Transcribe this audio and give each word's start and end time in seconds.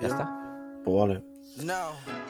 Ya 0.00 0.08
está. 0.08 0.30
Pues 0.84 0.96
vale. 0.96 1.22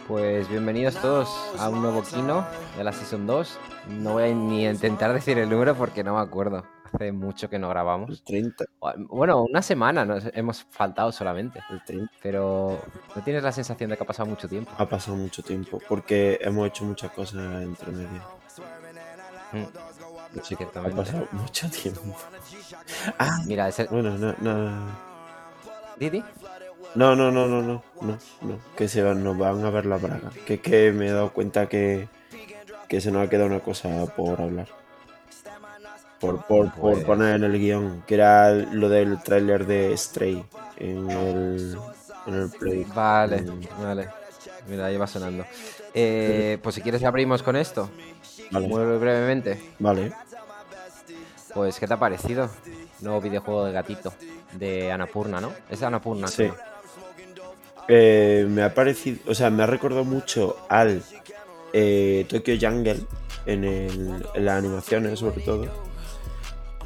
Pues 0.06 0.48
bienvenidos 0.48 0.94
todos 0.96 1.28
a 1.58 1.68
un 1.68 1.82
nuevo 1.82 2.02
Kino 2.02 2.46
de 2.76 2.84
la 2.84 2.92
Season 2.92 3.26
2. 3.26 3.58
No 4.00 4.12
voy 4.14 4.24
a 4.30 4.34
ni 4.34 4.66
a 4.66 4.70
intentar 4.70 5.12
decir 5.12 5.38
el 5.38 5.50
número 5.50 5.74
porque 5.74 6.02
no 6.02 6.14
me 6.14 6.20
acuerdo. 6.20 6.64
Hace 6.92 7.12
mucho 7.12 7.50
que 7.50 7.58
no 7.58 7.68
grabamos. 7.68 8.08
El 8.10 8.22
30. 8.22 8.64
Bueno, 9.10 9.42
una 9.42 9.60
semana 9.60 10.06
nos 10.06 10.24
hemos 10.32 10.64
faltado 10.70 11.12
solamente. 11.12 11.60
El 11.68 11.84
30. 11.84 12.10
Pero 12.22 12.80
¿no 13.14 13.22
tienes 13.22 13.42
la 13.42 13.52
sensación 13.52 13.90
de 13.90 13.96
que 13.98 14.04
ha 14.04 14.06
pasado 14.06 14.28
mucho 14.28 14.48
tiempo? 14.48 14.70
Ha 14.78 14.88
pasado 14.88 15.16
mucho 15.18 15.42
tiempo 15.42 15.78
porque 15.86 16.38
hemos 16.40 16.66
hecho 16.68 16.84
muchas 16.84 17.10
cosas 17.12 17.62
entre 17.62 17.92
medio. 17.92 18.22
Mm, 19.52 19.64
Sí, 20.42 20.54
ha 20.60 20.90
pasado 20.90 21.26
mucho 21.32 21.70
tiempo. 21.70 22.02
Ah, 23.18 23.38
Mira, 23.46 23.68
ese... 23.68 23.84
bueno, 23.86 24.10
no, 24.18 24.34
no. 24.40 24.86
Didi. 25.98 26.22
No, 26.94 27.14
no, 27.14 27.30
no, 27.30 27.46
no, 27.46 27.62
no, 27.62 27.82
no, 28.00 28.18
no, 28.42 28.58
que 28.76 28.88
se 28.88 29.02
van, 29.02 29.22
nos 29.22 29.36
van 29.38 29.64
a 29.64 29.70
ver 29.70 29.86
la 29.86 29.98
braga. 29.98 30.30
Que 30.46 30.54
es 30.54 30.60
que 30.60 30.90
me 30.92 31.08
he 31.08 31.12
dado 31.12 31.32
cuenta 31.32 31.68
que, 31.68 32.08
que 32.88 33.00
se 33.00 33.10
nos 33.10 33.26
ha 33.26 33.30
quedado 33.30 33.46
una 33.46 33.60
cosa 33.60 34.06
por 34.16 34.40
hablar. 34.40 34.66
Por, 36.18 36.44
por, 36.46 36.72
por 36.72 36.92
Pues- 36.94 37.04
poner 37.04 37.36
en 37.36 37.44
el 37.44 37.58
guion, 37.58 38.02
que 38.06 38.14
era 38.14 38.50
lo 38.50 38.88
del 38.88 39.22
tráiler 39.22 39.66
de 39.66 39.96
Stray 39.96 40.44
en 40.78 41.08
el, 41.10 41.78
en 42.26 42.34
el 42.34 42.50
Play. 42.50 42.84
Vale, 42.92 43.44
vale. 43.80 44.08
Mira, 44.68 44.86
ahí 44.86 44.96
va 44.96 45.06
sonando. 45.06 45.44
Eh, 45.94 46.58
pues 46.62 46.74
si 46.74 46.80
quieres 46.82 47.04
abrimos 47.04 47.42
con 47.42 47.54
esto. 47.54 47.88
Vale, 48.50 48.66
Muy 48.66 48.82
brevemente. 48.98 49.72
vale. 49.78 50.12
Pues, 51.54 51.78
¿qué 51.78 51.86
te 51.86 51.94
ha 51.94 51.98
parecido? 51.98 52.50
Nuevo 53.00 53.20
videojuego 53.20 53.64
de 53.66 53.72
gatito. 53.72 54.12
De 54.52 54.90
Anapurna, 54.90 55.40
¿no? 55.40 55.52
Es 55.70 55.82
Anapurna. 55.82 56.26
Sí. 56.28 56.36
creo. 56.48 56.56
Eh, 57.88 58.46
me 58.48 58.62
ha 58.62 58.74
parecido, 58.74 59.18
o 59.26 59.34
sea, 59.34 59.48
me 59.50 59.62
ha 59.62 59.66
recordado 59.66 60.04
mucho 60.04 60.56
al 60.68 61.02
eh, 61.72 62.26
Tokyo 62.28 62.54
Jungle 62.60 62.96
en, 63.46 63.64
el- 63.64 64.22
en 64.34 64.44
las 64.44 64.58
animaciones, 64.58 65.18
sobre 65.18 65.40
todo, 65.40 65.66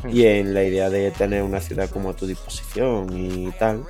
y 0.08 0.27
en 0.27 0.55
la 0.55 0.62
idea 0.64 0.91
de 0.91 1.11
tener 1.11 1.42
una 1.42 1.61
ciudad 1.61 1.91
como 1.91 2.11
a 2.11 2.14
tu 2.14 2.27
disposición 2.27 3.08
y 3.17 3.50
tal. 3.58 3.84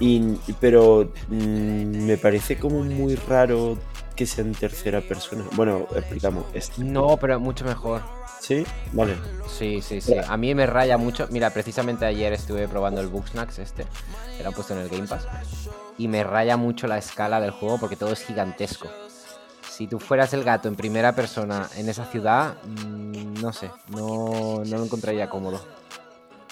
Y, 0.00 0.36
pero 0.60 1.10
mm, 1.28 2.06
me 2.06 2.16
parece 2.16 2.56
como 2.58 2.82
muy 2.84 3.16
raro 3.16 3.76
que 4.14 4.26
sea 4.26 4.44
en 4.44 4.52
tercera 4.52 5.00
persona. 5.00 5.44
Bueno, 5.56 5.86
explicamos. 5.96 6.44
No, 6.78 7.16
pero 7.16 7.40
mucho 7.40 7.64
mejor. 7.64 8.02
¿Sí? 8.40 8.64
Vale. 8.92 9.16
Sí, 9.48 9.82
sí, 9.82 10.00
sí. 10.00 10.14
A 10.26 10.36
mí 10.36 10.54
me 10.54 10.66
raya 10.66 10.96
mucho. 10.96 11.26
Mira, 11.30 11.50
precisamente 11.50 12.04
ayer 12.04 12.32
estuve 12.32 12.68
probando 12.68 13.00
el 13.00 13.08
Bugsnax 13.08 13.58
este. 13.58 13.84
Que 14.36 14.42
lo 14.42 14.48
han 14.50 14.54
puesto 14.54 14.74
en 14.74 14.80
el 14.80 14.88
Game 14.88 15.06
Pass. 15.06 15.26
Y 15.96 16.08
me 16.08 16.22
raya 16.24 16.56
mucho 16.56 16.86
la 16.86 16.98
escala 16.98 17.40
del 17.40 17.50
juego 17.50 17.78
porque 17.78 17.96
todo 17.96 18.12
es 18.12 18.24
gigantesco. 18.24 18.88
Si 19.68 19.86
tú 19.86 19.98
fueras 19.98 20.32
el 20.34 20.44
gato 20.44 20.68
en 20.68 20.76
primera 20.76 21.14
persona 21.14 21.68
en 21.76 21.88
esa 21.88 22.04
ciudad, 22.04 22.56
mm, 22.64 23.40
no 23.40 23.52
sé, 23.52 23.70
no, 23.88 24.62
no 24.64 24.76
lo 24.78 24.84
encontraría 24.84 25.28
cómodo. 25.28 25.60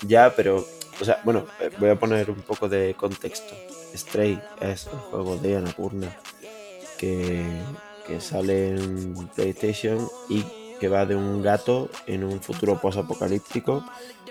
Ya, 0.02 0.32
pero, 0.34 0.64
o 1.00 1.04
sea, 1.04 1.20
bueno, 1.24 1.46
eh, 1.60 1.70
voy 1.78 1.90
a 1.90 1.98
poner 1.98 2.30
un 2.30 2.42
poco 2.42 2.68
de 2.68 2.94
contexto. 2.94 3.54
Stray 3.94 4.40
es 4.60 4.88
un 4.92 4.98
juego 4.98 5.36
de 5.38 5.56
Annapurna 5.56 6.16
que, 6.98 7.44
que 8.06 8.20
sale 8.20 8.70
en 8.70 9.28
PlayStation 9.34 10.08
y 10.28 10.44
que 10.80 10.88
va 10.88 11.06
de 11.06 11.16
un 11.16 11.42
gato 11.42 11.88
en 12.06 12.24
un 12.24 12.40
futuro 12.40 12.78
post-apocalíptico. 12.80 13.84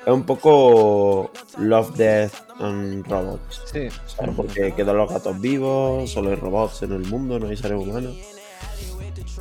Es 0.05 0.13
un 0.13 0.23
poco 0.23 1.31
Love, 1.57 1.95
Death 1.95 2.33
and 2.59 3.07
Robots. 3.07 3.63
Sí, 3.71 3.87
¿sabes? 4.05 4.35
Porque 4.35 4.73
quedan 4.75 4.97
los 4.97 5.09
gatos 5.11 5.39
vivos, 5.41 6.11
solo 6.11 6.29
hay 6.29 6.35
robots 6.35 6.83
en 6.83 6.91
el 6.93 7.05
mundo, 7.05 7.39
no 7.39 7.47
hay 7.47 7.57
seres 7.57 7.79
humanos. 7.81 8.15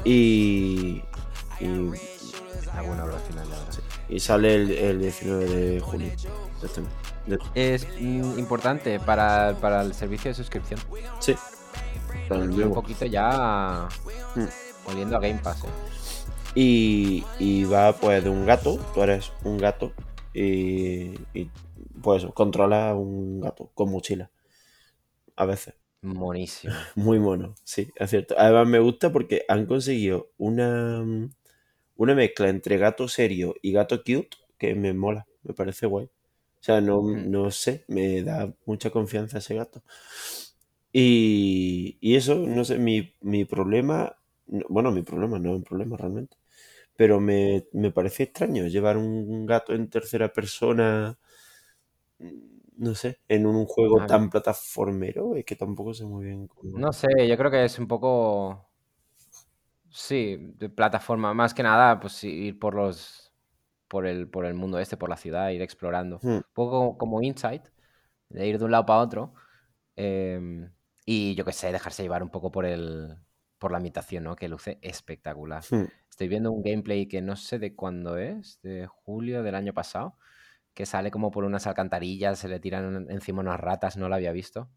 Y, 0.04 1.02
y, 1.60 1.90
Ah, 2.76 2.82
bueno, 2.82 3.04
al 3.04 3.20
final, 3.20 3.48
la 3.48 3.56
y 4.08 4.18
sale 4.18 4.54
el, 4.56 4.70
el 4.72 5.00
19 5.00 5.44
de 5.46 5.80
junio. 5.80 6.08
de 6.60 6.66
este 6.66 6.80
mes. 6.80 6.90
De- 7.26 7.38
Es 7.54 7.86
mm, 8.00 8.38
importante 8.38 8.98
para, 9.00 9.54
para 9.60 9.82
el 9.82 9.94
servicio 9.94 10.30
de 10.30 10.34
suscripción. 10.34 10.80
Sí. 11.20 11.36
Un 12.30 12.72
poquito 12.74 13.04
ya 13.06 13.88
Mm. 14.34 14.44
volviendo 14.86 15.16
a 15.16 15.20
Game 15.20 15.38
Pass. 15.42 15.62
¿eh? 15.64 15.68
Y, 16.54 17.32
y 17.38 17.64
va 17.66 17.98
pues 18.00 18.22
de 18.22 18.30
un 18.30 18.44
gato, 18.44 18.78
tú 18.92 19.02
eres 19.02 19.32
un 19.42 19.58
gato 19.58 19.94
y, 20.32 21.26
y 21.32 21.52
pues 22.02 22.26
controla 22.34 22.94
un 22.94 23.40
gato 23.40 23.70
con 23.74 23.90
mochila. 23.90 24.30
A 25.36 25.46
veces. 25.46 25.74
Monísimo. 26.02 26.74
Muy 26.96 27.18
mono, 27.18 27.54
sí, 27.64 27.88
es 27.96 28.10
cierto. 28.10 28.34
Además 28.38 28.66
me 28.68 28.78
gusta 28.78 29.12
porque 29.12 29.44
han 29.48 29.66
conseguido 29.66 30.30
una, 30.38 31.04
una 31.96 32.14
mezcla 32.14 32.48
entre 32.48 32.78
gato 32.78 33.08
serio 33.08 33.54
y 33.62 33.72
gato 33.72 33.98
cute 33.98 34.30
que 34.58 34.74
me 34.74 34.92
mola, 34.94 35.26
me 35.42 35.54
parece 35.54 35.86
guay. 35.86 36.06
O 36.06 36.64
sea, 36.64 36.80
no, 36.80 37.02
Mm. 37.02 37.30
no 37.30 37.50
sé, 37.50 37.84
me 37.88 38.22
da 38.22 38.52
mucha 38.66 38.90
confianza 38.90 39.38
ese 39.38 39.54
gato. 39.56 39.82
Y, 40.92 41.98
y 42.00 42.16
eso, 42.16 42.36
no 42.36 42.64
sé, 42.64 42.78
mi, 42.78 43.14
mi 43.20 43.44
problema, 43.44 44.16
no- 44.46 44.64
bueno, 44.68 44.92
mi 44.92 45.02
problema 45.02 45.38
no 45.38 45.50
es 45.50 45.56
un 45.56 45.64
problema 45.64 45.96
realmente, 45.96 46.36
pero 46.96 47.20
me, 47.20 47.66
me 47.72 47.90
parece 47.92 48.24
extraño 48.24 48.66
llevar 48.66 48.96
un 48.98 49.46
gato 49.46 49.74
en 49.74 49.90
tercera 49.90 50.32
persona, 50.32 51.18
no 52.76 52.94
sé, 52.94 53.20
en 53.28 53.46
un 53.46 53.64
juego 53.66 54.00
Ah, 54.00 54.06
tan 54.06 54.30
plataformero, 54.30 55.34
es 55.36 55.44
que 55.44 55.56
tampoco 55.56 55.94
sé 55.94 56.04
muy 56.04 56.24
bien 56.26 56.46
cómo... 56.48 56.78
No 56.82 56.92
sé, 56.92 57.08
yo 57.28 57.36
creo 57.38 57.50
que 57.50 57.64
es 57.64 57.78
un 57.78 57.88
poco. 57.88 58.68
Sí, 59.90 60.36
de 60.56 60.68
plataforma. 60.68 61.34
Más 61.34 61.54
que 61.54 61.62
nada, 61.62 62.00
pues 62.00 62.22
ir 62.24 62.58
por 62.58 62.74
los. 62.74 63.32
Por 63.88 64.06
el, 64.06 64.28
por 64.28 64.46
el 64.46 64.54
mundo 64.54 64.78
este, 64.80 64.96
por 64.96 65.10
la 65.10 65.16
ciudad, 65.16 65.50
ir 65.50 65.62
explorando. 65.62 66.22
Hmm. 66.22 66.40
Un 66.48 66.54
poco 66.54 66.98
como 66.98 67.22
Insight, 67.22 67.68
de 68.30 68.46
ir 68.48 68.58
de 68.58 68.64
un 68.66 68.72
lado 68.72 68.86
para 68.86 69.00
otro. 69.00 69.34
em, 69.96 70.72
y 71.06 71.34
yo 71.36 71.44
qué 71.46 71.52
sé, 71.52 71.72
dejarse 71.72 72.02
llevar 72.04 72.22
un 72.24 72.30
poco 72.30 72.50
por 72.52 72.66
el. 72.66 73.16
Por 73.64 73.70
la 73.72 73.78
ambientación, 73.78 74.24
¿no? 74.24 74.36
Que 74.36 74.46
luce 74.46 74.78
espectacular. 74.82 75.64
Hmm. 75.70 75.86
Estoy 76.10 76.28
viendo 76.28 76.52
un 76.52 76.62
gameplay 76.62 77.08
que 77.08 77.22
no 77.22 77.34
sé 77.34 77.58
de 77.58 77.74
cuándo 77.74 78.18
es, 78.18 78.60
de 78.60 78.86
julio 78.86 79.42
del 79.42 79.54
año 79.54 79.72
pasado, 79.72 80.18
que 80.74 80.84
sale 80.84 81.10
como 81.10 81.30
por 81.30 81.44
unas 81.44 81.66
alcantarillas, 81.66 82.38
se 82.38 82.48
le 82.48 82.60
tiran 82.60 83.06
encima 83.08 83.40
unas 83.40 83.58
ratas, 83.58 83.96
no 83.96 84.10
lo 84.10 84.16
había 84.16 84.32
visto. 84.32 84.68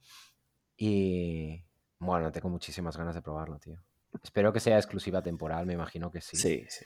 Y 0.78 1.66
bueno, 2.00 2.32
tengo 2.32 2.48
muchísimas 2.48 2.96
ganas 2.96 3.14
de 3.14 3.22
probarlo, 3.22 3.60
tío. 3.60 3.76
Espero 4.24 4.54
que 4.54 4.62
sea 4.62 4.78
exclusiva 4.78 5.22
temporal, 5.22 5.66
me 5.66 5.74
imagino 5.74 6.10
que 6.10 6.22
sí, 6.22 6.38
Sí, 6.38 6.66
sí. 6.70 6.86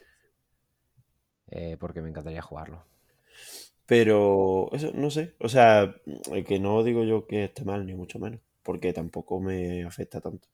eh, 1.52 1.78
porque 1.80 2.02
me 2.02 2.10
encantaría 2.10 2.42
jugarlo. 2.42 2.84
Pero 3.86 4.72
eso, 4.74 4.92
no 4.96 5.12
sé. 5.12 5.36
O 5.38 5.50
sea, 5.50 5.94
que 6.48 6.60
no 6.60 6.82
digo 6.84 7.04
yo 7.04 7.28
que 7.28 7.44
esté 7.44 7.64
mal, 7.64 7.86
ni 7.86 7.94
mucho 7.94 8.18
menos. 8.18 8.40
Porque 8.64 8.92
tampoco 8.92 9.40
me 9.40 9.84
afecta 9.84 10.20
tanto. 10.20 10.48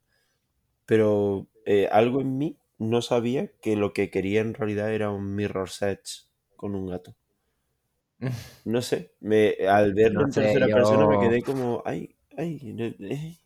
Pero 0.88 1.48
eh, 1.68 1.88
algo 1.92 2.22
en 2.22 2.40
mí 2.40 2.58
no 2.80 3.04
sabía 3.04 3.50
que 3.62 3.76
lo 3.76 3.94
que 3.94 4.10
quería 4.12 4.42
en 4.42 4.56
realidad 4.56 4.92
era 4.94 5.12
un 5.12 5.36
Mirror 5.36 5.70
Edge 5.82 6.26
con 6.58 6.76
un 6.76 6.88
gato. 6.88 7.16
No 8.66 8.82
sé. 8.82 9.14
Me, 9.22 9.56
al 9.68 9.94
verlo 9.94 10.24
No 10.24 10.26
en 10.26 10.34
sé, 10.38 10.42
tercera 10.42 10.70
persona 10.70 11.08
me 11.08 11.18
quedé 11.20 11.44
como, 11.44 11.82
ay, 11.86 12.16
ay. 12.38 12.60
no- 12.74 12.86
eh". 13.08 13.38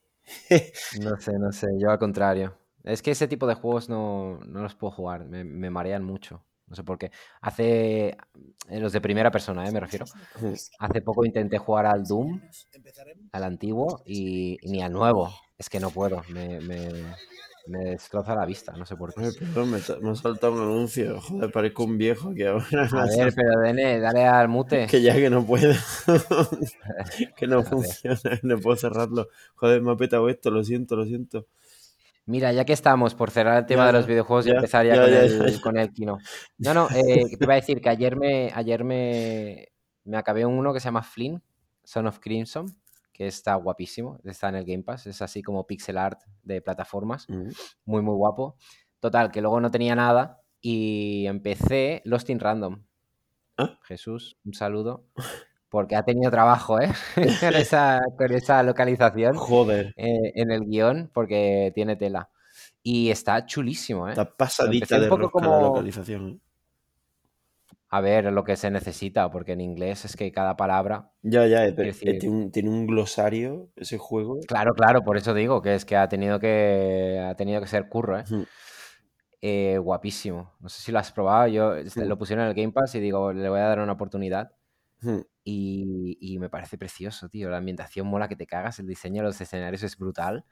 No 0.92 1.16
sé, 1.18 1.34
no 1.40 1.52
sé, 1.52 1.68
yo 1.80 1.90
al 1.90 2.00
contrario. 2.00 2.58
Es 2.84 3.02
que 3.02 3.12
ese 3.12 3.28
tipo 3.28 3.48
de 3.48 3.54
juegos 3.56 3.88
no, 3.90 4.40
no 4.46 4.62
los 4.62 4.76
puedo 4.76 4.92
jugar, 4.92 5.26
me, 5.26 5.44
me 5.44 5.70
marean 5.70 6.04
mucho. 6.04 6.44
No 6.68 6.76
sé 6.76 6.84
por 6.84 6.98
qué. 6.98 7.12
Hace. 7.42 8.10
eh, 8.70 8.80
Los 8.80 8.94
de 8.94 9.02
primera 9.02 9.32
persona, 9.32 9.68
¿eh? 9.68 9.72
me 9.72 9.80
refiero. 9.80 10.10
Hace 10.80 11.02
poco 11.02 11.26
intenté 11.26 11.58
jugar 11.58 11.86
al 11.86 12.06
Doom, 12.08 12.42
al 13.34 13.44
antiguo, 13.44 14.02
y, 14.06 14.58
y 14.62 14.70
ni 14.70 14.82
al 14.82 14.94
nuevo. 14.94 15.30
Es 15.62 15.70
que 15.70 15.80
no 15.80 15.92
puedo, 15.92 16.24
me, 16.30 16.60
me, 16.60 16.90
me 17.68 17.92
destroza 17.92 18.34
la 18.34 18.48
vista, 18.48 18.72
no 18.72 18.84
sé 18.84 18.96
por 18.96 19.14
qué. 19.14 19.26
Ay, 19.26 19.32
perdón, 19.38 19.70
me, 19.70 19.78
me 20.02 20.10
ha 20.10 20.16
saltado 20.16 20.54
un 20.54 20.60
anuncio. 20.62 21.22
Joder, 21.22 21.52
parezco 21.52 21.84
un 21.84 22.00
viejo 22.00 22.34
que 22.34 22.48
ahora 22.48 22.66
A 22.92 23.06
ver, 23.06 23.32
pero 23.36 23.60
Dene, 23.60 24.00
dale 24.00 24.26
al 24.26 24.48
mute. 24.48 24.88
Que 24.88 25.04
ya 25.04 25.14
que 25.14 25.30
no 25.30 25.46
puedo. 25.46 25.72
que 27.38 27.46
no 27.46 27.62
funciona, 27.64 28.40
no 28.42 28.58
puedo 28.58 28.76
cerrarlo. 28.76 29.28
Joder, 29.54 29.84
me 29.84 29.92
ha 29.92 29.96
petado 29.96 30.30
esto, 30.30 30.50
lo 30.50 30.64
siento, 30.64 30.96
lo 30.96 31.06
siento. 31.06 31.46
Mira, 32.26 32.52
ya 32.54 32.66
que 32.66 32.74
estamos 32.74 33.14
por 33.14 33.30
cerrar 33.30 33.60
el 33.60 33.68
tema 33.68 33.84
Ya, 33.84 33.88
de 33.88 33.94
los 33.94 34.08
videojuegos 34.08 34.48
y 34.48 34.50
empezar 34.50 34.84
ya, 34.84 34.96
ya, 34.96 35.04
con, 35.38 35.48
el, 35.48 35.62
con 35.62 35.78
el 35.78 35.94
kino. 35.94 36.18
No, 36.58 36.74
no, 36.74 36.90
eh, 36.90 37.38
te 37.38 37.46
iba 37.46 37.54
a 37.54 37.58
decir 37.58 37.82
que 37.82 37.90
ayer 37.90 38.16
me, 38.16 38.52
ayer 38.56 38.84
me, 38.84 39.68
me 40.06 40.18
acabé 40.18 40.44
uno 40.44 40.74
que 40.74 40.80
se 40.80 40.86
llama 40.86 41.04
Flynn, 41.04 41.40
Son 41.84 42.08
of 42.08 42.18
Crimson, 42.18 42.66
que 43.22 43.28
está 43.28 43.54
guapísimo, 43.54 44.20
está 44.24 44.50
en 44.50 44.56
el 44.56 44.66
Game 44.66 44.82
Pass, 44.82 45.06
es 45.06 45.22
así 45.22 45.44
como 45.44 45.68
pixel 45.68 46.00
art 46.00 46.20
de 46.42 46.60
plataformas, 46.60 47.28
muy, 47.86 48.02
muy 48.02 48.16
guapo. 48.16 48.56
Total, 49.00 49.30
que 49.32 49.42
luego 49.42 49.62
no 49.62 49.70
tenía 49.70 49.94
nada 49.94 50.42
y 50.60 51.28
empecé 51.28 52.02
Lost 52.04 52.32
in 52.32 52.40
Random. 52.40 52.84
Ah. 53.58 53.78
Jesús, 53.84 54.40
un 54.44 54.56
saludo. 54.56 55.06
porque 55.70 55.96
ha 55.96 56.02
tenido 56.02 56.32
trabajo, 56.32 56.82
¿eh? 56.82 56.92
con, 57.40 57.54
esa, 57.54 58.02
con 58.18 58.32
esa 58.32 58.64
localización 58.64 59.36
Joder. 59.36 59.94
eh, 59.98 60.32
en 60.34 60.50
el 60.50 60.66
guion, 60.66 61.12
porque 61.14 61.72
tiene 61.76 61.98
tela. 61.98 62.32
Y 62.82 63.12
está 63.12 63.46
chulísimo, 63.46 64.08
¿eh? 64.08 64.14
Está 64.14 64.24
Lo 64.24 64.36
pasadita 64.36 65.00
de 65.00 65.08
poco 65.08 65.30
rosca 65.30 65.48
la 65.48 65.62
localización. 65.62 66.42
A 67.94 68.00
ver, 68.00 68.32
lo 68.32 68.46
que 68.46 68.56
se 68.56 68.72
necesita, 68.72 69.30
porque 69.30 69.52
en 69.52 69.60
inglés 69.60 70.06
es 70.06 70.16
que 70.16 70.32
cada 70.32 70.56
palabra... 70.56 71.12
Ya, 71.24 71.46
ya, 71.46 71.66
eh, 71.66 71.74
pero, 71.74 71.90
eh, 71.90 71.92
decir, 71.92 72.20
tiene, 72.20 72.34
un, 72.36 72.50
tiene 72.50 72.70
un 72.70 72.88
glosario 72.88 73.70
ese 73.76 73.98
juego. 73.98 74.40
claro, 74.48 74.74
claro, 74.74 75.04
por 75.04 75.18
eso 75.18 75.34
digo 75.34 75.62
que 75.62 75.76
es 75.76 75.84
que 75.84 75.98
ha 75.98 76.08
tenido 76.08 76.40
que, 76.40 77.22
ha 77.22 77.36
tenido 77.36 77.60
que 77.60 77.68
ser 77.68 77.90
curro, 77.90 78.18
¿eh? 78.18 78.24
Eh, 79.42 79.78
guapísimo. 79.78 80.54
No 80.62 80.70
sé 80.70 80.82
si 80.82 80.94
lo 80.94 81.00
has 81.00 81.12
probado. 81.12 81.48
Yo 81.48 81.74
lo 81.98 82.18
pusieron 82.18 82.46
en 82.46 82.52
el 82.52 82.56
Game 82.56 82.72
Pass 82.72 82.96
y 82.96 83.02
digo, 83.02 83.34
le 83.34 83.50
voy 83.50 83.60
a 83.60 83.68
dar 83.68 83.80
una 83.80 83.92
oportunidad. 83.92 84.54
Y, 85.44 86.18
y 86.22 86.40
me 86.40 86.48
parece 86.48 86.78
precioso, 86.78 87.28
tío. 87.28 87.50
La 87.50 87.58
ambientación 87.58 88.08
mola 88.08 88.30
que 88.30 88.38
te 88.38 88.48
cagas. 88.48 88.80
El 88.80 88.88
diseño 88.88 89.22
de 89.22 89.28
los 89.28 89.42
escenarios 89.42 89.84
es 89.84 89.98
brutal. 89.98 90.46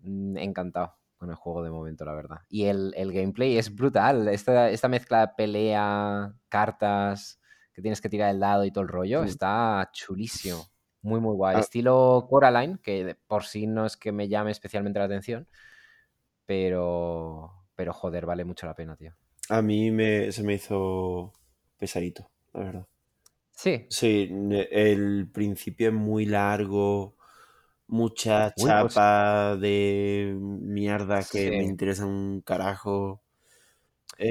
Mm, 0.00 0.36
Encantado 0.36 0.96
con 1.22 1.30
el 1.30 1.36
juego 1.36 1.62
de 1.62 1.70
momento, 1.70 2.04
la 2.04 2.14
verdad. 2.14 2.38
Y 2.48 2.64
el, 2.64 2.92
el 2.96 3.12
gameplay 3.12 3.56
es 3.56 3.72
brutal. 3.72 4.26
Esta, 4.26 4.70
esta 4.70 4.88
mezcla 4.88 5.20
de 5.20 5.32
pelea, 5.36 6.34
cartas, 6.48 7.40
que 7.72 7.80
tienes 7.80 8.00
que 8.00 8.08
tirar 8.08 8.30
el 8.30 8.40
dado 8.40 8.64
y 8.64 8.72
todo 8.72 8.82
el 8.82 8.88
rollo, 8.88 9.22
está 9.22 9.88
chulísimo. 9.92 10.66
Muy, 11.00 11.20
muy 11.20 11.36
guay. 11.36 11.58
Ah, 11.58 11.60
Estilo 11.60 12.26
Coraline, 12.28 12.80
que 12.82 13.16
por 13.28 13.44
sí 13.44 13.68
no 13.68 13.86
es 13.86 13.96
que 13.96 14.10
me 14.10 14.26
llame 14.26 14.50
especialmente 14.50 14.98
la 14.98 15.04
atención, 15.04 15.46
pero, 16.44 17.52
pero 17.76 17.92
joder, 17.92 18.26
vale 18.26 18.44
mucho 18.44 18.66
la 18.66 18.74
pena, 18.74 18.96
tío. 18.96 19.12
a 19.48 19.62
mí 19.62 19.92
me, 19.92 20.32
se 20.32 20.42
me 20.42 20.54
hizo 20.54 21.32
pesadito, 21.78 22.32
la 22.52 22.60
verdad. 22.64 22.86
Sí. 23.52 23.86
Sí, 23.90 24.28
el 24.72 25.30
principio 25.32 25.88
es 25.90 25.94
muy 25.94 26.26
largo, 26.26 27.16
mucha 27.88 28.54
Uy, 28.54 28.74
pues 28.74 28.94
chapa 28.94 29.56
de 29.56 30.36
mierda 30.40 31.26
que 31.28 31.52
me 31.52 31.64
sí. 31.64 31.66
interesa 31.66 32.06
un 32.06 32.42
carajo. 32.42 33.22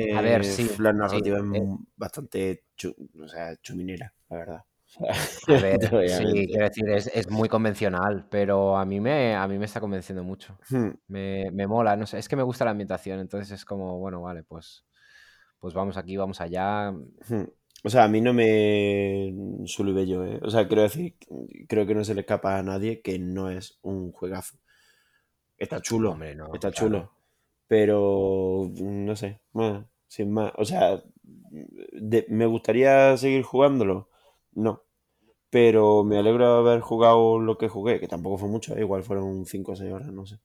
A 0.09 0.21
ver, 0.21 0.43
Eh, 0.43 0.55
sí, 0.55 0.69
la 0.79 0.93
sí. 1.05 1.17
narrativa 1.17 1.37
es 1.39 1.43
eh, 1.51 1.61
mu- 1.63 1.85
bastante 1.95 2.65
chu- 2.75 2.95
o 3.23 3.27
sea, 3.27 3.55
chuminera, 3.57 4.13
la 4.29 4.37
verdad. 4.37 4.65
A 5.47 5.59
ver, 5.59 5.79
sí, 6.05 6.23
quiero 6.49 6.65
decir, 6.65 6.89
es, 6.89 7.07
es 7.13 7.29
muy 7.29 7.49
convencional, 7.49 8.27
pero 8.29 8.77
a 8.77 8.85
mí 8.85 8.99
me, 8.99 9.35
a 9.35 9.47
mí 9.47 9.57
me 9.57 9.65
está 9.65 9.79
convenciendo 9.79 10.23
mucho. 10.23 10.57
Hmm, 10.69 10.91
Me, 11.07 11.51
me 11.51 11.67
mola, 11.67 11.95
no 11.97 12.05
sé, 12.07 12.19
es 12.19 12.29
que 12.29 12.35
me 12.35 12.43
gusta 12.43 12.65
la 12.65 12.71
ambientación, 12.71 13.19
entonces 13.19 13.51
es 13.51 13.65
como, 13.65 13.99
bueno, 13.99 14.21
vale, 14.21 14.43
pues, 14.43 14.85
pues 15.59 15.73
vamos 15.73 15.97
aquí, 15.97 16.17
vamos 16.17 16.41
allá. 16.41 16.93
hmm. 17.29 17.45
O 17.83 17.89
sea, 17.89 18.03
a 18.03 18.07
mí 18.07 18.21
no 18.21 18.33
me 18.33 19.33
suele 19.65 20.07
yo, 20.07 20.23
¿eh? 20.25 20.39
O 20.43 20.49
sea, 20.51 20.67
quiero 20.67 20.83
decir, 20.83 21.15
creo 21.67 21.85
que 21.87 21.95
no 21.95 22.03
se 22.03 22.13
le 22.13 22.21
escapa 22.21 22.57
a 22.57 22.63
nadie 22.63 23.01
que 23.01 23.17
no 23.19 23.49
es 23.49 23.79
un 23.81 24.11
juegazo. 24.11 24.57
Está 25.57 25.81
chulo, 25.81 26.11
Hombre, 26.11 26.35
no, 26.35 26.47
está 26.53 26.71
claro. 26.71 26.71
chulo. 26.71 27.11
Pero 27.67 28.69
no 28.81 29.15
sé, 29.15 29.41
bueno, 29.53 29.89
sin 30.07 30.31
más. 30.33 30.51
O 30.57 30.65
sea, 30.65 31.01
de- 31.93 32.25
¿me 32.29 32.45
gustaría 32.45 33.15
seguir 33.17 33.43
jugándolo? 33.43 34.09
No. 34.53 34.83
Pero 35.51 36.03
me 36.05 36.17
alegro 36.19 36.63
de 36.63 36.69
haber 36.71 36.81
jugado 36.81 37.39
lo 37.39 37.57
que 37.57 37.69
jugué, 37.69 37.99
que 37.99 38.07
tampoco 38.09 38.37
fue 38.39 38.49
mucho, 38.49 38.75
¿eh? 38.77 38.81
igual 38.81 39.03
fueron 39.03 39.45
5 39.45 39.73
o 39.73 39.77
6 39.77 39.93
horas, 39.93 40.11
no 40.13 40.25
sé. 40.25 40.39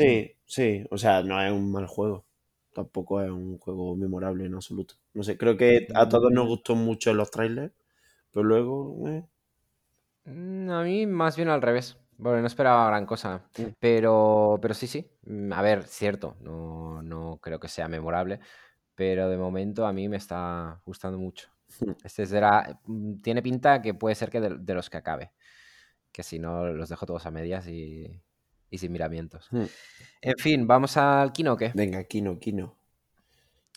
Mm, 0.00 0.18
Sí, 0.18 0.36
sí, 0.46 0.84
o 0.90 0.98
sea, 0.98 1.22
no 1.24 1.42
es 1.42 1.52
un 1.52 1.72
mal 1.72 1.86
juego. 1.88 2.26
Tampoco 2.78 3.20
es 3.22 3.30
un 3.30 3.58
juego 3.58 3.96
memorable 3.96 4.46
en 4.46 4.54
absoluto. 4.54 4.94
No 5.14 5.22
sé, 5.22 5.36
creo 5.36 5.56
que 5.56 5.88
a 5.94 6.08
todos 6.08 6.30
nos 6.32 6.46
gustó 6.46 6.74
mucho 6.76 7.12
los 7.14 7.30
trailers, 7.30 7.72
pero 8.32 8.44
luego, 8.44 9.08
eh, 9.08 9.24
mm, 10.24 10.70
A 10.70 10.82
mí 10.82 11.06
más 11.06 11.36
bien 11.36 11.48
al 11.48 11.62
revés. 11.62 11.96
Bueno, 12.16 12.40
no 12.40 12.46
esperaba 12.48 12.88
gran 12.88 13.06
cosa, 13.06 13.42
pero, 13.78 14.58
pero 14.60 14.74
sí, 14.74 14.86
sí. 14.86 15.08
Mm, 15.22 15.52
A 15.52 15.62
ver, 15.62 15.84
cierto, 15.86 16.36
no, 16.40 17.00
no 17.02 17.38
creo 17.40 17.60
que 17.60 17.68
sea 17.68 17.88
memorable, 17.88 18.40
pero 18.94 19.28
de 19.28 19.36
momento 19.38 19.86
a 19.86 19.92
mí 19.92 20.08
me 20.08 20.16
está 20.18 20.80
gustando 20.86 21.18
mucho. 21.18 21.50
mm, 21.80 21.94
Este 22.04 22.26
será, 22.26 22.80
mm, 22.86 23.16
tiene 23.22 23.42
pinta 23.42 23.82
que 23.82 23.94
puede 23.94 24.14
ser 24.16 24.30
que 24.30 24.40
de, 24.40 24.58
de 24.58 24.74
los 24.74 24.90
que 24.90 24.98
acabe, 24.98 25.32
que 26.12 26.22
si 26.24 26.38
no 26.40 26.66
los 26.68 26.88
dejo 26.90 27.06
todos 27.06 27.26
a 27.26 27.30
medias 27.32 27.68
y, 27.68 28.22
y 28.70 28.78
sin 28.78 28.92
miramientos. 28.92 29.48
mm. 29.50 29.64
En 30.22 30.36
fin, 30.38 30.66
¿vamos 30.66 30.96
al 30.96 31.32
Kino 31.32 31.52
o 31.52 31.56
qué? 31.56 31.70
Venga, 31.74 32.02
Kino, 32.04 32.38
Kino. 32.38 32.76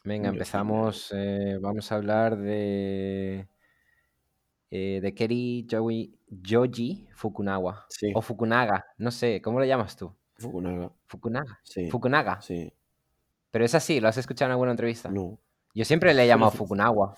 Venga, 0.03 0.29
Kino, 0.29 0.31
Kino. 0.31 0.33
empezamos. 0.33 1.11
eh, 1.15 1.57
vamos 1.61 1.91
a 1.91 1.95
hablar 1.95 2.37
de, 2.37 3.47
eh, 4.71 4.99
de 5.01 5.13
Keri 5.13 5.67
Joji, 5.69 6.17
Joji 6.47 7.07
Fukunaga. 7.15 7.85
Sí, 7.89 8.11
O 8.15 8.21
Fukunaga, 8.21 8.85
no 8.97 9.11
sé, 9.11 9.41
¿cómo 9.41 9.59
lo 9.59 9.65
llamas 9.65 9.95
tú? 9.95 10.13
Fukunaga. 10.37 10.91
Fukunaga. 11.05 11.59
Sí, 11.63 11.89
Fukunaga. 11.91 12.41
sí. 12.41 12.73
Pero 13.51 13.65
es 13.65 13.75
así, 13.75 13.99
¿lo 13.99 14.07
has 14.07 14.17
escuchado 14.17 14.47
en 14.47 14.51
alguna 14.53 14.71
entrevista? 14.71 15.09
No. 15.09 15.37
Yo 15.75 15.83
siempre 15.85 16.13
le 16.13 16.23
he 16.23 16.27
llamado 16.27 16.51
Fukunaga. 16.51 17.13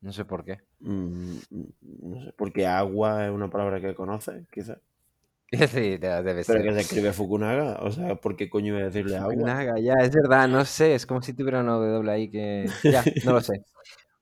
No 0.00 0.12
sé 0.12 0.24
por 0.24 0.44
qué. 0.44 0.60
Mm, 0.80 1.38
no 2.02 2.20
sé, 2.24 2.32
porque 2.36 2.66
agua 2.66 3.26
es 3.26 3.30
una 3.32 3.48
palabra 3.48 3.80
que 3.80 3.94
conoces, 3.94 4.46
quizás. 4.50 4.78
Sí, 5.68 5.96
de- 5.96 6.22
debe 6.22 6.44
Pero 6.44 6.44
ser. 6.44 6.62
que 6.62 6.72
se 6.74 6.80
escribe 6.80 7.12
Fukunaga, 7.12 7.78
o 7.82 7.90
sea, 7.90 8.16
¿por 8.16 8.36
qué 8.36 8.50
coño 8.50 8.74
voy 8.74 8.82
a 8.82 8.86
decirle 8.86 9.16
agua? 9.16 9.32
Fukunaga, 9.32 9.78
ya, 9.80 9.94
es 10.02 10.10
verdad, 10.12 10.48
no 10.48 10.64
sé, 10.64 10.94
es 10.94 11.06
como 11.06 11.22
si 11.22 11.32
tuviera 11.34 11.60
una 11.60 11.72
W 11.72 12.10
ahí 12.10 12.30
que... 12.30 12.66
Ya, 12.84 13.02
no 13.24 13.32
lo 13.32 13.40
sé. 13.40 13.64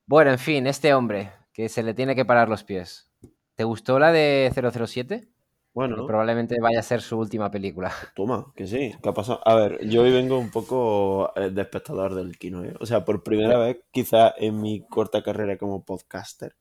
Bueno, 0.06 0.30
en 0.30 0.38
fin, 0.38 0.66
este 0.66 0.94
hombre, 0.94 1.32
que 1.52 1.68
se 1.68 1.82
le 1.82 1.94
tiene 1.94 2.14
que 2.14 2.24
parar 2.24 2.48
los 2.48 2.62
pies. 2.62 3.10
¿Te 3.56 3.64
gustó 3.64 3.98
la 3.98 4.12
de 4.12 4.50
007? 4.54 5.20
Que 5.20 5.28
Bueno, 5.74 6.06
probablemente 6.06 6.56
vaya 6.60 6.78
a 6.78 6.82
ser 6.82 7.00
su 7.02 7.18
última 7.18 7.50
película. 7.50 7.92
toma, 8.14 8.52
que 8.54 8.66
sí, 8.66 8.94
¿qué 9.02 9.08
ha 9.08 9.12
pasado? 9.14 9.40
A 9.44 9.54
ver, 9.56 9.84
yo 9.88 10.02
hoy 10.02 10.12
vengo 10.12 10.38
un 10.38 10.50
poco 10.50 11.32
eh, 11.36 11.50
de 11.50 11.62
espectador 11.62 12.14
del 12.14 12.38
kino, 12.38 12.64
¿eh? 12.64 12.74
O 12.80 12.86
sea, 12.86 13.04
por 13.04 13.22
primera 13.22 13.58
vez, 13.58 13.78
quizá 13.90 14.32
en 14.36 14.60
mi 14.60 14.86
corta 14.86 15.22
carrera 15.22 15.58
como 15.58 15.84
podcaster, 15.84 16.54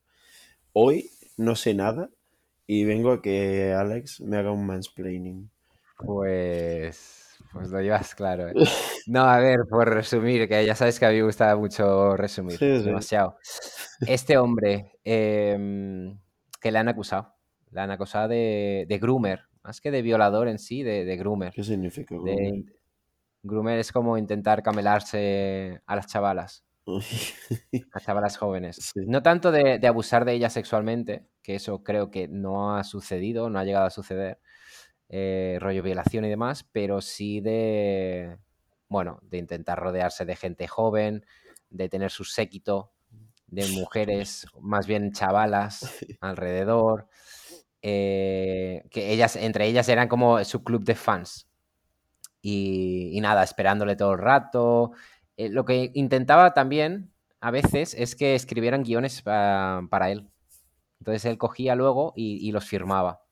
hoy 0.72 1.10
no 1.36 1.54
sé 1.56 1.74
nada 1.74 2.10
y 2.66 2.84
vengo 2.84 3.12
a 3.12 3.22
que 3.22 3.72
Alex 3.72 4.20
me 4.20 4.36
haga 4.38 4.50
un 4.52 4.66
mansplaining. 4.66 5.50
Pues, 5.98 7.38
pues 7.52 7.70
lo 7.70 7.80
llevas 7.80 8.14
claro. 8.14 8.48
¿eh? 8.48 8.54
No, 9.06 9.20
a 9.22 9.38
ver, 9.38 9.60
por 9.70 9.88
resumir, 9.88 10.48
que 10.48 10.66
ya 10.66 10.74
sabes 10.74 10.98
que 10.98 11.06
a 11.06 11.10
mí 11.10 11.16
me 11.16 11.22
gusta 11.22 11.54
mucho 11.56 12.16
resumir, 12.16 12.58
Sí, 12.58 12.78
sí. 12.78 12.84
demasiado. 12.84 13.36
Este 14.06 14.36
hombre 14.36 14.98
em, 15.04 16.18
que 16.60 16.72
le 16.72 16.78
han 16.78 16.88
acusado, 16.88 17.34
le 17.70 17.80
han 17.80 17.92
acusado 17.92 18.26
de, 18.28 18.84
de 18.88 18.98
groomer, 18.98 19.42
más 19.62 19.80
que 19.80 19.92
de 19.92 20.02
violador 20.02 20.48
en 20.48 20.58
sí, 20.58 20.82
de, 20.82 21.04
de 21.04 21.16
groomer. 21.16 21.52
¿Qué 21.52 21.62
significa? 21.62 22.16
De, 22.16 22.34
groomer? 22.34 22.64
groomer 23.44 23.78
es 23.78 23.92
como 23.92 24.18
intentar 24.18 24.62
camelarse 24.64 25.80
a 25.86 25.94
las 25.96 26.08
chavalas, 26.08 26.65
a 27.92 28.00
chavalas 28.00 28.36
jóvenes. 28.36 28.76
Sí. 28.76 29.00
No 29.06 29.22
tanto 29.22 29.50
de, 29.50 29.78
de 29.78 29.86
abusar 29.86 30.24
de 30.24 30.34
ellas 30.34 30.52
sexualmente, 30.52 31.26
que 31.42 31.56
eso 31.56 31.82
creo 31.82 32.10
que 32.10 32.28
no 32.28 32.76
ha 32.76 32.84
sucedido, 32.84 33.50
no 33.50 33.58
ha 33.58 33.64
llegado 33.64 33.86
a 33.86 33.90
suceder, 33.90 34.38
eh, 35.08 35.58
rollo 35.60 35.82
violación 35.82 36.24
y 36.24 36.28
demás, 36.28 36.64
pero 36.72 37.00
sí 37.00 37.40
de, 37.40 38.38
bueno, 38.88 39.20
de 39.22 39.38
intentar 39.38 39.78
rodearse 39.78 40.24
de 40.24 40.36
gente 40.36 40.66
joven, 40.66 41.24
de 41.70 41.88
tener 41.88 42.10
su 42.10 42.24
séquito 42.24 42.92
de 43.46 43.66
mujeres, 43.68 44.46
más 44.60 44.86
bien 44.86 45.12
chavalas 45.12 45.98
alrededor, 46.20 47.08
eh, 47.82 48.82
que 48.90 49.12
ellas, 49.12 49.36
entre 49.36 49.66
ellas 49.66 49.88
eran 49.88 50.08
como 50.08 50.42
su 50.44 50.64
club 50.64 50.84
de 50.84 50.94
fans. 50.96 51.48
Y, 52.42 53.10
y 53.16 53.20
nada, 53.20 53.42
esperándole 53.42 53.96
todo 53.96 54.12
el 54.12 54.18
rato. 54.18 54.92
Eh, 55.36 55.48
lo 55.48 55.64
que 55.64 55.90
intentaba 55.94 56.54
también 56.54 57.10
a 57.40 57.50
veces 57.50 57.94
es 57.94 58.16
que 58.16 58.34
escribieran 58.34 58.82
guiones 58.82 59.22
pa- 59.22 59.82
para 59.90 60.10
él. 60.10 60.28
Entonces 61.00 61.24
él 61.26 61.38
cogía 61.38 61.74
luego 61.74 62.12
y, 62.16 62.46
y 62.46 62.52
los 62.52 62.64
firmaba. 62.66 63.22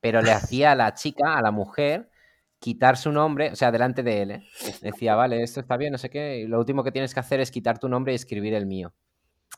Pero 0.00 0.20
le 0.22 0.32
hacía 0.32 0.72
a 0.72 0.74
la 0.74 0.94
chica, 0.94 1.36
a 1.38 1.42
la 1.42 1.50
mujer, 1.50 2.10
quitar 2.58 2.96
su 2.96 3.12
nombre, 3.12 3.50
o 3.52 3.56
sea, 3.56 3.70
delante 3.70 4.02
de 4.02 4.22
él. 4.22 4.30
¿eh? 4.32 4.42
Decía, 4.82 5.14
vale, 5.14 5.42
esto 5.42 5.60
está 5.60 5.76
bien, 5.76 5.92
no 5.92 5.98
sé 5.98 6.10
qué. 6.10 6.38
Y 6.40 6.46
lo 6.46 6.58
último 6.58 6.82
que 6.84 6.92
tienes 6.92 7.14
que 7.14 7.20
hacer 7.20 7.40
es 7.40 7.50
quitar 7.50 7.78
tu 7.78 7.88
nombre 7.88 8.12
y 8.12 8.16
escribir 8.16 8.54
el 8.54 8.66
mío. 8.66 8.92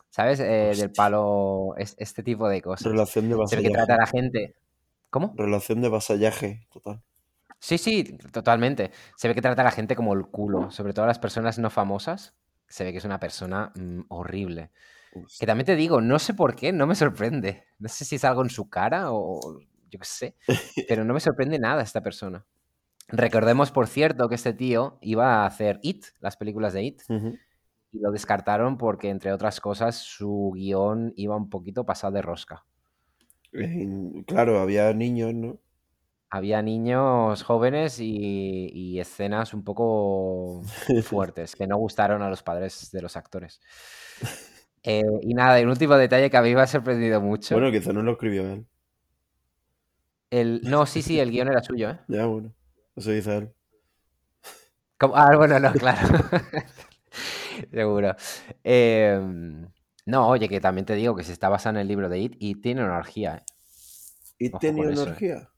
¿Sabes? 0.09 0.39
Eh, 0.39 0.71
del 0.75 0.91
palo, 0.91 1.75
es- 1.77 1.95
este 1.99 2.23
tipo 2.23 2.47
de 2.47 2.61
cosas. 2.61 2.91
Relación 2.91 3.29
de 3.29 3.47
Se 3.47 3.55
ve 3.57 3.63
que 3.63 3.69
trata 3.69 3.93
a 3.93 3.97
vasallaje. 3.97 4.17
la 4.17 4.21
gente. 4.21 4.55
¿Cómo? 5.09 5.33
Relación 5.35 5.81
de 5.81 5.89
vasallaje, 5.89 6.67
total. 6.71 7.01
Sí, 7.59 7.77
sí, 7.77 8.17
totalmente. 8.31 8.91
Se 9.15 9.27
ve 9.27 9.35
que 9.35 9.41
trata 9.41 9.61
a 9.61 9.65
la 9.65 9.71
gente 9.71 9.95
como 9.95 10.13
el 10.13 10.25
culo, 10.27 10.71
sobre 10.71 10.93
todo 10.93 11.05
a 11.05 11.07
las 11.07 11.19
personas 11.19 11.59
no 11.59 11.69
famosas. 11.69 12.33
Se 12.67 12.83
ve 12.83 12.91
que 12.91 12.99
es 12.99 13.05
una 13.05 13.19
persona 13.19 13.71
mm, 13.75 14.01
horrible. 14.09 14.71
Que 15.39 15.45
también 15.45 15.65
te 15.65 15.75
digo, 15.75 16.01
no 16.01 16.19
sé 16.19 16.33
por 16.33 16.55
qué, 16.55 16.71
no 16.71 16.87
me 16.87 16.95
sorprende. 16.95 17.65
No 17.79 17.89
sé 17.89 18.05
si 18.05 18.15
es 18.15 18.23
algo 18.23 18.43
en 18.43 18.49
su 18.49 18.69
cara 18.69 19.11
o 19.11 19.59
yo 19.89 19.99
qué 19.99 20.05
sé, 20.05 20.35
pero 20.87 21.03
no 21.03 21.13
me 21.13 21.19
sorprende 21.19 21.59
nada 21.59 21.81
esta 21.81 22.01
persona. 22.01 22.45
Recordemos, 23.07 23.71
por 23.71 23.87
cierto, 23.87 24.29
que 24.29 24.35
este 24.35 24.53
tío 24.53 24.99
iba 25.01 25.41
a 25.41 25.45
hacer 25.47 25.79
It, 25.81 26.05
las 26.19 26.37
películas 26.37 26.73
de 26.73 26.83
It, 26.83 27.01
y 27.91 27.99
lo 27.99 28.11
descartaron 28.11 28.77
porque, 28.77 29.09
entre 29.09 29.33
otras 29.33 29.59
cosas, 29.59 29.95
su 29.95 30.51
guion 30.53 31.13
iba 31.15 31.35
un 31.35 31.49
poquito 31.49 31.85
pasado 31.85 32.13
de 32.13 32.21
rosca. 32.21 32.65
claro, 34.27 34.59
había 34.59 34.93
niños, 34.93 35.33
¿no? 35.33 35.59
Había 36.31 36.61
niños 36.61 37.43
jóvenes 37.43 37.99
y, 37.99 38.99
escenas 38.99 39.53
un 39.53 39.63
poco 39.63 40.61
fuertes 41.03 41.55
que 41.55 41.67
no 41.67 41.77
gustaron 41.77 42.21
a 42.21 42.29
los 42.29 42.43
padres 42.43 42.91
de 42.91 43.01
los 43.01 43.15
actores. 43.15 43.61
Eh, 44.83 45.01
y 45.21 45.33
nada, 45.33 45.59
y 45.59 45.63
un 45.63 45.69
último 45.69 45.95
detalle 45.95 46.29
que 46.29 46.37
a 46.37 46.41
mí 46.41 46.53
me 46.53 46.61
ha 46.61 46.67
sorprendido 46.67 47.19
mucho. 47.19 47.55
Bueno, 47.55 47.71
quizá 47.71 47.91
no 47.91 48.01
lo 48.01 48.11
escribió 48.11 48.49
él. 48.51 48.65
El, 50.29 50.61
no, 50.63 50.85
sí, 50.85 51.01
sí, 51.01 51.19
el 51.19 51.31
guion 51.31 51.47
era 51.47 51.63
suyo, 51.63 51.89
¿eh? 51.89 51.99
Ya, 52.07 52.25
bueno. 52.27 52.53
Eso 52.95 53.11
dice 53.11 53.37
él. 53.37 53.53
Ah, 54.99 55.35
bueno, 55.35 55.59
no, 55.59 55.71
claro. 55.73 56.19
Seguro. 57.71 58.15
Em, 58.63 59.67
no, 60.05 60.27
oye, 60.27 60.49
que 60.49 60.59
también 60.59 60.85
te 60.85 60.95
digo 60.95 61.15
que 61.15 61.23
se 61.23 61.31
está 61.31 61.49
basado 61.49 61.77
en 61.77 61.81
el 61.81 61.87
libro 61.87 62.09
de 62.09 62.19
It 62.19 62.35
y 62.39 62.55
tiene 62.55 62.81
energía. 62.81 63.37
¿eh? 63.37 63.43
¿It 64.39 64.53
tiene 64.59 64.83
energía? 64.83 65.49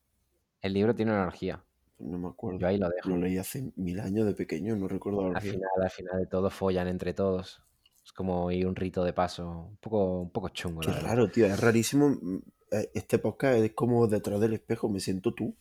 El 0.61 0.73
libro 0.73 0.93
tiene 0.93 1.11
energía. 1.11 1.63
No 1.99 2.17
me 2.17 2.29
acuerdo. 2.29 2.59
Yo 2.59 2.67
ahí 2.67 2.77
lo 2.77 2.89
dejo. 2.89 3.09
Lo 3.09 3.17
leí 3.17 3.37
hace 3.37 3.71
mil 3.75 3.99
años 3.99 4.25
de 4.25 4.33
pequeño, 4.33 4.75
no 4.75 4.87
recuerdo 4.87 5.35
Al 5.35 5.41
final, 5.41 5.69
al 5.81 5.89
final 5.89 6.19
de 6.19 6.25
todo 6.25 6.49
follan 6.49 6.87
entre 6.87 7.13
todos. 7.13 7.61
Es 8.03 8.11
como 8.11 8.49
ir 8.51 8.65
un 8.65 8.75
rito 8.75 9.03
de 9.03 9.13
paso. 9.13 9.67
Un 9.69 9.77
poco, 9.77 10.21
un 10.21 10.31
poco 10.31 10.49
chungo. 10.49 10.81
Qué 10.81 10.91
raro, 10.91 11.29
tío. 11.29 11.45
Es 11.45 11.59
rarísimo. 11.59 12.09
Mm, 12.09 12.37
eh, 12.71 12.89
este 12.93 13.19
podcast 13.19 13.59
es 13.59 13.73
como 13.73 14.07
detrás 14.07 14.39
del 14.39 14.53
espejo. 14.53 14.89
Me 14.89 14.99
siento 14.99 15.33
tú. 15.33 15.55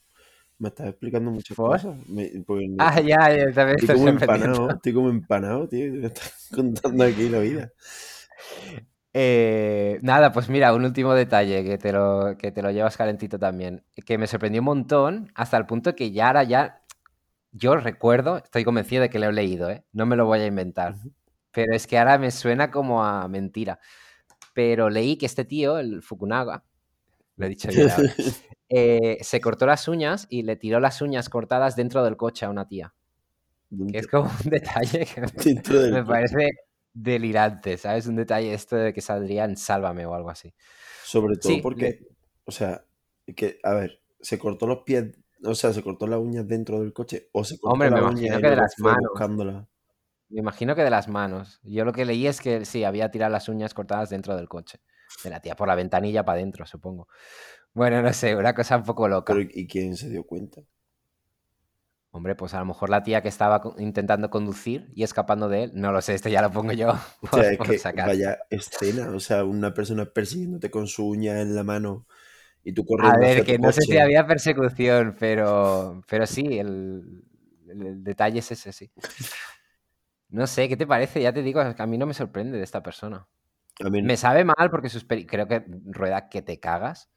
Me 0.58 0.68
estás 0.68 0.88
explicando 0.88 1.30
muchas 1.30 1.56
cosas. 1.56 1.96
ah, 2.78 3.00
ya, 3.00 3.34
ya, 3.34 3.52
también 3.52 3.78
estoy 3.78 3.96
como 3.96 4.08
empanado. 4.08 4.70
Estoy 4.70 4.92
como 4.92 5.10
empanado, 5.10 5.68
tío. 5.68 5.92
Me 5.92 6.06
estás 6.06 6.48
contando 6.54 7.04
aquí 7.04 7.28
la 7.28 7.38
vida. 7.40 7.72
Eh, 9.12 9.98
nada, 10.02 10.32
pues 10.32 10.48
mira, 10.48 10.72
un 10.72 10.84
último 10.84 11.14
detalle 11.14 11.64
que 11.64 11.78
te, 11.78 11.92
lo, 11.92 12.36
que 12.38 12.52
te 12.52 12.62
lo 12.62 12.70
llevas 12.70 12.96
calentito 12.96 13.38
también, 13.38 13.84
que 14.06 14.18
me 14.18 14.28
sorprendió 14.28 14.60
un 14.60 14.66
montón 14.66 15.32
hasta 15.34 15.56
el 15.56 15.66
punto 15.66 15.96
que 15.96 16.12
ya 16.12 16.28
ahora 16.28 16.44
ya, 16.44 16.82
yo 17.52 17.76
recuerdo, 17.76 18.36
estoy 18.36 18.64
convencido 18.64 19.02
de 19.02 19.10
que 19.10 19.18
lo 19.18 19.26
he 19.26 19.32
leído, 19.32 19.68
¿eh? 19.68 19.84
no 19.92 20.06
me 20.06 20.14
lo 20.14 20.26
voy 20.26 20.40
a 20.40 20.46
inventar, 20.46 20.94
pero 21.50 21.74
es 21.74 21.88
que 21.88 21.98
ahora 21.98 22.18
me 22.18 22.30
suena 22.30 22.70
como 22.70 23.04
a 23.04 23.26
mentira. 23.28 23.80
Pero 24.54 24.90
leí 24.90 25.16
que 25.16 25.26
este 25.26 25.44
tío, 25.44 25.78
el 25.78 26.02
Fukunaga, 26.02 26.64
lo 27.36 27.46
he 27.46 27.48
dicho 27.48 27.70
ya, 27.70 27.96
eh, 28.68 29.18
se 29.22 29.40
cortó 29.40 29.66
las 29.66 29.88
uñas 29.88 30.26
y 30.30 30.42
le 30.42 30.56
tiró 30.56 30.80
las 30.80 31.02
uñas 31.02 31.28
cortadas 31.28 31.76
dentro 31.76 32.04
del 32.04 32.16
coche 32.16 32.46
a 32.46 32.50
una 32.50 32.68
tía. 32.68 32.94
Que 33.92 33.98
es 33.98 34.06
como 34.08 34.30
un 34.44 34.50
detalle 34.50 35.06
que 35.06 35.20
me 35.92 36.04
parece 36.04 36.50
delirante, 36.92 37.76
¿sabes? 37.76 38.06
Un 38.06 38.16
detalle 38.16 38.52
esto 38.54 38.76
de 38.76 38.92
que 38.92 39.00
saldría 39.00 39.44
en 39.44 39.56
Sálvame 39.56 40.06
o 40.06 40.14
algo 40.14 40.30
así. 40.30 40.54
Sobre 41.04 41.36
todo 41.36 41.60
porque, 41.62 42.06
o 42.44 42.52
sea, 42.52 42.84
que, 43.36 43.58
a 43.62 43.74
ver, 43.74 44.02
se 44.20 44.38
cortó 44.38 44.66
los 44.66 44.82
pies, 44.84 45.06
o 45.44 45.54
sea, 45.54 45.72
se 45.72 45.82
cortó 45.82 46.06
las 46.06 46.18
uñas 46.18 46.46
dentro 46.46 46.80
del 46.80 46.92
coche 46.92 47.28
o 47.32 47.44
se 47.44 47.58
cortó 47.58 47.74
Hombre, 47.74 47.90
me 47.90 48.00
imagino 48.00 48.40
que 48.40 48.50
de 48.50 48.56
las 48.56 48.78
manos. 48.78 49.66
Me 50.28 50.40
imagino 50.40 50.76
que 50.76 50.84
de 50.84 50.90
las 50.90 51.08
manos. 51.08 51.60
Yo 51.64 51.84
lo 51.84 51.92
que 51.92 52.04
leí 52.04 52.26
es 52.26 52.40
que 52.40 52.64
sí, 52.64 52.84
había 52.84 53.10
tirado 53.10 53.32
las 53.32 53.48
uñas 53.48 53.74
cortadas 53.74 54.10
dentro 54.10 54.36
del 54.36 54.48
coche. 54.48 54.80
De 55.24 55.30
la 55.30 55.40
tía 55.40 55.56
por 55.56 55.66
la 55.66 55.74
ventanilla 55.74 56.24
para 56.24 56.38
adentro, 56.38 56.66
supongo. 56.66 57.08
Bueno, 57.72 58.00
no 58.00 58.12
sé, 58.12 58.36
una 58.36 58.54
cosa 58.54 58.76
un 58.76 58.84
poco 58.84 59.08
loca. 59.08 59.34
¿Y 59.50 59.66
quién 59.66 59.96
se 59.96 60.08
dio 60.08 60.24
cuenta? 60.24 60.62
Hombre, 62.12 62.34
pues 62.34 62.54
a 62.54 62.58
lo 62.58 62.66
mejor 62.66 62.90
la 62.90 63.04
tía 63.04 63.22
que 63.22 63.28
estaba 63.28 63.62
intentando 63.78 64.30
conducir 64.30 64.90
y 64.96 65.04
escapando 65.04 65.48
de 65.48 65.64
él, 65.64 65.72
no 65.74 65.92
lo 65.92 66.02
sé, 66.02 66.14
esto 66.14 66.28
ya 66.28 66.42
lo 66.42 66.50
pongo 66.50 66.72
yo. 66.72 66.94
O 67.32 67.36
sea, 67.36 67.92
que 67.92 68.02
vaya 68.02 68.38
escena, 68.50 69.10
o 69.10 69.20
sea, 69.20 69.44
una 69.44 69.72
persona 69.72 70.06
persiguiéndote 70.06 70.70
con 70.70 70.88
su 70.88 71.06
uña 71.06 71.40
en 71.40 71.54
la 71.54 71.62
mano 71.62 72.06
y 72.64 72.72
tú 72.72 72.84
corriendo. 72.84 73.16
A 73.16 73.20
ver, 73.20 73.44
que 73.44 73.58
no 73.58 73.70
sé 73.70 73.82
si 73.82 73.96
había 73.96 74.26
persecución, 74.26 75.16
pero, 75.20 76.02
pero 76.08 76.26
sí, 76.26 76.58
el, 76.58 77.22
detalle 78.02 78.40
es 78.40 78.50
ese, 78.50 78.72
sí. 78.72 78.90
No 80.28 80.48
sé, 80.48 80.68
¿qué 80.68 80.76
te 80.76 80.86
parece? 80.86 81.22
Ya 81.22 81.32
te 81.32 81.42
digo, 81.42 81.60
a 81.60 81.86
mí 81.86 81.96
no 81.96 82.06
me 82.06 82.14
sorprende 82.14 82.58
de 82.58 82.64
esta 82.64 82.82
persona. 82.82 83.28
Me 83.88 84.16
sabe 84.16 84.44
mal 84.44 84.70
porque 84.70 84.88
sus 84.88 85.04
creo 85.04 85.46
que 85.46 85.64
rueda 85.86 86.28
que 86.28 86.42
te 86.42 86.58
cagas, 86.60 87.08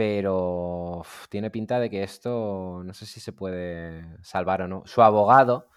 pero 0.00 1.02
tiene 1.28 1.50
pinta 1.50 1.78
de 1.78 1.90
que 1.90 2.02
esto 2.02 2.80
no 2.82 2.94
sé 2.94 3.04
si 3.04 3.20
se 3.20 3.34
puede 3.34 4.02
salvar 4.22 4.62
o 4.62 4.66
no. 4.66 4.82
Su 4.86 5.02
abogado 5.02 5.68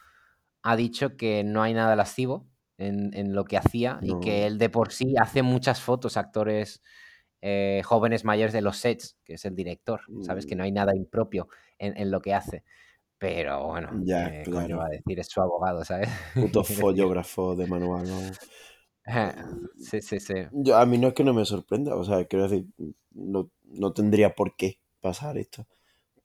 ha 0.62 0.78
dicho 0.78 1.18
que 1.18 1.44
no 1.44 1.62
hay 1.62 1.74
nada 1.74 1.98
lascivo 1.98 2.48
en, 2.78 3.36
lo 3.36 3.44
que 3.44 3.58
hacía 3.58 4.00
y 4.02 4.18
que 4.22 4.46
él 4.46 4.60
de 4.60 4.70
por 4.70 4.94
sí 4.94 5.16
hace 5.20 5.44
muchas 5.44 5.82
fotos 5.82 6.16
actores 6.16 6.82
eh, 7.42 7.82
jóvenes 7.84 8.24
mayores 8.24 8.54
de 8.54 8.62
los 8.62 8.78
sets, 8.78 9.18
que 9.26 9.34
es 9.34 9.44
el 9.44 9.56
director, 9.56 10.00
¿sabes? 10.22 10.46
Que 10.46 10.56
no 10.56 10.64
hay 10.64 10.72
mm. 10.72 10.76
nada 10.76 10.96
impropio 10.96 11.50
en, 11.78 12.10
lo 12.10 12.22
que 12.22 12.34
hace. 12.34 12.64
Pero 13.18 13.68
bueno, 13.68 13.90
ya, 14.06 14.28
eh, 14.28 14.46
va 14.50 14.86
a 14.86 14.90
decir? 14.90 15.20
Es 15.20 15.28
su 15.28 15.42
abogado, 15.42 15.84
¿sabes? 15.84 16.08
Puto 16.34 16.64
follógrafo 16.64 17.58
de 17.58 17.68
manual, 17.68 18.08
¿no? 18.08 18.20
Sí, 19.80 20.02
sí, 20.02 20.22
sí. 20.22 20.34
Yo, 20.54 20.78
a 20.78 20.86
mí 20.86 20.98
no 20.98 21.10
es 21.10 21.14
que 21.14 21.26
no 21.26 21.34
me 21.34 21.44
sorprenda, 21.44 21.94
o 21.98 22.06
sea, 22.06 22.24
quiero 22.24 22.48
decir, 22.48 22.68
no, 23.12 23.52
no 23.74 23.94
tendría 23.94 24.36
por 24.36 24.56
qué 24.56 24.80
pasar 25.02 25.38
esto. 25.38 25.68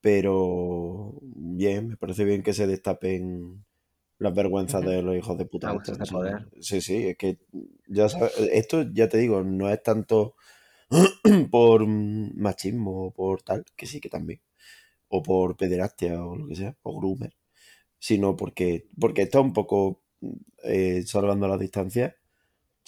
Pero 0.00 1.14
bien, 1.22 1.88
me 1.88 1.96
parece 1.96 2.24
bien 2.24 2.42
que 2.42 2.52
se 2.54 2.66
destapen 2.66 3.64
las 4.18 4.34
vergüenzas 4.34 4.84
de 4.84 5.02
los 5.02 5.16
hijos 5.16 5.38
de 5.38 5.46
puta. 5.46 5.68
Sí, 6.60 6.80
sí, 6.80 7.08
es 7.08 7.16
que 7.16 7.38
ya 7.86 8.08
sabes, 8.08 8.32
esto 8.52 8.82
ya 8.92 9.08
te 9.08 9.18
digo, 9.18 9.42
no 9.42 9.70
es 9.70 9.82
tanto 9.82 10.34
por 11.50 11.86
machismo 11.86 13.06
o 13.06 13.10
por 13.12 13.42
tal, 13.42 13.64
que 13.76 13.86
sí 13.86 14.00
que 14.00 14.08
también, 14.08 14.40
o 15.08 15.22
por 15.22 15.56
pederastia 15.56 16.24
o 16.24 16.36
lo 16.36 16.46
que 16.48 16.56
sea, 16.56 16.76
o 16.82 16.98
groomer, 16.98 17.34
sino 17.98 18.36
porque, 18.36 18.86
porque 19.00 19.22
está 19.22 19.40
un 19.40 19.52
poco 19.52 20.02
eh, 20.64 21.02
salvando 21.06 21.48
las 21.48 21.60
distancias 21.60 22.14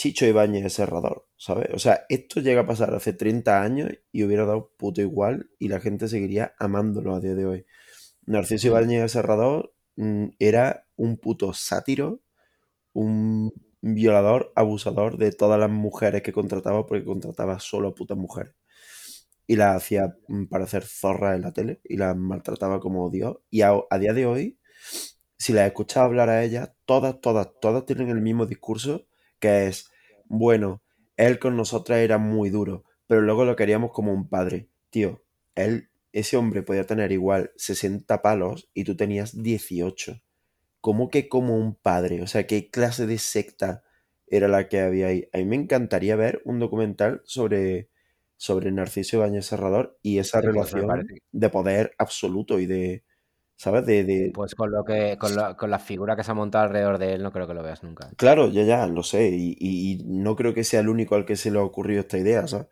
Chicho 0.01 0.25
Ibáñez 0.25 0.65
es 0.65 0.77
cerrador, 0.77 1.29
¿sabes? 1.37 1.69
O 1.75 1.79
sea, 1.79 2.07
esto 2.09 2.41
llega 2.41 2.63
a 2.63 2.67
pasar 2.67 2.95
hace 2.95 3.13
30 3.13 3.63
años 3.63 3.91
y 4.11 4.25
hubiera 4.25 4.47
dado 4.47 4.73
puto 4.79 5.03
igual 5.03 5.51
y 5.59 5.69
la 5.69 5.79
gente 5.79 6.09
seguiría 6.09 6.55
amándolo 6.59 7.15
a 7.15 7.21
día 7.21 7.35
de 7.35 7.45
hoy. 7.45 7.67
Narciso 8.25 8.69
Ibáñez 8.69 9.05
es 9.05 9.13
cerrador 9.13 9.75
mm, 9.97 10.29
era 10.39 10.87
un 10.97 11.19
puto 11.19 11.53
sátiro, 11.53 12.23
un 12.95 13.53
violador, 13.83 14.55
abusador 14.57 15.19
de 15.19 15.33
todas 15.33 15.61
las 15.61 15.69
mujeres 15.69 16.23
que 16.23 16.33
contrataba 16.33 16.87
porque 16.87 17.05
contrataba 17.05 17.61
solo 17.61 17.89
a 17.89 17.95
putas 17.95 18.17
mujeres. 18.17 18.55
Y 19.47 19.57
las 19.57 19.77
hacía 19.77 20.17
mm, 20.29 20.47
para 20.47 20.65
hacer 20.65 20.85
zorras 20.85 21.37
en 21.37 21.43
la 21.43 21.53
tele 21.53 21.83
y 21.85 21.99
las 21.99 22.17
maltrataba 22.17 22.81
como 22.81 23.11
Dios. 23.11 23.37
Y 23.51 23.61
a, 23.61 23.75
a 23.91 23.99
día 23.99 24.15
de 24.15 24.25
hoy, 24.25 24.59
si 25.37 25.53
las 25.53 25.67
escuchas 25.67 25.99
hablar 25.99 26.31
a 26.31 26.43
ellas, 26.43 26.73
todas, 26.87 27.21
todas, 27.21 27.49
todas 27.61 27.85
tienen 27.85 28.09
el 28.09 28.23
mismo 28.23 28.47
discurso 28.47 29.07
que 29.41 29.67
es, 29.67 29.90
bueno, 30.31 30.81
él 31.17 31.41
con 31.41 31.57
nosotras 31.57 31.99
era 31.99 32.17
muy 32.17 32.51
duro, 32.51 32.85
pero 33.09 33.21
luego 33.21 33.45
lo 33.45 33.57
queríamos 33.57 33.91
como 33.91 34.13
un 34.13 34.29
padre. 34.29 34.69
Tío, 34.89 35.25
él, 35.57 35.91
ese 36.13 36.37
hombre 36.37 36.63
podía 36.63 36.87
tener 36.87 37.11
igual 37.11 37.51
60 37.57 38.23
palos 38.23 38.71
y 38.73 38.85
tú 38.85 38.97
tenías 38.97 39.43
18. 39.43 40.23
¿Cómo 40.81 41.11
que 41.11 41.29
como 41.29 41.57
un 41.57 41.75
padre? 41.75 42.23
O 42.23 42.29
sea, 42.29 42.47
¿qué 42.47 42.71
clase 42.71 43.07
de 43.07 43.19
secta 43.19 43.83
era 44.29 44.47
la 44.47 44.69
que 44.69 44.79
había 44.79 45.09
ahí? 45.09 45.29
A 45.33 45.39
mí 45.39 45.45
me 45.47 45.57
encantaría 45.57 46.15
ver 46.15 46.43
un 46.45 46.61
documental 46.61 47.23
sobre, 47.25 47.91
sobre 48.37 48.71
Narciso 48.71 49.17
Ibáñez 49.17 49.47
Serrador 49.47 49.99
y 50.01 50.19
esa 50.19 50.41
relación 50.41 51.09
de 51.33 51.51
poder 51.51 51.93
absoluto 51.99 52.61
y 52.61 52.67
de, 52.67 53.03
¿sabes? 53.61 53.85
De, 53.85 54.31
Pues 54.33 54.55
con 54.55 54.71
lo 54.71 54.85
que 54.85 55.19
con 55.19 55.37
la, 55.37 55.55
con 55.55 55.69
la, 55.71 55.79
figura 55.79 56.17
que 56.17 56.25
se 56.25 56.31
ha 56.31 56.35
montado 56.35 56.65
alrededor 56.65 56.97
de 56.97 57.13
él, 57.13 57.23
no 57.23 57.31
creo 57.31 57.47
que 57.47 57.53
lo 57.53 57.63
veas 57.63 57.83
nunca. 57.83 58.11
Claro, 58.17 58.49
ya, 58.49 58.63
ya, 58.63 58.87
lo 58.87 59.03
sé. 59.03 59.29
Y, 59.33 60.03
no 60.07 60.35
creo 60.35 60.55
que 60.55 60.65
sea 60.65 60.81
el 60.81 60.89
único 60.89 61.15
al 61.15 61.27
que 61.27 61.37
se 61.37 61.51
le 61.51 61.59
ha 61.59 61.63
ocurrido 61.63 62.01
esta 62.01 62.17
idea, 62.17 62.47
¿sabes? 62.47 62.69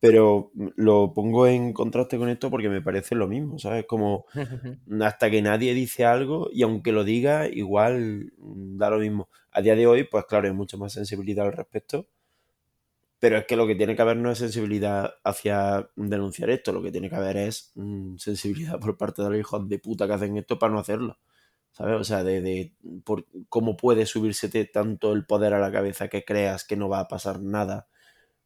Pero 0.00 0.52
lo 0.76 1.14
pongo 1.14 1.46
en 1.46 1.72
contraste 1.72 2.18
con 2.18 2.28
esto 2.28 2.50
porque 2.50 2.68
me 2.68 2.82
parece 2.82 3.14
lo 3.14 3.26
mismo, 3.26 3.58
¿sabes? 3.58 3.86
Como 3.86 4.26
hasta 5.00 5.30
que 5.30 5.40
nadie 5.40 5.72
dice 5.72 6.04
algo 6.04 6.50
y 6.52 6.62
aunque 6.62 6.92
lo 6.92 7.04
diga, 7.04 7.48
igual 7.48 8.30
da 8.36 8.90
lo 8.90 8.98
mismo. 8.98 9.30
A 9.50 9.62
día 9.62 9.76
de 9.76 9.86
hoy, 9.86 10.04
pues 10.04 10.26
claro, 10.26 10.46
hay 10.46 10.52
mucha 10.52 10.76
más 10.76 10.92
sensibilidad 10.92 11.46
al 11.46 11.54
respecto 11.54 12.06
pero 13.18 13.38
es 13.38 13.46
que 13.46 13.56
lo 13.56 13.66
que 13.66 13.74
tiene 13.74 13.96
que 13.96 14.02
haber 14.02 14.16
no 14.16 14.30
es 14.30 14.38
sensibilidad 14.38 15.14
hacia 15.24 15.90
denunciar 15.96 16.50
esto, 16.50 16.72
lo 16.72 16.82
que 16.82 16.92
tiene 16.92 17.10
que 17.10 17.16
haber 17.16 17.36
es 17.36 17.72
mm, 17.74 18.16
sensibilidad 18.16 18.78
por 18.78 18.96
parte 18.96 19.22
de 19.22 19.30
los 19.30 19.38
hijos 19.40 19.68
de 19.68 19.78
puta 19.78 20.06
que 20.06 20.12
hacen 20.14 20.36
esto 20.36 20.58
para 20.58 20.72
no 20.72 20.78
hacerlo. 20.80 21.18
¿Sabes? 21.72 22.00
O 22.00 22.04
sea, 22.04 22.24
de, 22.24 22.74
por, 23.04 23.26
cómo 23.48 23.76
puede 23.76 24.06
subirse 24.06 24.48
tanto 24.66 25.12
el 25.12 25.26
poder 25.26 25.54
a 25.54 25.60
la 25.60 25.70
cabeza 25.72 26.08
que 26.08 26.24
creas 26.24 26.64
que 26.64 26.76
no 26.76 26.88
va 26.88 27.00
a 27.00 27.08
pasar 27.08 27.40
nada 27.40 27.88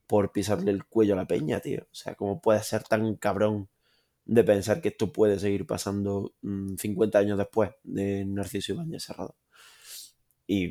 por 0.07 0.33
pisarle 0.33 0.71
el 0.73 0.85
cuello 0.87 1.15
a 1.15 1.17
la 1.17 1.27
peña, 1.27 1.61
tío. 1.61 1.85
O 1.85 1.95
sea, 1.95 2.15
cómo 2.15 2.41
puedes 2.41 2.67
ser 2.67 2.83
tan 2.85 3.17
cabrón 3.17 3.69
de 4.25 4.45
pensar 4.45 4.81
que 4.83 4.89
esto 4.89 5.13
puede 5.13 5.39
seguir 5.39 5.67
pasando 5.67 6.35
50 6.43 7.19
mm, 7.19 7.23
años 7.23 7.39
después 7.39 7.71
de 7.85 8.25
Narciso 8.27 8.73
Ibáñez 8.75 9.05
Cerrado. 9.05 9.37
Y 10.55 10.69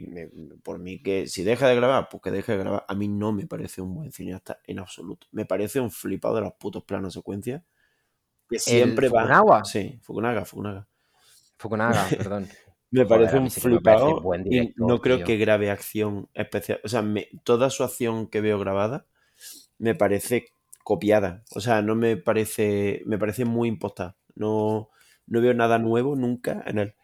por 0.64 0.80
mí 0.80 1.02
que 1.02 1.28
si 1.28 1.44
deja 1.44 1.68
de 1.68 1.76
grabar, 1.76 2.08
pues 2.10 2.22
que 2.24 2.32
deje 2.32 2.52
de 2.54 2.58
grabar. 2.60 2.86
A 2.88 2.96
mí 2.96 3.08
no 3.08 3.32
me 3.32 3.48
parece 3.48 3.82
un 3.82 3.94
buen 3.96 4.12
cineasta 4.12 4.60
en 4.66 4.80
absoluto. 4.80 5.28
Me 5.32 5.46
parece 5.46 5.80
un 5.80 5.92
flipado 5.92 6.36
de 6.36 6.42
los 6.42 6.54
putos 6.54 6.84
planos 6.84 7.14
secuencias. 7.14 7.64
Que 8.50 8.60
siempre 8.60 9.10
va. 9.10 9.24
Fukunaga? 9.24 9.60
Sí, 9.62 10.00
Fukunaga, 10.04 10.46
Fukunaga. 10.46 10.88
Fukunaga, 11.58 12.14
perdón. 12.18 12.50
Me 12.92 13.06
Joder, 13.06 13.06
parece 13.06 13.40
mí 13.40 13.50
un 13.50 13.50
sí 13.50 13.70
me 13.70 13.82
parece 13.82 14.14
flipado. 14.14 14.22
buen 14.24 14.46
y 14.50 14.74
no 14.76 15.00
creo 15.02 15.18
tío. 15.18 15.24
que 15.24 15.38
grabe 15.38 15.72
acción 15.72 16.30
especial. 16.34 16.82
O 16.84 16.90
sea, 16.90 17.02
me- 17.02 17.30
toda 17.44 17.70
su 17.70 17.84
acción 17.84 18.28
que 18.28 18.42
veo 18.42 18.60
grabada 18.60 19.08
me 19.80 19.96
parece 19.96 20.48
copiada. 20.84 21.44
O 21.56 21.62
sea, 21.62 21.82
no 21.82 21.96
me 21.96 22.18
parece. 22.18 23.02
Me 23.06 23.18
parece 23.18 23.46
muy 23.46 23.70
impostada. 23.70 24.18
No, 24.36 24.90
no 25.28 25.42
veo 25.42 25.54
nada 25.54 25.80
nuevo 25.80 26.16
nunca 26.16 26.64
en 26.68 26.80
él. 26.80 26.96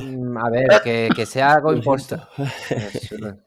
Mm, 0.00 0.36
A 0.38 0.50
ver, 0.50 0.80
que, 0.82 1.08
que 1.14 1.26
sea 1.26 1.54
algo 1.54 1.72
impostado. 1.74 2.28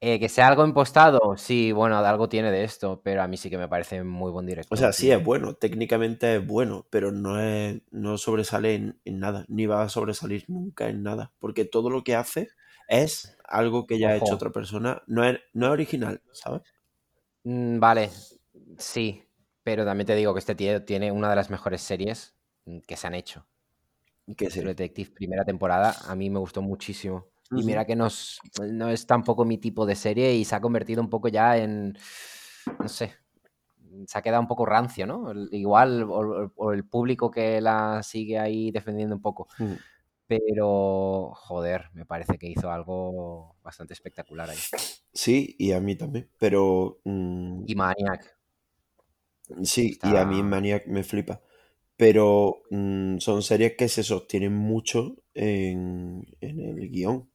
Eh, 0.00 0.18
que 0.18 0.28
sea 0.28 0.48
algo 0.48 0.64
impostado, 0.64 1.36
sí, 1.36 1.70
bueno, 1.72 1.96
algo 1.98 2.28
tiene 2.28 2.50
de 2.50 2.64
esto, 2.64 3.00
pero 3.04 3.22
a 3.22 3.28
mí 3.28 3.36
sí 3.36 3.50
que 3.50 3.58
me 3.58 3.68
parece 3.68 4.02
muy 4.02 4.30
buen 4.32 4.46
director. 4.46 4.76
O 4.76 4.80
sea, 4.80 4.92
sí 4.92 5.10
es 5.10 5.22
bueno, 5.24 5.54
técnicamente 5.54 6.36
es 6.36 6.46
bueno, 6.46 6.86
pero 6.90 7.12
no 7.12 7.40
es, 7.40 7.80
no 7.92 8.18
sobresale 8.18 8.74
en, 8.74 9.00
en 9.04 9.20
nada, 9.20 9.44
ni 9.48 9.66
va 9.66 9.82
a 9.82 9.88
sobresalir 9.88 10.44
nunca 10.48 10.88
en 10.88 11.02
nada, 11.02 11.32
porque 11.38 11.64
todo 11.64 11.88
lo 11.90 12.02
que 12.02 12.16
hace 12.16 12.48
es 12.88 13.36
algo 13.44 13.86
que 13.86 13.98
ya 13.98 14.08
ha 14.10 14.16
hecho 14.16 14.34
otra 14.34 14.50
persona, 14.50 15.02
no 15.06 15.24
es, 15.24 15.38
no 15.52 15.66
es 15.66 15.72
original, 15.72 16.20
¿sabes? 16.32 16.62
Mm, 17.44 17.78
Vale, 17.78 18.10
sí, 18.78 19.22
pero 19.62 19.84
también 19.84 20.06
te 20.06 20.14
digo 20.16 20.32
que 20.34 20.40
este 20.40 20.54
tío 20.54 20.84
tiene 20.84 21.12
una 21.12 21.30
de 21.30 21.36
las 21.36 21.50
mejores 21.50 21.82
series 21.82 22.34
que 22.86 22.96
se 22.96 23.06
han 23.06 23.14
hecho. 23.14 23.46
Que 24.36 24.50
sí. 24.50 24.60
True 24.60 24.70
Detective, 24.74 25.10
primera 25.10 25.44
temporada, 25.44 25.94
a 26.06 26.14
mí 26.14 26.30
me 26.30 26.38
gustó 26.38 26.62
muchísimo. 26.62 27.26
Y 27.54 27.64
mira 27.64 27.84
que 27.84 27.94
no 27.96 28.06
es, 28.06 28.38
no 28.60 28.88
es 28.88 29.06
tampoco 29.06 29.44
mi 29.44 29.58
tipo 29.58 29.84
de 29.84 29.94
serie 29.94 30.34
y 30.34 30.44
se 30.44 30.54
ha 30.54 30.60
convertido 30.60 31.02
un 31.02 31.10
poco 31.10 31.28
ya 31.28 31.58
en, 31.58 31.92
no 32.80 32.88
sé, 32.88 33.12
se 34.06 34.18
ha 34.18 34.22
quedado 34.22 34.40
un 34.40 34.48
poco 34.48 34.64
rancio, 34.64 35.06
¿no? 35.06 35.32
Igual, 35.50 36.04
o, 36.04 36.52
o 36.56 36.72
el 36.72 36.84
público 36.86 37.30
que 37.30 37.60
la 37.60 38.02
sigue 38.02 38.38
ahí 38.38 38.70
defendiendo 38.70 39.14
un 39.16 39.22
poco. 39.22 39.48
Pero, 40.26 41.32
joder, 41.34 41.90
me 41.92 42.06
parece 42.06 42.38
que 42.38 42.46
hizo 42.48 42.70
algo 42.70 43.56
bastante 43.62 43.92
espectacular 43.92 44.48
ahí. 44.48 44.58
Sí, 45.14 45.54
y 45.58 45.72
a 45.72 45.80
mí 45.80 45.94
también, 45.96 46.30
pero 46.38 47.00
mm, 47.04 47.64
Y 47.66 47.74
Maniac. 47.74 48.38
sí, 49.62 49.98
y 50.02 50.16
a 50.16 50.24
mí 50.24 50.42
Maniac 50.42 50.86
me 50.86 51.02
flipa, 51.02 51.42
pero 52.02 52.62
mm, 52.70 53.18
son 53.18 53.42
series 53.44 53.76
que 53.76 53.88
se 53.88 54.02
sostienen 54.02 54.52
mucho 54.52 55.14
en, 55.34 56.26
en 56.40 56.58
el 56.80 56.90
guion. 56.90 57.28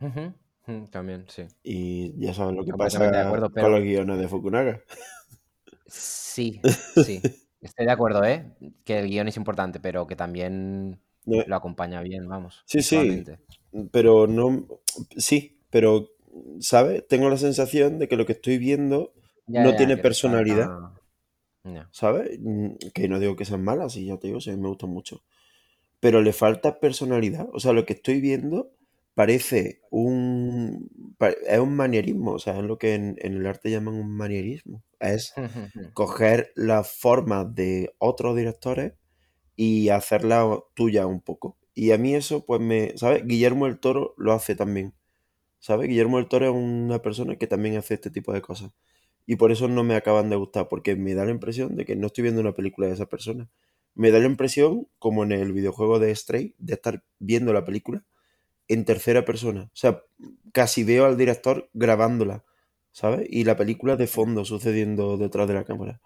Ujú, 0.00 0.86
También, 0.90 1.24
sí. 1.28 1.46
Y 1.64 2.14
ya 2.24 2.32
sabes 2.34 2.54
lo 2.54 2.64
que 2.64 2.70
de 2.72 2.78
pasa 2.78 3.00
con 3.58 3.72
los 3.72 3.80
guiones 3.82 4.18
de 4.20 4.28
Fukunaga. 4.28 4.80
Sí, 5.86 6.60
sí. 6.94 7.20
Estoy 7.60 7.86
de 7.86 7.92
acuerdo, 7.92 8.24
¿eh? 8.24 8.52
Que 8.84 8.98
el 9.00 9.08
guion 9.08 9.28
es 9.28 9.36
importante, 9.36 9.80
pero 9.80 10.06
que 10.06 10.16
también 10.16 11.00
No- 11.24 11.44
lo 11.46 11.56
acompaña 11.56 12.00
bien, 12.02 12.28
vamos. 12.28 12.62
Sí, 12.66 12.82
sí. 12.82 13.24
pero 13.92 14.26
no, 14.26 14.66
sí, 15.16 15.58
pero, 15.70 16.08
¿sabes? 16.60 17.06
Tengo 17.08 17.28
la 17.28 17.36
sensación 17.36 17.98
de 17.98 18.08
que 18.08 18.16
lo 18.16 18.26
que 18.26 18.32
estoy 18.32 18.58
viendo 18.58 19.12
Ya, 19.46 19.62
no 19.62 19.70
ya, 19.70 19.76
tiene 19.76 19.96
personalidad, 19.96 20.68
falta- 20.68 21.00
Ya. 21.64 21.88
¿sabes? 21.92 22.38
Mm, 22.40 22.74
Que 22.94 23.08
no 23.08 23.18
digo 23.20 23.36
que 23.36 23.44
sean 23.44 23.62
malas, 23.64 23.92
sí, 23.92 24.06
ya 24.06 24.18
te 24.18 24.28
digo, 24.28 24.40
sí, 24.40 24.50
me 24.56 24.68
gustan 24.68 24.90
mucho. 24.90 25.22
Pero 26.00 26.22
le 26.22 26.32
falta 26.32 26.80
personalidad. 26.80 27.48
O 27.54 27.60
sea, 27.60 27.72
lo 27.72 27.86
que 27.86 27.94
estoy 27.94 28.20
viendo 28.20 28.72
parece 29.14 29.82
un... 29.90 30.90
es 31.48 31.58
un 31.60 31.76
manierismo, 31.76 32.32
o 32.34 32.38
sea, 32.40 32.58
es 32.58 32.64
lo 32.64 32.78
que 32.78 32.94
en, 32.94 33.16
en 33.20 33.34
el 33.36 33.46
arte 33.46 33.70
llaman 33.70 33.94
un 33.94 34.16
manierismo. 34.16 34.82
Es 35.00 35.34
coger 35.94 36.52
las 36.56 36.92
formas 36.92 37.54
de 37.54 37.94
otros 37.98 38.36
directores 38.36 38.94
y 39.56 39.90
hacerla 39.90 40.46
tuya 40.74 41.06
un 41.06 41.20
poco. 41.20 41.58
Y 41.74 41.92
a 41.92 41.98
mí 41.98 42.14
eso, 42.14 42.44
pues 42.46 42.60
me, 42.60 42.96
¿sabes? 42.98 43.24
Guillermo 43.26 43.66
el 43.66 43.80
Toro 43.80 44.14
lo 44.18 44.32
hace 44.32 44.56
también. 44.56 44.94
¿Sabes? 45.60 45.88
Guillermo 45.88 46.18
el 46.18 46.28
Toro 46.28 46.46
es 46.46 46.52
una 46.54 47.00
persona 47.02 47.36
que 47.36 47.46
también 47.46 47.76
hace 47.76 47.94
este 47.94 48.10
tipo 48.10 48.32
de 48.32 48.42
cosas. 48.42 48.72
Y 49.26 49.36
por 49.36 49.52
eso 49.52 49.68
no 49.68 49.84
me 49.84 49.94
acaban 49.94 50.30
de 50.30 50.36
gustar, 50.36 50.68
porque 50.68 50.96
me 50.96 51.14
da 51.14 51.24
la 51.24 51.30
impresión 51.30 51.76
de 51.76 51.84
que 51.84 51.96
no 51.96 52.08
estoy 52.08 52.22
viendo 52.22 52.40
una 52.40 52.52
película 52.54 52.86
de 52.88 52.94
esa 52.94 53.06
persona. 53.06 53.48
Me 53.94 54.10
da 54.10 54.18
la 54.18 54.26
impresión, 54.26 54.88
como 54.98 55.22
en 55.22 55.32
el 55.32 55.52
videojuego 55.52 55.98
de 55.98 56.14
Stray, 56.14 56.54
de 56.58 56.74
estar 56.74 57.04
viendo 57.18 57.52
la 57.52 57.64
película 57.64 58.02
en 58.68 58.84
tercera 58.84 59.24
persona. 59.24 59.64
O 59.64 59.76
sea, 59.76 60.02
casi 60.52 60.84
veo 60.84 61.04
al 61.04 61.16
director 61.16 61.68
grabándola, 61.74 62.44
¿sabes? 62.92 63.26
Y 63.30 63.44
la 63.44 63.56
película 63.56 63.96
de 63.96 64.06
fondo 64.06 64.44
sucediendo 64.44 65.16
detrás 65.18 65.46
de 65.48 65.54
la 65.54 65.64
cámara. 65.64 66.00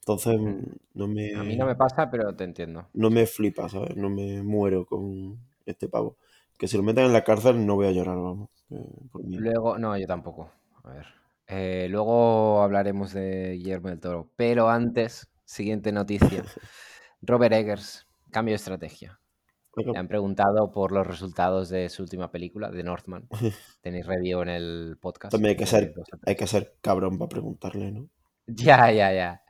Entonces, 0.00 0.38
Mm. 0.40 0.62
no 0.94 1.08
me... 1.08 1.34
A 1.34 1.42
mí 1.42 1.56
no 1.56 1.66
me 1.66 1.74
pasa, 1.76 2.10
pero 2.10 2.34
te 2.36 2.44
entiendo. 2.44 2.86
no 2.92 3.10
me 3.10 3.26
flipa, 3.26 3.68
¿sabes? 3.68 3.96
No 3.96 4.10
me 4.10 4.42
muero 4.42 4.84
con 4.86 5.38
este 5.66 5.88
pavo. 5.88 6.16
Que 6.58 6.68
si 6.68 6.76
lo 6.76 6.82
meten 6.82 7.06
en 7.06 7.12
la 7.12 7.24
cárcel 7.24 7.64
no 7.66 7.74
voy 7.76 7.86
a 7.86 7.92
llorar, 7.92 8.16
vamos. 8.16 8.50
por 9.10 9.24
mí. 9.24 9.36
Luego, 9.38 9.78
no, 9.78 9.96
yo 9.98 10.06
tampoco. 10.06 10.50
A 10.84 10.90
ver. 10.90 11.06
Eh, 11.54 11.86
luego 11.90 12.62
hablaremos 12.62 13.12
de 13.12 13.52
Guillermo 13.58 13.88
del 13.90 14.00
Toro. 14.00 14.30
Pero 14.36 14.70
antes, 14.70 15.28
siguiente 15.44 15.92
noticia. 15.92 16.44
Robert 17.20 17.52
Eggers, 17.54 18.06
cambio 18.30 18.52
de 18.52 18.56
estrategia. 18.56 19.18
Le 19.76 19.98
han 19.98 20.08
preguntado 20.08 20.70
por 20.70 20.92
los 20.92 21.06
resultados 21.06 21.68
de 21.70 21.88
su 21.88 22.02
última 22.02 22.30
película, 22.30 22.70
de 22.70 22.82
Northman. 22.82 23.28
Tenéis 23.82 24.06
review 24.06 24.42
en 24.42 24.48
el 24.50 24.98
podcast. 25.00 25.32
También 25.32 25.50
hay 25.50 25.56
que 25.56 25.66
ser, 25.66 25.94
hay 26.26 26.36
que 26.36 26.46
ser 26.46 26.74
cabrón 26.80 27.18
para 27.18 27.28
preguntarle, 27.28 27.90
¿no? 27.92 28.08
Ya, 28.46 28.90
ya, 28.90 29.12
ya. 29.12 29.42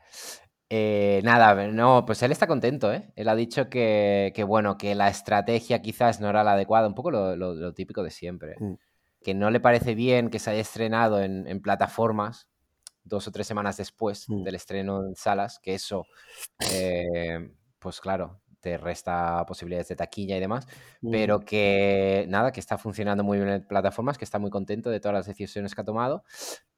Eh, 0.71 1.21
nada, 1.25 1.67
no, 1.69 2.05
pues 2.07 2.23
él 2.23 2.33
está 2.33 2.47
contento, 2.47 2.93
¿eh? 2.93 3.13
Él 3.17 3.29
ha 3.29 3.35
dicho 3.35 3.69
que, 3.69 4.33
que, 4.35 4.43
bueno, 4.45 4.79
que 4.79 4.95
la 4.95 5.09
estrategia 5.09 5.83
quizás 5.83 6.21
no 6.21 6.31
era 6.31 6.45
la 6.45 6.53
adecuada, 6.53 6.87
un 6.89 6.95
poco 6.95 7.11
lo, 7.11 7.37
lo- 7.37 7.55
lo 7.55 7.75
típico 7.75 8.03
de 8.03 8.11
siempre. 8.11 8.55
Mm. 8.59 8.75
Que 9.23 9.35
no 9.35 9.51
le 9.51 9.61
parece 9.61 9.95
bien 9.95 10.31
que 10.31 10.39
se 10.39 10.51
haya 10.51 10.61
estrenado 10.61 11.21
en, 11.23 11.47
en 11.47 11.61
plataformas 11.61 12.49
dos 13.05 13.27
o 13.27 13.33
tres 13.33 13.47
semanas 13.47 13.77
después 13.77 14.27
Mm. 14.29 14.43
del 14.45 14.55
estreno 14.55 15.05
en 15.07 15.17
salas, 15.17 15.59
que 15.61 15.75
eso, 15.75 16.05
eh, 16.73 17.53
pues 17.79 18.01
claro, 18.01 18.41
te 18.61 18.79
resta 18.79 19.45
posibilidades 19.47 19.89
de 19.89 19.97
taquilla 19.97 20.37
y 20.37 20.41
demás, 20.41 20.67
Mm. 21.01 21.11
pero 21.11 21.41
que 21.41 22.27
nada, 22.29 22.53
que 22.53 22.61
está 22.61 22.79
funcionando 22.79 23.25
muy 23.25 23.39
bien 23.39 23.49
en 23.51 23.67
plataformas, 23.67 24.19
que 24.19 24.25
está 24.25 24.39
muy 24.39 24.51
contento 24.51 24.89
de 24.91 25.01
todas 25.01 25.15
las 25.15 25.27
decisiones 25.27 25.75
que 25.75 25.81
ha 25.81 25.85
tomado, 25.85 26.23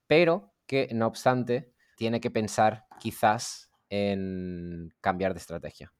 pero 0.06 0.54
que 0.66 0.88
no 0.92 1.06
obstante 1.06 1.72
tiene 1.96 2.20
que 2.20 2.30
pensar 2.30 2.86
quizás 2.98 3.70
en 3.90 4.94
cambiar 5.02 5.34
de 5.34 5.40
estrategia. 5.40 5.92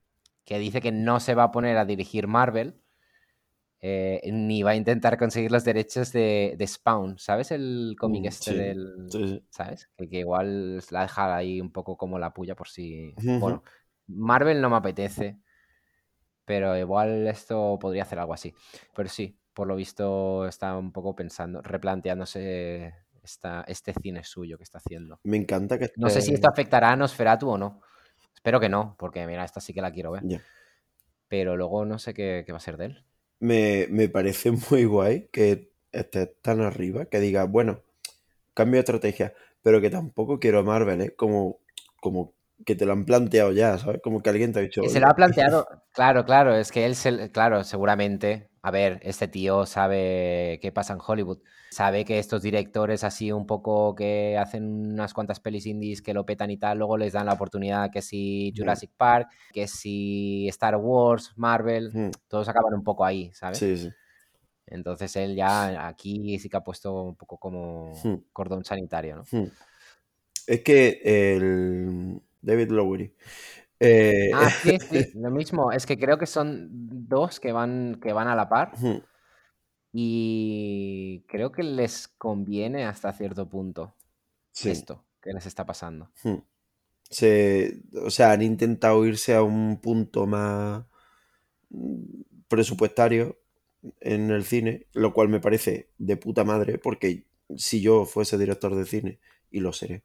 Que 0.47 0.59
dice 0.59 0.81
que 0.81 0.91
no 0.93 1.21
se 1.21 1.35
va 1.35 1.45
a 1.45 1.51
poner 1.53 1.77
a 1.77 1.85
dirigir 1.85 2.27
Marvel, 2.27 2.81
eh, 3.87 4.23
ni 4.33 4.63
va 4.63 4.71
a 4.71 4.77
intentar 4.77 5.19
conseguir 5.19 5.53
los 5.53 5.63
derechos 5.63 6.11
de, 6.11 6.55
de 6.57 6.67
Spawn, 6.67 7.19
¿sabes? 7.19 7.51
El 7.51 7.95
cómic 7.99 8.23
Mm, 8.23 8.27
este 8.29 8.51
sí, 8.53 8.57
del... 8.57 9.09
sí. 9.11 9.45
¿Sabes? 9.51 9.91
Que, 9.95 10.09
que 10.09 10.21
igual 10.21 10.83
la 10.91 11.03
deja 11.03 11.37
ahí 11.37 11.61
un 11.61 11.71
poco 11.71 11.95
como 11.99 12.19
la 12.19 12.33
puya 12.33 12.55
por 12.55 12.67
si... 12.67 13.13
Bueno, 13.23 13.63
Marvel 14.07 14.63
no 14.63 14.71
me 14.71 14.77
apetece, 14.77 15.39
pero 16.47 16.75
igual 16.79 17.27
esto 17.27 17.79
podría 17.79 18.05
hacer 18.05 18.19
algo 18.19 18.33
así. 18.33 18.55
Pero 18.97 19.11
sí, 19.11 19.39
por 19.53 19.69
lo 19.69 19.77
visto 19.77 20.47
está 20.47 20.75
un 20.79 20.91
poco 20.91 21.15
pensando, 21.15 21.61
replanteándose 21.61 22.95
esta, 23.23 23.67
este 23.69 23.93
cine 23.93 24.25
suyo 24.25 24.57
que 24.57 24.65
está 24.65 24.79
haciendo. 24.79 25.21
Me 25.25 25.37
encanta 25.37 25.79
que 25.79 25.91
No 25.97 26.09
sé 26.09 26.23
si 26.23 26.33
esto 26.33 26.49
afectará 26.49 26.93
a 26.93 26.97
Nosferatu 26.97 27.51
o 27.51 27.59
no. 27.59 27.83
Espero 28.35 28.59
que 28.59 28.71
no, 28.71 28.97
porque 28.99 29.27
mira, 29.27 29.45
esta 29.45 29.61
sí 29.61 29.75
que 29.75 29.83
la 29.83 29.93
quiero 29.93 30.13
ver. 30.13 30.23
Pero 31.29 31.55
luego 31.55 31.85
no 31.85 31.99
sé 31.99 32.15
qué, 32.15 32.45
qué 32.47 32.53
va 32.53 32.57
a 32.57 32.63
ser 32.63 32.79
de 32.79 32.87
él. 32.87 33.05
Me, 33.49 33.87
me 33.91 34.09
parece 34.09 34.53
muy 34.71 34.85
guay 34.85 35.29
que 35.33 35.71
estés 35.93 36.31
tan 36.43 36.61
arriba, 36.61 37.07
que 37.07 37.21
digas, 37.21 37.49
bueno, 37.51 37.81
cambio 38.55 38.75
de 38.79 38.81
estrategia, 38.81 39.35
pero 39.63 39.81
que 39.81 39.91
tampoco 39.91 40.39
quiero 40.41 40.65
Marvel, 40.65 41.01
¿eh? 41.03 41.15
Como, 41.17 41.59
como 42.01 42.33
que 42.65 42.75
te 42.77 42.87
lo 42.87 42.93
han 42.93 43.05
planteado 43.05 43.53
ya, 43.53 43.79
¿sabes? 43.79 44.01
Como 44.03 44.23
que 44.23 44.31
alguien 44.31 44.53
te 44.53 44.61
ha 44.61 44.63
dicho, 44.63 44.83
Que 44.83 44.89
se 44.89 44.99
"Oye, 44.99 45.01
lo 45.01 45.11
ha 45.11 45.15
planteado, 45.15 45.67
claro, 45.93 46.25
claro, 46.25 46.55
es 46.57 46.73
que 46.73 46.87
él, 46.87 46.95
se, 46.97 47.31
claro, 47.31 47.65
seguramente, 47.65 48.49
a 48.67 48.71
ver, 48.71 48.99
este 49.03 49.29
tío 49.29 49.67
sabe 49.67 50.59
qué 50.63 50.73
pasa 50.73 50.95
en 50.95 50.99
Hollywood, 51.07 51.41
sabe 51.71 52.07
que 52.07 52.19
estos 52.19 52.41
directores 52.41 53.05
así 53.05 53.31
un 53.31 53.47
poco 53.47 53.95
que 53.95 54.39
hacen 54.39 54.93
unas 54.95 55.13
cuantas 55.13 55.39
pelis 55.39 55.67
indies 55.67 56.01
que 56.01 56.15
lo 56.15 56.25
petan 56.25 56.51
y 56.51 56.57
tal, 56.57 56.79
luego 56.79 56.97
les 56.97 57.13
dan 57.13 57.27
la 57.27 57.35
oportunidad 57.35 57.91
que 57.91 58.01
si. 58.01 58.55
Jurassic 58.57 58.91
Park, 58.97 59.29
que 59.53 59.69
si 59.69 60.49
Star 60.49 60.77
Wars, 60.77 61.35
Marvel, 61.37 61.89
Ujú. 61.89 62.11
todos 62.27 62.49
acaban 62.49 62.73
un 62.73 62.83
poco 62.83 63.05
ahí, 63.05 63.31
¿sabes? 63.35 63.59
Sí, 63.59 63.77
sí. 63.77 63.91
Entonces 64.67 65.15
él 65.17 65.37
ya 65.37 65.87
aquí 65.87 66.39
sí 66.39 66.49
que 66.49 66.57
ha 66.57 66.65
puesto 66.65 67.03
un 67.03 67.17
poco 67.17 67.37
como 67.37 67.93
Hmm. 68.03 68.15
cordón 68.33 68.65
sanitario, 68.65 69.17
¿no? 69.17 69.25
Hmm. 69.31 69.51
Es 70.47 70.63
que 70.63 71.03
el 71.05 72.23
David 72.41 72.71
Lowery 72.71 73.15
Eh, 73.81 74.31
Ah, 74.33 74.51
sí, 74.63 74.79
sí, 74.79 75.11
lo 75.15 75.31
mismo. 75.31 75.73
Es 75.73 75.87
que 75.87 75.99
creo 75.99 76.19
que 76.19 76.27
son 76.27 76.69
dos 76.71 77.41
que 77.41 77.53
van, 77.53 78.01
que 78.03 78.13
van 78.13 78.29
a 78.29 78.37
la 78.37 78.49
par. 78.49 78.73
Y 79.93 81.25
creo 81.29 81.53
que 81.53 81.63
les 81.63 82.09
conviene 82.09 82.85
hasta 82.85 83.13
cierto 83.13 83.49
punto 83.49 83.95
sí. 84.53 84.71
esto 84.71 85.05
que 85.23 85.33
les 85.33 85.47
está 85.47 85.65
pasando. 85.65 86.11
Se, 87.09 87.83
o 88.03 88.11
sea, 88.11 88.33
han 88.33 88.43
intentado 88.43 89.05
irse 89.07 89.35
a 89.35 89.43
un 89.43 89.81
punto 89.81 90.27
más 90.27 90.85
presupuestario 92.49 93.39
en 94.01 94.31
el 94.31 94.45
cine, 94.45 94.87
lo 94.93 95.13
cual 95.13 95.29
me 95.29 95.41
parece 95.41 95.91
de 95.99 96.17
puta 96.17 96.45
madre, 96.45 96.79
porque 96.79 97.27
si 97.57 97.81
yo 97.81 98.05
fuese 98.05 98.39
director 98.39 98.75
de 98.75 98.85
cine, 98.85 99.19
y 99.51 99.61
lo 99.61 99.73
seré, 99.73 100.03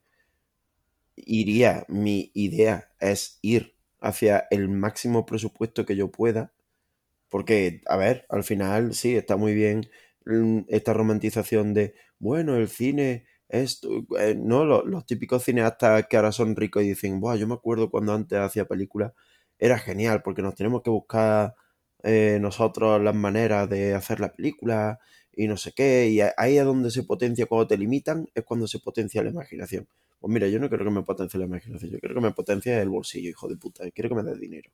iría, 1.26 1.84
mi 1.88 2.30
idea 2.34 2.90
es 3.00 3.38
ir 3.42 3.74
hacia 4.00 4.46
el 4.50 4.68
máximo 4.68 5.26
presupuesto 5.26 5.84
que 5.86 5.96
yo 5.96 6.10
pueda, 6.10 6.52
porque, 7.28 7.82
a 7.86 7.96
ver, 7.96 8.26
al 8.28 8.44
final 8.44 8.94
sí, 8.94 9.16
está 9.16 9.36
muy 9.36 9.54
bien 9.54 9.90
esta 10.68 10.92
romantización 10.92 11.74
de, 11.74 11.94
bueno, 12.18 12.56
el 12.56 12.68
cine 12.68 13.26
es, 13.48 13.80
eh, 14.18 14.36
no, 14.38 14.64
los, 14.64 15.06
típicos 15.06 15.44
cineastas 15.44 16.06
que 16.08 16.16
ahora 16.16 16.32
son 16.32 16.56
ricos 16.56 16.82
y 16.82 16.90
dicen, 16.90 17.20
Buah, 17.20 17.36
yo 17.36 17.48
me 17.48 17.54
acuerdo 17.54 17.90
cuando 17.90 18.12
antes 18.14 18.38
hacía 18.38 18.66
películas, 18.66 19.12
era 19.58 19.78
genial, 19.78 20.22
porque 20.22 20.42
nos 20.42 20.54
tenemos 20.54 20.82
que 20.82 20.90
buscar 20.90 21.54
eh, 22.02 22.38
nosotros 22.40 23.02
las 23.02 23.14
maneras 23.14 23.68
de 23.68 23.94
hacer 23.94 24.20
la 24.20 24.32
película 24.32 25.00
y 25.32 25.48
no 25.48 25.56
sé 25.56 25.72
qué, 25.72 26.08
y 26.08 26.20
ahí 26.36 26.58
es 26.58 26.64
donde 26.64 26.90
se 26.90 27.02
potencia, 27.04 27.46
cuando 27.46 27.66
te 27.68 27.78
limitan, 27.78 28.28
es 28.34 28.44
cuando 28.44 28.66
se 28.66 28.78
potencia 28.80 29.22
la 29.22 29.30
imaginación. 29.30 29.88
Pues 30.20 30.32
mira, 30.32 30.46
yo 30.48 30.60
no 30.60 30.68
quiero 30.68 30.84
que 30.84 30.90
me 30.90 31.02
potencie 31.02 31.40
la 31.40 31.46
imaginación, 31.46 31.90
yo 31.90 31.98
quiero 31.98 32.14
que 32.14 32.20
me 32.20 32.32
potencie 32.32 32.78
el 32.78 32.90
bolsillo, 32.90 33.30
hijo 33.30 33.48
de 33.48 33.56
puta, 33.56 33.90
quiero 33.90 34.10
que 34.10 34.14
me 34.14 34.22
des 34.22 34.38
dinero. 34.38 34.70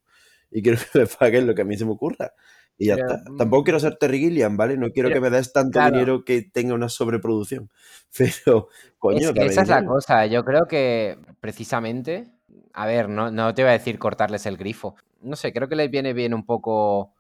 Y 0.50 0.60
quiero 0.60 0.78
que 0.92 0.98
me 0.98 1.06
paguen 1.06 1.46
lo 1.46 1.54
que 1.54 1.62
a 1.62 1.64
mí 1.64 1.76
se 1.76 1.84
me 1.84 1.92
ocurra. 1.92 2.32
Y 2.78 2.86
ya 2.86 2.96
Pero, 2.96 3.14
está. 3.14 3.30
Tampoco 3.38 3.64
quiero 3.64 3.80
ser 3.80 3.96
Terry 3.96 4.18
Gilliam, 4.18 4.56
¿vale? 4.56 4.76
No 4.76 4.90
quiero 4.90 5.08
pero, 5.08 5.22
que 5.22 5.30
me 5.30 5.36
des 5.36 5.52
tanto 5.52 5.78
claro. 5.78 5.92
dinero 5.92 6.24
que 6.24 6.42
tenga 6.42 6.74
una 6.74 6.88
sobreproducción. 6.88 7.70
Pero, 8.18 8.68
coño, 8.98 9.28
Es 9.28 9.32
que 9.32 9.46
esa 9.46 9.62
es 9.62 9.68
la 9.68 9.84
cosa. 9.84 10.26
Yo 10.26 10.44
creo 10.44 10.66
que 10.66 11.16
precisamente, 11.40 12.28
a 12.72 12.86
ver, 12.86 13.08
no, 13.08 13.30
no 13.30 13.54
te 13.54 13.62
voy 13.62 13.70
a 13.70 13.78
decir 13.78 13.98
cortarles 13.98 14.46
el 14.46 14.56
grifo. 14.56 14.96
No 15.20 15.36
sé, 15.36 15.52
creo 15.52 15.68
que 15.68 15.76
les 15.76 15.90
viene 15.90 16.12
bien 16.12 16.34
un 16.34 16.44
poco 16.44 17.14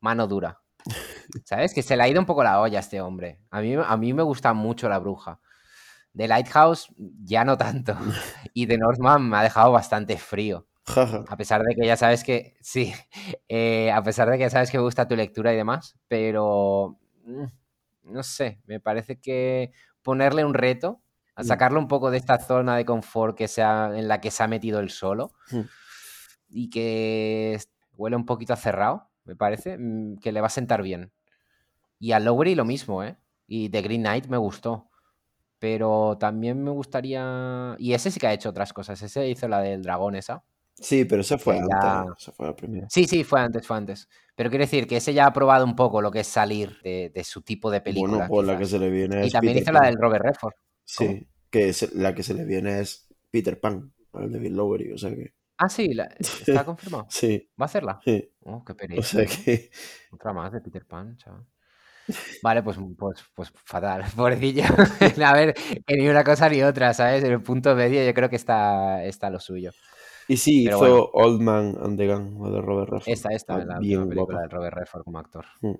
mano 0.00 0.26
dura. 0.26 0.60
¿Sabes? 1.44 1.72
Que 1.74 1.82
se 1.82 1.96
le 1.96 2.02
ha 2.02 2.08
ido 2.08 2.20
un 2.20 2.26
poco 2.26 2.42
la 2.42 2.60
olla 2.60 2.78
a 2.78 2.80
este 2.80 3.00
hombre. 3.00 3.38
A 3.50 3.60
mí, 3.60 3.74
a 3.74 3.96
mí 3.96 4.12
me 4.12 4.22
gusta 4.22 4.52
mucho 4.52 4.88
la 4.88 4.98
bruja. 4.98 5.40
De 6.12 6.26
Lighthouse 6.28 6.88
ya 7.24 7.44
no 7.44 7.56
tanto. 7.56 7.94
Y 8.54 8.66
de 8.66 8.78
Northman 8.78 9.28
me 9.28 9.36
ha 9.36 9.42
dejado 9.42 9.72
bastante 9.72 10.16
frío. 10.16 10.66
A 11.28 11.36
pesar 11.36 11.62
de 11.62 11.74
que 11.74 11.86
ya 11.86 11.96
sabes 11.96 12.24
que, 12.24 12.56
sí, 12.62 12.92
eh, 13.48 13.92
a 13.92 14.02
pesar 14.02 14.28
de 14.30 14.36
que 14.38 14.44
ya 14.44 14.50
sabes 14.50 14.70
que 14.70 14.78
me 14.78 14.84
gusta 14.84 15.06
tu 15.06 15.14
lectura 15.16 15.52
y 15.52 15.56
demás, 15.56 15.96
pero 16.08 16.98
mm, 17.24 17.44
no 18.14 18.22
sé, 18.22 18.60
me 18.66 18.80
parece 18.80 19.20
que 19.20 19.70
ponerle 20.02 20.44
un 20.44 20.54
reto, 20.54 21.02
a 21.36 21.42
Mm. 21.42 21.46
sacarlo 21.46 21.78
un 21.78 21.88
poco 21.88 22.10
de 22.10 22.16
esta 22.18 22.38
zona 22.38 22.76
de 22.76 22.84
confort 22.84 23.36
que 23.36 23.46
sea, 23.48 23.92
en 23.94 24.08
la 24.08 24.20
que 24.20 24.30
se 24.32 24.42
ha 24.42 24.48
metido 24.48 24.80
él 24.80 24.90
solo 24.90 25.32
Mm. 25.52 25.60
y 26.48 26.70
que 26.70 27.58
huele 27.96 28.16
un 28.16 28.24
poquito 28.26 28.54
a 28.54 28.56
cerrado, 28.56 29.10
me 29.24 29.36
parece, 29.36 29.78
que 30.22 30.32
le 30.32 30.40
va 30.40 30.46
a 30.48 30.50
sentar 30.50 30.82
bien. 30.82 31.12
Y 32.00 32.12
a 32.12 32.20
Lowry 32.20 32.54
lo 32.54 32.64
mismo, 32.64 33.02
¿eh? 33.04 33.16
Y 33.46 33.68
The 33.70 33.82
Green 33.82 34.02
Knight 34.02 34.26
me 34.28 34.36
gustó. 34.38 34.87
Pero 35.58 36.16
también 36.18 36.62
me 36.62 36.70
gustaría. 36.70 37.76
Y 37.78 37.92
ese 37.94 38.10
sí 38.10 38.20
que 38.20 38.26
ha 38.28 38.32
hecho 38.32 38.50
otras 38.50 38.72
cosas. 38.72 39.00
Ese 39.02 39.28
hizo 39.28 39.48
la 39.48 39.60
del 39.60 39.82
dragón, 39.82 40.14
esa. 40.16 40.44
Sí, 40.74 41.04
pero 41.04 41.22
eso 41.22 41.38
fue 41.38 41.58
antes. 41.58 41.90
ya. 41.90 42.04
Fue 42.36 42.46
la 42.46 42.56
primera. 42.56 42.88
Sí, 42.88 43.06
sí, 43.06 43.24
fue 43.24 43.40
antes, 43.40 43.66
fue 43.66 43.76
antes. 43.76 44.08
Pero 44.36 44.50
quiero 44.50 44.64
decir 44.64 44.86
que 44.86 44.96
ese 44.98 45.14
ya 45.14 45.26
ha 45.26 45.32
probado 45.32 45.64
un 45.64 45.76
poco 45.76 46.00
lo 46.02 46.10
que 46.10 46.20
es 46.20 46.26
salir 46.28 46.78
de, 46.82 47.10
de 47.14 47.24
su 47.24 47.42
tipo 47.42 47.70
de 47.70 47.80
Bueno, 47.84 48.18
película. 48.18 48.26
pues 48.26 48.46
la 48.46 48.56
que 48.58 48.66
se 48.66 48.78
le 48.78 48.90
viene 48.90 49.22
Y 49.22 49.26
es 49.26 49.32
también 49.32 49.56
Peter 49.56 49.62
hizo 49.62 49.72
la 49.72 49.82
del 49.86 49.96
Robert 49.96 50.24
Redford. 50.24 50.54
¿Cómo? 50.94 51.10
Sí, 51.10 51.28
que 51.50 51.72
la 51.94 52.14
que 52.14 52.22
se 52.22 52.34
le 52.34 52.44
viene 52.44 52.80
es 52.80 53.08
Peter 53.30 53.60
Pan, 53.60 53.92
al 54.12 54.32
de 54.32 54.38
Bill 54.38 54.56
Lowery, 54.56 54.92
o 54.92 54.98
sea 54.98 55.10
que... 55.14 55.34
Ah, 55.56 55.68
sí, 55.68 55.92
la- 55.94 56.04
está 56.40 56.64
confirmado. 56.64 57.08
Sí, 57.08 57.48
¿Va 57.60 57.64
a 57.64 57.66
hacerla? 57.66 58.04
sí. 58.04 58.30
Oh, 58.40 58.64
qué 58.64 58.74
O 58.74 58.76
pereza, 58.76 59.02
sea 59.02 59.26
¿no? 59.26 59.30
que... 59.44 59.70
Otra 60.10 60.32
más 60.32 60.52
de 60.52 60.60
Peter 60.60 60.86
Pan, 60.86 61.16
chaval. 61.16 61.46
Vale, 62.42 62.62
pues, 62.62 62.78
pues, 62.96 63.24
pues 63.34 63.52
fatal, 63.64 64.04
pobrecillo. 64.16 64.64
A 65.24 65.32
ver, 65.32 65.54
que 65.86 65.96
ni 65.96 66.08
una 66.08 66.24
cosa 66.24 66.48
ni 66.48 66.62
otra, 66.62 66.94
¿sabes? 66.94 67.24
En 67.24 67.32
el 67.32 67.42
punto 67.42 67.74
medio 67.74 68.04
yo 68.04 68.14
creo 68.14 68.28
que 68.28 68.36
está, 68.36 69.04
está 69.04 69.30
lo 69.30 69.40
suyo. 69.40 69.72
Y 70.26 70.36
sí, 70.36 70.64
Pero 70.64 70.76
hizo 70.76 70.86
bueno, 70.86 71.10
Old 71.14 71.40
Man 71.40 71.76
and 71.82 71.98
the 71.98 72.06
Gun, 72.06 72.52
de 72.52 72.60
Robert 72.60 72.90
Redford. 72.90 73.12
esta, 73.12 73.28
esta, 73.32 73.58
Está 73.58 73.74
la 73.74 73.78
bien 73.78 74.08
película 74.08 74.24
guapa. 74.24 74.42
de 74.42 74.48
Robert 74.48 74.76
Redford 74.76 75.04
como 75.04 75.18
actor. 75.18 75.46
Mm. 75.62 75.74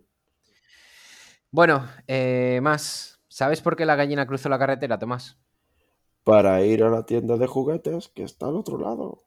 Bueno, 1.51 1.87
eh, 2.07 2.61
más. 2.62 3.21
¿Sabes 3.29 3.61
por 3.61 3.77
qué 3.77 3.85
la 3.85 3.95
gallina 3.97 4.27
cruzó 4.27 4.49
la 4.49 4.59
carretera, 4.59 4.99
Tomás? 4.99 5.38
Para 6.25 6.62
ir 6.62 6.83
a 6.83 6.91
la 6.91 7.05
tienda 7.05 7.37
de 7.37 7.47
juguetes 7.47 8.09
que 8.09 8.23
está 8.23 8.47
al 8.47 8.57
otro 8.57 8.79
lado. 8.79 9.25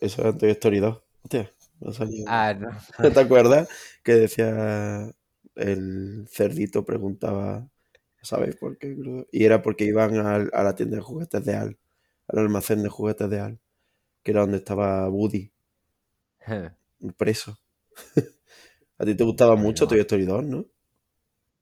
Eso 0.00 0.26
es 0.28 0.38
Toy 0.38 0.50
Story 0.50 0.80
2. 0.80 1.02
Hostia, 1.22 1.50
me 1.80 1.90
ha 1.90 1.92
salido. 1.92 2.24
Ah, 2.28 2.54
no. 2.54 2.70
¿No 2.98 3.10
te 3.12 3.20
acuerdas? 3.20 3.68
Que 4.02 4.14
decía 4.14 5.10
el 5.56 6.26
cerdito 6.30 6.84
preguntaba, 6.84 7.68
¿sabéis 8.22 8.56
por 8.56 8.78
qué? 8.78 8.96
Y 9.32 9.44
era 9.44 9.62
porque 9.62 9.84
iban 9.84 10.16
al- 10.18 10.50
a, 10.54 10.62
la 10.64 10.74
tienda 10.74 10.96
de 10.96 11.02
juguetes 11.02 11.44
de 11.44 11.54
Al, 11.56 11.78
al 12.28 12.38
almacén 12.40 12.82
de 12.82 12.88
juguetes 12.90 13.30
de 13.30 13.40
Al, 13.40 13.60
que 14.24 14.32
era 14.32 14.42
donde 14.42 14.58
estaba 14.58 15.08
Woody, 15.10 15.52
preso. 17.16 17.56
A 19.00 19.04
ti 19.06 19.14
te 19.16 19.24
gustaba 19.24 19.56
mucho 19.56 19.86
Bueno, 19.86 19.88
Toy 19.88 20.00
Story 20.00 20.26
2, 20.26 20.44
¿no? 20.44 20.66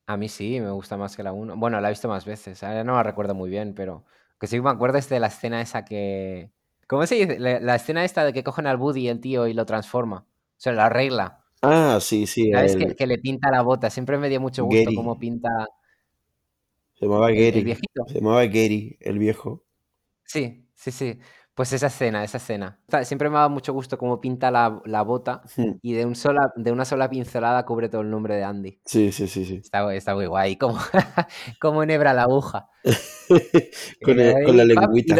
a 0.06 0.16
mí 0.16 0.28
sí, 0.28 0.60
me 0.60 0.70
gusta 0.70 0.96
más 0.96 1.16
que 1.16 1.22
la 1.22 1.32
1. 1.32 1.56
Bueno, 1.56 1.80
la 1.80 1.88
he 1.88 1.92
visto 1.92 2.08
más 2.08 2.24
veces. 2.24 2.62
Ahora 2.62 2.84
no 2.84 2.94
la 2.94 3.02
recuerdo 3.02 3.34
muy 3.34 3.48
bien, 3.50 3.74
pero 3.74 4.04
que 4.38 4.46
sí 4.46 4.60
me 4.60 4.70
acuerdo 4.70 4.98
es 4.98 5.08
de 5.08 5.20
la 5.20 5.28
escena 5.28 5.60
esa 5.62 5.84
que. 5.84 6.50
¿Cómo 6.86 7.06
se 7.06 7.14
dice? 7.16 7.38
La, 7.38 7.60
la 7.60 7.74
escena 7.76 8.04
esta 8.04 8.24
de 8.24 8.32
que 8.32 8.44
cogen 8.44 8.66
al 8.66 8.76
Buddy 8.76 9.08
el 9.08 9.20
tío 9.20 9.46
y 9.46 9.54
lo 9.54 9.64
transforma. 9.66 10.26
O 10.28 10.60
sea, 10.60 10.72
lo 10.72 10.82
arregla. 10.82 11.43
Ah, 11.64 11.98
sí, 12.00 12.26
sí, 12.26 12.50
¿Sabes? 12.50 12.76
Que, 12.76 12.84
el 12.84 12.96
que 12.96 13.06
le 13.06 13.18
pinta 13.18 13.50
la 13.50 13.62
bota. 13.62 13.90
Siempre 13.90 14.18
me 14.18 14.28
dio 14.28 14.40
mucho 14.40 14.64
gusto 14.64 14.92
cómo 14.94 15.14
Gary. 15.14 15.18
pinta 15.18 15.48
Se 16.94 17.06
llamaba 17.06 17.30
el, 17.30 17.36
el 17.52 17.52
Gary. 17.52 17.64
viejito. 17.64 18.04
Se 18.06 18.14
llamaba 18.14 18.44
Gary, 18.46 18.96
el 19.00 19.18
viejo. 19.18 19.64
Sí, 20.24 20.68
sí, 20.74 20.90
sí. 20.90 21.18
Pues 21.54 21.72
esa 21.72 21.86
escena, 21.86 22.24
esa 22.24 22.38
escena. 22.38 22.80
Siempre 23.04 23.28
me 23.30 23.36
ha 23.36 23.40
dado 23.40 23.50
mucho 23.50 23.72
gusto 23.72 23.96
cómo 23.96 24.20
pinta 24.20 24.50
la, 24.50 24.80
la 24.86 25.02
bota 25.02 25.42
Hmm. 25.56 25.74
y 25.82 25.92
de, 25.92 26.04
un 26.04 26.16
sola, 26.16 26.52
de 26.56 26.72
una 26.72 26.84
sola 26.84 27.08
pincelada 27.08 27.64
cubre 27.64 27.88
todo 27.88 28.00
el 28.00 28.10
nombre 28.10 28.34
de 28.36 28.42
Andy. 28.44 28.80
Sí, 28.84 29.12
sí, 29.12 29.28
sí, 29.28 29.44
sí. 29.44 29.56
Está, 29.56 29.94
está 29.94 30.14
muy 30.14 30.26
guay. 30.26 30.56
Como, 30.56 30.78
como 31.60 31.82
enhebra 31.82 32.12
la 32.12 32.22
aguja. 32.24 32.68
Con, 34.02 34.20
el- 34.20 34.44
con 34.44 34.56
la 34.56 34.64
lengüita. 34.64 35.16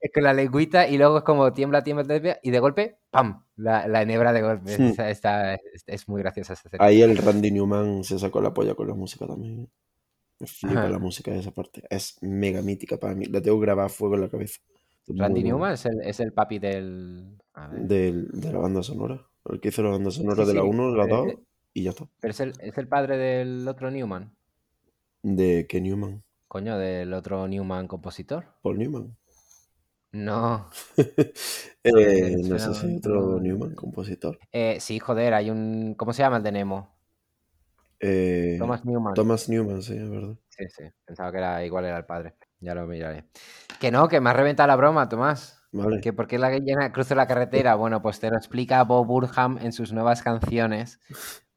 Es 0.00 0.10
con 0.12 0.22
la 0.22 0.32
lengüita 0.32 0.88
y 0.88 0.96
luego 0.98 1.18
es 1.18 1.24
como 1.24 1.52
tiembla, 1.52 1.82
tiembla, 1.82 2.04
tiembla 2.06 2.38
y 2.42 2.50
de 2.50 2.58
golpe, 2.60 2.98
¡pam! 3.10 3.44
La, 3.56 3.88
la 3.88 4.02
enhebra 4.02 4.32
de 4.32 4.42
golpe. 4.42 4.72
Está, 4.74 5.10
está- 5.10 5.54
es, 5.54 5.84
es 5.86 6.08
muy 6.08 6.22
graciosa 6.22 6.52
esa 6.52 6.68
escena. 6.68 6.84
Ahí 6.84 7.02
el 7.02 7.16
Randy 7.16 7.50
Newman 7.50 8.04
se 8.04 8.18
sacó 8.18 8.40
la 8.40 8.54
polla 8.54 8.74
con 8.74 8.86
la 8.88 8.94
música 8.94 9.26
también. 9.26 9.60
¿eh? 9.64 9.68
Me 10.40 10.46
flipa 10.46 10.88
la 10.88 10.98
música 11.00 11.32
de 11.32 11.40
esa 11.40 11.50
parte. 11.50 11.82
Es 11.90 12.16
mega 12.20 12.62
mítica 12.62 12.96
para 12.96 13.14
mí. 13.14 13.24
La 13.26 13.42
tengo 13.42 13.58
grabada 13.58 13.86
a 13.86 13.90
fuego 13.90 14.14
en 14.14 14.20
la 14.20 14.28
cabeza. 14.28 14.60
Muy 15.08 15.18
Randy. 15.18 15.42
Newman 15.42 15.72
es 15.72 15.84
el, 15.86 16.00
es 16.02 16.20
el 16.20 16.32
papi 16.32 16.58
del... 16.60 17.36
Del- 17.72 18.28
de 18.30 18.52
la 18.52 18.58
banda 18.60 18.82
sonora. 18.84 19.20
El 19.46 19.58
que 19.60 19.68
hizo 19.70 19.82
la 19.82 19.90
banda 19.90 20.10
sonora 20.12 20.44
Sí, 20.44 20.48
de 20.50 20.54
la 20.54 20.62
sí, 20.62 20.68
1, 20.68 20.94
la 20.94 21.04
pero, 21.04 21.16
2 21.24 21.26
eh, 21.32 21.38
y 21.74 21.82
ya 21.82 21.90
está. 21.90 22.06
pero 22.20 22.30
es, 22.30 22.40
el, 22.40 22.52
es 22.60 22.78
el 22.78 22.86
padre 22.86 23.16
del 23.16 23.66
otro 23.66 23.90
Newman. 23.90 24.32
De 25.22 25.66
que 25.66 25.80
Newman. 25.80 26.22
Coño, 26.46 26.78
del 26.78 27.12
otro 27.14 27.48
Newman 27.48 27.88
compositor. 27.88 28.46
Paul 28.62 28.78
Newman. 28.78 29.16
No, 30.12 30.68
Eh, 31.84 32.36
no 32.44 32.58
sé 32.58 32.74
si 32.74 32.96
otro. 32.96 33.40
Newman 33.40 33.74
compositor. 33.74 34.38
Eh, 34.52 34.78
sí, 34.80 34.98
joder, 34.98 35.34
hay 35.34 35.50
un... 35.50 35.94
¿Cómo 35.96 36.12
se 36.12 36.22
llama 36.22 36.38
el 36.38 36.42
de 36.42 36.52
Nemo? 36.52 36.98
Eh, 38.00 38.56
Thomas 38.58 38.84
Newman. 38.84 39.14
Thomas 39.14 39.48
Newman, 39.48 39.82
sí, 39.82 39.96
es 39.96 40.08
verdad. 40.08 40.36
Sí, 40.48 40.64
sí. 40.68 40.84
Pensaba 41.04 41.30
que 41.32 41.38
era 41.38 41.64
igual 41.64 41.84
era 41.84 41.98
el 41.98 42.04
padre. 42.04 42.34
Ya 42.60 42.74
lo 42.74 42.86
miraré. 42.86 43.24
Que 43.80 43.90
no, 43.90 44.08
que 44.08 44.20
me 44.20 44.30
ha 44.30 44.32
reventado 44.32 44.66
la 44.66 44.76
broma, 44.76 45.08
Tomás. 45.08 45.62
Vale. 45.72 46.00
¿Que 46.00 46.12
¿Por 46.12 46.26
qué 46.26 46.38
la 46.38 46.50
gallina 46.50 46.92
cruza 46.92 47.14
la 47.14 47.26
carretera? 47.26 47.74
Bueno, 47.76 48.02
pues 48.02 48.20
te 48.20 48.30
lo 48.30 48.36
explica 48.36 48.82
Bob 48.84 49.06
Burham 49.06 49.58
en 49.58 49.72
sus 49.72 49.92
nuevas 49.92 50.22
canciones. 50.22 51.00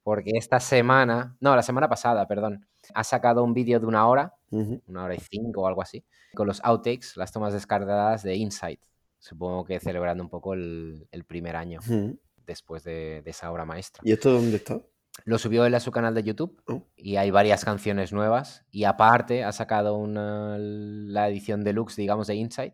Porque 0.03 0.31
esta 0.35 0.59
semana, 0.59 1.37
no, 1.39 1.55
la 1.55 1.61
semana 1.61 1.87
pasada, 1.87 2.27
perdón, 2.27 2.67
ha 2.93 3.03
sacado 3.03 3.43
un 3.43 3.53
vídeo 3.53 3.79
de 3.79 3.85
una 3.85 4.07
hora, 4.07 4.35
Ujú. 4.51 4.81
una 4.87 5.05
hora 5.05 5.15
y 5.15 5.19
cinco 5.19 5.61
o 5.61 5.67
algo 5.67 5.81
así, 5.81 6.05
con 6.33 6.47
los 6.47 6.61
outtakes, 6.63 7.13
las 7.15 7.31
tomas 7.31 7.53
descargadas 7.53 8.23
de 8.23 8.35
Insight. 8.35 8.81
Supongo 9.19 9.65
que 9.65 9.79
celebrando 9.79 10.23
un 10.23 10.29
poco 10.29 10.53
el, 10.53 11.07
el 11.11 11.23
primer 11.25 11.55
año 11.55 11.79
Ujú. 11.79 12.19
después 12.45 12.83
de, 12.83 13.21
de 13.23 13.31
esa 13.31 13.51
obra 13.51 13.65
maestra. 13.65 14.01
¿Y 14.05 14.11
esto 14.11 14.31
dónde 14.31 14.57
está? 14.57 14.81
Lo 15.25 15.37
subió 15.37 15.65
él 15.65 15.75
a 15.75 15.79
su 15.79 15.91
canal 15.91 16.15
de 16.15 16.23
YouTube 16.23 16.61
Oh, 16.67 16.87
y 16.95 17.17
hay 17.17 17.31
varias 17.31 17.65
canciones 17.65 18.13
nuevas. 18.13 18.65
Y 18.71 18.85
aparte 18.85 19.43
ha 19.43 19.51
sacado 19.51 19.95
una, 19.95 20.57
la 20.57 21.27
edición 21.27 21.63
deluxe, 21.63 21.97
digamos, 21.97 22.27
de 22.27 22.35
Insight 22.35 22.73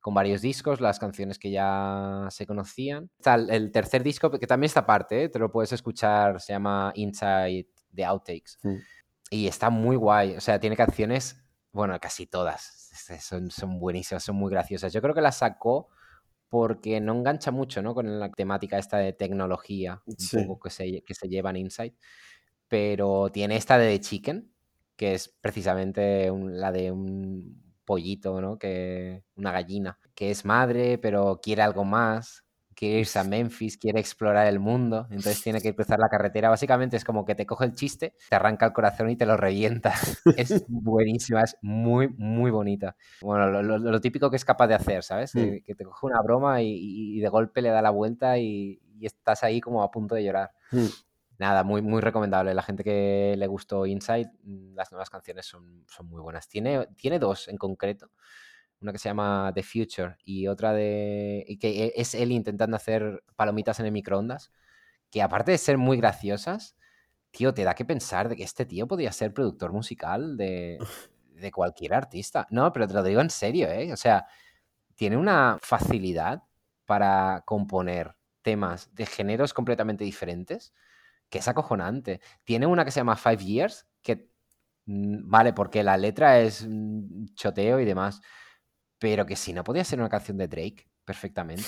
con 0.00 0.14
varios 0.14 0.40
discos, 0.40 0.80
las 0.80 0.98
canciones 0.98 1.38
que 1.38 1.50
ya 1.50 2.26
se 2.30 2.46
conocían. 2.46 3.10
Está 3.18 3.34
el, 3.34 3.70
tercer 3.72 4.02
disco, 4.02 4.30
que 4.30 4.46
también 4.46 4.68
está 4.68 4.80
aparte, 4.80 5.24
¿eh? 5.24 5.28
te 5.28 5.38
lo 5.38 5.50
puedes 5.50 5.72
escuchar, 5.72 6.40
se 6.40 6.52
llama 6.52 6.92
Inside 6.94 7.68
the 7.94 8.04
Outtakes. 8.04 8.58
Mm. 8.62 8.76
Y 9.30 9.46
está 9.46 9.68
muy 9.70 9.96
guay, 9.96 10.36
o 10.36 10.40
sea, 10.40 10.58
tiene 10.58 10.76
canciones, 10.76 11.44
bueno, 11.72 11.98
casi 12.00 12.26
todas, 12.26 12.62
son, 13.20 13.50
son 13.50 13.78
buenísimas, 13.78 14.22
son 14.24 14.36
muy 14.36 14.50
graciosas. 14.50 14.92
Yo 14.92 15.02
creo 15.02 15.14
que 15.14 15.20
las 15.20 15.38
sacó 15.38 15.88
porque 16.48 17.00
no 17.00 17.14
engancha 17.14 17.50
mucho, 17.52 17.82
¿no? 17.82 17.94
Con 17.94 18.20
la 18.20 18.30
temática 18.32 18.78
esta 18.78 18.98
de 18.98 19.12
tecnología, 19.14 20.02
un 20.06 20.16
Sí. 20.18 20.38
poco 20.46 20.58
que 20.60 20.70
se, 20.70 21.02
que 21.04 21.14
se 21.14 21.28
lleva 21.28 21.50
en 21.50 21.56
Inside. 21.58 21.96
Pero 22.68 23.30
tiene 23.32 23.56
esta 23.56 23.78
de 23.78 23.90
The 23.92 24.00
Chicken, 24.00 24.54
que 24.96 25.14
es 25.14 25.28
precisamente 25.40 26.30
un- 26.30 26.60
la 26.60 26.72
de 26.72 26.92
un 26.92 27.74
pollito, 27.86 28.40
¿no? 28.42 28.58
Que, 28.58 29.24
una 29.36 29.52
gallina, 29.52 29.98
que 30.14 30.30
es 30.32 30.44
madre, 30.46 30.98
pero 30.98 31.40
quiere 31.42 31.62
algo 31.62 31.84
más. 31.84 32.44
Quiere 32.78 33.00
irse 33.00 33.18
a 33.18 33.24
Memphis, 33.24 33.76
quiere 33.76 33.98
explorar 33.98 34.46
el 34.46 34.60
mundo, 34.60 35.08
entonces 35.10 35.42
tiene 35.42 35.60
que 35.60 35.74
cruzar 35.74 35.98
la 35.98 36.08
carretera. 36.08 36.48
Básicamente 36.48 36.96
es 36.96 37.04
como 37.04 37.24
que 37.24 37.34
te 37.34 37.44
coge 37.44 37.64
el 37.64 37.74
chiste, 37.74 38.14
te 38.28 38.36
arranca 38.36 38.66
el 38.66 38.72
corazón 38.72 39.10
y 39.10 39.16
te 39.16 39.26
lo 39.26 39.36
revienta. 39.36 39.92
Es 40.36 40.64
buenísima, 40.68 41.42
es 41.42 41.56
muy, 41.60 42.06
muy 42.16 42.52
bonita. 42.52 42.94
Bueno, 43.20 43.48
lo, 43.50 43.62
lo- 43.62 43.78
lo 43.78 44.00
típico 44.00 44.30
que 44.30 44.36
es 44.36 44.44
capaz 44.44 44.68
de 44.68 44.74
hacer, 44.74 45.02
¿sabes? 45.02 45.34
Mm. 45.34 45.38
Eh, 45.38 45.62
Que 45.66 45.74
te 45.74 45.84
coge 45.84 46.06
una 46.06 46.20
broma 46.22 46.62
y, 46.62 47.18
de 47.18 47.28
golpe 47.28 47.62
le 47.62 47.70
da 47.70 47.82
la 47.82 47.90
vuelta 47.90 48.38
y, 48.38 48.80
y 48.96 49.06
estás 49.06 49.42
ahí 49.42 49.60
como 49.60 49.82
a 49.82 49.90
punto 49.90 50.14
de 50.14 50.22
llorar. 50.22 50.52
Mm. 50.70 50.86
Nada, 51.38 51.62
muy, 51.64 51.82
muy 51.82 52.00
recomendable. 52.00 52.52
La 52.54 52.62
gente 52.62 52.82
que 52.84 53.34
le 53.36 53.46
gustó 53.48 53.86
Inside, 53.86 54.30
mm, 54.44 54.74
las 54.74 54.90
nuevas 54.92 55.10
canciones 55.10 55.46
son, 55.46 55.84
son 55.88 56.06
muy 56.06 56.20
buenas. 56.20 56.48
Tiene, 56.48 56.86
tiene 56.96 57.18
dos 57.18 57.48
en 57.48 57.56
concreto. 57.56 58.10
Una 58.80 58.92
que 58.92 58.98
se 58.98 59.08
llama 59.08 59.50
The 59.54 59.62
Future 59.62 60.16
y 60.24 60.46
otra 60.48 60.72
de. 60.72 61.44
y 61.48 61.58
que 61.58 61.86
e- 61.86 61.92
es 61.96 62.14
él 62.14 62.32
intentando 62.32 62.76
hacer 62.76 63.22
palomitas 63.36 63.80
en 63.80 63.86
el 63.86 63.92
microondas. 63.92 64.52
Que 65.10 65.22
aparte 65.22 65.52
de 65.52 65.58
ser 65.58 65.78
muy 65.78 65.96
graciosas, 65.98 66.76
tío, 67.32 67.54
te 67.54 67.64
da 67.64 67.74
que 67.74 67.84
pensar 67.86 68.28
de 68.28 68.36
que 68.36 68.44
este 68.44 68.66
tío 68.66 68.88
podría 68.88 69.12
ser 69.12 69.34
productor 69.34 69.72
musical 69.72 70.36
de, 70.38 70.78
de 71.34 71.52
cualquier 71.52 71.94
artista. 71.94 72.46
No, 72.50 72.72
pero 72.72 72.88
te 72.88 72.94
lo 72.94 73.02
digo 73.04 73.20
en 73.22 73.30
serio, 73.30 73.68
¿eh? 73.70 73.92
O 73.92 73.96
sea, 73.98 74.26
tiene 74.94 75.16
una 75.16 75.58
facilidad 75.62 76.42
para 76.84 77.42
componer 77.46 78.16
temas 78.42 78.94
de 78.94 79.06
géneros 79.06 79.52
completamente 79.54 80.04
diferentes 80.04 80.72
que 81.30 81.38
es 81.38 81.48
acojonante. 81.48 82.20
Tiene 82.44 82.66
una 82.66 82.84
que 82.84 82.90
se 82.92 83.00
llama 83.00 83.16
Five 83.16 83.38
Years, 83.44 83.86
que 84.02 84.30
mm, 84.86 85.28
vale, 85.30 85.52
porque 85.54 85.82
la 85.84 85.96
letra 85.96 86.40
es 86.40 86.66
mm, 86.68 87.26
choteo 87.34 87.80
y 87.80 87.84
demás, 87.86 88.20
pero 88.98 89.26
que 89.26 89.36
si 89.36 89.52
no 89.52 89.64
podía 89.64 89.84
ser 89.84 90.00
una 90.00 90.08
canción 90.08 90.36
de 90.38 90.48
Drake 90.48 90.86
perfectamente. 91.04 91.64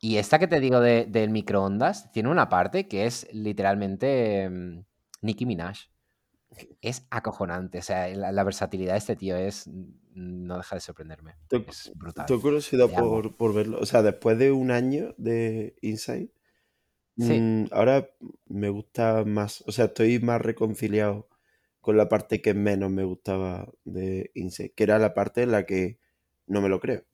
Y 0.00 0.16
esta 0.16 0.38
que 0.38 0.46
te 0.48 0.60
digo 0.60 0.80
de- 0.80 1.04
del 1.06 1.30
microondas 1.30 2.10
tiene 2.12 2.30
una 2.30 2.48
parte 2.48 2.88
que 2.88 3.06
es 3.06 3.28
literalmente 3.32 4.48
mm, 4.48 4.84
Nicki 5.22 5.46
Minaj. 5.46 5.76
Es 6.80 7.06
acojonante, 7.10 7.78
o 7.78 7.82
sea, 7.82 8.08
la, 8.08 8.32
la 8.32 8.44
versatilidad 8.44 8.92
de 8.92 8.98
este 8.98 9.16
tío 9.16 9.36
es 9.36 9.68
no 10.14 10.56
deja 10.56 10.76
de 10.76 10.80
sorprenderme. 10.80 11.34
Tengo, 11.48 11.66
Es 11.68 11.92
brutal. 11.94 12.24
tengo 12.24 12.40
curiosidad 12.40 12.88
por, 12.88 13.36
por 13.36 13.52
verlo. 13.52 13.78
O 13.78 13.84
sea, 13.84 14.00
después 14.02 14.38
de 14.38 14.50
un 14.52 14.70
año 14.70 15.14
de 15.18 15.76
Inside, 15.82 16.30
Sí. 17.18 17.40
mm, 17.40 17.66
ahora 17.72 18.10
me 18.46 18.68
gusta 18.70 19.24
más. 19.24 19.62
O 19.66 19.72
sea, 19.72 19.86
estoy 19.86 20.18
más 20.20 20.40
reconciliado 20.40 21.28
con 21.80 21.96
la 21.98 22.08
parte 22.08 22.40
que 22.42 22.52
menos 22.54 22.90
me 22.90 23.04
gustaba 23.04 23.68
de 23.84 24.30
Inside, 24.34 24.72
que 24.74 24.84
era 24.84 24.98
la 24.98 25.12
parte 25.14 25.42
en 25.42 25.50
la 25.52 25.64
que 25.66 25.98
no 26.46 26.60
me 26.60 26.68
lo 26.68 26.80
creo. 26.80 27.04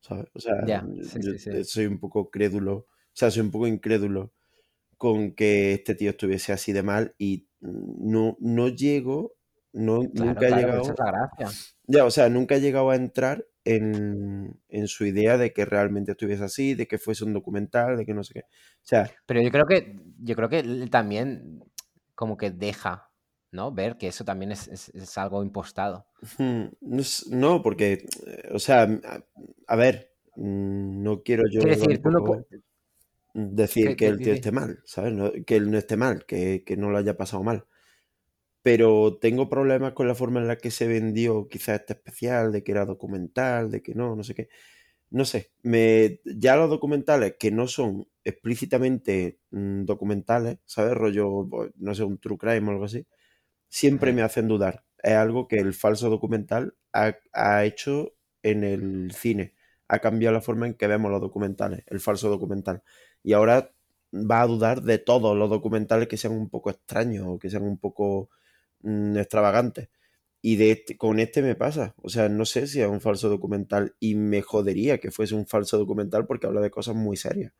¿Sabes? 0.00 0.26
O 0.34 0.40
sea, 0.40 0.54
Ya, 0.64 0.82
sí, 1.02 1.18
yo 1.22 1.32
sí, 1.32 1.38
sí. 1.38 1.64
soy 1.64 1.86
un 1.86 1.98
poco 2.00 2.30
crédulo. 2.30 2.76
O 2.76 2.86
sea, 3.14 3.30
soy 3.30 3.42
un 3.42 3.50
poco 3.50 3.66
incrédulo 3.66 4.32
con 4.96 5.32
que 5.34 5.72
este 5.74 5.94
tío 5.94 6.10
estuviese 6.10 6.52
así 6.52 6.72
de 6.72 6.82
mal 6.82 7.14
y 7.18 7.48
no, 7.60 8.36
no 8.40 8.68
llego, 8.68 9.34
no, 9.72 10.10
Claro, 10.14 10.14
nunca 10.14 10.48
he 10.48 10.48
claro, 10.48 10.66
pero 10.68 10.78
llegado. 10.78 10.82
esa 10.82 10.92
es 10.92 10.98
la 10.98 11.06
gracia. 11.12 11.60
Ya, 11.86 12.04
o 12.04 12.10
sea, 12.10 12.28
nunca 12.28 12.56
he 12.56 12.60
llegado 12.60 12.90
a 12.90 12.96
entrar 12.96 13.46
en, 13.64 14.60
en 14.68 14.88
su 14.88 15.04
idea 15.06 15.36
de 15.38 15.52
que 15.52 15.64
realmente 15.64 16.12
estuviese 16.12 16.44
así, 16.44 16.74
de 16.74 16.86
que 16.86 16.98
fuese 16.98 17.24
un 17.24 17.32
documental, 17.34 17.96
de 17.96 18.06
que 18.06 18.14
no 18.14 18.24
sé 18.24 18.34
qué. 18.34 18.40
O 18.40 18.44
sea, 18.82 19.10
Pero 19.26 19.42
yo 19.42 19.50
creo 19.50 19.66
que, 19.66 19.96
yo 20.18 20.34
creo 20.36 20.48
que 20.48 20.62
también 20.90 21.62
como 22.14 22.36
que 22.36 22.50
deja, 22.50 23.09
¿no? 23.52 23.72
Ver 23.72 23.98
que 23.98 24.08
eso 24.08 24.24
también 24.24 24.52
es, 24.52 24.68
es- 24.68 24.88
es 24.90 25.18
algo 25.18 25.42
impostado. 25.42 26.06
no, 27.30 27.62
porque, 27.62 28.06
o 28.52 28.58
sea, 28.58 28.82
a, 28.82 29.24
a 29.66 29.76
ver, 29.76 30.12
mm, 30.36 31.02
no 31.02 31.22
quiero 31.22 31.44
yo 31.50 31.66
decir, 31.66 32.00
tú 32.02 32.10
no 32.10 32.20
tampoco 32.20 32.24
pu- 32.24 32.44
decir 33.34 33.96
que- 33.96 34.08
el 34.08 34.20
tío 34.22 34.34
esté 34.34 34.52
mal, 34.52 34.80
¿sabes? 34.84 35.12
No- 35.14 35.32
que 35.46 35.56
él 35.56 35.70
no 35.70 35.78
esté 35.78 35.96
mal, 35.96 36.26
que, 36.26 36.64
que 36.64 36.76
no 36.76 36.90
lo 36.90 36.98
haya 36.98 37.16
pasado 37.16 37.42
mal. 37.42 37.66
Pero 38.62 39.18
tengo 39.20 39.48
problemas 39.48 39.94
con 39.94 40.08
la 40.08 40.14
forma 40.14 40.40
en 40.40 40.48
la 40.48 40.58
que 40.58 40.70
se 40.70 40.86
vendió 40.88 41.48
quizás 41.48 41.80
este 41.80 41.94
especial, 41.94 42.52
de 42.52 42.62
que 42.64 42.72
era 42.72 42.84
documental, 42.86 43.70
de 43.70 43.82
que 43.82 43.94
no, 43.94 44.16
no 44.16 44.24
sé 44.24 44.34
qué. 44.34 44.48
No 45.10 45.24
sé, 45.24 45.52
me, 45.62 46.20
ya 46.24 46.56
los 46.56 46.70
documentales 46.70 47.36
que 47.38 47.50
no 47.52 47.66
son 47.68 48.08
explícitamente 48.24 49.40
mm, 49.50 49.84
documentales, 49.84 50.58
¿sabes? 50.66 50.94
Rollo, 50.94 51.46
pues, 51.50 51.72
no 51.76 51.94
sé, 51.96 52.04
un 52.04 52.18
true 52.18 52.38
crime 52.38 52.68
o 52.68 52.72
algo 52.72 52.84
así, 52.86 53.06
siempre 53.70 54.12
me 54.12 54.20
hacen 54.20 54.48
dudar. 54.48 54.84
Es 55.02 55.14
algo 55.14 55.48
que 55.48 55.56
el 55.56 55.72
falso 55.72 56.10
documental 56.10 56.74
ha, 56.92 57.16
ha 57.32 57.64
hecho 57.64 58.12
en 58.42 58.64
el 58.64 59.12
cine. 59.12 59.54
Ha 59.88 60.00
cambiado 60.00 60.34
la 60.34 60.42
forma 60.42 60.66
en 60.66 60.74
que 60.74 60.86
vemos 60.86 61.10
los 61.10 61.20
documentales, 61.22 61.84
el 61.86 62.00
falso 62.00 62.28
documental. 62.28 62.82
Y 63.22 63.32
ahora 63.32 63.72
va 64.12 64.42
a 64.42 64.46
dudar 64.46 64.82
de 64.82 64.98
todos 64.98 65.36
los 65.36 65.48
documentales 65.48 66.08
que 66.08 66.16
sean 66.16 66.34
un 66.34 66.50
poco 66.50 66.70
extraños 66.70 67.26
o 67.28 67.38
que 67.38 67.50
sean 67.50 67.62
un 67.62 67.78
poco 67.78 68.28
mm, 68.82 69.16
extravagantes. 69.18 69.88
Y 70.42 70.56
de 70.56 70.72
este, 70.72 70.96
con 70.96 71.20
este 71.20 71.42
me 71.42 71.54
pasa. 71.54 71.94
O 72.02 72.08
sea, 72.08 72.28
no 72.28 72.44
sé 72.44 72.66
si 72.66 72.80
es 72.80 72.88
un 72.88 73.00
falso 73.00 73.28
documental 73.28 73.94
y 74.00 74.14
me 74.14 74.42
jodería 74.42 74.98
que 74.98 75.10
fuese 75.10 75.34
un 75.34 75.46
falso 75.46 75.78
documental 75.78 76.26
porque 76.26 76.46
habla 76.46 76.60
de 76.60 76.70
cosas 76.70 76.94
muy 76.96 77.16
serias. 77.16 77.52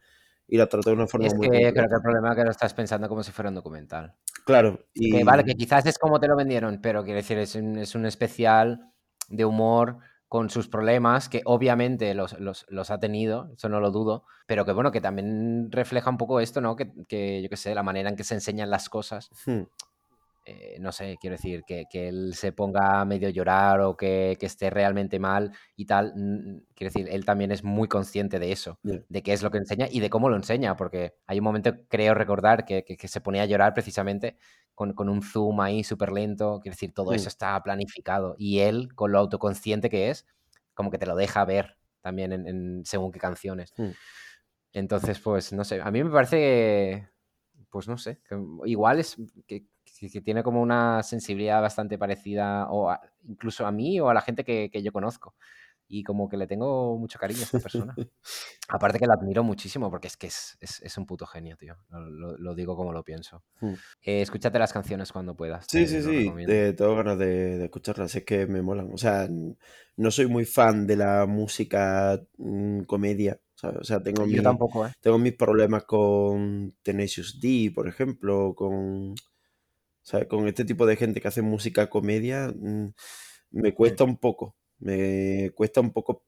Y 0.51 0.57
la 0.59 0.67
trata 0.67 0.91
de 0.91 0.97
una 0.97 1.07
forma 1.07 1.29
Es 1.29 1.35
muy 1.35 1.49
que 1.49 1.73
creo 1.73 1.89
que 1.89 1.95
el 1.95 2.03
problema 2.03 2.31
es 2.31 2.37
que 2.37 2.45
lo 2.45 2.51
estás 2.51 2.75
pensando 2.75 3.09
como 3.09 3.23
si 3.23 3.31
fuera 3.33 3.49
un 3.51 3.55
documental. 3.55 4.15
Claro, 4.45 4.81
Que 4.95 5.23
vale, 5.25 5.45
que 5.45 5.55
quizás 5.55 5.87
es 5.87 5.99
como 5.99 6.19
te 6.19 6.27
lo 6.29 6.37
vendieron, 6.37 6.81
pero 6.83 7.05
quiero 7.05 7.19
decir, 7.19 7.39
es 7.39 7.55
un, 7.55 7.79
es 7.79 7.95
un 7.95 8.05
especial 8.05 8.93
de 9.29 9.45
humor 9.45 9.99
con 10.29 10.51
sus 10.51 10.69
problemas, 10.69 11.29
que 11.29 11.43
obviamente 11.45 12.15
los, 12.15 12.39
los- 12.39 12.67
los 12.69 12.91
ha 12.91 12.99
tenido, 13.01 13.51
eso 13.57 13.69
no 13.69 13.81
lo 13.81 13.91
dudo, 13.91 14.25
pero 14.47 14.65
que 14.65 14.73
bueno, 14.73 14.93
que 14.93 15.01
también 15.01 15.71
refleja 15.73 16.11
un 16.11 16.19
poco 16.19 16.41
esto, 16.41 16.61
¿no? 16.61 16.77
Que, 16.77 16.93
que, 17.09 17.43
yo 17.43 17.49
qué 17.49 17.57
sé, 17.57 17.75
la 17.75 17.83
manera 17.83 18.11
en 18.11 18.17
que 18.17 18.25
se 18.25 18.35
enseñan 18.35 18.71
las 18.71 18.89
cosas. 18.89 19.31
hmm, 19.47 19.63
eh, 20.45 20.79
no 20.81 20.93
sé, 20.93 21.17
quiero 21.21 21.35
decir, 21.37 21.63
que, 21.67 21.85
que 21.91 22.09
él 22.09 22.35
se 22.35 22.53
ponga 22.53 23.01
a 23.01 23.05
medio 23.05 23.29
llorar 23.29 23.81
o 23.83 23.97
que, 23.97 24.37
que 24.41 24.47
esté 24.47 24.71
realmente 24.71 25.19
mal 25.19 25.53
y 25.77 25.87
tal. 25.87 26.13
mm, 26.17 26.63
Quiero 26.75 26.93
decir, 26.93 27.09
él 27.11 27.25
también 27.25 27.53
es 27.53 27.63
muy 27.65 27.89
consciente 27.89 28.39
de 28.39 28.53
eso, 28.53 28.81
de 29.09 29.23
qué 29.23 29.33
es 29.33 29.43
lo 29.43 29.51
que 29.51 29.59
enseña 29.59 29.87
y 29.91 30.01
de 30.01 30.11
cómo 30.11 30.29
lo 30.31 30.37
enseña, 30.37 30.77
porque 30.77 31.15
hay 31.27 31.39
un 31.39 31.45
momento, 31.45 31.73
creo 31.89 32.15
recordar, 32.15 32.65
que, 32.65 32.85
que- 32.85 33.09
se 33.09 33.21
ponía 33.21 33.43
a 33.43 33.47
llorar 33.47 33.75
precisamente 33.75 34.37
con, 34.75 34.95
con 34.95 35.09
un 35.09 35.23
zoom 35.23 35.61
ahí 35.61 35.85
súper 35.85 36.13
lento. 36.13 36.61
Quiero 36.63 36.75
decir, 36.75 36.93
todo 36.95 37.13
hmm, 37.13 37.15
eso 37.15 37.29
está 37.29 37.61
planificado 37.63 38.35
y 38.39 38.61
él, 38.61 38.95
con 38.95 39.13
lo 39.13 39.19
autoconsciente 39.19 39.91
que 39.91 40.11
es, 40.11 40.27
como 40.75 40.91
que 40.91 40.99
te 40.99 41.07
lo 41.07 41.17
deja 41.17 41.45
ver 41.45 41.77
también 42.01 42.33
en, 42.33 42.47
en 42.49 42.83
según 42.87 43.13
qué 43.13 43.19
canciones. 43.21 43.75
hmm. 43.79 43.93
Entonces, 44.73 45.19
pues, 45.21 45.53
no 45.53 45.65
sé, 45.65 45.81
a 45.83 45.91
mí 45.91 46.03
me 46.05 46.11
parece 46.11 47.09
pues 47.71 47.89
no 47.89 47.99
sé, 47.99 48.21
que 48.29 48.37
igual 48.67 49.01
es 49.01 49.17
que, 49.47 49.67
que- 49.99 50.21
tiene 50.21 50.43
como 50.43 50.61
una 50.63 51.03
sensibilidad 51.03 51.61
bastante 51.63 51.99
parecida, 51.99 52.69
o 52.71 52.91
a- 52.91 53.01
incluso 53.29 53.67
a 53.67 53.73
mí 53.73 54.01
o 54.01 54.09
a 54.09 54.15
la 54.15 54.21
gente 54.23 54.45
que, 54.45 54.71
que 54.73 54.83
yo 54.83 54.93
conozco. 54.93 55.35
Y 55.93 56.05
como 56.05 56.29
que 56.29 56.37
le 56.37 56.47
tengo 56.47 56.97
mucho 56.99 57.19
cariño 57.19 57.41
a 57.41 57.45
esta 57.45 57.59
persona. 57.59 57.95
Aparte 58.69 58.99
que 59.01 59.07
la 59.07 59.15
admiro 59.15 59.43
muchísimo 59.43 59.91
porque 59.91 60.07
es 60.07 60.17
que 60.17 60.29
es, 60.29 60.57
es- 60.61 60.81
es 60.83 60.97
un 60.99 61.05
puto 61.07 61.27
genio, 61.27 61.57
tío. 61.57 61.77
Lo, 61.91 62.37
lo- 62.39 62.55
digo 62.55 62.77
como 62.77 62.93
lo 62.93 63.03
pienso. 63.03 63.43
Hmm. 63.61 63.75
Eh, 64.03 64.23
escúchate 64.23 64.59
las 64.59 64.73
canciones 64.73 65.11
cuando 65.13 65.35
puedas, 65.35 65.67
Sí, 65.69 65.87
sí, 65.87 66.01
sí, 66.03 66.33
eh, 66.47 66.75
tengo 66.77 66.95
ganas 66.97 67.19
de, 67.19 67.59
de 67.59 67.65
escucharlas, 67.65 68.15
es 68.15 68.25
que 68.25 68.47
me 68.47 68.63
molan. 68.63 68.93
O 68.93 68.99
sea, 68.99 69.29
no 69.97 70.11
soy 70.11 70.27
muy 70.27 70.45
fan 70.45 70.87
de 70.87 70.97
la 70.97 71.27
música 71.27 72.21
mm, 72.39 72.83
comedia, 72.83 73.41
¿sabes? 73.55 73.79
O 73.81 73.85
sea, 73.85 74.03
tengo 74.03 74.27
Yo 74.27 74.37
mi, 74.39 74.43
tampoco, 74.43 74.87
¿eh? 74.87 74.93
tengo 75.01 75.19
mis 75.19 75.35
problemas 75.35 75.85
con 75.85 76.75
Tenacious 76.83 77.41
D, 77.41 77.73
por 77.75 77.89
ejemplo, 77.89 78.55
con, 78.55 79.15
Con 80.29 80.49
este 80.49 80.65
tipo 80.65 80.87
de 80.87 80.97
gente 80.97 81.21
que 81.21 81.29
hace 81.29 81.43
música 81.43 81.89
comedia, 81.91 82.53
mm, 82.55 82.89
me 83.53 83.75
cuesta 83.75 84.05
un 84.05 84.17
poco, 84.19 84.57
me 84.79 85.51
cuesta 85.55 85.81
un 85.81 85.93
poco, 85.93 86.25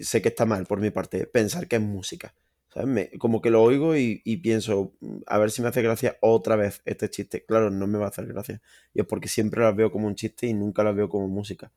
sé 0.00 0.22
que 0.22 0.28
está 0.28 0.46
mal 0.46 0.66
por 0.66 0.80
mi 0.80 0.90
parte, 0.90 1.26
pensar 1.26 1.68
que 1.68 1.76
es 1.76 1.82
música. 1.82 2.34
¿Sabes? 2.72 2.88
Me- 2.88 3.10
como 3.18 3.40
que 3.40 3.50
lo 3.50 3.62
oigo 3.62 3.96
y, 3.96 4.20
y 4.24 4.38
pienso, 4.38 4.94
"Mm, 5.00 5.18
a 5.26 5.38
ver 5.38 5.50
si 5.50 5.62
me 5.62 5.68
hace 5.68 5.82
gracia 5.82 6.16
otra 6.20 6.56
vez 6.56 6.82
este 6.84 7.08
chiste. 7.08 7.44
Claro, 7.44 7.70
no 7.70 7.86
me 7.86 7.98
va 7.98 8.06
a 8.06 8.08
hacer 8.08 8.26
gracia. 8.26 8.60
Y 8.92 9.00
es 9.00 9.06
porque 9.06 9.28
siempre 9.28 9.62
las 9.62 9.76
veo 9.76 9.92
como 9.92 10.08
un 10.08 10.14
chiste 10.16 10.46
y 10.48 10.54
nunca 10.54 10.82
las 10.82 10.94
veo 10.96 11.08
como 11.08 11.28
música. 11.28 11.72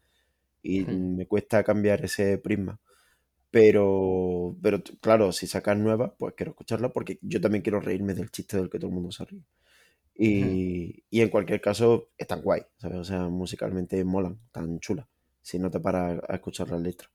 Y 0.64 0.86
me 0.88 1.28
cuesta 1.28 1.64
cambiar 1.64 2.06
ese 2.06 2.38
prisma. 2.40 2.80
Pero, 3.52 4.58
pero 4.62 4.84
claro, 5.02 5.32
si 5.34 5.48
sacas 5.48 5.78
nuevas, 5.78 6.12
pues 6.20 6.34
quiero 6.36 6.52
escucharla 6.52 6.90
porque 6.94 7.20
yo 7.22 7.42
también 7.42 7.64
quiero 7.64 7.80
reírme 7.82 8.14
del 8.16 8.32
chiste 8.32 8.58
del 8.58 8.70
que 8.70 8.80
todo 8.80 8.90
el 8.90 8.96
mundo 8.96 9.12
se 9.12 9.26
ríe. 9.26 9.44
Y, 10.20 11.04
y 11.10 11.22
en 11.22 11.30
cualquier 11.30 11.62
caso, 11.62 12.10
están 12.18 12.42
guay, 12.42 12.64
¿sabes? 12.78 12.98
O 12.98 13.04
sea, 13.04 13.28
musicalmente 13.28 14.04
molan, 14.04 14.40
tan 14.52 14.80
chulas, 14.80 15.08
si 15.42 15.60
no 15.60 15.70
te 15.70 15.80
paras 15.80 16.20
a 16.28 16.36
escuchar 16.36 16.70
las 16.70 16.82
letras. 16.82 17.12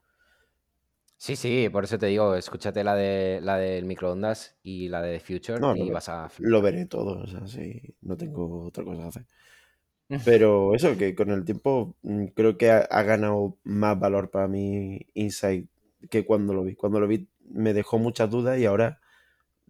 Sí, 1.16 1.36
sí, 1.36 1.68
por 1.68 1.84
eso 1.84 1.98
te 1.98 2.06
digo, 2.06 2.34
escúchate 2.34 2.82
la 2.82 2.96
de 2.96 3.40
la 3.40 3.56
del 3.56 3.84
microondas 3.84 4.56
y 4.64 4.88
la 4.88 5.00
de 5.00 5.20
Future 5.20 5.60
No, 5.60 5.76
y 5.76 5.88
vas 5.90 6.08
a 6.08 6.28
lo 6.38 6.60
veré 6.60 6.86
todo, 6.86 7.22
o 7.22 7.26
sea, 7.28 7.46
sí, 7.46 7.94
no 8.00 8.16
tengo 8.16 8.64
otra 8.64 8.82
cosa 8.82 9.02
que 9.02 9.08
hacer. 9.08 9.26
Pero 10.24 10.74
eso, 10.74 10.96
que 10.96 11.14
con 11.14 11.30
el 11.30 11.44
tiempo 11.44 11.96
mm, 12.02 12.26
creo 12.34 12.58
que 12.58 12.70
ha, 12.70 12.78
ha 12.78 13.02
ganado 13.02 13.56
más 13.64 13.98
valor 13.98 14.30
para 14.30 14.48
mí 14.48 15.06
Inside 15.14 15.68
que 16.10 16.24
cuando 16.24 16.54
lo 16.54 16.64
vi. 16.64 16.74
Cuando 16.74 17.00
lo 17.00 17.06
vi 17.06 17.28
me 17.48 17.72
dejó 17.72 17.98
muchas 17.98 18.30
dudas 18.30 18.58
y 18.58 18.66
ahora 18.66 19.00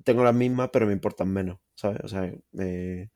tengo 0.04 0.24
las 0.24 0.34
mismas, 0.34 0.70
pero 0.72 0.86
me 0.86 0.92
importan 0.92 1.32
menos, 1.32 1.58
¿sabes? 1.74 2.00
O 2.02 2.08
sea, 2.08 2.32
me, 2.52 3.10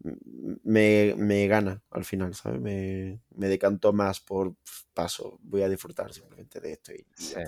me, 0.00 1.14
me 1.16 1.46
gana 1.48 1.82
al 1.90 2.04
final, 2.04 2.34
¿sabes? 2.34 2.60
Me, 2.60 3.20
me 3.30 3.48
decanto 3.48 3.92
más 3.92 4.20
por 4.20 4.54
"Pf, 4.56 4.84
paso, 4.94 5.38
voy 5.42 5.62
a 5.62 5.68
disfrutar 5.68 6.12
simplemente 6.12 6.60
de 6.60 6.72
esto 6.72 6.92
y, 6.94 7.06
Sí. 7.14 7.40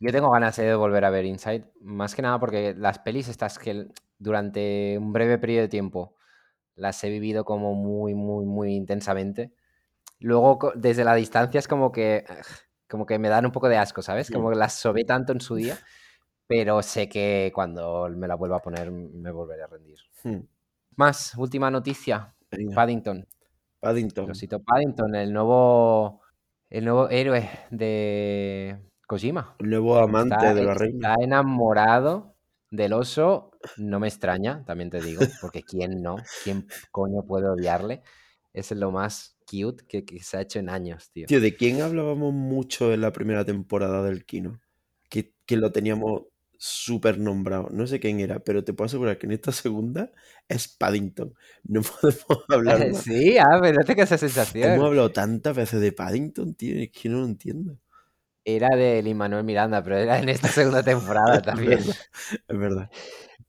Yo 0.00 0.12
tengo 0.12 0.30
ganas 0.30 0.58
eh, 0.58 0.64
de 0.64 0.74
volver 0.76 1.04
a 1.04 1.10
ver 1.10 1.26
Inside, 1.26 1.72
más 1.82 2.14
que 2.14 2.22
nada 2.22 2.40
porque 2.40 2.74
las 2.76 3.00
pelis 3.00 3.28
estas 3.28 3.58
que 3.58 3.88
durante 4.18 4.98
un 4.98 5.12
breve 5.12 5.38
periodo 5.38 5.62
de 5.62 5.68
tiempo 5.68 6.16
las 6.76 7.02
he 7.04 7.10
vivido 7.10 7.44
como 7.44 7.74
muy, 7.74 8.14
muy, 8.14 8.46
muy 8.46 8.74
intensamente. 8.74 9.54
Luego 10.20 10.72
desde 10.76 11.04
la 11.04 11.14
distancia 11.16 11.58
es 11.60 11.68
como 11.68 11.92
que, 11.92 12.24
como 12.88 13.06
que 13.06 13.18
me 13.20 13.28
dan 13.30 13.46
un 13.46 13.52
poco 13.52 13.68
de 13.68 13.78
asco, 13.78 14.02
¿sabes? 14.02 14.30
Como 14.30 14.48
Mm. 14.48 14.52
que 14.52 14.56
las 14.56 14.74
sobé 14.74 15.04
tanto 15.04 15.32
en 15.32 15.40
su 15.40 15.56
día, 15.56 15.80
pero 16.46 16.82
sé 16.82 17.08
que 17.08 17.52
cuando 17.54 18.08
me 18.16 18.28
la 18.28 18.36
vuelva 18.36 18.58
a 18.58 18.62
poner 18.62 18.90
me 18.92 19.32
volveré 19.32 19.64
a 19.64 19.68
rendir. 19.68 19.98
Mm. 20.24 20.46
Más, 21.00 21.32
última 21.38 21.70
noticia, 21.70 22.34
Paddington. 22.74 23.26
Paddington, 23.80 24.30
Paddington, 24.66 25.14
el 25.14 25.32
nuevo, 25.32 26.20
el 26.68 26.84
nuevo 26.84 27.08
héroe 27.08 27.48
de 27.70 28.76
Kojima. 29.06 29.56
el 29.60 29.70
nuevo 29.70 29.96
amante 29.96 30.34
Está, 30.34 30.52
de 30.52 30.62
la 30.62 30.74
reina. 30.74 31.14
está 31.14 31.24
enamorado 31.24 32.34
del 32.70 32.92
oso, 32.92 33.50
no 33.78 33.98
me 33.98 34.08
extraña, 34.08 34.62
también 34.66 34.90
te 34.90 35.00
digo, 35.00 35.22
porque 35.40 35.62
¿quién 35.62 36.02
no? 36.02 36.16
¿Quién 36.44 36.66
coño 36.90 37.22
puede 37.26 37.48
odiarle? 37.48 38.02
Es 38.52 38.70
lo 38.72 38.90
más 38.90 39.38
cute 39.50 39.86
que, 39.88 40.04
que 40.04 40.22
se 40.22 40.36
ha 40.36 40.42
hecho 40.42 40.58
en 40.58 40.68
años, 40.68 41.10
tío. 41.12 41.26
Tío, 41.26 41.40
¿de 41.40 41.56
quién 41.56 41.80
hablábamos 41.80 42.34
mucho 42.34 42.92
en 42.92 43.00
la 43.00 43.10
primera 43.10 43.46
temporada 43.46 44.02
del 44.02 44.26
Kino? 44.26 44.60
Que, 45.08 45.32
que 45.46 45.56
lo 45.56 45.72
teníamos 45.72 46.24
súper 46.62 47.18
nombrado. 47.18 47.68
No 47.72 47.86
sé 47.86 48.00
quién 48.00 48.20
era, 48.20 48.40
pero 48.40 48.62
te 48.64 48.74
puedo 48.74 48.86
asegurar 48.86 49.16
que 49.18 49.26
en 49.26 49.32
esta 49.32 49.50
segunda 49.50 50.12
es 50.46 50.68
Paddington. 50.68 51.34
No 51.64 51.80
podemos 52.02 52.44
hablar 52.50 52.86
más. 52.92 53.02
Sí, 53.02 53.38
ah, 53.38 53.58
pero 53.62 53.78
no 53.78 53.84
tengo 53.86 54.02
esa 54.02 54.16
Hemos 54.64 54.82
sensación. 54.82 54.82
hablado 54.82 55.10
tantas 55.10 55.56
veces 55.56 55.80
de 55.80 55.92
Paddington, 55.92 56.54
tío, 56.54 56.78
es 56.78 56.90
que 56.90 57.08
no 57.08 57.20
lo 57.20 57.24
entiendo. 57.24 57.78
Era 58.44 58.68
de 58.76 59.02
Lin-Manuel 59.02 59.44
Miranda, 59.44 59.82
pero 59.82 59.96
era 59.96 60.18
en 60.18 60.28
esta 60.28 60.48
segunda 60.48 60.82
temporada 60.82 61.40
también. 61.42 61.78
verdad, 61.78 61.96
es 62.48 62.58
verdad. 62.58 62.90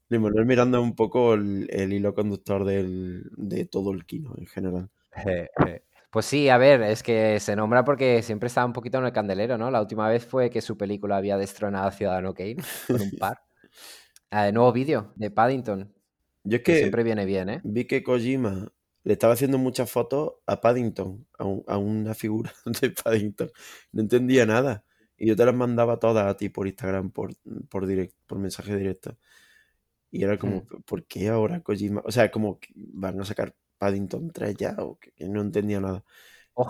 Luis 0.10 0.21
Manuel 0.21 0.45
Miranda 0.45 0.78
es 0.78 0.84
un 0.84 0.95
poco 0.95 1.34
el, 1.34 1.67
el 1.71 1.93
hilo 1.93 2.13
conductor 2.13 2.65
del, 2.65 3.30
de 3.38 3.65
todo 3.65 3.91
el 3.93 4.06
Kino 4.06 4.34
en 4.38 4.45
general. 4.47 4.89
Eh, 5.26 5.50
eh. 5.67 5.84
Pues 6.12 6.26
sí, 6.26 6.50
a 6.50 6.58
ver, 6.58 6.82
es 6.84 7.04
que 7.04 7.39
se 7.39 7.56
nombra 7.56 7.86
porque 7.86 8.21
siempre 8.21 8.47
está 8.47 8.65
un 8.65 8.74
poquito 8.74 8.97
en 8.97 9.06
el 9.06 9.13
candelero, 9.13 9.58
¿no? 9.58 9.71
La 9.71 9.82
última 9.82 10.10
vez 10.10 10.26
fue 10.26 10.50
que 10.50 10.62
su 10.62 10.78
película 10.78 11.17
había 11.17 11.38
destronado 11.38 11.88
a 11.88 11.91
Ciudadano 11.91 12.34
Kane 12.34 12.58
con 12.89 13.02
un 13.02 13.15
par. 13.17 13.41
De 14.32 14.52
nuevo 14.54 14.71
vídeo 14.74 15.13
de 15.15 15.32
Paddington, 15.32 15.93
Yo 16.43 16.58
es 16.58 16.63
que 16.63 16.76
que 16.76 16.76
siempre 16.76 17.04
viene 17.04 17.26
bien, 17.26 17.50
¿eh? 17.50 17.63
vi 17.63 17.86
que 17.86 18.04
Kojima 18.04 18.71
le 19.04 19.13
estaba 19.13 19.34
haciendo 19.34 19.58
muchas 19.58 19.91
fotos 19.91 20.34
a 20.45 20.62
Paddington, 20.62 21.28
a, 21.39 21.45
un- 21.45 21.63
a 21.67 21.78
una 21.78 22.13
figura 22.15 22.54
de 22.82 22.91
Paddington. 22.91 23.52
No 23.91 24.02
entendía 24.02 24.45
nada. 24.45 24.86
Y 25.17 25.28
yo 25.28 25.36
te 25.36 25.45
las 25.45 25.56
mandaba 25.56 26.00
todas 26.00 26.26
a 26.28 26.36
ti 26.38 26.50
por 26.50 26.67
Instagram, 26.67 27.12
por, 27.12 27.34
por, 27.69 27.86
direct, 27.88 28.15
por 28.28 28.39
mensaje 28.39 28.76
directo. 28.76 29.17
Y 30.12 30.24
era 30.24 30.38
como, 30.39 30.63
Hmm. 30.63 30.82
¿por 30.86 31.06
qué 31.08 31.30
ahora 31.30 31.62
Kojima? 31.62 32.02
O 32.06 32.12
sea, 32.12 32.32
como 32.32 32.60
que 32.60 32.69
van 32.76 33.19
a 33.21 33.26
sacar 33.26 33.56
Paddington 33.82 34.32
3 34.32 34.56
ya, 34.58 34.76
o 34.80 34.98
que, 35.00 35.12
que 35.17 35.26
no 35.30 35.41
entendía 35.41 35.80
nada. 35.82 36.04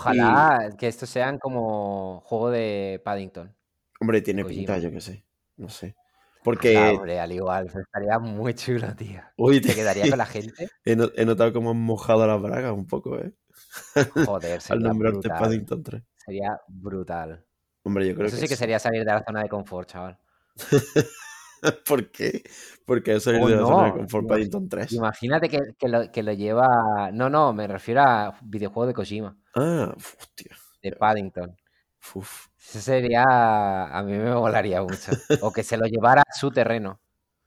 Y, 0.06 0.18
Ojalá 0.24 0.70
que 0.78 0.88
estos 0.88 1.10
sean 1.10 1.38
como 1.40 2.22
juego 2.26 2.50
de 2.52 3.02
Paddington, 3.04 3.56
hombre, 4.00 4.22
tiene 4.22 4.46
pinta, 4.46 4.78
yo 4.80 4.92
qué 4.92 5.02
sé, 5.02 5.26
no 5.58 5.70
sé. 5.70 5.96
Porque, 6.44 6.74
hombre, 6.76 7.20
al 7.20 7.32
igual, 7.32 7.68
estaría 7.86 8.20
muy 8.20 8.54
chulo, 8.54 8.96
tío. 8.96 9.22
uy, 9.38 9.62
Se 9.62 9.76
quedaría 9.76 10.10
con 10.10 10.18
la 10.18 10.26
gente. 10.26 10.72
he, 10.86 10.96
no- 10.96 11.12
he 11.16 11.26
notado 11.26 11.54
como 11.54 11.72
han 11.72 11.78
mojado 11.82 12.26
las 12.28 12.42
bragas 12.42 12.74
un 12.74 12.88
poco, 12.88 13.18
¿eh? 13.20 13.34
Joder, 14.26 14.62
Al 14.70 14.80
sería 14.80 14.84
nombrarte 14.84 15.32
brutal. 15.32 15.32
Paddington 15.32 15.84
3. 15.84 16.04
Sería 16.18 16.60
brutal. 16.68 17.46
Hombre, 17.84 18.08
yo 18.08 18.16
creo 18.16 18.30
Eso 18.30 18.36
que 18.36 18.38
sí 18.38 18.48
que 18.50 18.56
sería 18.58 18.80
salir 18.80 19.02
de 19.06 19.14
la 19.14 19.24
zona 19.24 19.44
de 19.44 19.50
confort, 19.50 19.90
chaval. 19.90 20.20
¿Por 21.86 22.12
qué? 22.12 22.44
Porque 22.86 23.16
es 23.16 23.24
salir 23.24 23.42
O 23.42 23.48
de 23.48 23.56
la 23.56 23.66
zona 23.66 23.86
de 23.86 23.94
no, 23.94 23.94
confort 23.94 24.26
imag- 24.26 24.28
Paddington 24.28 24.70
3. 24.70 24.92
imagínate 24.94 25.50
que, 25.50 25.60
que 25.78 25.88
lo, 25.88 26.12
que 26.12 26.24
lo 26.24 26.34
lleva... 26.34 27.12
No, 27.14 27.30
no, 27.30 27.54
me 27.54 27.68
refiero 27.68 28.02
a 28.02 28.38
videojuego 28.42 28.88
de 28.88 28.94
Kojima, 28.94 29.38
Ah, 29.56 29.94
hostia. 29.96 30.56
de 30.82 30.92
Paddington. 30.94 31.56
Uf. 32.16 32.48
Eso 32.58 32.80
sería... 32.82 33.24
A 33.98 34.04
mí 34.04 34.14
me 34.14 34.34
molaría 34.34 34.82
mucho. 34.82 35.12
O 35.42 35.52
que 35.52 35.64
se 35.64 35.78
lo 35.78 35.86
llevara 35.88 36.22
a 36.22 36.34
su 36.34 36.52
terreno. 36.52 37.00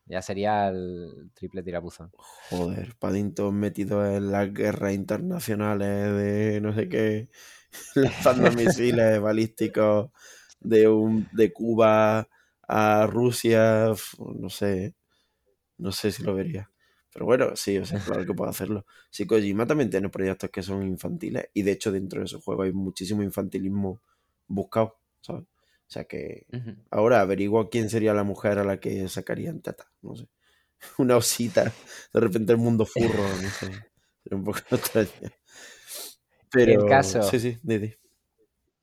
Ya 0.07 0.21
sería 0.23 0.69
el 0.69 1.31
triple 1.35 1.63
tirabuzón. 1.63 2.13
Joder, 2.51 2.95
Paddington 2.99 3.55
metido 3.59 4.05
en 4.07 4.31
las 4.31 4.53
guerras 4.53 4.93
internacionales 4.93 6.13
de 6.17 6.61
no 6.61 6.75
sé 6.75 6.89
qué, 6.91 7.31
lanzando 7.95 8.51
misiles 8.53 9.21
balísticos 9.21 10.11
de, 10.61 10.89
un, 10.89 11.27
de 11.33 11.53
Cuba 11.53 12.29
a 12.69 13.07
Rusia, 13.07 13.93
no 14.19 14.51
sé, 14.51 14.95
no 15.79 15.93
sé 15.93 16.13
si 16.13 16.23
lo 16.23 16.35
vería. 16.35 16.71
Pero 17.13 17.27
bueno, 17.27 17.55
sí, 17.55 17.79
o 17.79 17.87
sea, 17.87 18.01
claro 18.01 18.27
que 18.27 18.35
puedo 18.35 18.51
hacerlo. 18.51 18.87
Sí, 19.09 19.27
Kojima 19.27 19.67
también 19.67 19.89
tiene 19.89 20.09
proyectos 20.09 20.51
que 20.51 20.63
son 20.63 20.83
infantiles 20.83 21.49
y 21.55 21.63
de 21.63 21.73
hecho 21.73 21.93
dentro 21.93 22.21
de 22.21 22.27
esos 22.27 22.43
juegos 22.43 22.67
hay 22.67 22.73
muchísimo 22.73 23.23
infantilismo 23.23 24.03
buscado, 24.49 24.99
¿sabes? 25.21 25.45
O 25.45 25.91
sea 25.95 26.05
que 26.05 26.47
ahora 26.91 27.21
averiguo 27.21 27.71
quién 27.71 27.89
sería 27.89 28.15
la 28.15 28.25
mujer 28.25 28.59
a 28.59 28.65
la 28.65 28.81
que 28.81 29.07
sacarían 29.09 29.61
teta, 29.61 29.93
no 30.03 30.17
sé. 30.17 30.27
Una 30.99 31.17
osita, 31.17 31.73
de 32.13 32.21
repente 32.21 32.53
el 32.53 32.59
mundo 32.59 32.85
furro, 32.85 33.23
no 33.23 33.49
sé. 33.49 33.67
Sería 34.23 34.37
un 34.39 34.45
poco 34.45 34.59
extraño. 34.71 35.11
El 35.23 35.31
Pero 36.51 36.87
caso... 36.87 37.23
sí, 37.23 37.39
sí, 37.39 37.59
Didi. 37.63 37.95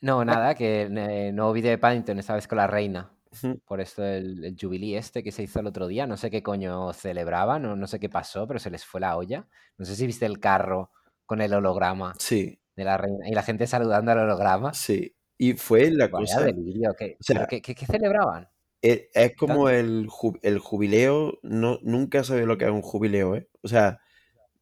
No, 0.02 0.24
nada, 0.26 0.56
que 0.56 0.84
eh, 0.84 1.32
nuevo 1.32 1.54
vídeo 1.54 1.70
de 1.70 1.78
Paddington, 1.78 2.18
esta 2.20 2.36
vez 2.36 2.48
con 2.48 2.58
la 2.58 2.68
reina. 2.68 3.11
Ujú. 3.32 3.62
Por 3.66 3.80
esto 3.82 4.04
el, 4.06 4.44
el 4.44 4.58
jubilí 4.60 4.96
este 4.96 5.24
que 5.24 5.32
se 5.32 5.44
hizo 5.44 5.60
el 5.62 5.68
otro 5.68 5.88
día, 5.88 6.06
no 6.08 6.18
sé 6.18 6.30
qué 6.32 6.44
coño 6.44 6.92
celebraban, 6.94 7.62
no, 7.64 7.76
no 7.76 7.88
sé 7.88 8.00
qué 8.00 8.10
pasó, 8.10 8.48
pero 8.48 8.60
se 8.60 8.70
les 8.72 8.86
fue 8.86 9.00
la 9.02 9.16
olla. 9.18 9.48
No 9.78 9.86
sé 9.86 9.96
si 9.96 10.06
viste 10.06 10.26
el 10.26 10.40
carro 10.40 10.92
con 11.26 11.42
el 11.42 11.54
holograma 11.54 12.20
Sí, 12.20 12.60
de 12.76 12.84
la 12.86 12.98
reina 12.98 13.30
y 13.30 13.34
la 13.34 13.44
gente 13.44 13.68
saludando 13.68 14.12
al 14.12 14.20
holograma. 14.20 14.82
sí. 14.82 15.16
Y 15.38 15.54
fue 15.54 15.90
la 15.92 16.12
Vaya 16.12 16.40
cosa, 16.40 16.44
delirio, 16.44 16.94
¿qué, 16.96 17.20
o 17.20 17.24
pero 17.32 17.48
sea, 17.48 17.48
qué, 17.48 17.60
qué- 17.62 17.74
qué 17.76 17.86
celebraban? 17.88 18.48
es, 18.82 19.04
es 19.14 19.36
como 19.36 19.70
Tanto. 19.70 19.70
el, 19.70 20.08
ju- 20.08 20.40
el 20.44 20.60
jubileo, 20.60 21.40
no, 21.44 21.80
nunca 21.84 22.24
sabía 22.24 22.46
lo 22.46 22.58
que 22.58 22.66
es 22.66 22.72
un 22.72 22.82
jubileo, 22.82 23.36
¿eh? 23.36 23.50
O 23.62 23.68
sea, 23.68 24.00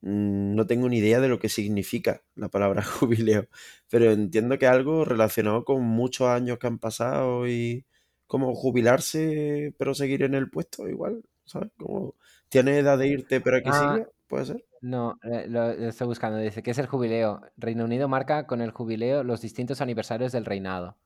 mm, 0.02 0.56
no 0.56 0.68
tengo 0.68 0.90
ni 0.90 1.00
idea 1.00 1.20
de 1.22 1.30
lo 1.30 1.40
que 1.40 1.50
significa 1.50 2.24
la 2.36 2.50
palabra 2.50 2.84
jubileo, 2.84 3.48
pero 3.90 4.12
entiendo 4.12 4.58
que 4.60 4.66
es 4.68 4.72
algo 4.72 5.06
relacionado 5.06 5.66
con 5.66 5.84
muchos 5.84 6.28
años 6.30 6.60
que 6.60 6.68
han 6.68 6.80
pasado 6.80 7.48
y 7.50 7.86
como 8.30 8.56
jubilarse 8.56 9.76
pero 9.80 9.96
seguir 9.96 10.24
en 10.24 10.36
el 10.36 10.50
puesto 10.52 10.90
igual, 10.90 11.24
¿sabes? 11.46 11.72
Como 11.80 12.16
tienes 12.50 12.80
edad 12.84 12.98
de 13.00 13.10
irte 13.10 13.42
pero 13.42 13.58
aquí 13.58 13.74
Ah, 13.74 13.74
sigue, 13.74 14.08
puede 14.30 14.46
ser. 14.48 14.66
no, 14.82 15.20
eh, 15.24 15.48
lo, 15.50 15.74
lo 15.76 15.90
estoy 15.90 16.08
buscando. 16.08 16.40
Dice 16.40 16.64
que 16.64 16.72
es 16.72 16.78
el 16.80 16.88
jubileo. 16.88 17.42
Reino 17.58 17.86
Unido 17.86 18.08
marca 18.10 18.48
con 18.48 18.62
el 18.62 18.72
jubileo 18.72 19.24
los 19.24 19.42
distintos 19.42 19.82
aniversarios 19.82 20.32
del 20.34 20.46
reinado. 20.46 20.98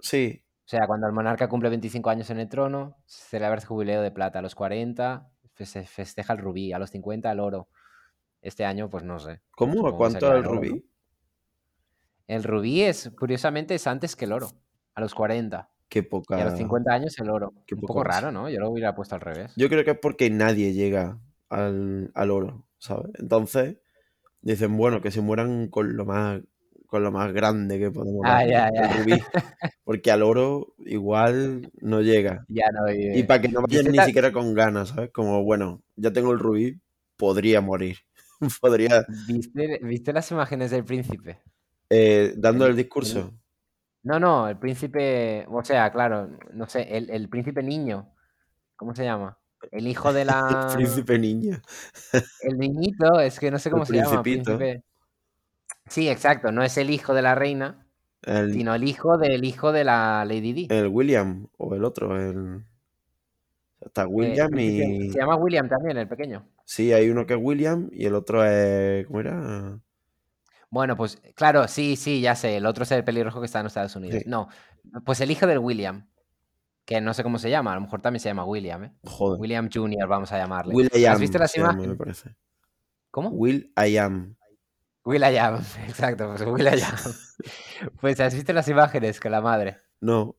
Sí, 0.00 0.44
O 0.66 0.68
sea, 0.72 0.86
cuando 0.88 1.06
el 1.06 1.12
monarca 1.12 1.48
cumple 1.48 1.68
25 1.70 2.10
años 2.10 2.30
en 2.30 2.40
el 2.40 2.48
trono, 2.48 2.96
se 3.06 3.24
celebra 3.28 3.56
el 3.60 3.64
jubileo 3.66 4.00
de 4.02 4.10
plata. 4.10 4.38
A 4.38 4.42
los 4.42 4.54
40 4.56 5.30
fe- 5.54 5.66
se 5.66 5.84
festeja 5.84 6.32
el 6.32 6.38
rubí, 6.40 6.72
a 6.72 6.78
los 6.78 6.90
50 6.90 7.30
el 7.32 7.40
oro. 7.40 7.68
Este 8.42 8.64
año, 8.66 8.90
pues 8.90 9.04
no 9.04 9.18
sé. 9.20 9.42
¿cómo? 9.52 9.86
¿A 9.88 9.96
cuánto 9.96 10.26
el 10.30 10.36
el 10.36 10.44
oro, 10.44 10.64
¿no? 10.64 10.64
rubí? 10.70 10.84
El 12.26 12.42
rubí 12.42 12.82
es, 12.82 13.12
curiosamente, 13.16 13.76
es 13.76 13.86
antes 13.86 14.16
que 14.16 14.24
el 14.24 14.32
oro, 14.32 14.48
a 14.96 15.00
los 15.00 15.14
40. 15.14 15.70
Qué 15.92 15.98
Y 16.00 16.40
a 16.40 16.44
los 16.44 16.54
poca, 16.54 16.56
50 16.56 16.92
años 16.94 17.18
el 17.18 17.28
oro. 17.28 17.52
qué 17.66 17.74
Un 17.74 17.82
poco 17.82 18.02
raro, 18.02 18.32
¿no? 18.32 18.48
Yo 18.48 18.58
lo 18.60 18.70
hubiera 18.70 18.94
puesto 18.94 19.14
al 19.14 19.20
revés. 19.20 19.52
Yo 19.56 19.68
creo 19.68 19.84
que 19.84 19.90
es 19.90 19.98
porque 20.00 20.30
nadie 20.30 20.72
llega 20.72 21.18
al, 21.50 22.10
al 22.14 22.30
oro, 22.30 22.66
¿sabes? 22.78 23.10
Entonces 23.18 23.76
dicen, 24.40 24.74
bueno, 24.76 25.02
que 25.02 25.10
se 25.10 25.20
mueran 25.20 25.68
con 25.68 25.94
lo 25.96 26.06
más, 26.06 26.40
con 26.86 27.02
lo 27.02 27.12
más 27.12 27.30
grande 27.34 27.78
que 27.78 27.90
podemos 27.90 28.22
Ah, 28.24 28.44
ya, 28.46 28.70
ya. 28.72 28.88
rubí. 28.94 29.12
Porque 29.84 30.10
al 30.10 30.22
oro 30.22 30.74
igual 30.78 31.70
no 31.80 32.00
llega. 32.00 32.44
Ya 32.48 32.64
no 32.72 32.86
vive. 32.86 33.18
Y 33.18 33.24
para 33.24 33.42
que 33.42 33.48
no 33.48 33.60
vayan 33.62 33.84
¿Viste 33.84 33.92
ni 33.92 34.02
siquiera 34.06 34.32
con 34.32 34.54
ganas, 34.54 34.90
¿sabes? 34.90 35.10
Como, 35.12 35.42
bueno, 35.44 35.82
ya 35.96 36.10
tengo 36.12 36.32
el 36.32 36.38
rubí, 36.38 36.80
podría 37.18 37.60
morir. 37.60 37.98
podría, 38.62 39.04
¿Viste, 39.28 39.80
¿Viste 39.82 40.12
las 40.12 40.30
imágenes 40.30 40.70
del 40.70 40.84
príncipe? 40.84 41.40
eh, 41.90 42.32
dando 42.36 42.66
el 42.66 42.76
discurso. 42.76 43.32
No, 44.04 44.18
no, 44.18 44.48
el 44.48 44.58
príncipe, 44.58 45.46
o 45.48 45.64
sea, 45.64 45.92
claro, 45.92 46.28
no 46.52 46.66
sé, 46.66 46.96
el, 46.96 47.08
el 47.10 47.28
príncipe 47.28 47.62
niño, 47.62 48.12
¿cómo 48.74 48.94
se 48.94 49.04
llama? 49.04 49.38
El 49.70 49.86
hijo 49.86 50.12
de 50.12 50.24
la... 50.24 50.68
El 50.70 50.76
príncipe 50.76 51.18
niño. 51.18 51.60
El 52.40 52.58
niñito, 52.58 53.20
es 53.20 53.38
que 53.38 53.50
no 53.50 53.58
sé 53.58 53.68
El 53.68 53.72
cómo 53.74 53.86
se 53.86 53.96
llama, 53.96 54.22
príncipe. 54.22 54.82
Sí, 55.86 56.08
exacto, 56.08 56.50
no 56.50 56.62
es 56.62 56.76
el 56.78 56.90
hijo 56.90 57.14
de 57.14 57.22
la 57.22 57.34
reina, 57.34 57.86
El, 58.22 58.52
sino 58.52 58.74
el 58.74 58.84
hijo 58.84 59.18
del 59.18 59.44
hijo 59.44 59.72
de 59.72 59.84
la 59.84 60.24
Lady 60.24 60.52
Di. 60.52 60.66
el 60.70 60.88
William 60.88 61.46
o 61.56 61.74
el 61.74 61.84
otro, 61.84 62.20
el... 62.20 62.64
Está 63.80 64.02
Eh, 64.02 64.06
William 64.06 64.58
y... 64.58 65.10
Se 65.10 65.18
llama 65.18 65.36
William 65.36 65.68
también, 65.68 65.96
el 65.98 66.08
pequeño. 66.08 66.48
Sí, 66.64 66.92
hay 66.92 67.10
uno 67.10 67.26
que 67.26 67.34
es 67.34 67.40
William 67.42 67.88
y 67.92 68.06
el 68.06 68.14
otro 68.14 68.44
es... 68.44 69.06
¿Cómo 69.06 69.20
era? 69.20 69.78
Bueno, 70.72 70.96
pues 70.96 71.20
claro, 71.34 71.68
sí, 71.68 71.96
sí, 71.96 72.22
ya 72.22 72.34
sé, 72.34 72.56
el 72.56 72.64
otro 72.64 72.84
es 72.84 72.90
el 72.92 73.04
pelirrojo 73.04 73.40
que 73.40 73.44
está 73.44 73.60
en 73.60 73.66
Estados 73.66 73.94
Unidos. 73.94 74.22
Sí. 74.22 74.24
No, 74.26 74.48
pues 75.04 75.20
el 75.20 75.30
hijo 75.30 75.46
del 75.46 75.58
William, 75.58 76.08
que 76.86 76.98
no 77.02 77.12
sé 77.12 77.22
cómo 77.22 77.38
se 77.38 77.50
llama, 77.50 77.72
a 77.72 77.74
lo 77.74 77.82
mejor 77.82 78.00
también 78.00 78.20
se 78.20 78.30
llama 78.30 78.46
William, 78.46 78.84
¿eh? 78.84 78.92
Joder. 79.04 79.38
William 79.38 79.68
Jr., 79.70 80.08
vamos 80.08 80.32
a 80.32 80.38
llamarle. 80.38 80.74
Will 80.74 80.90
I 80.94 81.04
¿Has 81.04 81.20
visto 81.20 81.36
las 81.36 81.54
imágenes? 81.58 82.24
¿Cómo? 83.10 83.28
Will 83.28 83.70
I 83.76 83.98
am. 83.98 84.34
Will 85.04 85.22
I 85.22 85.36
am, 85.36 85.56
exacto, 85.86 86.26
pues 86.28 86.40
Will 86.40 86.66
I 86.66 86.80
am. 86.80 86.96
Pues 88.00 88.18
has 88.20 88.34
visto 88.34 88.54
las 88.54 88.66
imágenes 88.66 89.20
con 89.20 89.30
la 89.30 89.42
madre. 89.42 89.76
No, 90.00 90.38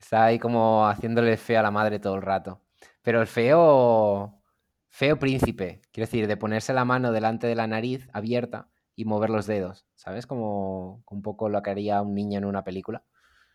Está 0.00 0.24
ahí 0.24 0.38
como 0.38 0.88
haciéndole 0.88 1.36
feo 1.36 1.60
a 1.60 1.62
la 1.62 1.70
madre 1.70 1.98
todo 1.98 2.14
el 2.14 2.22
rato. 2.22 2.62
Pero 3.02 3.20
el 3.20 3.26
feo, 3.26 4.40
feo 4.88 5.18
príncipe, 5.18 5.82
quiero 5.92 6.06
decir, 6.06 6.26
de 6.26 6.38
ponerse 6.38 6.72
la 6.72 6.86
mano 6.86 7.12
delante 7.12 7.46
de 7.46 7.54
la 7.54 7.66
nariz 7.66 8.08
abierta 8.14 8.70
y 8.96 9.04
mover 9.04 9.30
los 9.30 9.46
dedos, 9.46 9.86
¿sabes? 9.94 10.26
Como 10.26 11.02
un 11.10 11.22
poco 11.22 11.48
lo 11.48 11.62
que 11.62 11.70
haría 11.70 12.02
un 12.02 12.14
niño 12.14 12.38
en 12.38 12.44
una 12.46 12.64
película. 12.64 13.04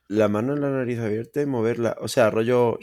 la 0.10 0.28
mano 0.28 0.54
en 0.54 0.62
la 0.62 0.70
nariz 0.70 1.00
abierta 1.00 1.42
y 1.42 1.46
moverla. 1.48 1.96
O 2.00 2.08
sea, 2.08 2.30
rollo... 2.30 2.78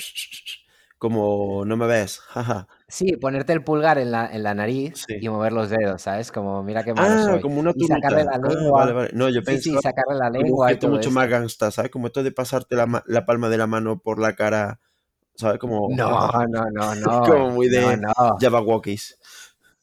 Como 0.99 1.65
no 1.65 1.77
me 1.77 1.87
ves, 1.87 2.19
jaja. 2.29 2.67
Sí, 2.89 3.17
ponerte 3.19 3.53
el 3.53 3.63
pulgar 3.63 3.99
en 3.99 4.11
la, 4.11 4.27
en 4.33 4.43
la 4.43 4.55
nariz 4.55 4.95
Sí. 5.07 5.19
y 5.21 5.29
mover 5.29 5.53
los 5.53 5.69
dedos, 5.69 6.01
¿sabes? 6.03 6.33
Como 6.33 6.63
mira 6.63 6.83
qué 6.85 6.95
malo 6.95 7.13
Ah, 7.13 7.19
soy. 7.19 7.43
como 7.43 7.61
una 7.61 7.73
Y 7.75 7.85
sacarle 7.87 8.25
la 8.25 8.33
Ah, 8.33 8.39
lengua. 8.49 8.81
vale, 8.81 8.93
vale. 8.93 9.11
No, 9.13 9.29
yo 9.29 9.43
Sí, 9.43 9.59
sí, 9.59 9.79
sacarle 9.79 10.15
la 10.19 10.31
lengua 10.31 10.71
mucho 10.71 11.11
eso. 11.11 11.11
más 11.11 11.29
gangsta, 11.29 11.71
¿sabes? 11.71 11.91
Como 11.91 12.07
esto 12.07 12.23
de 12.23 12.33
pasarte 12.33 12.77
la, 12.77 13.03
la 13.07 13.27
palma 13.27 13.49
de 13.51 13.59
la 13.59 13.67
mano 13.67 14.01
por 14.01 14.19
la 14.19 14.35
cara, 14.35 14.81
¿sabes? 15.37 15.59
Como, 15.59 15.89
No, 15.91 16.09
no, 16.49 16.71
no, 16.71 16.95
no. 16.95 17.23
Como 17.25 17.51
muy 17.51 17.69
de- 17.69 17.81
No, 17.83 17.97
no. 17.97 18.13
Jabberwockies. 18.41 19.18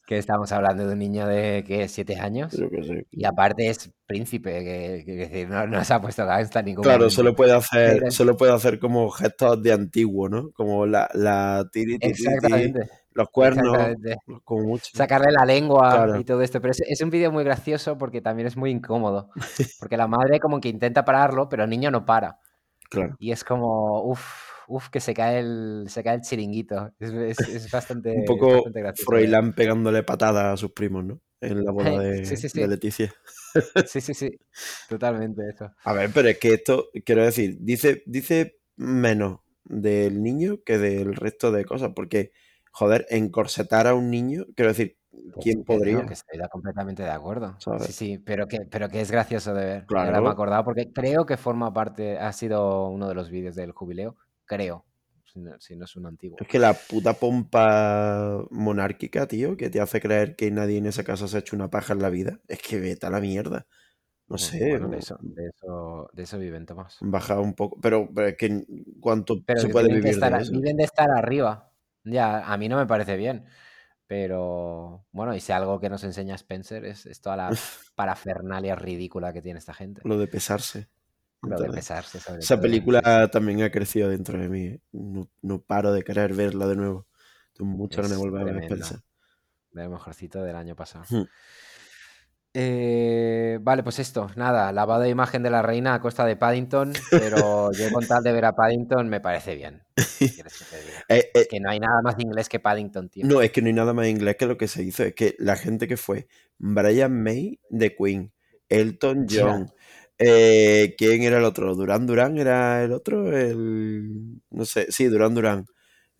Que 0.06 0.18
estamos 0.18 0.52
hablando 0.52 0.86
de 0.86 0.92
un 0.92 1.00
niño 1.00 1.26
de, 1.26 1.64
¿qué? 1.66 1.88
¿Siete 1.88 2.16
años? 2.20 2.52
Yo 2.52 2.70
qué 2.70 2.82
sé. 2.84 3.06
Y 3.10 3.24
aparte 3.24 3.68
es 3.68 3.90
príncipe, 4.06 4.62
que, 5.04 5.28
que 5.28 5.46
no, 5.48 5.66
no 5.66 5.82
se 5.84 5.94
ha 5.94 6.00
puesto 6.00 6.24
gangsta 6.24 6.62
ningún 6.62 6.84
Claro, 6.84 6.98
momento. 7.00 7.14
solo 7.16 7.34
puede 7.34 7.52
hacer, 7.52 8.12
solo 8.12 8.36
puede 8.36 8.52
hacer 8.52 8.78
como 8.78 9.10
gestos 9.10 9.60
de 9.62 9.72
antiguo, 9.72 10.28
¿no? 10.28 10.52
Como 10.52 10.86
la, 10.86 11.08
la 11.12 11.66
tiri, 11.72 11.98
tiri, 11.98 12.12
tiri, 12.14 12.28
Exactamente, 12.28 12.88
los 13.14 13.28
cuernos, 13.30 13.66
exactamente. 13.74 14.16
como 14.44 14.62
mucho. 14.62 14.90
Sacarle 14.94 15.32
la 15.32 15.44
lengua 15.44 15.90
Claro. 15.90 16.20
y 16.20 16.24
todo 16.24 16.40
esto. 16.42 16.60
Pero 16.60 16.70
es, 16.70 16.82
es 16.86 17.00
un 17.00 17.10
vídeo 17.10 17.32
muy 17.32 17.42
gracioso 17.42 17.98
porque 17.98 18.20
también 18.20 18.46
es 18.46 18.56
muy 18.56 18.70
incómodo. 18.70 19.30
Porque 19.80 19.96
la 19.96 20.06
madre 20.06 20.38
como 20.38 20.60
que 20.60 20.68
intenta 20.68 21.04
pararlo, 21.04 21.48
pero 21.48 21.64
el 21.64 21.70
niño 21.70 21.90
no 21.90 22.04
para. 22.06 22.38
Claro. 22.90 23.16
Y 23.18 23.32
es 23.32 23.42
como, 23.42 24.02
uff, 24.04 24.22
uff, 24.68 24.88
que 24.90 25.00
se 25.00 25.14
cae 25.14 25.40
el, 25.40 25.86
se 25.88 26.02
cae 26.02 26.16
el 26.16 26.20
chiringuito. 26.22 26.92
Es, 26.98 27.12
es- 27.12 27.40
es 27.48 27.70
bastante, 27.70 28.12
Un 28.14 28.24
poco 28.24 28.52
bastante 28.52 28.80
gracioso. 28.80 29.10
Froilán 29.10 29.52
pegándole 29.54 30.02
patadas 30.02 30.54
a 30.54 30.56
sus 30.56 30.72
primos, 30.72 31.04
¿no? 31.04 31.20
En 31.40 31.64
la 31.64 31.70
boda 31.70 31.98
de, 32.00 32.24
Sí, 32.24 32.36
sí, 32.36 32.48
sí. 32.48 32.60
de 32.60 32.68
Leticia. 32.68 33.14
Sí, 33.86 34.00
sí, 34.00 34.14
sí. 34.14 34.30
Totalmente 34.88 35.42
eso. 35.48 35.70
A 35.84 35.92
ver, 35.92 36.10
pero 36.12 36.28
es 36.28 36.38
que 36.38 36.54
esto, 36.54 36.88
quiero 37.04 37.24
decir, 37.24 37.56
dice, 37.60 38.02
dice 38.06 38.58
menos 38.76 39.40
del 39.64 40.22
niño 40.22 40.58
que 40.64 40.78
del 40.78 41.14
resto 41.14 41.50
de 41.52 41.64
cosas, 41.64 41.92
porque, 41.94 42.32
joder, 42.70 43.06
encorsetar 43.10 43.86
a 43.86 43.94
un 43.94 44.10
niño, 44.10 44.44
quiero 44.54 44.70
decir, 44.70 44.96
¿quién 45.40 45.64
Que 45.64 45.74
no, 45.74 45.78
podría? 45.78 46.06
que 46.06 46.14
estoy 46.14 46.38
completamente 46.50 47.02
de 47.02 47.10
acuerdo. 47.10 47.56
¿Sabes? 47.58 47.86
Sí, 47.86 47.92
sí, 47.92 48.18
pero 48.18 48.46
que, 48.46 48.60
pero 48.70 48.88
que 48.88 49.00
es 49.00 49.10
gracioso 49.10 49.54
de 49.54 49.64
ver. 49.64 49.86
Claro. 49.86 50.06
Ahora 50.08 50.20
me 50.20 50.28
he 50.28 50.32
acordado 50.32 50.64
porque 50.64 50.92
creo 50.92 51.24
que 51.26 51.36
forma 51.36 51.72
parte, 51.72 52.18
ha 52.18 52.32
sido 52.32 52.88
uno 52.88 53.08
de 53.08 53.14
los 53.14 53.30
vídeos 53.30 53.54
del 53.56 53.72
jubileo. 53.72 54.16
Creo. 54.46 54.84
Si 55.24 55.40
no, 55.40 55.60
si 55.60 55.76
no 55.76 55.84
es 55.84 55.96
un 55.96 56.06
antiguo. 56.06 56.38
Es 56.40 56.48
que 56.48 56.58
la 56.58 56.72
puta 56.74 57.14
pompa 57.14 58.44
monárquica, 58.50 59.26
tío, 59.26 59.56
que 59.56 59.68
te 59.70 59.80
hace 59.80 60.00
creer 60.00 60.34
que 60.36 60.50
nadie 60.50 60.78
en 60.78 60.86
esa 60.86 61.04
casa 61.04 61.28
se 61.28 61.36
ha 61.36 61.40
hecho 61.40 61.56
una 61.56 61.68
paja 61.68 61.92
en 61.92 62.00
la 62.02 62.10
vida, 62.10 62.40
es 62.48 62.60
que 62.62 62.80
vete 62.80 63.06
a 63.06 63.10
la 63.10 63.20
mierda. 63.20 63.66
No 64.28 64.38
sé, 64.38 64.58
Bueno, 64.70 64.88
de 64.88 64.98
eso, 64.98 65.18
de 65.20 65.46
eso, 65.48 66.10
de 66.12 66.22
eso 66.24 66.38
viven, 66.38 66.66
Tomás. 66.66 66.98
baja 67.00 67.38
un 67.38 67.54
poco, 67.54 67.78
pero, 67.80 68.08
pero 68.12 68.28
es 68.28 68.36
que 68.36 68.64
¿cuánto 69.00 69.36
Pero 69.44 69.60
se 69.60 69.66
que 69.68 69.72
puede 69.72 69.88
vivir 69.88 70.06
estar, 70.06 70.36
de 70.36 70.42
eso? 70.42 70.52
viven 70.52 70.76
de 70.76 70.84
estar 70.84 71.10
arriba. 71.10 71.70
Ya, 72.04 72.40
a 72.52 72.56
mí 72.56 72.68
no 72.68 72.76
me 72.76 72.86
parece 72.86 73.16
bien. 73.16 73.46
Pero 74.08 75.04
bueno, 75.12 75.34
y 75.34 75.40
si 75.40 75.52
algo 75.52 75.80
que 75.80 75.90
nos 75.90 76.04
enseña 76.04 76.34
Spencer 76.36 76.84
es, 76.84 77.06
es 77.06 77.20
toda 77.20 77.36
la 77.36 77.50
parafernalia 77.96 78.74
ridícula 78.76 79.32
que 79.32 79.42
tiene 79.42 79.58
esta 79.58 79.74
gente. 79.74 80.00
Lo 80.04 80.18
de 80.18 80.28
pesarse. 80.28 80.88
Lo 81.46 81.56
de 81.56 81.66
Entonces, 81.66 81.74
pesarse 81.74 82.20
sobre 82.20 82.40
Esa 82.40 82.54
todo, 82.54 82.62
película 82.62 83.28
también 83.32 83.62
ha 83.62 83.70
crecido 83.70 84.08
dentro 84.08 84.38
de 84.38 84.48
mí. 84.48 84.80
No, 84.92 85.30
no 85.42 85.60
paro 85.60 85.92
de 85.92 86.02
querer 86.02 86.34
verla 86.34 86.66
de 86.66 86.76
nuevo. 86.76 87.06
Tengo 87.54 87.70
mucha 87.70 88.02
ganas 88.02 88.10
de 88.12 88.16
volver 88.16 88.42
a 88.42 88.52
ver. 88.52 88.62
Spencer. 88.64 89.00
Mejorcito 89.72 90.42
del 90.42 90.56
año 90.56 90.74
pasado. 90.74 91.04
Hmm. 91.10 91.24
Eh, 92.58 93.58
vale, 93.60 93.82
pues 93.82 93.98
esto, 93.98 94.30
nada, 94.34 94.72
lavado 94.72 95.02
de 95.02 95.10
imagen 95.10 95.42
de 95.42 95.50
la 95.50 95.60
reina 95.60 95.92
a 95.92 96.00
costa 96.00 96.24
de 96.24 96.36
Paddington, 96.36 96.94
pero 97.10 97.70
yo 97.72 97.92
con 97.92 98.06
tal 98.06 98.22
de 98.22 98.32
ver 98.32 98.46
a 98.46 98.56
Paddington 98.56 99.10
me 99.10 99.20
parece 99.20 99.54
bien. 99.54 99.82
¿Qué 99.94 100.30
quieres 100.30 100.58
que? 100.58 100.76
Eh, 101.14 101.18
eh, 101.18 101.30
Es 101.34 101.48
que 101.48 101.60
no 101.60 101.68
hay 101.68 101.78
nada 101.78 102.00
más 102.02 102.14
inglés 102.18 102.48
que 102.48 102.58
Paddington, 102.58 103.10
tío. 103.10 103.26
no, 103.26 103.42
es 103.42 103.52
que 103.52 103.60
no 103.60 103.66
hay 103.66 103.74
nada 103.74 103.92
más 103.92 104.06
inglés 104.06 104.36
que 104.36 104.46
lo 104.46 104.56
que 104.56 104.68
se 104.68 104.82
hizo. 104.82 105.04
Es 105.04 105.14
que 105.14 105.36
la 105.38 105.56
gente 105.56 105.86
que 105.86 105.98
fue 105.98 106.28
Brian 106.56 107.22
May 107.22 107.60
de 107.68 107.94
Queen, 107.94 108.32
Elton. 108.70 109.26
John, 109.30 109.70
eh, 110.18 110.94
¿quién 110.98 111.22
era 111.22 111.38
el 111.38 111.44
otro? 111.44 111.74
Duran 111.74 112.06
Duran 112.06 112.38
era 112.38 112.82
el 112.84 112.92
otro, 112.92 113.36
el 113.36 114.40
no 114.50 114.64
sé, 114.64 114.90
sí, 114.90 115.06
Duran 115.06 115.34
Duran, 115.34 115.66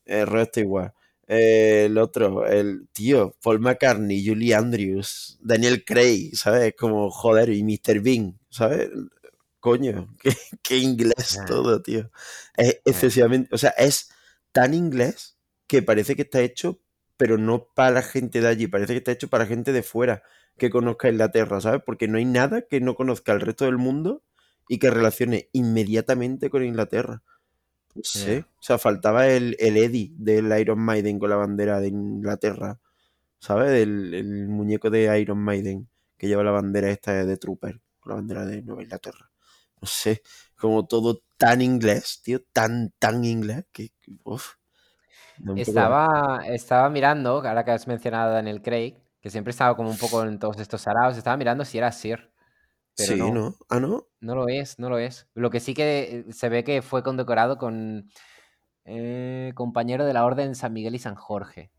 el 0.06 0.26
resto 0.26 0.60
igual. 0.60 0.92
Eh, 1.28 1.84
el 1.86 1.98
otro, 1.98 2.46
el 2.46 2.88
tío, 2.92 3.36
Paul 3.42 3.60
McCartney, 3.60 4.24
Julie 4.26 4.54
Andrews, 4.54 5.38
Daniel 5.42 5.84
Craig, 5.84 6.32
¿sabes? 6.36 6.74
Como 6.78 7.10
joder, 7.10 7.50
y 7.50 7.64
Mr. 7.64 8.00
Bean, 8.00 8.38
¿sabes? 8.50 8.90
Coño, 9.60 10.08
qué, 10.22 10.32
qué 10.62 10.78
inglés 10.78 11.38
todo, 11.46 11.82
tío. 11.82 12.10
Es 12.56 12.80
excesivamente, 12.84 13.48
o 13.54 13.58
sea, 13.58 13.70
es 13.70 14.10
tan 14.52 14.74
inglés 14.74 15.36
que 15.66 15.82
parece 15.82 16.14
que 16.16 16.22
está 16.22 16.40
hecho, 16.40 16.80
pero 17.16 17.38
no 17.38 17.68
para 17.74 17.90
la 17.90 18.02
gente 18.02 18.40
de 18.40 18.48
allí, 18.48 18.66
parece 18.68 18.92
que 18.92 18.98
está 18.98 19.12
hecho 19.12 19.28
para 19.28 19.46
gente 19.46 19.72
de 19.72 19.82
fuera 19.82 20.22
que 20.56 20.70
conozca 20.70 21.08
Inglaterra, 21.08 21.60
¿sabes? 21.60 21.82
Porque 21.84 22.08
no 22.08 22.18
hay 22.18 22.24
nada 22.24 22.62
que 22.62 22.80
no 22.80 22.94
conozca 22.94 23.32
el 23.32 23.40
resto 23.40 23.66
del 23.66 23.78
mundo 23.78 24.22
y 24.68 24.78
que 24.78 24.90
relacione 24.90 25.48
inmediatamente 25.52 26.50
con 26.50 26.64
Inglaterra. 26.64 27.22
No 27.94 28.02
sé, 28.04 28.44
o 28.58 28.62
sea, 28.62 28.76
faltaba 28.76 29.26
el, 29.28 29.56
el 29.58 29.76
Eddie 29.78 30.12
del 30.16 30.58
Iron 30.58 30.80
Maiden 30.80 31.18
con 31.18 31.30
la 31.30 31.36
bandera 31.36 31.80
de 31.80 31.88
Inglaterra, 31.88 32.78
¿sabes? 33.38 33.70
El, 33.82 34.12
el 34.12 34.48
muñeco 34.48 34.90
de 34.90 35.18
Iron 35.18 35.38
Maiden 35.38 35.88
que 36.18 36.28
lleva 36.28 36.42
la 36.42 36.50
bandera 36.50 36.90
esta 36.90 37.24
de 37.24 37.36
Trooper, 37.36 37.80
con 38.00 38.10
la 38.10 38.16
bandera 38.16 38.44
de 38.44 38.62
Nueva 38.62 38.82
Inglaterra. 38.82 39.30
No 39.80 39.88
sé, 39.88 40.22
como 40.56 40.86
todo 40.86 41.22
tan 41.36 41.60
inglés, 41.60 42.20
tío, 42.22 42.40
tan, 42.52 42.92
tan 42.98 43.24
inglés 43.24 43.64
que, 43.72 43.92
uf, 44.24 44.54
Estaba, 45.56 46.40
estaba 46.46 46.88
mirando, 46.88 47.30
ahora 47.30 47.64
que 47.64 47.70
has 47.70 47.86
mencionado 47.86 48.30
a 48.30 48.34
Daniel 48.34 48.62
Craig, 48.62 48.94
que 49.26 49.30
siempre 49.30 49.50
estaba 49.50 49.74
como 49.74 49.90
un 49.90 49.98
poco 49.98 50.22
en 50.22 50.38
todos 50.38 50.60
estos 50.60 50.82
saraos, 50.82 51.16
estaba 51.16 51.36
mirando 51.36 51.64
si 51.64 51.78
era 51.78 51.90
Sir, 51.90 52.30
pero 52.96 53.12
Sí, 53.12 53.18
no, 53.18 53.34
¿no? 53.34 53.56
Ah, 53.68 53.80
¿no? 53.80 54.06
no 54.20 54.36
lo 54.36 54.46
es, 54.46 54.78
no 54.78 54.88
lo 54.88 54.98
es. 55.00 55.26
Lo 55.34 55.50
que 55.50 55.58
sí 55.58 55.74
que 55.74 56.24
eh, 56.28 56.32
se 56.32 56.48
ve 56.48 56.62
que 56.62 56.80
fue 56.80 57.02
condecorado 57.02 57.58
con 57.58 58.08
eh, 58.84 59.50
compañero 59.56 60.04
de 60.06 60.12
la 60.12 60.24
Orden 60.24 60.54
San 60.54 60.72
Miguel 60.72 60.94
y 60.94 61.00
San 61.00 61.16
Jorge, 61.16 61.72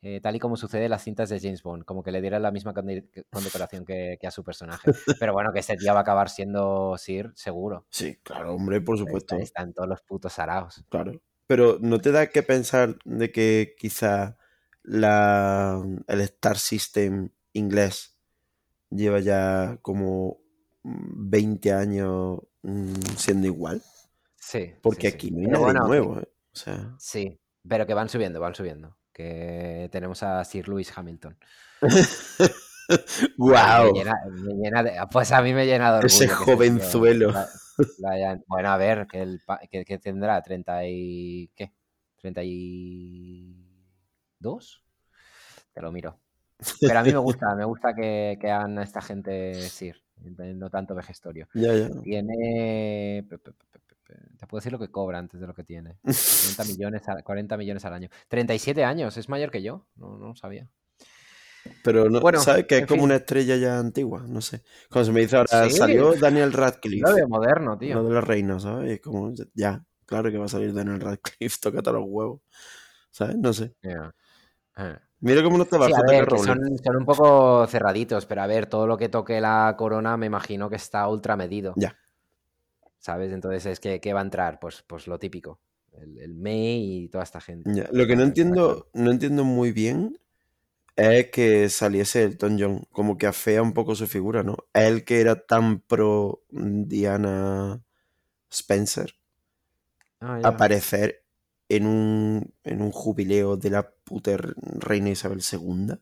eh, 0.00 0.20
tal 0.20 0.36
y 0.36 0.38
como 0.38 0.56
sucede 0.56 0.84
en 0.84 0.92
las 0.92 1.02
cintas 1.02 1.28
de 1.28 1.40
James 1.40 1.64
Bond, 1.64 1.84
como 1.84 2.04
que 2.04 2.12
le 2.12 2.20
dieran 2.20 2.42
la 2.42 2.52
misma 2.52 2.72
conde- 2.72 3.08
condecoración 3.32 3.84
que, 3.84 4.16
que 4.20 4.28
a 4.28 4.30
su 4.30 4.44
personaje. 4.44 4.88
Pero 5.18 5.32
bueno, 5.32 5.52
que 5.52 5.58
este 5.58 5.76
tío 5.76 5.92
va 5.92 5.98
a 5.98 6.02
acabar 6.02 6.28
siendo 6.30 6.96
Sir, 6.98 7.32
seguro. 7.34 7.84
Sí, 7.90 8.16
claro, 8.22 8.54
hombre, 8.54 8.80
por 8.80 8.96
supuesto. 8.96 9.34
Está, 9.34 9.42
está 9.42 9.62
en 9.64 9.74
todos 9.74 9.88
los 9.88 10.02
putos 10.02 10.34
saraos. 10.34 10.84
Claro. 10.88 11.20
Pero 11.48 11.78
¿no 11.80 11.98
te 11.98 12.12
da 12.12 12.28
que 12.28 12.44
pensar 12.44 12.96
de 13.04 13.32
que 13.32 13.74
quizá 13.76 14.38
la, 14.86 15.82
el 16.06 16.20
Star 16.22 16.58
System 16.58 17.28
inglés 17.52 18.16
lleva 18.90 19.20
ya 19.20 19.78
como 19.82 20.38
20 20.84 21.72
años 21.72 22.38
mm, 22.62 22.92
siendo 23.16 23.46
igual. 23.46 23.82
Sí. 24.36 24.72
Porque 24.82 25.10
sí, 25.10 25.14
aquí 25.14 25.28
sí. 25.28 25.34
no 25.34 25.40
hay 25.40 25.50
nadie 25.52 25.64
bueno, 25.64 25.86
nuevo, 25.86 26.20
¿eh? 26.20 26.28
O 26.52 26.56
sea, 26.56 26.94
Sí, 26.98 27.38
pero 27.68 27.86
que 27.86 27.94
van 27.94 28.08
subiendo, 28.08 28.40
van 28.40 28.54
subiendo. 28.54 28.96
Que 29.12 29.88
tenemos 29.90 30.22
a 30.22 30.44
Sir 30.44 30.68
Lewis 30.68 30.92
Hamilton. 30.96 31.36
¡Wow! 33.38 33.92
Me 33.92 33.98
llena, 33.98 34.14
me 34.30 34.54
llena 34.54 34.82
de- 34.82 34.92
pues 35.10 35.32
a 35.32 35.42
mí 35.42 35.52
me 35.52 35.66
llena 35.66 35.90
de 35.90 35.96
orgullo. 35.98 36.06
Ese 36.06 36.28
jovenzuelo. 36.28 37.32
la- 37.32 37.48
la 37.98 38.10
hayan- 38.10 38.44
bueno, 38.46 38.70
a 38.70 38.76
ver, 38.76 39.06
que, 39.06 39.20
el, 39.22 39.40
que, 39.70 39.84
que 39.84 39.98
tendrá 39.98 40.40
30 40.40 40.86
y... 40.86 41.50
¿Qué? 41.54 41.72
¿32? 44.46 44.82
Te 45.72 45.82
lo 45.82 45.92
miro. 45.92 46.18
Pero 46.80 46.98
a 46.98 47.02
mí 47.02 47.12
me 47.12 47.18
gusta, 47.18 47.54
me 47.54 47.64
gusta 47.64 47.94
que, 47.94 48.38
que 48.40 48.50
hagan 48.50 48.78
a 48.78 48.82
esta 48.82 49.02
gente 49.02 49.54
Sir, 49.68 50.02
no 50.24 50.70
tanto 50.70 50.94
vejestorio. 50.94 51.48
Ya, 51.54 51.74
ya. 51.74 51.90
Tiene... 52.02 53.26
Te 53.28 54.46
puedo 54.46 54.60
decir 54.60 54.72
lo 54.72 54.78
que 54.78 54.88
cobra 54.90 55.18
antes 55.18 55.40
de 55.40 55.46
lo 55.46 55.54
que 55.54 55.64
tiene. 55.64 55.98
40 56.02 56.64
millones, 56.64 57.08
al- 57.08 57.24
40 57.24 57.56
millones 57.56 57.84
al 57.84 57.92
año. 57.94 58.08
37 58.28 58.84
años, 58.84 59.16
es 59.16 59.28
mayor 59.28 59.50
que 59.50 59.62
yo. 59.62 59.86
No, 59.96 60.16
no 60.16 60.28
lo 60.28 60.36
sabía. 60.36 60.68
Pero 61.82 62.08
no, 62.08 62.20
Bueno, 62.20 62.38
¿sabes 62.38 62.64
que 62.66 62.78
es 62.78 62.86
como 62.86 63.00
fin. 63.00 63.04
una 63.06 63.16
estrella 63.16 63.56
ya 63.56 63.78
antigua? 63.80 64.24
No 64.28 64.40
sé. 64.40 64.62
Cuando 64.88 65.06
se 65.06 65.12
me 65.12 65.20
dice 65.20 65.36
ahora, 65.36 65.64
Sí. 65.68 65.76
salió 65.76 66.14
Daniel 66.14 66.52
Radcliffe, 66.52 67.02
Lo 67.02 67.12
de 67.12 67.26
moderno, 67.26 67.72
lo 67.72 67.78
tío. 67.78 68.04
de 68.04 68.14
la 68.14 68.20
reina, 68.20 68.60
¿sabes? 68.60 68.92
Es 68.92 69.00
como, 69.00 69.32
ya, 69.52 69.84
claro 70.04 70.30
que 70.30 70.38
va 70.38 70.44
a 70.44 70.48
salir 70.48 70.72
Daniel 70.72 71.00
Radcliffe, 71.00 71.58
tócate 71.60 71.90
los 71.92 72.04
huevos. 72.06 72.40
¿Sabes? 73.10 73.36
No 73.36 73.52
sé. 73.52 73.74
Mira 75.20 75.42
cómo 75.42 75.56
no 75.56 75.64
estaba 75.64 75.86
Sí, 75.86 75.92
a 75.94 76.02
ver, 76.02 76.28
son, 76.38 76.78
son 76.78 76.96
un 76.96 77.04
poco 77.04 77.66
cerraditos, 77.66 78.26
pero 78.26 78.42
a 78.42 78.46
ver, 78.46 78.66
todo 78.66 78.86
lo 78.86 78.96
que 78.96 79.08
toque 79.08 79.40
la 79.40 79.74
corona 79.76 80.16
me 80.16 80.26
imagino 80.26 80.68
que 80.68 80.76
está 80.76 81.08
ultra 81.08 81.36
medido. 81.36 81.72
Ya. 81.76 81.96
¿Sabes? 82.98 83.32
Entonces 83.32 83.66
es 83.66 83.80
que 83.80 84.00
¿qué 84.00 84.12
va 84.12 84.20
a 84.20 84.24
entrar? 84.24 84.58
Pues, 84.60 84.82
pues 84.86 85.06
lo 85.06 85.18
típico. 85.18 85.60
El, 85.92 86.18
el 86.18 86.34
May 86.34 87.04
y 87.04 87.08
toda 87.08 87.24
esta 87.24 87.40
gente. 87.40 87.70
Ya, 87.72 87.88
Lo 87.90 88.06
que 88.06 88.16
no 88.16 88.22
entiendo, 88.22 88.90
no 88.92 89.10
entiendo 89.10 89.44
muy 89.44 89.72
bien 89.72 90.18
es 90.96 91.30
que 91.30 91.68
saliese 91.68 92.22
Elton 92.24 92.56
John, 92.58 92.84
como 92.90 93.18
que 93.18 93.26
afea 93.26 93.62
un 93.62 93.74
poco 93.74 93.94
su 93.94 94.06
figura, 94.06 94.42
¿no? 94.42 94.56
Él 94.72 95.04
que 95.04 95.20
era 95.20 95.46
tan 95.46 95.80
pro 95.80 96.42
Diana 96.50 97.82
Spencer, 98.50 99.14
Ah, 100.20 100.40
aparecer 100.44 101.25
en 101.68 101.86
un, 101.86 102.54
en 102.64 102.82
un 102.82 102.92
jubileo 102.92 103.56
de 103.56 103.70
la 103.70 103.90
puta 104.04 104.36
reina 104.36 105.10
Isabel 105.10 105.40
II. 105.40 105.94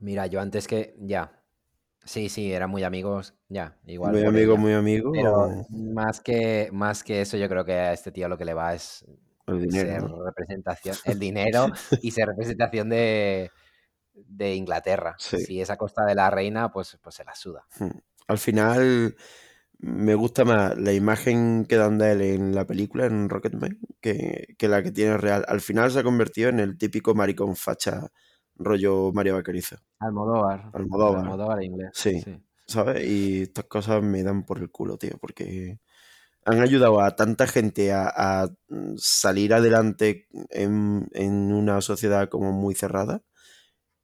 Mira, 0.00 0.26
yo 0.26 0.40
antes 0.40 0.66
que. 0.66 0.94
Ya. 0.98 1.32
Sí, 2.04 2.28
sí, 2.28 2.52
eran 2.52 2.70
muy 2.70 2.84
amigos. 2.84 3.34
Ya, 3.48 3.76
igual. 3.86 4.12
muy 4.12 4.24
amigo, 4.24 4.52
ella. 4.52 4.60
muy 4.60 4.72
amigo. 4.72 5.12
Pero 5.12 5.66
más 5.70 6.20
que, 6.20 6.68
más 6.72 7.02
que 7.02 7.20
eso, 7.20 7.36
yo 7.36 7.48
creo 7.48 7.64
que 7.64 7.72
a 7.72 7.92
este 7.92 8.12
tío 8.12 8.28
lo 8.28 8.38
que 8.38 8.44
le 8.44 8.54
va 8.54 8.74
es 8.74 9.04
el 9.46 9.60
dinero. 9.60 9.88
ser 9.88 10.02
¿no? 10.02 10.24
representación, 10.24 10.96
el 11.04 11.18
dinero 11.18 11.66
y 12.02 12.10
ser 12.12 12.28
representación 12.28 12.88
de, 12.88 13.50
de 14.14 14.54
Inglaterra. 14.54 15.16
Sí. 15.18 15.38
Si 15.38 15.60
es 15.60 15.70
a 15.70 15.76
costa 15.76 16.04
de 16.04 16.14
la 16.14 16.30
reina, 16.30 16.70
pues, 16.70 16.96
pues 17.02 17.16
se 17.16 17.24
la 17.24 17.34
suda. 17.34 17.66
Hmm. 17.78 17.98
Al 18.28 18.38
final 18.38 19.16
me 19.78 20.14
gusta 20.14 20.44
más 20.44 20.76
la 20.78 20.92
imagen 20.92 21.66
que 21.66 21.76
dan 21.76 21.98
de 21.98 22.12
él 22.12 22.22
en 22.22 22.54
la 22.54 22.66
película, 22.66 23.06
en 23.06 23.28
Rocketman, 23.28 23.78
que, 24.00 24.54
que 24.58 24.68
la 24.68 24.82
que 24.82 24.92
tiene 24.92 25.16
real. 25.16 25.44
Al 25.48 25.60
final 25.60 25.90
se 25.90 26.00
ha 26.00 26.02
convertido 26.02 26.48
en 26.48 26.60
el 26.60 26.78
típico 26.78 27.14
maricón 27.14 27.56
facha 27.56 28.08
rollo 28.56 29.12
Mario 29.12 29.34
Vaquerizo, 29.34 29.76
Almodóvar. 29.98 30.70
Almodóvar. 30.72 31.24
Almodóvar 31.24 31.62
inglés. 31.62 31.90
Sí. 31.92 32.22
¿sabes? 32.66 33.06
Y 33.06 33.42
estas 33.42 33.64
cosas 33.66 34.02
me 34.02 34.22
dan 34.22 34.44
por 34.44 34.58
el 34.58 34.70
culo, 34.70 34.98
tío, 34.98 35.16
porque 35.20 35.80
han 36.44 36.60
ayudado 36.60 37.00
a 37.00 37.16
tanta 37.16 37.46
gente 37.46 37.92
a, 37.92 38.08
a 38.14 38.50
salir 38.96 39.54
adelante 39.54 40.28
en, 40.50 41.08
en 41.12 41.52
una 41.52 41.80
sociedad 41.80 42.28
como 42.28 42.52
muy 42.52 42.74
cerrada 42.74 43.22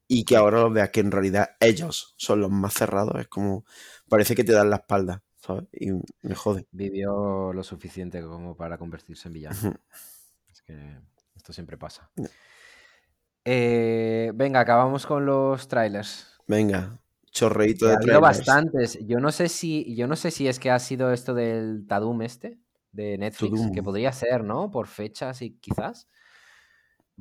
y 0.08 0.24
que 0.24 0.36
ahora 0.36 0.60
los 0.60 0.72
veas 0.72 0.90
que 0.90 1.00
en 1.00 1.12
realidad 1.12 1.50
ellos 1.60 2.14
son 2.18 2.40
los 2.40 2.50
más 2.50 2.74
cerrados, 2.74 3.20
es 3.20 3.28
como, 3.28 3.64
parece 4.08 4.34
que 4.34 4.44
te 4.44 4.52
dan 4.52 4.70
la 4.70 4.76
espalda, 4.76 5.22
¿sabes? 5.42 5.64
Y 5.72 5.90
me 6.22 6.34
jode. 6.34 6.66
Vivió 6.70 7.52
lo 7.52 7.62
suficiente 7.62 8.22
como 8.22 8.56
para 8.56 8.78
convertirse 8.78 9.28
en 9.28 9.34
villano. 9.34 9.56
Es 10.48 10.62
que 10.62 10.98
esto 11.34 11.52
siempre 11.52 11.76
pasa. 11.76 12.10
Eh, 13.44 14.30
venga, 14.34 14.60
acabamos 14.60 15.06
con 15.06 15.26
los 15.26 15.66
trailers. 15.68 16.28
Venga, 16.46 16.98
chorreíto 17.30 17.86
Que 17.86 17.88
de 17.88 17.94
ha 17.94 17.96
habido 17.96 18.20
trailers. 18.20 18.38
bastantes. 18.38 18.98
Yo 19.06 19.18
no 19.20 19.32
sé 19.32 19.48
si, 19.48 19.94
yo 19.96 20.06
no 20.06 20.16
sé 20.16 20.30
si 20.30 20.46
es 20.48 20.58
que 20.58 20.70
ha 20.70 20.78
sido 20.78 21.12
esto 21.12 21.34
del 21.34 21.86
Tadum 21.88 22.22
este 22.22 22.58
de 22.92 23.16
Netflix, 23.18 23.54
Tudum. 23.56 23.72
que 23.72 23.82
podría 23.82 24.12
ser, 24.12 24.44
¿no? 24.44 24.70
Por 24.70 24.86
fechas 24.86 25.42
y 25.42 25.52
quizás. 25.58 26.06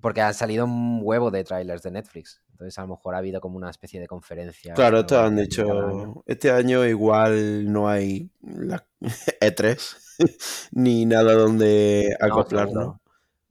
Porque 0.02 0.22
han 0.22 0.34
salido 0.34 0.66
un 0.66 1.00
huevo 1.04 1.32
de 1.32 1.44
trailers 1.44 1.82
de 1.84 1.92
Netflix. 1.92 2.42
Entonces 2.62 2.78
a 2.78 2.82
lo 2.84 2.90
mejor 2.90 3.16
ha 3.16 3.18
habido 3.18 3.42
como 3.42 3.58
una 3.58 3.72
especie 3.72 4.00
de 4.00 4.08
conferencia. 4.08 4.76
Claro, 4.76 5.04
no 5.10 5.18
han 5.18 5.36
dicho, 5.36 5.64
año. 5.64 6.24
este 6.28 6.52
año 6.52 6.86
igual 6.86 7.72
no 7.72 7.90
hay 7.90 8.30
la 8.44 8.86
E3 9.42 9.98
ni 10.74 11.08
nada 11.08 11.34
donde 11.34 12.16
No, 12.20 12.26
acoplarnos. 12.28 12.74
seguro. 12.74 13.02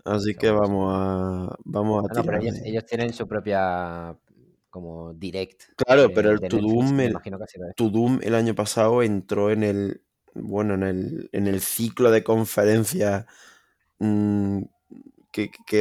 Así 0.05 0.35
que 0.37 0.49
vamos 0.53 0.95
a, 0.97 1.57
vamos 1.65 2.05
a 2.05 2.15
No, 2.15 2.21
no, 2.21 2.25
pero 2.25 2.39
ellos, 2.41 2.87
tienen 2.87 3.13
su 3.13 3.27
propia 3.27 4.17
como 4.71 5.13
direct. 5.15 5.65
Claro, 5.75 6.03
de- 6.03 6.15
pero 6.15 6.31
el 6.31 6.39
me 6.39 6.47
el- 7.07 7.13
Doom 7.91 8.21
el 8.23 8.35
año 8.37 8.55
pasado 8.55 9.03
entró 9.03 9.51
en 9.51 9.65
el, 9.65 10.03
bueno, 10.35 10.75
en 10.75 10.85
el, 10.85 11.31
en 11.33 11.49
el 11.49 11.61
ciclo 11.61 12.13
de 12.13 12.23
conferencias 12.23 13.27
mm, 13.99 14.63
que, 15.33 15.51
que, 15.67 15.81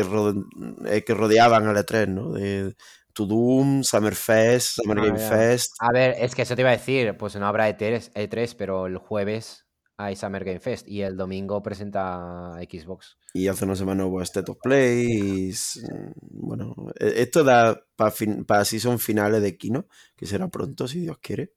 eh, 0.88 1.04
que 1.04 1.14
rodeaban 1.14 1.68
al 1.68 1.78
E3, 1.78 2.08
¿no? 2.08 2.32
De 2.34 2.76
To 3.20 3.26
Doom, 3.26 3.84
Summer 3.84 4.16
Fest, 4.16 4.78
Summer 4.82 5.00
Ah, 5.00 5.06
Game 5.06 5.20
ya. 5.20 5.30
Fest. 5.30 5.72
A 5.80 5.92
ver, 5.92 6.16
es 6.20 6.34
que 6.36 6.44
eso 6.44 6.56
te 6.56 6.62
iba 6.62 6.70
a 6.70 6.78
decir, 6.78 7.16
pues 7.18 7.36
no 7.36 7.46
habrá 7.48 7.70
E3, 7.70 8.12
E3, 8.14 8.56
pero 8.56 8.88
el 8.88 8.98
jueves 8.98 9.66
hay 9.98 10.16
Summer 10.16 10.46
Game 10.46 10.62
Fest 10.62 10.88
y 10.88 11.02
el 11.02 11.18
domingo 11.18 11.62
presenta 11.62 12.54
Xbox. 12.62 13.18
Y 13.34 13.48
hace 13.50 13.66
una 13.66 13.76
semana 13.76 14.06
hubo 14.06 14.22
State 14.22 14.50
of 14.52 14.58
Play. 14.64 15.48
y 15.48 15.50
s- 15.50 15.82
bueno, 16.22 16.74
e- 17.00 17.22
esto 17.22 17.44
da 17.44 17.84
para 17.98 18.14
para 18.48 18.64
season 18.66 18.98
finales 19.00 19.42
de 19.42 19.58
Kino, 19.58 19.88
que 20.16 20.26
será 20.26 20.48
pronto, 20.48 20.88
si 20.88 21.02
Dios 21.02 21.18
quiere. 21.22 21.52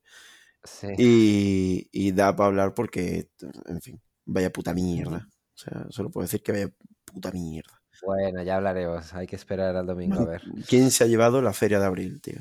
Sí. 0.65 0.89
Y, 0.99 1.89
y 1.93 2.13
da 2.13 2.35
para 2.37 2.49
hablar 2.49 2.75
porque, 2.75 3.29
en 3.67 3.81
fin, 3.81 4.01
vaya 4.25 4.53
puta 4.53 4.75
mierda. 4.75 5.29
O 5.55 5.59
sea, 5.59 5.87
solo 5.91 6.11
puedo 6.11 6.25
decir 6.25 6.43
que 6.43 6.53
vaya 6.53 6.71
puta 7.05 7.31
mierda. 7.31 7.82
Bueno, 8.05 8.43
ya 8.43 8.57
hablaremos. 8.57 9.13
Hay 9.15 9.27
que 9.27 9.37
esperar 9.37 9.77
al 9.77 9.87
domingo 9.87 10.21
a 10.21 10.25
ver. 10.25 10.43
¿Quién 10.69 10.91
se 10.91 11.05
ha 11.05 11.07
llevado 11.07 11.41
la 11.41 11.53
feria 11.53 11.79
de 11.79 11.87
abril, 11.87 12.21
tío? 12.21 12.39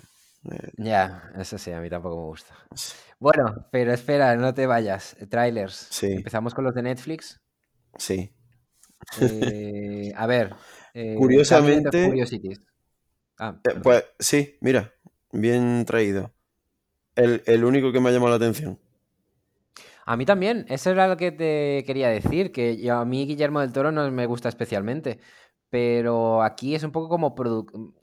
Eh, 0.52 0.72
Ya, 0.78 1.32
eso 1.38 1.58
sí, 1.58 1.72
a 1.72 1.80
mí 1.80 1.90
tampoco 1.90 2.18
me 2.18 2.26
gusta. 2.28 2.56
Bueno, 3.20 3.68
pero 3.72 3.94
espera, 3.94 4.36
no 4.36 4.54
te 4.54 4.66
vayas. 4.66 5.16
Trailers. 5.30 5.88
Sí. 5.92 6.14
Empezamos 6.14 6.54
con 6.56 6.64
los 6.64 6.74
de 6.74 6.82
Netflix. 6.82 7.40
Sí. 7.98 8.34
Eh, 9.20 10.14
a 10.16 10.26
ver. 10.28 10.54
eh, 10.94 11.16
Curiosamente- 11.18 12.06
Curiosities. 12.08 12.62
Ah, 13.38 13.56
pues 13.84 14.04
sí, 14.20 14.58
mira, 14.62 14.94
bien 15.32 15.84
traído. 15.86 16.32
El, 17.16 17.42
el 17.46 17.64
único 17.64 17.92
que 17.92 18.00
me 18.00 18.10
ha 18.10 18.12
llamado 18.12 18.30
la 18.32 18.36
atención. 18.38 18.80
A 20.06 20.18
mí 20.18 20.26
también, 20.26 20.66
eso 20.70 20.90
era 20.92 21.08
lo 21.08 21.18
que 21.18 21.32
te 21.32 21.84
quería 21.86 22.10
decir, 22.10 22.52
que 22.52 22.78
yo- 22.78 22.98
a 22.98 23.06
mí 23.06 23.26
Guillermo 23.26 23.60
del 23.62 23.72
Toro 23.72 23.92
no 23.92 24.10
me 24.12 24.26
gusta 24.26 24.50
especialmente, 24.50 25.20
pero 25.72 26.44
aquí 26.44 26.76
es 26.76 26.84
un 26.84 26.94
poco 26.94 27.10
como 27.10 27.36
produ- 27.36 27.96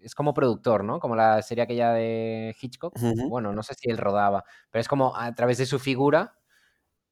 es 0.00 0.14
como 0.16 0.34
productor, 0.34 0.84
¿no? 0.84 1.00
Como 1.00 1.16
la 1.16 1.42
serie 1.42 1.64
aquella 1.64 1.92
de 1.92 2.56
Hitchcock. 2.60 2.98
Bueno, 3.28 3.52
no 3.54 3.62
sé 3.62 3.74
si 3.74 3.90
él 3.90 3.98
rodaba, 3.98 4.44
pero 4.72 4.80
es 4.80 4.88
como 4.88 5.16
a 5.16 5.34
través 5.36 5.58
de 5.58 5.66
su 5.66 5.78
figura 5.78 6.38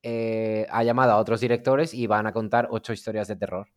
eh, 0.02 0.66
ha 0.70 0.84
llamado 0.84 1.12
a 1.12 1.18
otros 1.18 1.40
directores 1.40 1.94
y 1.94 2.06
van 2.08 2.26
a 2.26 2.32
contar 2.32 2.68
ocho 2.72 2.92
historias 2.94 3.28
de 3.28 3.36
terror. 3.36 3.68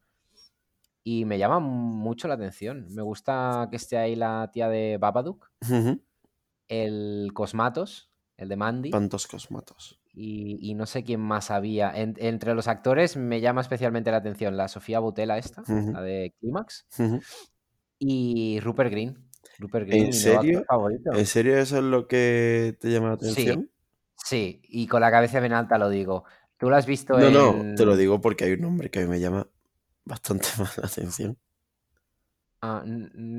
Y 1.03 1.25
me 1.25 1.37
llama 1.37 1.59
mucho 1.59 2.27
la 2.27 2.33
atención. 2.33 2.87
Me 2.95 3.03
gusta 3.03 3.67
que 3.69 3.75
esté 3.77 3.97
ahí 3.97 4.15
la 4.15 4.49
tía 4.51 4.69
de 4.69 4.97
Babadook, 4.99 5.51
el 6.67 7.31
Cosmatos, 7.33 8.11
el 8.37 8.49
de 8.49 8.55
Mandy. 8.55 8.89
Pantos 8.91 9.27
Cosmatos. 9.27 9.99
Y, 10.17 10.57
y 10.61 10.75
no 10.75 10.85
sé 10.85 11.03
quién 11.03 11.19
más 11.19 11.51
había. 11.51 11.91
En- 11.93 12.15
entre 12.19 12.53
los 12.55 12.67
actores 12.69 13.17
me 13.17 13.41
llama 13.41 13.59
especialmente 13.61 14.11
la 14.11 14.17
atención 14.17 14.55
la 14.55 14.69
Sofía 14.69 14.99
Butela 14.99 15.37
esta, 15.37 15.61
la 15.67 16.01
de 16.01 16.33
Clímax, 16.39 16.85
Ujú. 16.97 17.19
y 17.99 18.59
Rupert 18.61 18.91
Green. 18.91 19.17
Rupert 19.59 19.87
Green, 19.87 20.05
¿En 20.07 20.13
serio? 20.13 20.63
favorito. 20.67 21.11
¿En 21.13 21.25
serio 21.25 21.57
eso 21.57 21.77
es 21.77 21.83
lo 21.83 22.07
que 22.07 22.77
te 22.79 22.89
llama 22.91 23.09
la 23.09 23.17
Sí. 23.17 23.31
atención? 23.31 23.69
Sí, 24.17 24.61
y 24.63 24.87
con 24.87 25.01
la 25.01 25.11
cabeza 25.11 25.39
bien 25.39 25.53
alta 25.53 25.77
lo 25.77 25.89
digo. 25.89 26.23
¿Tú 26.57 26.69
lo 26.69 26.77
has 26.77 26.85
visto 26.85 27.19
No, 27.19 27.27
en...? 27.27 27.69
no, 27.71 27.75
te 27.75 27.85
lo 27.85 27.95
digo 27.97 28.21
porque 28.21 28.45
hay 28.45 28.53
un 28.53 28.61
nombre 28.61 28.89
que 28.89 28.99
a 28.99 29.01
mí 29.03 29.07
me 29.09 29.19
llama 29.19 29.47
bastante 30.05 30.47
más 30.59 30.77
la 30.77 30.87
atención. 30.87 31.37
Ah, 32.61 32.83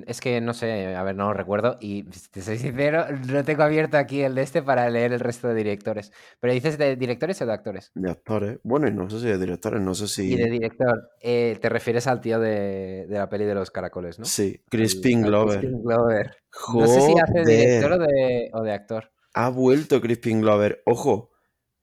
es 0.06 0.20
que 0.20 0.40
no 0.40 0.54
sé, 0.54 0.94
a 0.94 1.02
ver, 1.02 1.16
no 1.16 1.26
lo 1.26 1.34
recuerdo 1.34 1.78
y 1.80 2.04
te 2.04 2.42
soy 2.42 2.58
sincero, 2.58 3.06
no 3.28 3.44
tengo 3.44 3.62
abierto 3.62 3.96
aquí 3.96 4.22
el 4.22 4.34
de 4.34 4.42
este 4.42 4.62
para 4.62 4.88
leer 4.90 5.12
el 5.12 5.20
resto 5.20 5.48
de 5.48 5.54
directores. 5.54 6.12
¿Pero 6.38 6.52
dices 6.52 6.78
de 6.78 6.96
directores 6.96 7.40
o 7.42 7.46
de 7.46 7.52
actores? 7.52 7.90
De 7.94 8.10
actores. 8.10 8.58
Bueno, 8.62 8.86
y 8.88 8.92
no 8.92 9.08
sé 9.10 9.20
si 9.20 9.26
de 9.26 9.38
directores, 9.38 9.80
no 9.80 9.94
sé 9.94 10.06
si. 10.06 10.32
Y 10.32 10.36
de 10.36 10.50
director, 10.50 11.10
eh, 11.20 11.58
te 11.60 11.68
refieres 11.68 12.06
al 12.06 12.20
tío 12.20 12.38
de, 12.38 13.06
de, 13.08 13.18
la 13.18 13.28
peli 13.28 13.44
de 13.44 13.54
los 13.54 13.70
caracoles, 13.70 14.18
¿no? 14.18 14.24
Sí, 14.24 14.62
Crispin 14.68 15.22
Glover. 15.22 15.58
Crispin 15.58 15.82
Glover. 15.82 16.36
No 16.74 16.86
sé 16.86 17.00
si 17.00 17.14
hace 17.18 17.44
de 17.44 17.56
director 17.56 17.92
o 17.92 17.98
de, 17.98 18.50
o 18.52 18.62
de 18.62 18.72
actor. 18.72 19.10
Ha 19.34 19.48
vuelto 19.48 20.00
Crispin 20.00 20.40
Glover. 20.40 20.82
Ojo, 20.86 21.30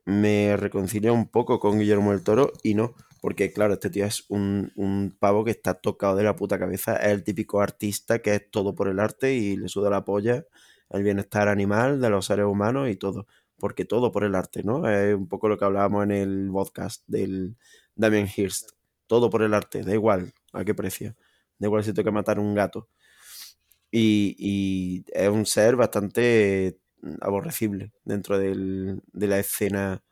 me 0.05 0.57
reconcilia 0.57 1.11
un 1.11 1.27
poco 1.27 1.59
con 1.59 1.79
Guillermo 1.79 2.11
del 2.11 2.23
Toro 2.23 2.51
y 2.63 2.75
no. 2.75 2.95
Porque, 3.23 3.53
claro, 3.53 3.75
este 3.75 3.89
tío 3.89 4.05
es 4.05 4.25
un, 4.27 5.15
pavo 5.17 5.45
que 5.45 5.51
está 5.51 5.75
tocado 5.75 6.17
de 6.17 6.25
la 6.25 6.35
puta 6.35 6.59
cabeza. 6.59 6.97
Es 6.97 7.13
el 7.13 7.23
típico 7.23 7.61
artista 7.61 8.19
que 8.19 8.35
es 8.35 8.51
todo 8.51 8.75
por 8.75 8.89
el 8.89 8.99
arte 8.99 9.33
y 9.33 9.55
le 9.55 9.69
suda 9.69 9.89
la 9.89 10.03
polla 10.03 10.45
el 10.89 11.03
bienestar 11.03 11.47
animal 11.47 12.01
de 12.01 12.09
los 12.09 12.25
seres 12.25 12.45
humanos 12.45 12.89
y 12.89 12.97
todo. 12.97 13.25
Porque 13.57 13.85
todo 13.85 14.11
por 14.11 14.25
el 14.25 14.35
arte, 14.35 14.61
¿no? 14.63 14.89
Es 14.89 15.15
un 15.15 15.29
poco 15.29 15.47
lo 15.47 15.57
que 15.57 15.63
hablábamos 15.63 16.03
en 16.03 16.11
el 16.11 16.49
podcast 16.51 17.05
del 17.07 17.55
Damien 17.95 18.27
Hirst. 18.27 18.71
Todo 19.07 19.29
por 19.29 19.41
el 19.41 19.53
arte, 19.53 19.83
da 19.83 19.93
igual 19.93 20.33
a 20.51 20.65
qué 20.65 20.75
precio. 20.75 21.15
Da 21.59 21.67
igual 21.67 21.85
si 21.85 21.93
que 21.93 22.11
matar 22.11 22.39
un 22.39 22.53
gato. 22.53 22.89
Y, 23.89 24.35
y 24.37 25.05
es 25.13 25.29
un 25.29 25.45
ser 25.45 25.77
bastante 25.77 26.77
aborrecible 27.21 27.93
dentro 28.03 28.37
del, 28.37 29.01
de 29.13 29.27
la 29.27 29.39
escena 29.39 30.03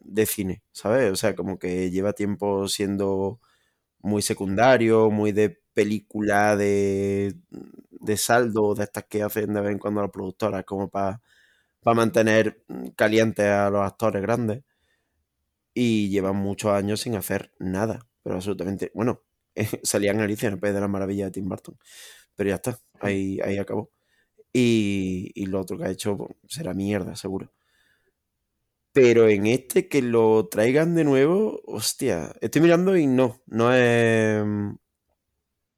de 0.00 0.26
cine, 0.26 0.62
¿sabes? 0.72 1.10
O 1.12 1.16
sea, 1.16 1.34
como 1.36 1.58
que 1.58 1.90
lleva 1.90 2.12
tiempo 2.14 2.68
siendo 2.68 3.40
muy 4.00 4.22
secundario, 4.22 5.10
muy 5.10 5.32
de 5.32 5.60
película 5.74 6.56
de, 6.56 7.36
de 7.90 8.16
saldo, 8.16 8.74
de 8.74 8.84
estas 8.84 9.04
que 9.06 9.22
hacen 9.22 9.54
de 9.54 9.60
vez 9.60 9.72
en 9.72 9.78
cuando 9.78 10.02
las 10.02 10.10
productoras, 10.10 10.64
como 10.64 10.88
para 10.90 11.20
mantener 11.84 12.64
calientes 12.96 13.46
a 13.46 13.70
los 13.70 13.82
actores 13.82 14.22
grandes. 14.22 14.62
Y 15.74 16.08
llevan 16.10 16.36
muchos 16.36 16.72
años 16.72 17.00
sin 17.00 17.14
hacer 17.16 17.52
nada, 17.58 18.06
pero 18.22 18.36
absolutamente. 18.36 18.90
Bueno, 18.94 19.22
salían 19.82 20.20
Alicia 20.20 20.48
en 20.48 20.54
el 20.54 20.60
País 20.60 20.74
de 20.74 20.80
la 20.80 20.88
Maravilla 20.88 21.26
de 21.26 21.30
Tim 21.32 21.48
Burton, 21.48 21.78
pero 22.36 22.50
ya 22.50 22.56
está, 22.56 22.78
ahí, 23.00 23.38
ahí 23.44 23.58
acabó. 23.58 23.90
Y, 24.52 25.32
y 25.34 25.46
lo 25.46 25.60
otro 25.60 25.78
que 25.78 25.84
ha 25.86 25.90
hecho 25.90 26.16
pues, 26.18 26.32
será 26.48 26.74
mierda, 26.74 27.16
seguro. 27.16 27.52
Pero 28.92 29.28
en 29.28 29.46
este 29.46 29.88
que 29.88 30.02
lo 30.02 30.48
traigan 30.48 30.94
de 30.94 31.04
nuevo, 31.04 31.60
hostia, 31.64 32.34
estoy 32.40 32.62
mirando 32.62 32.96
y 32.96 33.06
no, 33.06 33.40
no 33.46 33.72
es. 33.72 34.44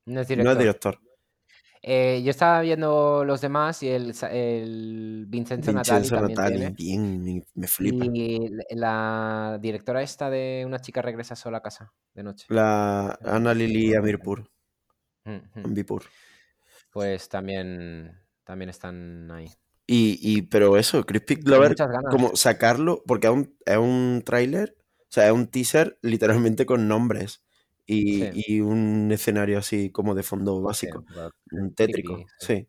No 0.07 0.21
es 0.21 0.29
director. 0.29 0.99
Eh, 1.85 2.23
yo 2.25 2.31
estaba 2.31 2.61
viendo 2.61 3.25
los 3.25 3.41
demás 3.41 3.83
y 3.83 3.89
el, 3.89 4.15
el 4.31 5.27
Vincenzo, 5.29 5.73
Vincenzo 5.73 6.15
Natali, 6.21 6.61
Natali 6.61 6.75
bien, 6.75 7.45
me, 7.55 7.67
flipa. 7.67 8.05
Y 8.07 8.51
la 8.71 9.59
directora 9.61 10.01
esta 10.01 10.31
de 10.31 10.63
Una 10.65 10.81
chica 10.81 11.03
regresa 11.03 11.35
sola 11.35 11.59
a 11.59 11.63
casa 11.63 11.93
de 12.15 12.23
noche. 12.23 12.47
La 12.51 13.19
Ana 13.25 13.53
Lili 13.53 13.97
Amirpur. 13.97 14.49
Ambipur. 15.57 16.05
Pues 16.91 17.29
también, 17.29 18.17
también 18.45 18.71
están 18.71 19.29
ahí. 19.33 19.49
Y, 19.87 20.43
pero 20.43 20.79
eso, 20.79 21.05
Crispy 21.05 21.35
Glover, 21.35 21.75
como 22.11 22.35
sacarlo, 22.35 23.03
porque 23.07 23.27
es 23.27 23.33
un, 23.33 23.55
es 23.67 23.77
un 23.77 24.23
tráiler, 24.25 24.77
o 24.79 25.07
sea, 25.11 25.27
es 25.27 25.33
un 25.33 25.49
teaser 25.49 25.99
literalmente 26.01 26.65
con 26.65 26.89
nombres 26.89 27.43
y, 27.87 28.61
un 28.61 29.11
escenario 29.13 29.59
así 29.59 29.91
como 29.91 30.15
de 30.15 30.23
fondo 30.23 30.63
básico, 30.63 31.05
un 31.51 31.75
tétrico, 31.75 32.25
sí. 32.39 32.69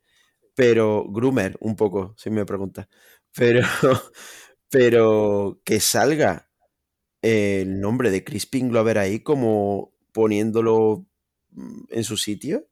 Pero 0.56 1.06
Groomer, 1.10 1.58
un 1.62 1.76
poco, 1.76 2.14
si 2.18 2.30
me 2.30 2.46
preguntas. 2.46 2.88
Pero, 3.36 3.62
pero 4.70 5.62
que 5.64 5.80
salga 5.80 6.50
el 7.22 7.80
nombre 7.80 8.12
de 8.12 8.24
Crispin 8.24 8.70
Glover 8.70 8.98
ahí 8.98 9.22
como 9.22 9.94
poniéndolo 10.12 11.06
mm, 11.52 11.84
en 11.90 12.04
su 12.04 12.18
sitio. 12.18 12.68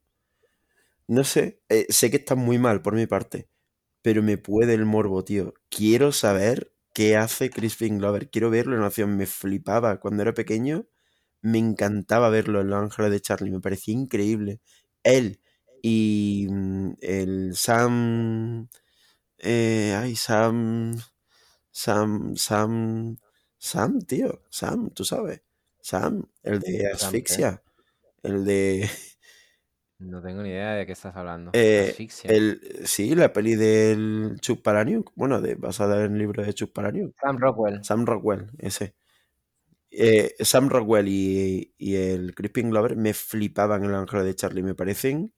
No 1.07 1.23
sé, 1.23 1.61
eh, 1.69 1.87
sé 1.89 2.11
que 2.11 2.17
está 2.17 2.35
muy 2.35 2.57
mal 2.59 2.81
por 2.81 2.95
mi 2.95 3.07
parte, 3.07 3.49
pero 4.01 4.23
me 4.23 4.37
puede 4.37 4.73
el 4.73 4.85
morbo, 4.85 5.23
tío. 5.23 5.53
Quiero 5.69 6.11
saber 6.11 6.73
qué 6.93 7.17
hace 7.17 7.49
Crispin 7.49 7.99
Glover. 7.99 8.29
Quiero 8.29 8.49
verlo 8.49 8.75
en 8.75 8.83
acción. 8.83 9.17
Me 9.17 9.25
flipaba 9.27 9.99
cuando 9.99 10.23
era 10.23 10.33
pequeño. 10.33 10.87
Me 11.41 11.59
encantaba 11.59 12.29
verlo 12.29 12.61
en 12.61 12.69
Los 12.69 12.81
Ángeles 12.83 13.11
de 13.11 13.21
Charlie. 13.21 13.51
Me 13.51 13.61
parecía 13.61 13.93
increíble. 13.93 14.61
Él 15.03 15.39
y 15.81 16.47
mm, 16.49 16.93
el 17.01 17.55
Sam. 17.55 18.69
Eh, 19.39 19.95
ay, 19.97 20.15
Sam. 20.15 20.99
Sam. 21.71 22.35
Sam. 22.37 23.17
Sam, 23.59 24.01
tío. 24.01 24.41
Sam, 24.49 24.89
tú 24.91 25.05
sabes. 25.05 25.41
Sam, 25.81 26.23
el 26.43 26.59
de 26.61 26.91
Asfixia. 26.91 27.63
El 28.23 28.45
de. 28.45 28.89
No 30.01 30.19
tengo 30.19 30.41
ni 30.41 30.49
idea 30.49 30.73
de 30.73 30.85
qué 30.87 30.93
estás 30.93 31.15
hablando. 31.15 31.51
Eh, 31.53 31.95
el, 32.23 32.59
sí, 32.85 33.13
la 33.13 33.31
peli 33.31 33.55
del 33.55 34.37
Chuck 34.39 34.61
Palahniuk, 34.63 35.11
bueno, 35.15 35.41
de, 35.41 35.53
basada 35.53 36.03
en 36.03 36.13
el 36.13 36.17
libro 36.17 36.43
de 36.43 36.53
Chuck 36.55 36.73
Palahniuk. 36.73 37.15
Sam 37.21 37.37
Rockwell. 37.37 37.83
Sam 37.83 38.05
Rockwell, 38.05 38.47
ese. 38.57 38.95
Eh, 39.91 40.33
Sam 40.39 40.69
Rockwell 40.69 41.07
y, 41.07 41.73
el 41.79 42.33
Crispin 42.33 42.71
Glover 42.71 42.95
me 42.95 43.13
flipaban 43.13 43.83
en 43.83 43.91
el 43.91 43.95
ángel 43.95 44.23
de 44.23 44.35
Charlie, 44.35 44.63
me 44.63 44.73
parecen. 44.73 45.31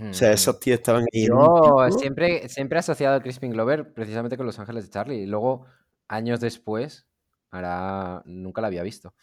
O 0.00 0.14
sea, 0.14 0.32
esos 0.32 0.58
tíos 0.58 0.78
estaban 0.78 1.04
ahí. 1.12 1.26
Yo 1.26 1.86
siempre, 1.98 2.48
siempre 2.48 2.76
he 2.76 2.80
asociado 2.80 3.16
a 3.16 3.20
Crispin 3.20 3.52
Glover 3.52 3.92
precisamente 3.92 4.38
con 4.38 4.46
Los 4.46 4.58
Ángeles 4.58 4.84
de 4.84 4.90
Charlie. 4.90 5.24
Y 5.24 5.26
luego, 5.26 5.66
años 6.08 6.40
después, 6.40 7.06
ahora 7.50 8.22
nunca 8.24 8.62
la 8.62 8.68
había 8.68 8.82
visto. 8.82 9.14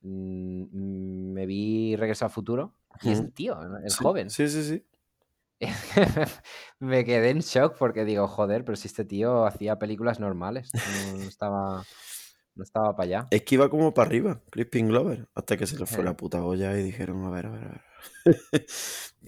Mm, 0.00 1.32
me 1.34 1.44
vi 1.44 1.96
Regreso 1.96 2.24
al 2.24 2.30
Futuro 2.30 2.72
y 3.02 3.12
es 3.12 3.20
el 3.20 3.32
tío, 3.32 3.58
el 3.60 3.92
joven. 3.92 4.30
Sí, 4.30 4.48
sí, 4.48 4.62
sí. 4.62 4.84
me 6.80 7.04
quedé 7.04 7.30
en 7.30 7.40
shock 7.40 7.76
porque 7.78 8.04
digo, 8.04 8.28
joder, 8.28 8.64
pero 8.64 8.76
si 8.76 8.88
este 8.88 9.04
tío 9.04 9.46
hacía 9.46 9.78
películas 9.78 10.20
normales, 10.20 10.70
no 11.16 11.22
estaba, 11.22 11.84
no 12.54 12.62
estaba 12.62 12.94
para 12.94 13.06
allá. 13.06 13.26
Es 13.30 13.42
que 13.42 13.54
iba 13.54 13.70
como 13.70 13.94
para 13.94 14.08
arriba, 14.08 14.42
Crispin 14.50 14.88
Glover, 14.88 15.28
hasta 15.34 15.56
que 15.56 15.66
se 15.66 15.78
le 15.78 15.86
fue 15.86 16.04
la 16.04 16.16
puta 16.16 16.42
olla 16.42 16.78
y 16.78 16.82
dijeron, 16.82 17.24
a 17.24 17.30
ver, 17.30 17.46
a 17.46 17.50
ver, 17.50 17.64
a 17.64 17.68
ver. 17.68 17.82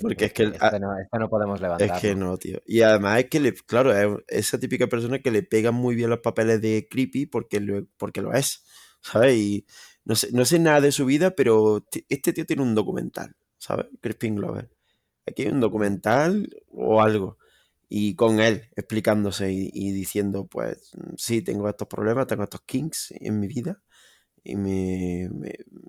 porque 0.01 0.27
es 0.27 0.33
que... 0.33 0.45
Este 0.45 0.81
no, 0.81 0.99
este 0.99 1.19
no, 1.19 1.29
podemos 1.29 1.61
levantar. 1.61 1.97
Es 1.97 2.01
que 2.01 2.15
no, 2.15 2.37
tío. 2.37 2.61
Y 2.67 2.83
además 2.83 3.21
es 3.21 3.31
que, 3.31 3.41
le, 3.41 3.55
claro, 3.55 3.93
es 3.93 4.23
esa 4.29 4.59
típica 4.59 4.87
persona 4.87 5.21
que 5.21 5.31
le 5.31 5.43
pega 5.43 5.71
muy 5.71 5.95
bien 5.95 6.11
los 6.11 6.21
papeles 6.21 6.61
de 6.61 6.87
creepy 6.91 7.27
porque 7.27 7.61
lo, 7.61 7.87
porque 7.97 8.21
lo 8.21 8.35
es, 8.35 8.65
¿sabes? 9.01 9.35
Y 9.35 9.67
no 10.05 10.15
sé, 10.15 10.29
no 10.33 10.45
sé 10.45 10.59
nada 10.59 10.83
de 10.83 10.93
su 10.93 11.07
vida, 11.07 11.31
pero 11.31 11.87
este 12.09 12.33
tío 12.35 12.45
tiene 12.45 12.63
un 12.63 12.75
documental. 12.75 13.35
¿Sabes? 13.59 13.87
Crispin 14.01 14.37
Glover. 14.37 14.71
Aquí 15.27 15.43
hay 15.43 15.49
un 15.49 15.61
documental 15.61 16.49
o 16.69 17.03
algo. 17.03 17.39
Y 17.89 18.17
con 18.17 18.41
él 18.41 18.69
explicándose 18.77 19.51
y, 19.53 19.93
diciendo, 19.93 20.47
pues 20.47 20.93
sí, 21.17 21.43
tengo 21.43 21.69
estos 21.69 21.89
problemas, 21.89 22.27
tengo 22.27 22.45
estos 22.45 22.63
kinks 22.63 23.13
en 23.21 23.41
mi 23.41 23.49
vida. 23.49 23.83
Y 24.45 24.57
me, 24.57 25.29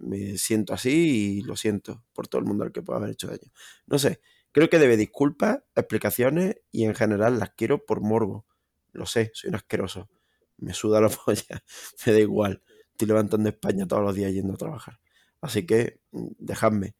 me, 0.02 0.38
siento 0.38 0.74
así 0.74 1.40
y 1.40 1.42
lo 1.42 1.56
siento 1.56 2.04
por 2.14 2.28
todo 2.28 2.40
el 2.40 2.48
mundo 2.48 2.64
al 2.64 2.72
que 2.72 2.82
pueda 2.82 3.00
haber 3.00 3.12
hecho 3.12 3.28
daño. 3.28 3.52
No 3.88 4.00
sé, 4.00 4.22
creo 4.52 4.70
que 4.70 4.80
debe 4.80 4.98
disculpas, 4.98 5.60
explicaciones 5.76 6.58
y 6.72 6.86
en 6.86 6.96
general 6.96 7.40
las 7.40 7.52
quiero 7.52 7.86
por 7.86 8.02
morbo. 8.02 8.46
Lo 8.92 9.06
sé, 9.06 9.32
soy 9.34 9.50
un 9.50 9.56
asqueroso. 9.56 10.10
Me 10.58 10.74
suda 10.74 11.02
la 11.02 11.10
polla, 11.26 11.64
me 12.06 12.14
da 12.14 12.20
igual. 12.20 12.64
Estoy 12.92 13.08
levantando 13.10 13.50
España 13.50 13.88
todos 13.88 14.04
los 14.04 14.16
días 14.16 14.34
yendo 14.34 14.54
a 14.54 14.58
trabajar. 14.58 15.00
Así 15.42 15.66
que 15.66 16.02
mm, 16.12 16.28
dejadme. 16.40 16.96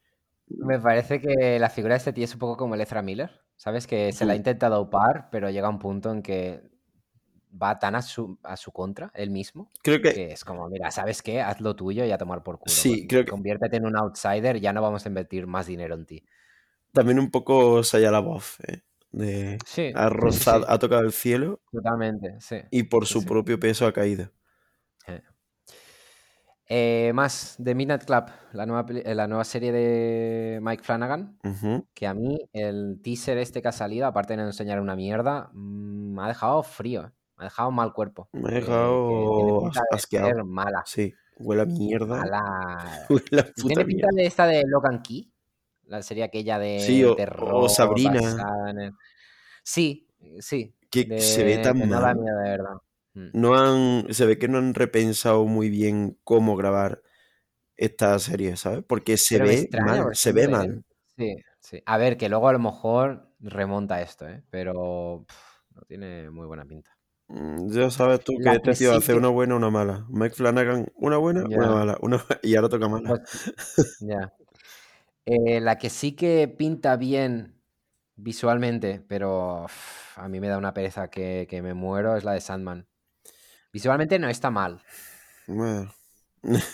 Me 0.50 0.80
parece 0.80 1.22
que 1.22 1.60
la 1.60 1.70
figura 1.70 1.94
de 1.94 2.00
este 2.00 2.14
tío 2.14 2.26
es 2.26 2.34
un 2.34 2.40
poco 2.40 2.58
como 2.58 2.76
el 2.76 2.82
Ezra 2.82 3.02
Miller, 3.02 3.42
¿sabes? 3.56 3.88
Que 3.88 4.12
se 4.12 4.26
la 4.26 4.34
ha 4.34 4.36
intentado 4.36 4.82
upar, 4.82 5.30
pero 5.32 5.50
llega 5.50 5.70
un 5.70 5.80
punto 5.80 6.12
en 6.12 6.22
que 6.22 6.62
va 7.62 7.80
tan 7.80 7.96
a 7.96 8.02
su, 8.02 8.38
a 8.44 8.58
su 8.58 8.72
contra, 8.72 9.12
él 9.16 9.32
mismo, 9.32 9.70
creo 9.82 10.02
que... 10.02 10.32
es 10.32 10.46
como, 10.46 10.70
mira, 10.70 10.92
¿sabes 10.92 11.22
qué? 11.22 11.42
Haz 11.42 11.62
lo 11.62 11.76
tuyo 11.76 12.06
y 12.06 12.12
a 12.12 12.18
tomar 12.18 12.44
por 12.44 12.60
culo. 12.60 12.72
Sí, 12.72 13.08
creo 13.08 13.26
que... 13.26 13.32
Conviértete 13.32 13.78
en 13.78 13.86
un 13.86 13.98
outsider, 13.98 14.60
ya 14.60 14.72
no 14.74 14.82
vamos 14.82 15.06
a 15.06 15.10
invertir 15.10 15.48
más 15.48 15.66
dinero 15.66 15.96
en 15.96 16.06
ti. 16.06 16.26
También 16.92 17.20
un 17.20 17.32
poco 17.32 17.84
Saya 17.84 18.12
la 18.12 18.20
voz, 18.20 18.60
¿eh? 18.68 18.84
De... 19.12 19.58
Sí, 19.66 19.92
ha, 19.96 20.08
ha 20.08 20.80
tocado 20.80 21.02
el 21.02 21.12
cielo. 21.12 21.62
Totalmente, 21.72 22.36
sí. 22.40 22.58
Y 22.70 22.84
por 22.84 23.08
su 23.08 23.26
propio 23.26 23.60
peso 23.60 23.88
ha 23.88 23.94
caído. 23.94 24.32
Eh, 26.72 27.12
más 27.16 27.56
de 27.58 27.74
Midnight 27.74 28.04
Club, 28.04 28.26
la 28.54 28.68
nueva, 28.68 28.86
eh, 28.90 29.16
la 29.16 29.28
nueva 29.28 29.44
serie 29.44 29.72
de 29.72 30.60
Mike 30.62 30.84
Flanagan, 30.84 31.36
que 31.96 32.06
a 32.06 32.14
mí 32.14 32.38
el 32.54 33.00
teaser 33.04 33.40
este 33.40 33.64
que 33.64 33.70
ha 33.70 33.72
salido, 33.72 34.06
aparte 34.06 34.34
de 34.34 34.38
no 34.38 34.46
enseñar 34.46 34.80
una 34.80 34.96
mierda, 34.96 35.50
mm, 35.54 36.14
me 36.16 36.22
ha 36.24 36.28
dejado 36.28 36.62
frío, 36.62 37.12
me 37.38 37.44
ha 37.44 37.44
dejado 37.46 37.72
mal 37.72 37.92
cuerpo. 37.92 38.30
Me 38.34 38.50
ha 38.50 38.54
dejado 38.54 39.72
asqueado. 39.92 40.46
mala. 40.46 40.84
Sí, 40.86 41.12
huele 41.40 41.64
a 41.64 41.66
mierda. 41.66 42.18
Mala. 42.18 43.06
Huele 43.10 43.42
a 43.42 43.46
puta 43.46 43.68
¿Tiene 43.68 43.86
pinta 43.86 44.08
de 44.14 44.26
esta 44.28 44.46
de 44.46 44.64
Logan 44.68 45.02
Key? 45.02 45.32
la 45.86 46.04
serie 46.04 46.24
aquella 46.24 46.60
de 46.60 46.82
Sí, 46.82 47.04
o- 47.04 47.14
o 47.14 47.16
terror. 47.16 47.68
Sabrina. 47.68 48.20
en 48.70 48.80
el- 48.80 48.94
Sí, 49.64 50.08
sí. 50.38 50.76
Que 50.92 51.06
de- 51.06 51.20
se 51.20 51.44
ve 51.44 51.58
tan 51.58 51.80
mal. 51.90 52.16
de 52.16 52.32
verdad. 52.32 52.76
Mm. 53.14 53.30
No 53.34 53.56
han, 53.56 54.14
se 54.14 54.26
ve 54.26 54.38
que 54.38 54.48
no 54.48 54.58
han 54.60 54.74
repensado 54.74 55.46
muy 55.46 55.70
bien 55.70 56.18
cómo 56.24 56.56
grabar 56.56 57.02
esta 57.78 58.18
serie, 58.20 58.58
¿sabes? 58.58 58.84
Porque 58.88 59.18
se 59.18 59.38
Pero 59.40 59.50
ve 59.50 59.70
mal, 59.82 60.16
se 60.16 60.32
ve 60.34 60.42
siempre- 60.46 60.48
mal. 60.68 60.86
Sí, 61.18 61.36
sí. 61.60 61.84
A 61.86 61.98
ver, 61.98 62.18
que 62.18 62.30
luego 62.30 62.48
a 62.50 62.54
lo 62.54 62.60
mejor 62.60 63.34
remonta 63.40 64.02
esto, 64.02 64.28
¿eh? 64.28 64.44
Pero 64.50 65.26
pff, 65.28 65.76
no 65.76 65.82
tiene 65.84 66.30
muy 66.30 66.46
buena 66.48 66.66
pinta. 66.66 66.92
Mm, 67.30 67.70
Ya 67.72 67.90
sabes 67.92 68.22
tú 68.24 68.34
que 68.44 68.50
este 68.50 68.74
tío 68.74 68.92
sí 68.92 68.98
hace 68.98 69.12
que- 69.14 69.18
una 69.20 69.30
buena 69.30 69.54
o 69.56 69.58
una 69.58 69.70
mala. 69.70 70.06
Mike 70.10 70.36
Flanagan, 70.36 70.88
una 70.96 71.18
buena, 71.18 71.44
Ya. 71.50 71.58
una 71.58 71.70
mala. 71.72 71.98
Una... 72.02 72.18
Y 72.44 72.56
ahora 72.56 72.70
toca 72.70 72.88
mala. 72.90 73.10
Pues, 73.10 73.98
ya. 74.02 74.34
Eh, 75.26 75.60
la 75.62 75.78
que 75.78 75.90
sí 75.90 76.14
que 76.14 76.48
pinta 76.48 76.96
bien 76.98 77.62
visualmente, 78.16 79.04
pero 79.08 79.68
a 80.16 80.28
mí 80.30 80.40
me 80.40 80.48
da 80.50 80.58
una 80.58 80.74
pereza 80.74 81.10
que, 81.10 81.48
que 81.50 81.62
me 81.62 81.74
muero, 81.76 82.18
es 82.18 82.24
la 82.26 82.34
de 82.34 82.42
Sandman. 82.42 82.88
Visualmente 83.72 84.20
no 84.20 84.30
está 84.30 84.50
mal. 84.50 84.82
Bueno, 85.48 85.92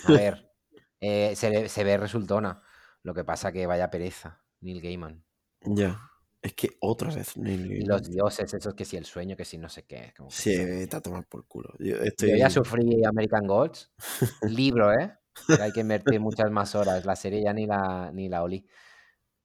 A 0.04 0.12
ver, 0.12 0.50
eh, 1.00 1.34
se, 1.36 1.50
ve- 1.50 1.68
se 1.68 1.84
ve 1.84 1.96
resultona. 1.96 2.62
Lo 3.02 3.14
que 3.14 3.24
pasa 3.24 3.52
que 3.52 3.66
vaya 3.66 3.90
pereza, 3.90 4.42
Neil 4.60 4.80
Gaiman. 4.80 5.24
ya. 5.62 6.00
Es 6.42 6.54
que 6.54 6.76
otra 6.80 7.12
vez 7.12 7.36
Neil 7.36 7.68
Gaiman. 7.68 7.88
los 7.88 8.10
dioses, 8.10 8.52
esos 8.54 8.74
que 8.74 8.84
si 8.84 8.96
el 8.96 9.04
sueño, 9.04 9.36
que 9.36 9.44
si 9.44 9.58
no 9.58 9.68
sé 9.68 9.84
qué. 9.84 10.12
como 10.16 10.30
Sí, 10.30 10.56
vete 10.56 10.96
a 10.96 11.00
tomar 11.00 11.26
por 11.26 11.46
culo. 11.46 11.74
Yo 11.78 11.96
ya 12.36 12.50
sufrí 12.50 13.04
American 13.04 13.46
Gods. 13.46 13.92
Libro, 14.42 14.92
¿eh? 14.92 15.18
Que 15.46 15.62
hay 15.62 15.72
que 15.72 15.80
invertir 15.80 16.20
muchas 16.20 16.50
más 16.50 16.74
horas. 16.74 17.04
La 17.04 17.16
serie 17.16 17.42
ya 17.42 17.52
ni 17.52 17.66
la, 17.66 18.10
ni 18.12 18.28
la 18.28 18.42
olí. 18.42 18.66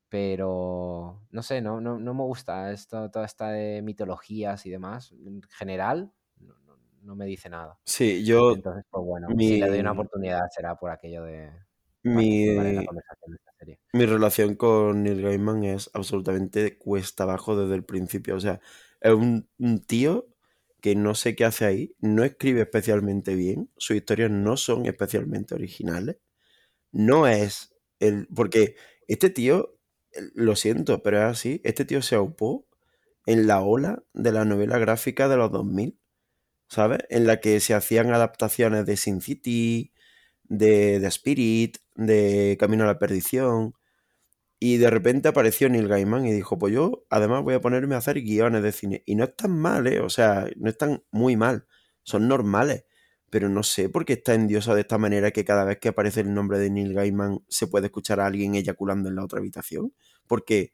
Pero 0.10 1.26
no 1.32 1.42
sé, 1.44 1.62
no, 1.62 1.80
no, 1.80 1.98
no 1.98 2.14
me 2.14 2.24
gusta 2.24 2.72
esto, 2.72 3.10
toda 3.10 3.26
esta 3.26 3.50
de 3.50 3.82
mitologías 3.82 4.66
y 4.66 4.70
demás. 4.70 5.12
En 5.14 5.42
general, 5.50 6.12
no, 7.02 7.16
me 7.16 7.26
dice 7.26 7.50
nada. 7.50 7.80
Sí, 7.86 8.24
yo... 8.26 8.54
Entonces, 8.54 8.84
pues 8.90 9.06
bueno, 9.06 9.36
si 9.40 9.58
le 9.58 9.68
doy 9.68 9.80
una 9.80 9.92
mi- 9.92 9.94
oportunidad 9.94 10.42
será 10.56 10.76
por 10.76 10.92
aquello 10.92 11.24
de 11.24 11.52
Mi, 12.04 12.46
de 12.46 12.84
esta 13.36 13.52
serie. 13.60 13.80
mi 13.94 14.06
relación 14.06 14.56
con 14.56 15.04
Neil 15.04 15.22
Gaiman 15.22 15.64
es 15.64 15.90
absolutamente 15.94 16.78
cuesta 16.78 17.24
abajo 17.24 17.56
desde 17.58 17.76
el 17.76 17.84
principio. 17.84 18.36
O 18.36 18.40
sea, 18.40 18.60
es 19.02 19.14
un, 19.14 19.50
un 19.60 19.80
tío 19.86 20.28
que 20.82 20.96
no 20.96 21.14
sé 21.16 21.36
qué 21.36 21.46
hace 21.46 21.66
ahí, 21.66 21.96
no 22.00 22.24
escribe 22.24 22.62
especialmente 22.62 23.36
bien, 23.36 23.70
sus 23.78 23.98
historias 23.98 24.32
no 24.32 24.58
son 24.58 24.86
especialmente 24.86 25.54
originales. 25.56 26.18
No 26.94 27.28
es 27.28 27.76
el. 28.00 28.28
Porque 28.36 28.76
este 29.08 29.30
tío, 29.30 29.78
lo 30.36 30.56
siento, 30.58 31.04
pero 31.04 31.20
es 31.20 31.26
así. 31.26 31.62
Este 31.66 31.86
tío 31.86 32.02
se 32.02 32.16
aupó 32.16 32.68
en 33.28 33.48
la 33.48 33.62
ola 33.64 34.04
de 34.14 34.34
la 34.34 34.46
novela 34.46 34.80
gráfica 34.80 35.30
de 35.30 35.38
los 35.38 35.52
2000, 35.52 36.00
¿sabes? 36.72 37.00
En 37.10 37.28
la 37.28 37.42
que 37.42 37.60
se 37.60 37.74
hacían 37.74 38.14
adaptaciones 38.14 38.86
de 38.86 38.96
Sin 38.96 39.20
City, 39.20 39.92
de 40.46 41.00
The 41.02 41.08
Spirit, 41.08 41.78
de 41.96 42.56
Camino 42.60 42.86
a 42.86 42.88
la 42.88 42.98
Perdición. 42.98 43.74
Y 44.58 44.78
de 44.78 44.90
repente 44.90 45.28
apareció 45.28 45.68
Neil 45.68 45.90
Gaiman 45.90 46.26
y 46.26 46.32
dijo, 46.32 46.58
pues 46.58 46.74
yo 46.74 47.06
además 47.10 47.44
voy 47.44 47.56
a 47.56 47.62
ponerme 47.62 47.96
a 47.96 47.98
hacer 47.98 48.22
guiones 48.22 48.64
de 48.64 48.72
cine. 48.72 49.04
Y 49.06 49.16
no 49.16 49.26
están 49.26 49.52
mal, 49.52 49.86
¿eh? 49.88 50.00
O 50.00 50.10
sea, 50.10 50.48
no 50.56 50.70
están 50.70 51.04
muy 51.12 51.36
mal. 51.36 51.68
Son 52.04 52.30
normales. 52.30 52.86
Pero 53.30 53.50
no 53.50 53.64
sé 53.64 53.90
por 53.90 54.06
qué 54.06 54.14
está 54.14 54.34
endiosado 54.34 54.76
de 54.76 54.82
esta 54.82 54.98
manera 54.98 55.32
que 55.32 55.44
cada 55.44 55.66
vez 55.66 55.78
que 55.80 55.90
aparece 55.90 56.22
el 56.22 56.34
nombre 56.34 56.58
de 56.58 56.70
Neil 56.70 56.94
Gaiman 56.94 57.44
se 57.50 57.68
puede 57.68 57.88
escuchar 57.88 58.22
a 58.22 58.28
alguien 58.28 58.56
eyaculando 58.56 59.10
en 59.10 59.16
la 59.16 59.26
otra 59.26 59.40
habitación. 59.40 59.94
Porque 60.26 60.74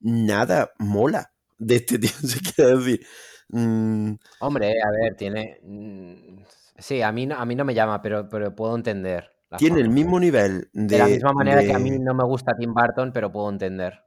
nada 0.00 0.72
mola 0.78 1.34
de 1.58 1.76
este 1.76 1.98
tío, 1.98 2.10
se 2.22 2.40
quiere 2.40 2.78
decir. 2.78 3.06
Mm, 3.52 4.14
Hombre, 4.40 4.74
a 4.82 4.90
ver, 4.90 5.14
tiene. 5.16 5.60
mm, 5.62 6.42
Sí, 6.78 7.00
a 7.02 7.12
mí 7.12 7.26
no, 7.26 7.36
a 7.36 7.44
mí 7.44 7.54
no 7.54 7.64
me 7.64 7.74
llama, 7.74 8.00
pero, 8.02 8.28
pero 8.28 8.54
puedo 8.54 8.74
entender. 8.74 9.30
tiene 9.58 9.80
el 9.80 9.90
mismo 9.90 10.18
nivel 10.18 10.68
de... 10.72 10.86
De 10.96 10.98
la 10.98 11.06
misma 11.06 11.32
manera 11.32 11.62
que 11.62 11.72
a 11.72 11.78
mí 11.78 11.90
no 11.98 12.14
me 12.14 12.24
gusta 12.24 12.56
Tim 12.56 12.72
Burton, 12.74 13.12
pero 13.12 13.30
puedo 13.30 13.50
entender. 13.50 14.00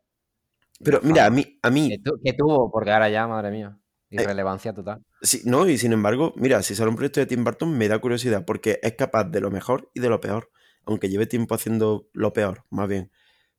Pero 0.84 1.00
mira, 1.04 1.26
a 1.26 1.30
mí, 1.30 1.60
a 1.62 1.70
mí 1.70 1.90
Que, 1.90 1.98
tu- 2.00 2.20
que 2.22 2.34
tuvo, 2.34 2.70
porque 2.72 2.92
ahora 2.92 3.10
ya, 3.10 3.28
madre 3.28 3.52
mía, 3.52 3.78
Eh, 4.12 4.16
irrelevancia 4.22 4.74
total. 4.74 5.02
Sí, 5.22 5.42
no, 5.46 5.68
y 5.70 5.78
sin 5.78 5.94
embargo, 5.94 6.34
mira, 6.36 6.62
si 6.64 6.76
sale 6.76 6.90
un 6.90 6.96
proyecto 6.96 7.20
de 7.20 7.26
Tim 7.28 7.44
Burton 7.44 7.78
me 7.78 7.88
da 7.88 8.00
curiosidad 8.00 8.44
porque 8.46 8.80
es 8.84 8.94
capaz 8.94 9.24
de 9.26 9.40
lo 9.42 9.50
mejor 9.52 9.90
y 9.94 10.00
de 10.00 10.10
lo 10.10 10.20
peor, 10.20 10.52
aunque 10.86 11.10
lleve 11.10 11.26
tiempo 11.28 11.56
haciendo 11.56 12.08
lo 12.14 12.34
peor, 12.34 12.66
más 12.70 12.88
bien. 12.90 13.12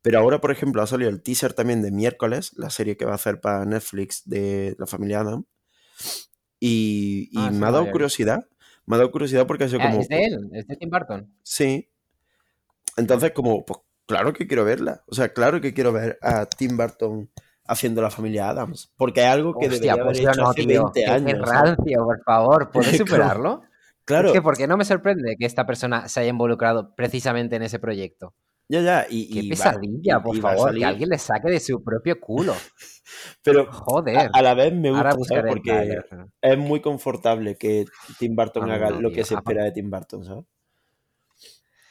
Pero 0.02 0.20
ahora, 0.20 0.40
por 0.40 0.50
ejemplo, 0.52 0.82
ha 0.82 0.86
salido 0.86 1.10
el 1.10 1.22
teaser 1.22 1.52
también 1.54 1.82
de 1.82 1.90
miércoles, 1.90 2.52
la 2.56 2.70
serie 2.70 2.96
que 2.96 3.04
va 3.06 3.12
a 3.12 3.14
hacer 3.16 3.40
para 3.40 3.64
Netflix 3.64 4.22
de 4.28 4.76
la 4.78 4.86
familia 4.86 5.20
Adam. 5.20 5.44
Y, 6.58 7.28
y 7.32 7.38
Ah, 7.38 7.50
me 7.50 7.66
ha 7.66 7.70
dado 7.70 7.90
curiosidad, 7.90 8.46
me 8.86 8.96
ha 8.96 8.98
dado 8.98 9.10
curiosidad 9.10 9.46
porque 9.46 9.64
ha 9.64 9.68
sido 9.68 9.80
Ah, 9.82 9.90
como, 9.90 10.00
es 10.02 10.08
de 10.08 10.24
él, 10.24 10.50
es 10.52 10.66
de 10.66 10.76
Tim 10.76 10.90
Burton. 10.90 11.32
sí. 11.42 11.88
Entonces, 12.96 13.32
como, 13.32 13.64
pues 13.66 13.80
claro 14.06 14.32
que 14.32 14.46
quiero 14.46 14.64
verla. 14.64 15.02
O 15.06 15.14
sea, 15.14 15.28
claro 15.30 15.60
que 15.60 15.74
quiero 15.74 15.92
ver 15.92 16.18
a 16.22 16.46
Tim 16.46 16.76
Burton 16.78 17.28
haciendo 17.66 18.00
la 18.00 18.10
familia 18.10 18.48
Adams. 18.48 18.90
Porque 18.96 19.20
es 19.20 19.26
algo 19.26 19.52
que 19.52 19.66
Hostia, 19.66 19.70
debería 19.70 19.92
haber 19.92 20.04
pues 20.06 20.18
hecho 20.20 20.30
no, 20.40 20.48
hace 20.48 20.64
tío. 20.64 20.82
20 20.84 21.00
Qué, 21.04 21.06
años. 21.06 21.38
rancio, 21.46 22.04
por 22.04 22.22
favor. 22.24 22.70
¿Puedes 22.72 22.96
superarlo? 22.96 23.62
Claro, 24.06 24.28
Es 24.28 24.34
que, 24.34 24.40
¿por 24.40 24.56
qué 24.56 24.66
no 24.66 24.76
me 24.78 24.84
sorprende 24.86 25.36
que 25.38 25.44
esta 25.44 25.66
persona 25.66 26.08
se 26.08 26.20
haya 26.20 26.30
involucrado 26.30 26.94
precisamente 26.94 27.56
en 27.56 27.62
ese 27.64 27.78
proyecto? 27.78 28.34
Ya, 28.68 28.80
ya. 28.80 29.06
Y, 29.08 29.32
Qué 29.32 29.40
y 29.40 29.48
pesadilla, 29.50 30.20
por 30.22 30.36
y 30.36 30.40
favor, 30.40 30.74
que 30.74 30.84
alguien 30.84 31.08
le 31.08 31.18
saque 31.18 31.50
de 31.50 31.60
su 31.60 31.82
propio 31.82 32.20
culo. 32.20 32.54
Pero 33.42 33.70
Joder. 33.72 34.18
a, 34.18 34.30
a 34.32 34.42
la 34.42 34.54
vez 34.54 34.72
me 34.74 34.90
gusta, 34.90 35.44
Porque 35.46 36.00
es 36.40 36.58
muy 36.58 36.80
confortable 36.80 37.56
que 37.56 37.84
Tim 38.18 38.34
Burton 38.34 38.64
A 38.64 38.66
mí 38.66 38.72
haga 38.72 38.90
no, 38.90 39.00
lo 39.00 39.10
que 39.12 39.24
se 39.24 39.34
espera 39.34 39.64
de 39.64 39.72
Tim 39.72 39.90
Burton, 39.90 40.24
¿sabes? 40.24 40.44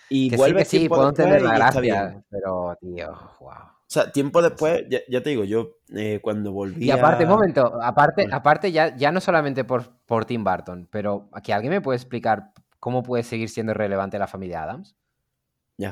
Y 0.09 0.30
Que 0.30 0.36
sí, 0.36 0.41
vuelve 0.41 0.59
que 0.59 0.65
sí, 0.65 0.89
puedo 0.89 1.09
entender 1.09 1.41
la 1.41 1.55
gracia, 1.55 2.23
pero, 2.30 2.78
tío, 2.80 3.07
wow. 3.39 3.49
O 3.49 3.88
sea, 3.88 4.11
tiempo 4.11 4.41
después, 4.41 4.84
ya, 4.89 4.99
ya 5.07 5.21
te 5.21 5.30
digo, 5.30 5.43
yo 5.45 5.78
eh, 5.95 6.19
cuando 6.21 6.51
volví 6.51 6.86
Y 6.86 6.91
aparte, 6.91 7.23
a... 7.23 7.28
un 7.28 7.34
momento, 7.34 7.80
aparte, 7.82 8.23
Bueno. 8.23 8.36
aparte 8.36 8.71
ya, 8.71 8.95
ya 8.97 9.11
no 9.11 9.21
solamente 9.21 9.63
por, 9.63 9.97
por 10.05 10.26
Tim 10.26 10.43
Burton, 10.43 10.88
pero 10.91 11.30
que 11.43 11.53
alguien 11.53 11.71
me 11.71 11.82
puede 11.82 11.97
explicar 11.97 12.51
cómo 12.80 13.03
puede 13.03 13.23
seguir 13.23 13.49
siendo 13.49 13.73
relevante 13.73 14.19
la 14.19 14.28
familia 14.28 14.63
Adams. 14.63 14.95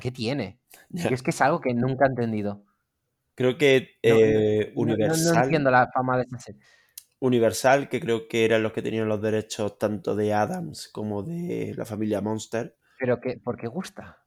¿Qué 0.01 0.11
tiene? 0.11 0.59
Es 0.93 1.21
que 1.21 1.31
es 1.31 1.41
algo 1.41 1.59
que 1.59 1.73
nunca 1.73 2.05
he 2.05 2.09
entendido. 2.09 2.63
Creo 3.35 3.57
que 3.57 3.97
No, 4.03 4.15
no- 4.15 4.15
eh, 4.21 4.73
no- 4.75 4.75
no- 4.75 4.81
Universal, 4.81 5.33
No, 5.35 5.43
entiendo 5.43 5.71
la 5.71 5.89
fama 5.93 6.17
de 6.17 6.23
esa 6.23 6.39
serie. 6.39 6.61
Universal, 7.19 7.89
que 7.89 7.99
creo 7.99 8.27
que 8.27 8.45
eran 8.45 8.63
los 8.63 8.73
que 8.73 8.81
tenían 8.81 9.07
los 9.07 9.21
derechos 9.21 9.77
tanto 9.77 10.15
de 10.15 10.33
Adams 10.33 10.89
como 10.89 11.23
de 11.23 11.73
la 11.75 11.85
familia 11.85 12.21
Monster, 12.21 12.77
Pero 12.99 13.19
que, 13.19 13.37
¿por 13.37 13.57
qué 13.57 13.67
gusta? 13.67 14.19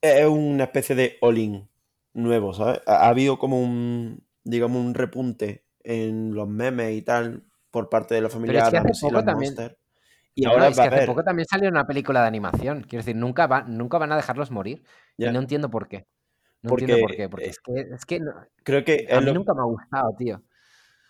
es 0.00 0.26
una 0.26 0.64
especie 0.64 0.96
de 0.96 1.16
all-in 1.20 1.68
nuevo, 2.14 2.52
¿sabes? 2.54 2.80
Ha, 2.86 3.04
ha 3.06 3.08
habido 3.08 3.38
como 3.38 3.60
un, 3.60 4.26
digamos, 4.42 4.84
un 4.84 4.94
repunte 4.94 5.64
en 5.84 6.34
los 6.34 6.48
memes 6.48 6.96
y 6.96 7.02
tal 7.02 7.44
por 7.70 7.88
parte 7.88 8.14
de 8.14 8.20
la 8.20 8.28
familia 8.28 8.66
Adams 8.66 9.02
y 9.02 9.10
los 9.10 9.24
también- 9.24 9.54
Monster. 9.54 9.78
Y 10.34 10.44
No, 10.44 10.50
ahora 10.50 10.68
es 10.68 10.78
va 10.78 10.82
que 10.82 10.88
a 10.88 10.90
hace 10.90 10.96
haber... 10.96 11.08
poco 11.08 11.22
también 11.24 11.46
salió 11.48 11.68
una 11.68 11.86
película 11.86 12.22
de 12.22 12.28
animación. 12.28 12.82
Quiero 12.82 13.02
decir, 13.04 13.16
nunca, 13.16 13.46
va, 13.46 13.62
nunca 13.62 13.98
van 13.98 14.12
a 14.12 14.16
dejarlos 14.16 14.50
morir. 14.50 14.82
Y 15.18 15.30
no 15.30 15.38
entiendo 15.40 15.70
por 15.70 15.88
qué. 15.88 16.06
No 16.62 16.70
Porque, 16.70 16.84
entiendo 16.84 17.06
por 17.06 17.16
qué. 17.16 17.28
Porque 17.28 17.46
eh, 17.46 17.50
es 17.50 17.58
que, 17.60 17.80
es 17.94 18.06
que 18.06 18.20
no- 18.20 18.32
Creo 18.64 18.84
que 18.84 19.06
a 19.10 19.18
es 19.18 19.20
mí 19.20 19.26
lo, 19.26 19.34
nunca 19.34 19.54
me 19.54 19.60
ha 19.60 19.64
gustado, 19.64 20.14
tío. 20.18 20.42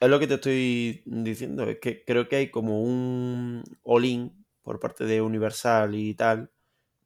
es 0.01 0.09
lo 0.09 0.19
que 0.19 0.27
te 0.27 0.35
estoy 0.35 1.03
diciendo. 1.07 1.65
Es 1.65 1.79
que 1.81 2.05
creo 2.05 2.29
que 2.29 2.37
hay 2.37 2.51
como 2.51 2.83
un 2.83 3.63
all-in 3.83 4.45
por 4.63 4.81
parte 4.81 5.05
de 5.05 5.21
Universal 5.23 5.95
y 5.95 6.15
tal, 6.15 6.51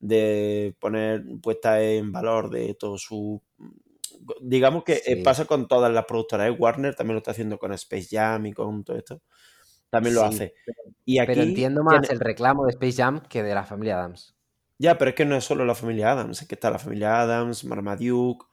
de 0.01 0.77
poner 0.81 1.25
puesta 1.43 1.83
en 1.83 2.13
valor 2.13 2.51
de 2.51 2.75
todo 2.75 2.99
su... 2.99 3.43
Digamos 4.41 4.85
que 4.85 5.03
eh, 5.07 5.17
Sí. 5.17 5.23
pasa 5.23 5.45
con 5.47 5.69
todas 5.69 5.93
las 5.93 6.05
productoras. 6.07 6.49
¿eh? 6.49 6.51
Warner 6.51 6.95
también 6.95 7.15
lo 7.15 7.19
está 7.19 7.33
haciendo 7.33 7.59
con 7.59 7.73
Space 7.73 8.09
Jam 8.11 8.47
y 8.47 8.53
con 8.53 8.83
todo 8.85 8.97
esto. 8.97 9.23
También 9.91 10.15
lo 10.15 10.23
Sí, 10.23 10.27
hace. 10.35 10.55
Y 11.05 11.19
aquí 11.19 11.33
Pero 11.33 11.43
entiendo 11.43 11.85
más 11.85 12.01
tiene- 12.01 12.15
el 12.15 12.21
reclamo 12.21 12.65
de 12.67 12.73
Space 12.73 12.97
Jam 13.03 13.21
que 13.29 13.43
de 13.43 13.55
la 13.55 13.65
familia 13.65 13.99
Adams. 13.99 14.35
Ya, 14.79 14.99
pero 14.99 15.11
es 15.11 15.15
que 15.15 15.25
no 15.25 15.37
es 15.37 15.45
solo 15.45 15.65
la 15.65 15.75
familia 15.75 16.13
Adams, 16.13 16.43
es 16.43 16.49
que 16.49 16.55
está 16.55 16.71
la 16.71 16.79
familia 16.79 17.21
Adams, 17.21 17.65
Marmaduke, 17.65 18.45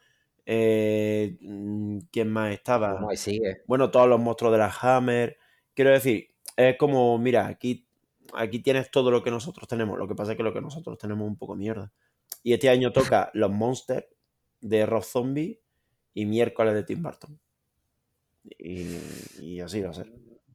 eh, 0.45 1.38
mm, 1.41 1.97
¿quién 2.11 2.29
más 2.31 2.53
estaba? 2.53 2.93
¿Cómo 2.95 3.09
ahí 3.09 3.17
sigue? 3.17 3.61
Bueno, 3.67 3.91
todos 3.91 4.07
los 4.07 4.19
monstruos 4.19 4.53
de 4.53 4.59
la 4.59 4.73
Hammer. 4.81 5.38
Quiero 5.73 5.91
decir, 5.91 6.29
es 6.55 6.77
como, 6.77 7.17
mira, 7.17 7.47
aquí, 7.47 7.86
aquí 8.36 8.59
tienes 8.59 8.89
todo 8.91 9.09
lo 9.11 9.21
que 9.23 9.31
nosotros 9.31 9.67
tenemos. 9.67 9.97
Lo 9.97 10.07
que 10.07 10.15
pasa 10.15 10.31
es 10.31 10.38
que 10.38 10.43
lo 10.43 10.53
que 10.53 10.61
nosotros 10.61 10.97
tenemos 10.97 11.25
es 11.25 11.29
un 11.31 11.38
poco 11.38 11.55
mierda. 11.55 11.91
Y 12.43 12.53
este 12.53 12.69
año 12.69 12.91
toca 12.91 13.29
Los 13.34 13.51
Monsters 13.51 14.05
de 14.61 14.86
Rob 14.86 15.03
Zombie 15.03 15.59
y 16.13 16.25
miércoles 16.25 16.73
de 16.73 16.84
Tim 16.84 17.01
Burton. 17.03 17.39
Y, 18.59 18.97
y 19.41 19.59
así 19.61 19.81
va 19.81 19.89
a 19.89 19.93
ser. 19.93 20.11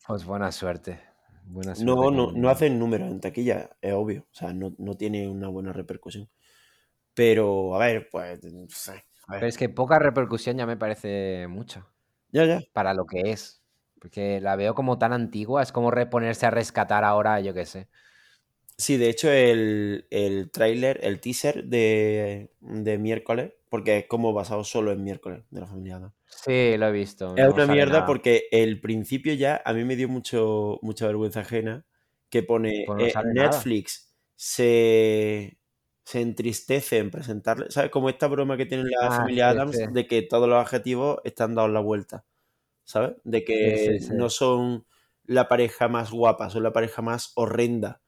Pues 0.08 0.24
buena 0.24 0.50
suerte. 0.52 0.98
Buena 1.44 1.74
suerte 1.74 1.84
No, 1.84 2.10
no, 2.10 2.32
no 2.32 2.48
hacen 2.48 2.78
números 2.78 3.10
en 3.10 3.20
taquilla, 3.20 3.76
es 3.82 3.92
obvio. 3.92 4.22
O 4.22 4.34
sea, 4.34 4.54
no, 4.54 4.74
no 4.78 4.94
tiene 4.96 5.28
una 5.28 5.48
buena 5.48 5.70
repercusión. 5.74 6.30
Pero, 7.12 7.76
a 7.76 7.78
ver, 7.78 8.08
pues, 8.10 8.40
Pero 9.28 9.46
es 9.46 9.58
que 9.58 9.68
poca 9.68 9.98
repercusión 9.98 10.56
ya 10.56 10.64
me 10.64 10.78
parece 10.78 11.46
mucha. 11.46 11.86
Ya, 12.32 12.46
ya. 12.46 12.62
Para 12.72 12.94
lo 12.94 13.04
que 13.04 13.30
es. 13.32 13.62
Porque 14.00 14.40
la 14.40 14.56
veo 14.56 14.74
como 14.74 14.98
tan 14.98 15.12
antigua, 15.12 15.62
es 15.62 15.72
como 15.72 15.90
reponerse 15.90 16.46
a 16.46 16.50
rescatar 16.50 17.04
ahora, 17.04 17.40
yo 17.40 17.52
qué 17.52 17.66
sé. 17.66 17.90
Sí, 18.78 18.96
de 18.96 19.08
hecho 19.10 19.30
el, 19.30 20.06
el 20.10 20.50
tráiler, 20.52 21.00
el 21.02 21.20
teaser 21.20 21.64
de, 21.64 22.52
de 22.60 22.98
miércoles, 22.98 23.52
porque 23.68 23.98
es 23.98 24.06
como 24.06 24.32
basado 24.32 24.62
solo 24.64 24.92
en 24.92 25.02
miércoles 25.02 25.44
de 25.50 25.60
la 25.60 25.66
familia 25.66 25.96
Adams. 25.96 26.14
Sí, 26.26 26.76
lo 26.78 26.86
he 26.88 26.92
visto. 26.92 27.36
Es 27.36 27.46
no 27.46 27.54
una 27.54 27.66
mierda 27.66 28.04
nada. 28.04 28.04
porque 28.04 28.48
el 28.50 28.80
principio 28.80 29.32
ya 29.34 29.62
a 29.64 29.72
mí 29.72 29.84
me 29.84 29.94
dio 29.96 30.08
mucho, 30.08 30.78
mucha 30.82 31.06
vergüenza 31.06 31.40
ajena 31.40 31.86
que 32.30 32.42
pone 32.42 32.70
Pues 32.84 32.98
no 32.98 33.06
eh, 33.08 33.14
nada. 33.34 33.62
Netflix 33.62 34.16
se, 34.34 35.60
se 36.04 36.20
entristece 36.20 36.98
en 36.98 37.10
presentarle, 37.10 37.70
¿sabes? 37.70 37.90
Como 37.90 38.08
esta 38.08 38.26
broma 38.26 38.56
que 38.56 38.66
tiene 38.66 38.84
la 39.00 39.10
Ah, 39.10 39.10
familia 39.12 39.50
Adams 39.50 39.76
sí. 39.76 39.84
de 39.86 40.06
que 40.08 40.22
todos 40.22 40.48
los 40.48 40.58
adjetivos 40.60 41.18
están 41.24 41.54
dados 41.54 41.70
la 41.70 41.80
vuelta, 41.80 42.26
¿sabes? 42.84 43.16
De 43.24 43.44
que 43.44 44.00
sí. 44.00 44.14
no 44.14 44.30
son 44.30 44.86
la 45.24 45.48
pareja 45.48 45.88
más 45.88 46.10
guapa, 46.12 46.50
son 46.50 46.64
la 46.64 46.72
pareja 46.72 47.02
más 47.02 47.32
horrenda. 47.36 48.02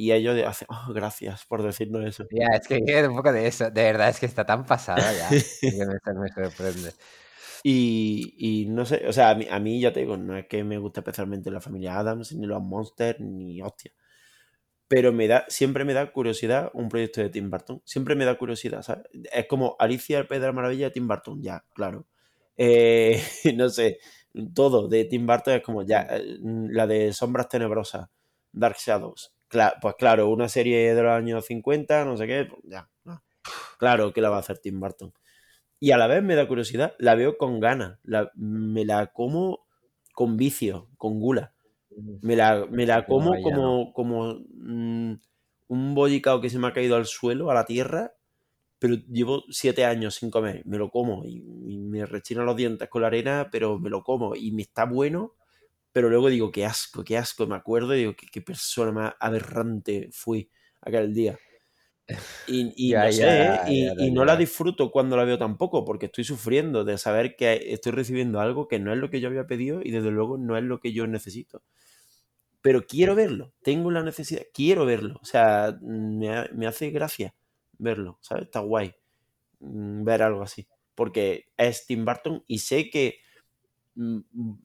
Y 0.00 0.12
ellos 0.12 0.40
hacen, 0.46 0.68
oh, 0.70 0.92
gracias 0.92 1.44
por 1.44 1.60
decirnos 1.64 2.04
eso. 2.04 2.24
Ya, 2.30 2.46
es 2.56 2.68
que 2.68 2.80
quiero 2.84 3.10
un 3.10 3.16
poco 3.16 3.32
de 3.32 3.48
eso. 3.48 3.68
De 3.68 3.82
verdad, 3.82 4.08
es 4.08 4.20
que 4.20 4.26
está 4.26 4.46
tan 4.46 4.64
pasada 4.64 5.12
ya. 5.12 5.28
que 5.60 5.72
me, 5.72 6.20
me 6.20 6.28
sorprende. 6.28 6.92
Y, 7.64 8.36
y 8.38 8.66
no 8.66 8.86
sé, 8.86 9.04
o 9.08 9.12
sea, 9.12 9.30
a 9.30 9.34
mí, 9.34 9.48
a 9.50 9.58
mí 9.58 9.80
ya 9.80 9.92
te 9.92 9.98
digo, 9.98 10.16
no 10.16 10.36
es 10.36 10.46
que 10.46 10.62
me 10.62 10.78
guste 10.78 11.00
especialmente 11.00 11.50
la 11.50 11.60
familia 11.60 11.98
Adams, 11.98 12.32
ni 12.32 12.46
los 12.46 12.62
Monsters, 12.62 13.18
ni 13.18 13.60
hostia. 13.60 13.90
Pero 14.86 15.12
me 15.12 15.26
da, 15.26 15.44
siempre 15.48 15.84
me 15.84 15.94
da 15.94 16.12
curiosidad 16.12 16.70
un 16.74 16.88
proyecto 16.88 17.20
de 17.20 17.30
Tim 17.30 17.50
Burton. 17.50 17.82
Siempre 17.84 18.14
me 18.14 18.24
da 18.24 18.38
curiosidad, 18.38 18.82
¿sabes? 18.82 19.04
Es 19.32 19.46
como 19.48 19.74
Alicia, 19.80 20.20
el 20.20 20.28
País 20.28 20.40
de 20.40 20.46
la 20.46 20.52
Maravilla 20.52 20.92
Tim 20.92 21.08
Burton, 21.08 21.42
ya, 21.42 21.64
claro. 21.74 22.06
Eh, 22.56 23.20
no 23.56 23.68
sé, 23.68 23.98
todo 24.54 24.86
de 24.86 25.06
Tim 25.06 25.26
Burton 25.26 25.54
es 25.54 25.62
como 25.62 25.82
ya, 25.82 26.02
eh, 26.08 26.38
la 26.40 26.86
de 26.86 27.12
Sombras 27.12 27.48
Tenebrosas, 27.48 28.08
Dark 28.52 28.76
Shadows. 28.78 29.34
Cla- 29.48 29.76
pues 29.80 29.94
claro, 29.96 30.28
una 30.30 30.48
serie 30.48 30.94
de 30.94 31.02
los 31.02 31.12
años 31.12 31.46
50, 31.46 32.04
no 32.04 32.16
sé 32.16 32.26
qué, 32.26 32.44
pues 32.46 32.62
ya. 32.64 32.90
no. 33.04 33.22
Claro 33.78 34.12
que 34.12 34.20
la 34.20 34.30
va 34.30 34.36
a 34.36 34.40
hacer 34.40 34.58
Tim 34.58 34.80
Burton. 34.80 35.12
Y 35.80 35.92
a 35.92 35.98
la 35.98 36.06
vez 36.08 36.22
me 36.22 36.34
da 36.36 36.48
curiosidad, 36.48 36.94
la 36.98 37.14
veo 37.16 37.38
con 37.38 37.60
ganas, 37.60 37.98
la- 38.04 38.32
me 38.36 38.84
la 38.84 39.08
como 39.08 39.66
con 40.14 40.36
vicio, 40.36 40.90
con 40.98 41.20
gula. 41.20 41.54
Me 42.22 42.36
la, 42.36 42.66
me 42.70 42.86
la 42.86 43.06
No, 43.06 43.06
como 43.06 43.40
no. 43.40 43.40
como, 43.40 43.92
como 43.94 44.34
mm, 44.50 45.14
un 45.68 45.94
bollicao 45.94 46.40
que 46.40 46.50
se 46.50 46.58
me 46.58 46.68
ha 46.68 46.72
caído 46.74 46.96
al 46.96 47.06
suelo, 47.06 47.50
a 47.50 47.54
la 47.54 47.66
tierra, 47.66 48.14
pero 48.80 48.96
llevo 48.96 49.44
siete 49.50 49.84
años 49.86 50.16
sin 50.16 50.30
comer. 50.30 50.62
Me 50.66 50.78
lo 50.78 50.90
como 50.90 51.24
y, 51.26 51.38
y 51.68 51.78
me 51.78 52.06
rechino 52.06 52.44
los 52.44 52.56
dientes 52.56 52.88
con 52.90 53.02
la 53.02 53.08
arena, 53.08 53.48
pero 53.52 53.78
me 53.80 53.90
lo 53.90 54.04
como 54.04 54.36
y 54.36 54.52
me 54.52 54.62
está 54.62 54.86
bueno. 54.86 55.36
Pero 55.92 56.08
luego 56.08 56.28
digo, 56.28 56.50
qué 56.50 56.64
asco, 56.64 57.04
qué 57.04 57.16
asco. 57.16 57.46
Me 57.46 57.56
acuerdo 57.56 57.94
y 57.94 57.98
digo, 58.00 58.14
qué, 58.16 58.26
qué 58.30 58.42
persona 58.42 58.92
más 58.92 59.14
aberrante 59.18 60.08
fui 60.12 60.50
aquel 60.80 61.14
día. 61.14 61.38
Y, 62.46 62.72
y 62.76 62.90
Ya, 62.90 63.04
no 63.04 63.12
sé, 63.12 63.18
ya, 63.20 63.54
¿eh? 63.66 63.94
y, 63.98 64.10
no 64.10 64.24
la 64.24 64.36
disfruto 64.36 64.90
cuando 64.90 65.16
la 65.16 65.24
veo 65.24 65.36
tampoco, 65.36 65.84
porque 65.84 66.06
estoy 66.06 66.24
sufriendo 66.24 66.84
de 66.84 66.96
saber 66.96 67.36
que 67.36 67.72
estoy 67.72 67.92
recibiendo 67.92 68.40
algo 68.40 68.66
que 68.66 68.78
no 68.78 68.92
es 68.92 68.98
lo 68.98 69.10
que 69.10 69.20
yo 69.20 69.28
había 69.28 69.46
pedido 69.46 69.80
y 69.82 69.90
desde 69.90 70.10
luego 70.10 70.38
no 70.38 70.56
es 70.56 70.64
lo 70.64 70.80
que 70.80 70.92
yo 70.92 71.06
necesito. 71.06 71.62
Pero 72.62 72.86
quiero 72.86 73.14
verlo, 73.14 73.52
tengo 73.62 73.90
la 73.90 74.02
necesidad, 74.02 74.42
quiero 74.52 74.86
verlo. 74.86 75.18
O 75.22 75.24
sea, 75.24 75.78
me, 75.82 76.48
me 76.54 76.66
hace 76.66 76.90
gracia 76.90 77.34
verlo, 77.78 78.18
¿sabes? 78.20 78.44
Está 78.44 78.60
guay 78.60 78.94
mm, 79.60 80.04
ver 80.04 80.22
algo 80.22 80.42
así. 80.42 80.66
Porque 80.94 81.52
es 81.56 81.86
Tim 81.86 82.04
Burton 82.04 82.42
y 82.46 82.60
sé 82.60 82.90
que 82.90 83.20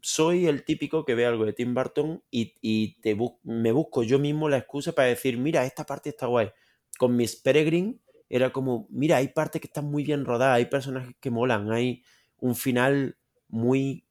soy 0.02 0.48
el 0.48 0.64
típico 0.64 1.06
que 1.06 1.16
ve 1.16 1.26
algo 1.26 1.46
de 1.46 1.54
Tim 1.54 1.74
Burton 1.74 2.24
y, 2.30 2.56
y 2.62 3.00
te 3.02 3.18
me 3.44 3.72
busco 3.72 4.04
yo 4.04 4.20
mismo 4.20 4.50
la 4.50 4.58
excusa 4.58 4.92
para 4.94 5.08
decir, 5.08 5.38
mira, 5.38 5.66
esta 5.66 5.86
parte 5.86 6.10
está 6.10 6.28
guay. 6.28 6.52
Con 6.98 7.16
Miss 7.16 7.36
Peregrine 7.36 8.00
era 8.30 8.52
como, 8.52 8.88
mira, 8.90 9.18
hay 9.18 9.30
partes 9.30 9.62
que 9.62 9.68
están 9.68 9.86
muy 9.86 10.04
bien 10.04 10.26
rodadas, 10.26 10.58
hay 10.58 10.66
personajes 10.66 11.16
que 11.20 11.32
molan, 11.32 11.72
hay 11.72 12.04
un 12.38 12.56
final 12.56 13.18
muy 13.48 14.06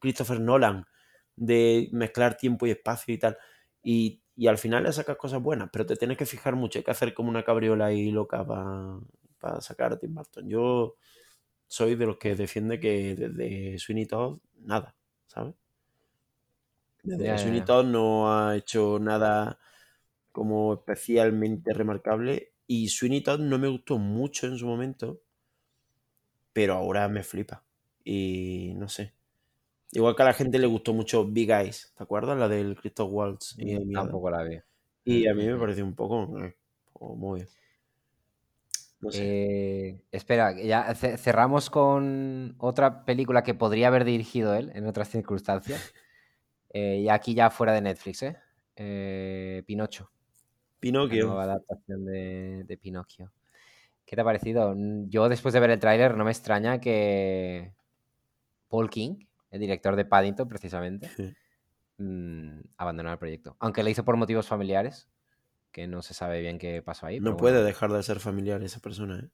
Christopher 0.00 0.40
Nolan 0.40 0.86
de 1.36 1.88
mezclar 1.92 2.36
tiempo 2.36 2.66
y 2.66 2.70
espacio 2.70 3.14
y 3.14 3.18
tal. 3.18 3.38
Y, 3.82 4.22
y 4.36 4.46
al 4.48 4.58
final 4.58 4.84
le 4.84 4.92
sacas 4.92 5.16
cosas 5.16 5.42
buenas, 5.42 5.70
pero 5.72 5.86
te 5.86 5.96
tienes 5.96 6.18
que 6.18 6.26
fijar 6.26 6.54
mucho, 6.56 6.78
hay 6.78 6.84
que 6.84 6.90
hacer 6.90 7.14
como 7.14 7.30
una 7.30 7.44
cabriola 7.44 7.86
ahí 7.86 8.10
loca 8.10 8.46
para 8.46 9.60
sacar 9.60 9.92
a 9.92 9.98
Tim 9.98 10.14
Burton. 10.14 10.48
Yo 10.48 10.96
soy 11.70 11.96
de 11.96 12.06
los 12.06 12.18
que 12.18 12.36
defiende 12.36 12.80
que 12.80 13.16
desde 13.16 13.78
Sweeney 13.80 14.06
Todd, 14.06 14.40
nada, 14.60 14.96
¿sabes? 15.28 15.54
Desde 17.02 17.36
ya, 17.36 17.38
Sweeney. 17.38 17.62
Todd 17.62 17.84
no 17.84 18.32
ha 18.32 18.56
hecho 18.56 18.98
nada 18.98 19.58
como 20.32 20.74
especialmente 20.74 21.72
remarcable 21.74 22.54
y 22.66 22.88
Sweeney 22.88 23.22
Todd 23.22 23.40
no 23.40 23.58
me 23.58 23.68
gustó 23.68 23.98
mucho 23.98 24.46
en 24.46 24.58
su 24.58 24.66
momento, 24.66 25.22
pero 26.52 26.74
ahora 26.74 27.08
me 27.08 27.22
flipa 27.22 27.64
y 28.04 28.72
no 28.76 28.88
sé. 28.88 29.14
Igual 29.92 30.16
que 30.16 30.22
a 30.22 30.26
la 30.26 30.34
gente 30.34 30.58
le 30.58 30.66
gustó 30.68 30.94
mucho 30.94 31.26
Big 31.26 31.50
Eyes, 31.50 31.94
¿te 31.96 32.04
acuerdas? 32.04 32.38
La 32.38 32.48
del 32.48 32.76
Christoph 32.76 33.10
Waltz 33.12 33.56
y 33.58 33.74
Adams. 33.74 33.90
Tampoco 33.92 34.30
la 34.30 34.44
vi. 34.44 34.58
Y 35.04 35.28
a 35.28 35.34
Mm, 35.36 35.36
mí 35.36 35.46
me 35.46 35.56
mm, 35.56 35.60
mm. 35.60 35.60
pareció 35.60 35.84
un 35.84 35.94
poco, 35.96 36.38
eh, 36.44 36.56
muy 37.00 37.40
bien. 37.40 37.50
No 39.00 39.10
sé. 39.10 39.22
Eh, 39.22 40.00
espera, 40.12 40.52
ya 40.60 40.94
ce- 40.94 41.16
cerramos 41.16 41.70
con 41.70 42.54
otra 42.58 43.04
película 43.04 43.42
que 43.42 43.54
podría 43.54 43.88
haber 43.88 44.04
dirigido 44.04 44.54
él 44.54 44.70
en 44.74 44.86
otras 44.86 45.08
circunstancias. 45.08 45.92
Eh, 46.72 46.98
y 47.00 47.08
aquí 47.08 47.34
ya 47.34 47.50
fuera 47.50 47.72
de 47.72 47.80
Netflix, 47.80 48.22
¿eh? 48.22 48.36
Eh, 48.76 49.64
Pinocho, 49.66 50.04
la 50.04 50.78
Pinocchio. 50.78 51.26
nueva 51.26 51.42
adaptación 51.42 52.04
de, 52.04 52.62
de 52.64 52.76
Pinocchio. 52.76 53.32
¿Qué 54.06 54.14
te 54.14 54.22
ha 54.22 54.24
parecido? 54.24 54.72
Mm, 54.76 55.08
Yo 55.08 55.28
después 55.28 55.52
de 55.52 55.58
ver 55.58 55.70
el 55.70 55.80
tráiler 55.80 56.16
no 56.16 56.24
me 56.24 56.30
extraña 56.30 56.80
que 56.80 57.72
Paul 58.68 58.88
King, 58.88 59.26
el 59.50 59.58
director 59.58 59.96
de 59.96 60.04
Paddington 60.04 60.46
precisamente, 60.46 61.08
Sí. 61.08 61.34
mm, 61.98 62.60
abandonara 62.76 63.14
el 63.14 63.18
proyecto. 63.18 63.56
Aunque 63.58 63.82
lo 63.82 63.90
hizo 63.90 64.04
por 64.04 64.16
motivos 64.16 64.46
familiares, 64.46 65.08
que 65.72 65.86
no 65.86 66.02
se 66.02 66.14
sabe 66.14 66.40
bien 66.40 66.58
qué 66.58 66.82
pasó 66.82 67.06
ahí. 67.06 67.20
No 67.20 67.36
puede 67.36 67.54
bueno. 67.54 67.66
dejar 67.66 67.92
de 67.92 68.02
ser 68.02 68.20
familiar 68.20 68.62
esa 68.62 68.80
persona, 68.80 69.20
¿eh? 69.20 69.28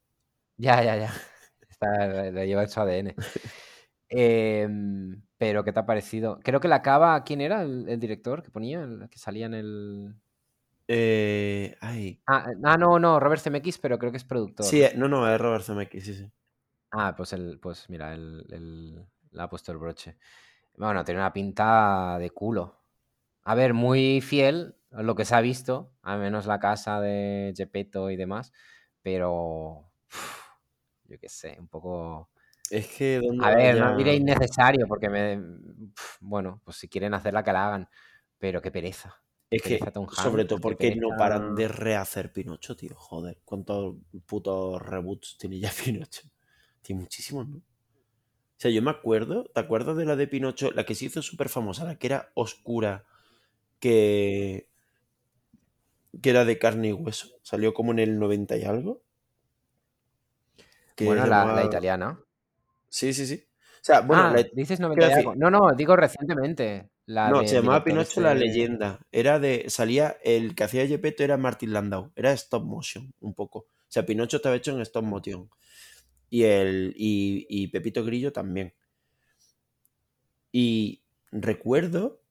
Ya, 0.57 0.82
ya, 0.82 0.97
ya. 0.97 1.12
Está, 1.68 2.30
le 2.30 2.47
lleva 2.47 2.66
su 2.66 2.80
ADN. 2.80 3.14
Em, 4.09 5.20
pero, 5.37 5.64
¿qué 5.64 5.72
te 5.72 5.80
ha 5.80 5.87
parecido? 5.87 6.39
Creo 6.45 6.61
que 6.61 6.68
la 6.68 6.76
acaba. 6.76 7.24
¿Quién 7.24 7.41
era 7.41 7.62
el, 7.62 7.89
el 7.89 7.99
director 7.99 8.43
que 8.43 8.53
ponía? 8.53 8.82
El 8.82 9.09
que 9.11 9.18
salía 9.18 9.47
en 9.47 9.55
el. 9.55 10.14
Eh, 10.87 11.76
ay. 11.80 12.22
Ah, 12.28 12.47
ah, 12.64 12.76
no, 12.76 13.01
no, 13.01 13.18
Robert 13.18 13.43
Zemeckis, 13.43 13.78
pero 13.78 13.99
creo 13.99 14.12
que 14.12 14.18
es 14.18 14.24
productor. 14.24 14.64
Sí, 14.64 14.80
¿no? 14.80 14.87
eh, 14.87 14.93
no, 14.95 15.09
no, 15.09 15.28
es 15.28 15.41
Robert 15.41 15.64
Zemeckis, 15.64 16.05
sí, 16.05 16.14
sí. 16.14 16.30
Ah, 16.93 17.14
pues 17.16 17.32
el, 17.32 17.59
pues 17.59 17.91
mira, 17.91 18.14
él 18.14 19.05
le 19.32 19.43
ha 19.43 19.49
puesto 19.49 19.72
el 19.72 19.78
broche. 19.78 20.16
Bueno, 20.76 21.05
tiene 21.05 21.20
una 21.20 21.32
pinta 21.32 22.16
de 22.18 22.30
culo. 22.30 22.76
A 23.45 23.55
ver, 23.55 23.74
muy 23.74 24.20
fiel 24.20 24.76
lo 25.03 25.14
que 25.14 25.24
se 25.24 25.34
ha 25.34 25.40
visto, 25.40 25.92
al 26.03 26.20
menos 26.20 26.47
la 26.47 26.59
casa 26.59 27.01
de 27.01 27.53
Gepetto 27.57 28.11
y 28.11 28.16
demás, 28.16 28.53
pero 29.03 29.90
uf, 30.09 30.47
yo 31.05 31.18
qué 31.18 31.28
sé, 31.28 31.57
un 31.59 31.68
poco. 31.68 32.30
Es 32.70 32.88
que 32.88 33.20
¿dónde 33.20 33.47
A 33.47 33.55
ver, 33.55 33.78
no 33.78 33.97
diré 33.97 34.14
innecesario, 34.14 34.86
porque 34.88 35.09
me. 35.09 35.40
Bueno, 36.20 36.61
pues 36.64 36.78
si 36.78 36.88
quieren 36.88 37.14
hacerla, 37.14 37.44
que 37.44 37.53
la 37.53 37.66
hagan. 37.68 37.88
Pero 38.38 38.61
qué 38.61 38.70
pereza. 38.70 39.22
Es 39.49 39.62
que, 39.62 39.78
sobre 40.11 40.44
todo 40.44 40.61
porque 40.61 40.97
no 40.97 41.11
paran 41.16 41.55
de 41.55 41.68
rehacer 41.68 42.32
Pinocho, 42.32 42.74
tío. 42.74 42.97
Joder, 42.97 43.38
¿cuántos 43.44 43.94
putos 44.26 44.82
reboots 44.82 45.38
tiene 45.38 45.61
ya 45.61 45.70
Pinocho? 45.84 46.22
Tiene 46.82 47.03
muchísimos, 47.03 47.49
¿no? 47.49 47.59
O 47.59 48.59
sea, 48.59 48.70
yo 48.70 48.82
me 48.82 48.90
acuerdo, 48.90 49.44
¿te 49.44 49.61
acuerdas 49.61 49.97
de 49.97 50.07
la 50.07 50.16
de 50.16 50.26
Pinocho? 50.26 50.72
La 50.72 50.84
que 50.84 50.94
se 50.94 51.05
hizo 51.05 51.22
súper 51.22 51.49
famosa, 51.49 51.84
la 51.84 51.97
que 51.97 52.07
era 52.07 52.32
oscura, 52.34 53.05
que, 53.78 54.68
que 56.23 56.31
era 56.31 56.45
de 56.45 56.59
carne 56.59 56.89
y 56.89 56.93
hueso. 56.93 57.29
Salió 57.43 57.75
como 57.75 57.93
en 57.93 57.99
el 57.99 58.19
90 58.19 58.57
y 58.57 58.64
algo. 58.64 59.03
Que 60.95 61.05
Bueno, 61.05 61.27
la, 61.27 61.64
italiana. 61.64 62.21
Sí, 62.89 63.12
sí, 63.12 63.27
sí. 63.27 63.45
O 63.45 63.85
sea, 63.87 64.01
bueno, 64.01 64.25
ah, 64.25 64.33
la- 64.33 64.47
dices 64.53 64.81
90 64.81 65.05
y 65.05 65.09
decir? 65.09 65.19
algo. 65.19 65.35
No, 65.37 65.51
no, 65.51 65.75
digo 65.77 65.95
recientemente. 65.95 66.91
La 67.07 67.31
no, 67.31 67.39
del 67.39 67.49
se 67.49 67.57
llamaba 67.57 67.85
Pinocho 67.85 68.21
la 68.21 68.35
leyenda. 68.35 69.01
Era 69.12 69.39
de. 69.39 69.67
Salía. 69.69 70.17
El 70.25 70.55
que 70.55 70.64
hacía 70.64 70.87
Gepetto 70.87 71.23
era 71.23 71.37
Martin 71.37 71.73
Landau. 71.73 72.11
Era 72.17 72.33
stop 72.33 72.64
motion, 72.64 73.12
un 73.21 73.35
poco. 73.35 73.59
O 73.61 73.89
sea, 73.89 74.05
Pinocho 74.05 74.39
estaba 74.39 74.57
hecho 74.57 74.73
en 74.73 74.81
stop 74.81 75.05
motion. 75.05 75.49
Y 76.31 76.45
el. 76.45 76.95
Y, 76.97 77.47
y 77.49 77.69
Pepito 77.69 78.05
Grillo 78.05 78.33
también. 78.33 78.75
Y 80.51 81.03
recuerdo 81.31 82.23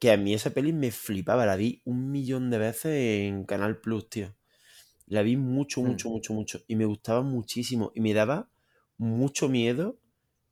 que 0.00 0.10
a 0.12 0.16
mí 0.16 0.34
esa 0.34 0.50
peli 0.50 0.72
me 0.72 0.90
flipaba. 0.90 1.46
La 1.46 1.56
vi 1.56 1.82
un 1.84 2.10
millón 2.10 2.50
de 2.50 2.58
veces 2.58 2.92
en 3.28 3.44
Canal 3.44 3.80
Plus, 3.80 4.08
tío. 4.10 4.34
La 5.06 5.22
vi 5.22 5.36
mucho, 5.36 5.82
Hmm. 5.82 5.90
mucho, 5.90 6.10
mucho, 6.10 6.34
mucho. 6.34 6.60
Y 6.68 6.76
me 6.76 6.84
gustaba 6.86 7.22
muchísimo. 7.22 7.92
Y 7.94 8.00
me 8.00 8.14
daba 8.14 8.50
mucho 8.98 9.48
miedo 9.48 9.98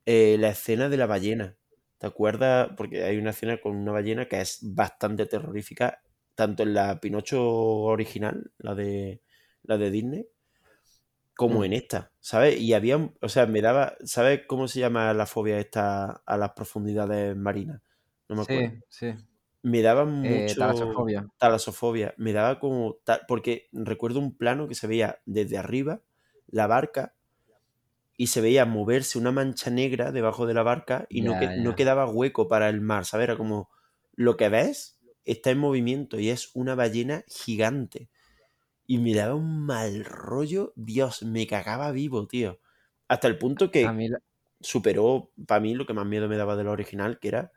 eh, 0.06 0.36
la 0.38 0.50
escena 0.50 0.88
de 0.88 0.96
la 0.98 1.06
ballena. 1.06 1.56
¿Te 1.98 2.06
acuerdas? 2.06 2.70
Porque 2.76 3.04
hay 3.04 3.18
una 3.18 3.30
escena 3.30 3.60
con 3.60 3.76
una 3.76 3.92
ballena 3.92 4.28
que 4.28 4.40
es 4.40 4.58
bastante 4.62 5.26
terrorífica, 5.26 6.02
tanto 6.34 6.62
en 6.64 6.74
la 6.74 7.00
Pinocho 7.00 7.42
original, 7.44 8.52
la 8.58 8.74
de, 8.74 9.22
la 9.64 9.78
de 9.78 9.90
Disney, 9.90 10.28
como 11.36 11.64
Mm. 11.64 11.64
en 11.64 11.72
esta, 11.72 12.12
¿sabes? 12.20 12.60
Y 12.60 12.74
había, 12.74 12.96
o 13.20 13.28
sea, 13.28 13.46
me 13.46 13.60
daba, 13.62 13.96
¿sabes 14.04 14.42
cómo 14.46 14.68
se 14.68 14.80
llama 14.80 15.12
la 15.14 15.26
fobia 15.26 15.58
esta 15.58 16.22
a 16.24 16.36
las 16.36 16.52
profundidades 16.52 17.36
marinas? 17.36 17.82
No 18.28 18.36
me 18.36 18.42
acuerdo. 18.42 18.70
Sí, 18.70 18.82
sí. 18.88 19.14
Me 19.64 19.82
daba 19.82 20.04
Eh, 20.22 20.54
mucho 20.54 20.58
talasofobia. 20.58 21.28
talasofobia, 21.38 22.14
me 22.18 22.32
daba 22.32 22.60
como 22.60 22.98
porque 23.26 23.68
recuerdo 23.72 24.20
un 24.20 24.36
plano 24.36 24.68
que 24.68 24.74
se 24.76 24.86
veía 24.86 25.20
desde 25.26 25.58
arriba 25.58 26.02
la 26.46 26.66
barca 26.68 27.16
y 28.16 28.28
se 28.28 28.40
veía 28.40 28.64
moverse 28.64 29.18
una 29.18 29.32
mancha 29.32 29.70
negra 29.70 30.12
debajo 30.12 30.46
de 30.46 30.54
la 30.54 30.62
barca 30.62 31.06
y 31.08 31.22
no, 31.22 31.36
que, 31.36 31.52
no 31.56 31.74
quedaba 31.74 32.08
hueco 32.08 32.48
para 32.48 32.68
el 32.68 32.80
mar, 32.80 33.04
¿sabes? 33.04 33.24
Era 33.24 33.36
como 33.36 33.70
lo 34.14 34.36
que 34.36 34.48
ves 34.48 35.00
está 35.24 35.50
en 35.50 35.58
movimiento 35.58 36.20
y 36.20 36.28
es 36.30 36.50
una 36.54 36.74
ballena 36.74 37.24
gigante. 37.26 38.10
Y 38.86 38.98
me 38.98 39.14
daba 39.14 39.34
un 39.36 39.64
mal 39.66 40.04
rollo, 40.04 40.72
Dios, 40.76 41.22
me 41.24 41.46
cagaba 41.46 41.92
vivo, 41.92 42.28
tío. 42.28 42.60
Hasta 43.08 43.28
el 43.28 43.38
punto 43.38 43.70
que 43.70 44.00
la- 44.08 44.20
superó 44.60 45.32
para 45.46 45.60
mí 45.60 45.74
lo 45.74 45.86
que 45.86 45.94
más 45.94 46.06
miedo 46.06 46.28
me 46.28 46.36
daba 46.36 46.56
de 46.56 46.64
la 46.64 46.72
original, 46.72 47.18
que 47.20 47.28
era 47.28 47.52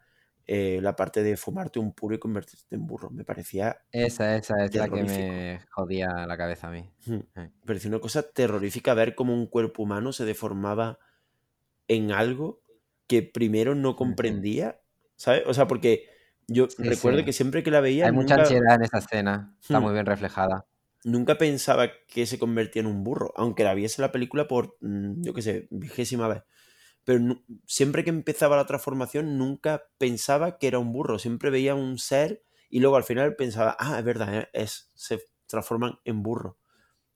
eh, 0.47 0.79
la 0.81 0.95
parte 0.95 1.23
de 1.23 1.37
fumarte 1.37 1.79
un 1.79 1.93
puro 1.93 2.15
y 2.15 2.19
convertirte 2.19 2.75
en 2.75 2.87
burro. 2.87 3.09
Me 3.11 3.25
parecía, 3.25 3.85
esa, 3.91 4.35
esa 4.37 4.63
es 4.65 4.75
la 4.75 4.89
que 4.89 5.03
me 5.03 5.59
jodía 5.71 6.25
la 6.27 6.37
cabeza 6.37 6.67
a 6.67 6.71
mí. 6.71 6.89
hmm, 7.05 7.19
Sí. 7.35 7.41
me 7.61 7.65
parecía 7.67 7.89
una 7.89 7.99
cosa 7.99 8.23
terrorífica 8.31 8.93
ver 8.93 9.15
cómo 9.15 9.33
un 9.33 9.47
cuerpo 9.47 9.83
humano 9.83 10.13
se 10.13 10.25
deformaba 10.25 10.99
en 11.87 12.11
algo 12.11 12.63
que 13.07 13.23
primero 13.23 13.75
no 13.75 13.95
comprendía, 13.95 14.81
¿sabes? 15.17 15.43
O 15.47 15.53
sea, 15.53 15.67
porque 15.67 16.07
yo 16.47 16.73
Sí, 16.75 16.91
recuerdo 16.91 17.23
sí. 17.23 17.25
que 17.25 17.33
siempre 17.33 17.63
que 17.63 17.71
la 17.71 17.81
veía 17.81 18.07
Hay 18.07 18.13
mucha 18.13 18.35
ansiedad 18.35 18.75
en 18.75 18.83
esa 18.83 18.99
escena. 18.99 19.55
Está 19.61 19.79
Hmm. 19.79 19.81
muy 19.81 19.93
bien 19.93 20.05
reflejada. 20.05 20.65
nunca 21.03 21.37
pensaba 21.37 21.89
que 22.07 22.25
se 22.25 22.39
convertía 22.39 22.81
en 22.81 22.87
un 22.87 23.03
burro, 23.03 23.33
aunque 23.35 23.63
la 23.63 23.73
viese 23.73 24.01
la 24.01 24.11
película 24.11 24.47
por, 24.47 24.77
mm, 24.81 25.21
yo 25.23 25.33
qué 25.33 25.41
sé, 25.41 25.67
vigésima 25.71 26.27
vez. 26.27 26.43
Pero 27.07 27.41
siempre 27.65 28.03
que 28.03 28.09
empezaba 28.09 28.57
la 28.57 28.65
transformación 28.65 29.37
nunca 29.37 29.85
pensaba 29.97 30.57
que 30.57 30.67
era 30.67 30.77
un 30.77 30.91
burro, 30.91 31.19
siempre 31.19 31.49
veía 31.49 31.73
un 31.73 31.99
ser 31.99 32.43
y 32.69 32.81
luego 32.81 32.97
al 32.97 33.05
final 33.05 33.37
pensaba, 33.37 33.77
ah, 33.79 33.97
es 33.97 34.03
verdad, 34.03 34.39
eh, 34.39 34.49
es, 34.51 34.91
se 34.93 35.23
transforman 35.45 35.99
en 36.03 36.21
burro. 36.21 36.57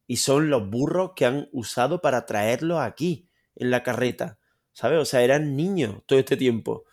Y 0.08 0.16
son 0.16 0.50
los 0.50 0.70
burros 0.70 1.12
que 1.14 1.26
han 1.26 1.50
usado 1.52 2.00
para 2.00 2.26
traerlos 2.26 2.80
aquí, 2.80 3.28
en 3.54 3.70
la 3.70 3.84
carreta, 3.84 4.40
¿sabes? 4.72 4.98
O 4.98 5.04
sea, 5.04 5.24
eran 5.24 5.58
niños 5.58 6.04
todo 6.06 6.20
este 6.20 6.38
tiempo. 6.38 6.86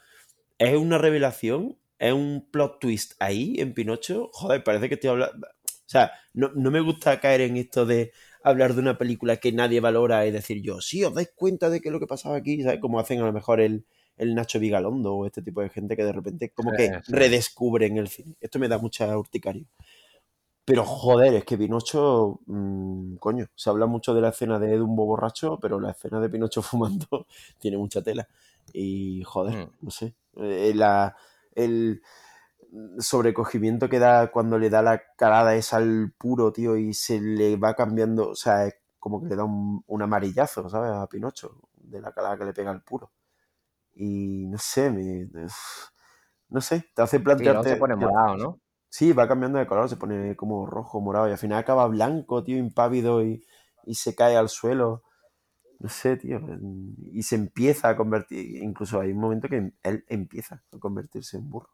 Es 0.58 0.76
una 0.76 0.98
revelación, 0.98 1.78
es 2.00 2.12
un 2.12 2.48
plot 2.50 2.80
twist 2.80 3.12
ahí 3.20 3.60
en 3.60 3.74
Pinocho. 3.74 4.28
Joder, 4.32 4.64
parece 4.64 4.88
que 4.88 4.94
estoy 4.94 5.10
hablando... 5.10 5.46
O 5.46 5.90
sea, 5.90 6.10
no, 6.32 6.50
no 6.56 6.72
me 6.72 6.80
gusta 6.80 7.20
caer 7.20 7.42
en 7.42 7.58
esto 7.58 7.86
de 7.86 8.10
hablar 8.42 8.74
de 8.74 8.80
una 8.80 8.98
película 8.98 9.36
que 9.38 9.52
nadie 9.52 9.80
valora 9.80 10.26
y 10.26 10.30
decir 10.30 10.62
yo, 10.62 10.80
sí, 10.80 11.04
os 11.04 11.14
dais 11.14 11.30
cuenta 11.34 11.70
de 11.70 11.80
que 11.80 11.90
lo 11.90 12.00
que 12.00 12.06
pasaba 12.06 12.36
aquí, 12.36 12.62
¿sabes? 12.62 12.80
Como 12.80 12.98
hacen 13.00 13.20
a 13.20 13.26
lo 13.26 13.32
mejor 13.32 13.60
el, 13.60 13.84
el 14.16 14.34
Nacho 14.34 14.58
Vigalondo 14.60 15.14
o 15.14 15.26
este 15.26 15.42
tipo 15.42 15.60
de 15.60 15.68
gente 15.70 15.96
que 15.96 16.04
de 16.04 16.12
repente 16.12 16.50
como 16.50 16.72
que 16.72 17.00
redescubren 17.08 17.96
el 17.98 18.08
cine. 18.08 18.36
Esto 18.40 18.58
me 18.58 18.68
da 18.68 18.78
mucha 18.78 19.16
urticaria. 19.18 19.64
Pero 20.64 20.84
joder, 20.84 21.32
es 21.34 21.44
que 21.44 21.56
Pinocho, 21.56 22.40
mm, 22.46 23.16
coño, 23.16 23.46
se 23.54 23.70
habla 23.70 23.86
mucho 23.86 24.12
de 24.14 24.20
la 24.20 24.28
escena 24.28 24.58
de 24.58 24.76
Dumbo 24.76 25.06
borracho, 25.06 25.58
pero 25.60 25.80
la 25.80 25.92
escena 25.92 26.20
de 26.20 26.28
Pinocho 26.28 26.60
fumando 26.62 27.26
tiene 27.58 27.78
mucha 27.78 28.02
tela. 28.02 28.28
Y 28.72 29.22
joder, 29.24 29.56
Mm. 29.66 29.70
no 29.80 29.90
sé, 29.90 30.14
eh, 30.36 30.72
la- 30.74 31.16
el 31.54 32.02
sobrecogimiento 32.98 33.88
que 33.88 33.98
da 33.98 34.30
cuando 34.30 34.58
le 34.58 34.70
da 34.70 34.82
la 34.82 35.02
calada 35.16 35.54
esa 35.54 35.78
al 35.78 36.12
puro, 36.18 36.52
tío, 36.52 36.76
y 36.76 36.94
se 36.94 37.20
le 37.20 37.56
va 37.56 37.74
cambiando, 37.74 38.30
o 38.30 38.34
sea, 38.34 38.66
es 38.66 38.74
como 38.98 39.22
que 39.22 39.28
le 39.28 39.36
da 39.36 39.44
un, 39.44 39.82
un 39.86 40.02
amarillazo, 40.02 40.68
¿sabes? 40.68 40.92
A 40.92 41.06
Pinocho, 41.08 41.60
de 41.74 42.00
la 42.00 42.12
calada 42.12 42.36
que 42.36 42.44
le 42.44 42.52
pega 42.52 42.70
al 42.70 42.82
puro. 42.82 43.10
Y 43.94 44.46
no 44.46 44.58
sé, 44.58 44.90
me, 44.90 45.28
no 46.48 46.60
sé, 46.60 46.86
te 46.94 47.02
hace 47.02 47.20
plantearte... 47.20 47.70
se 47.70 47.76
pone 47.76 47.96
morado, 47.96 48.36
¿no? 48.36 48.60
Sí, 48.90 49.12
va 49.12 49.28
cambiando 49.28 49.58
de 49.58 49.66
color, 49.66 49.88
se 49.88 49.96
pone 49.96 50.34
como 50.36 50.66
rojo, 50.66 51.00
morado, 51.00 51.28
y 51.28 51.32
al 51.32 51.38
final 51.38 51.58
acaba 51.58 51.86
blanco, 51.88 52.42
tío, 52.42 52.56
impávido, 52.56 53.22
y, 53.22 53.44
y 53.84 53.94
se 53.94 54.14
cae 54.14 54.36
al 54.36 54.48
suelo. 54.48 55.02
No 55.78 55.88
sé, 55.88 56.16
tío. 56.16 56.40
Y 57.12 57.22
se 57.22 57.36
empieza 57.36 57.90
a 57.90 57.96
convertir, 57.96 58.62
incluso 58.62 59.00
hay 59.00 59.12
un 59.12 59.20
momento 59.20 59.48
que 59.48 59.72
él 59.82 60.04
empieza 60.08 60.62
a 60.72 60.78
convertirse 60.78 61.36
en 61.36 61.50
burro, 61.50 61.70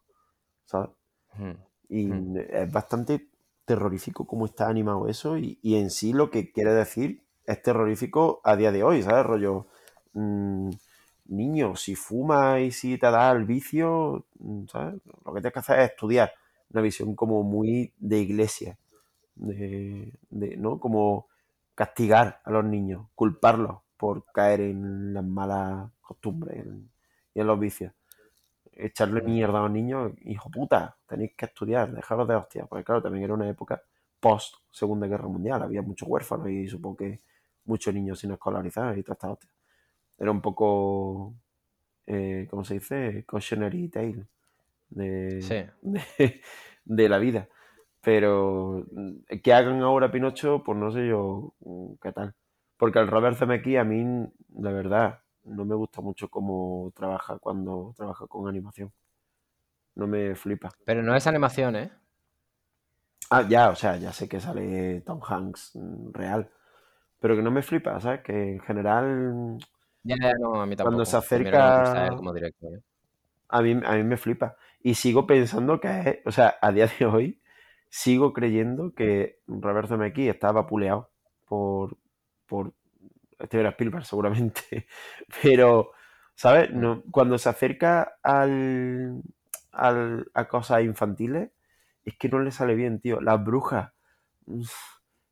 ¿sabes? 0.67 0.91
Mm. 1.39 1.53
Y 1.89 2.07
Mm. 2.09 2.37
es 2.51 2.73
bastante 2.73 3.29
terrorífico 3.65 4.27
cómo 4.27 4.47
está 4.47 4.69
animado 4.69 5.09
eso, 5.09 5.39
y, 5.39 5.59
y 5.63 5.77
en 5.77 5.91
sí 5.91 6.13
lo 6.13 6.31
que 6.31 6.53
quiere 6.53 6.73
decir 6.75 7.23
es 7.47 7.63
terrorífico 7.63 8.41
a 8.45 8.57
día 8.57 8.73
de 8.73 8.83
hoy, 8.85 9.03
¿sabes? 9.03 9.27
Rollo, 9.27 9.67
mm, 10.15 10.71
niño, 11.27 11.77
si 11.77 11.95
fumas 11.95 12.61
y 12.61 12.71
si 12.73 12.99
te 12.99 13.11
da 13.11 13.31
el 13.33 13.45
vicio, 13.45 14.27
mm, 14.39 14.67
¿sabes? 14.69 14.95
Lo 15.25 15.33
que 15.35 15.41
tienes 15.41 15.53
que 15.53 15.59
hacer 15.61 15.79
es 15.81 15.91
estudiar. 15.91 16.33
Una 16.71 16.83
visión 16.83 17.15
como 17.15 17.43
muy 17.43 17.93
de 17.99 18.19
iglesia, 18.21 18.79
de, 19.37 20.13
de, 20.31 20.57
¿no? 20.57 20.79
Como 20.81 21.29
castigar 21.75 22.41
a 22.45 22.51
los 22.51 22.65
niños, 22.65 23.07
culparlos 23.15 23.79
por 23.97 24.25
caer 24.33 24.61
en 24.63 25.15
las 25.15 25.25
malas 25.25 25.91
costumbres 26.01 26.67
y 27.35 27.41
en 27.41 27.47
los 27.47 27.59
vicios. 27.59 27.93
Echarle 28.77 29.23
mierda 29.23 29.59
a 29.61 29.63
los 29.63 29.71
niños, 29.71 30.13
hijo 30.25 30.51
puta, 30.51 30.97
tenéis 31.07 31.35
que 31.37 31.47
estudiar, 31.47 31.93
dejaros 31.93 32.29
de 32.29 32.35
hostia. 32.35 32.67
Porque 32.67 32.85
claro, 32.85 33.03
también 33.03 33.25
era 33.25 33.35
una 33.35 33.49
época 33.49 33.83
post 34.21 34.57
Segunda 34.71 35.07
Guerra 35.07 35.29
Mundial, 35.29 35.63
había 35.63 35.83
muchos 35.83 36.09
huérfanos 36.09 36.49
y 36.51 36.67
supongo 36.69 36.97
que 36.99 37.21
muchos 37.67 37.95
niños 37.95 38.19
sin 38.19 38.33
escolarizar 38.33 38.97
y 38.99 39.03
toda 39.03 39.15
esta 39.15 39.31
hostia. 39.33 39.51
Era 40.19 40.31
un 40.31 40.41
poco, 40.41 41.35
eh, 42.07 42.47
¿cómo 42.51 42.65
se 42.65 42.75
dice? 42.75 43.25
Cautionary 43.27 43.89
tale 43.89 44.27
de, 44.91 45.41
Sí. 45.41 45.65
de, 45.83 46.03
de 46.85 47.09
la 47.09 47.19
vida. 47.19 47.49
Pero 48.03 48.85
mm, 48.93 49.39
que 49.43 49.53
hagan 49.55 49.83
ahora 49.83 50.11
Pinocho, 50.13 50.63
pues 50.65 50.79
no 50.79 50.93
sé 50.93 51.09
yo 51.09 51.55
mm, 51.61 51.95
qué 52.03 52.13
tal. 52.13 52.35
Porque 52.77 52.99
el 53.01 53.09
Robert 53.09 53.37
Zemeckis 53.39 53.79
a 53.79 53.85
mí, 53.85 54.29
la 54.59 54.73
verdad, 54.73 55.21
no 55.45 55.65
me 55.65 55.75
gusta 55.75 56.01
mucho 56.01 56.29
cómo 56.29 56.93
trabaja 56.95 57.39
cuando 57.39 57.93
trabaja 57.97 58.27
con 58.27 58.49
animación. 58.49 58.93
No 59.95 60.07
me 60.07 60.35
flipa. 60.35 60.71
Pero 60.85 61.03
no 61.03 61.15
es 61.15 61.27
animación, 61.27 61.77
¿eh? 61.77 61.93
Ah, 63.31 63.43
ya, 63.49 63.71
o 63.71 63.75
sea, 63.77 63.97
ya 63.97 64.13
sé 64.13 64.29
que 64.29 64.41
sale 64.41 65.01
Tom 65.03 65.21
Hanks 65.27 65.73
mm, 65.75 66.13
real. 66.13 66.51
Pero 67.21 67.37
que 67.37 67.43
no 67.43 67.51
me 67.51 67.63
flipa, 67.63 67.99
¿sabes? 68.01 68.23
Que 68.23 68.53
en 68.55 68.61
general 68.61 69.59
Ya, 70.03 70.17
ya, 70.21 70.33
no, 70.39 70.61
a 70.61 70.67
mí 70.67 70.77
tampoco. 70.77 70.91
cuando 70.97 71.05
se 71.05 71.17
acerca 71.17 72.07
él 72.09 72.17
como 72.17 72.33
director. 72.33 72.75
¿eh? 72.75 72.83
a 73.49 73.63
mí, 73.63 73.81
a 73.85 73.95
mí 73.97 74.03
me 74.05 74.17
flipa. 74.17 74.57
Y 74.83 74.95
sigo 74.95 75.27
pensando 75.27 75.81
que 75.81 76.23
o 76.27 76.33
sea, 76.33 76.57
a 76.61 76.73
día 76.73 76.89
de 76.99 77.07
hoy, 77.07 77.41
sigo 77.89 78.33
creyendo 78.33 78.93
que 78.95 79.41
Robert 79.47 79.89
Zemeckis 79.89 80.29
está 80.31 80.53
vapuleado 80.53 81.11
por, 81.47 81.97
por 82.47 82.75
Steven 83.47 83.67
Spielberg, 83.69 84.05
seguramente. 84.05 84.87
Pero, 85.43 85.93
¿sabes? 86.35 86.71
No, 86.73 87.03
cuando 87.11 87.39
se 87.39 87.49
acerca 87.49 88.17
al, 88.23 89.23
al- 89.73 90.31
a 90.35 90.49
cosas 90.49 90.83
infantiles, 90.85 91.51
es 92.05 92.17
que 92.19 92.29
no 92.29 92.41
le 92.41 92.51
sale 92.51 92.75
bien, 92.75 93.01
tío. 93.01 93.21
Las 93.21 93.43
brujas, 93.45 93.93
uf, 94.47 94.73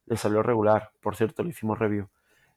le 0.06 0.16
salió 0.16 0.42
regular. 0.42 0.92
Por 1.00 1.16
cierto, 1.16 1.42
le 1.42 1.50
hicimos 1.50 1.78
review. 1.78 2.08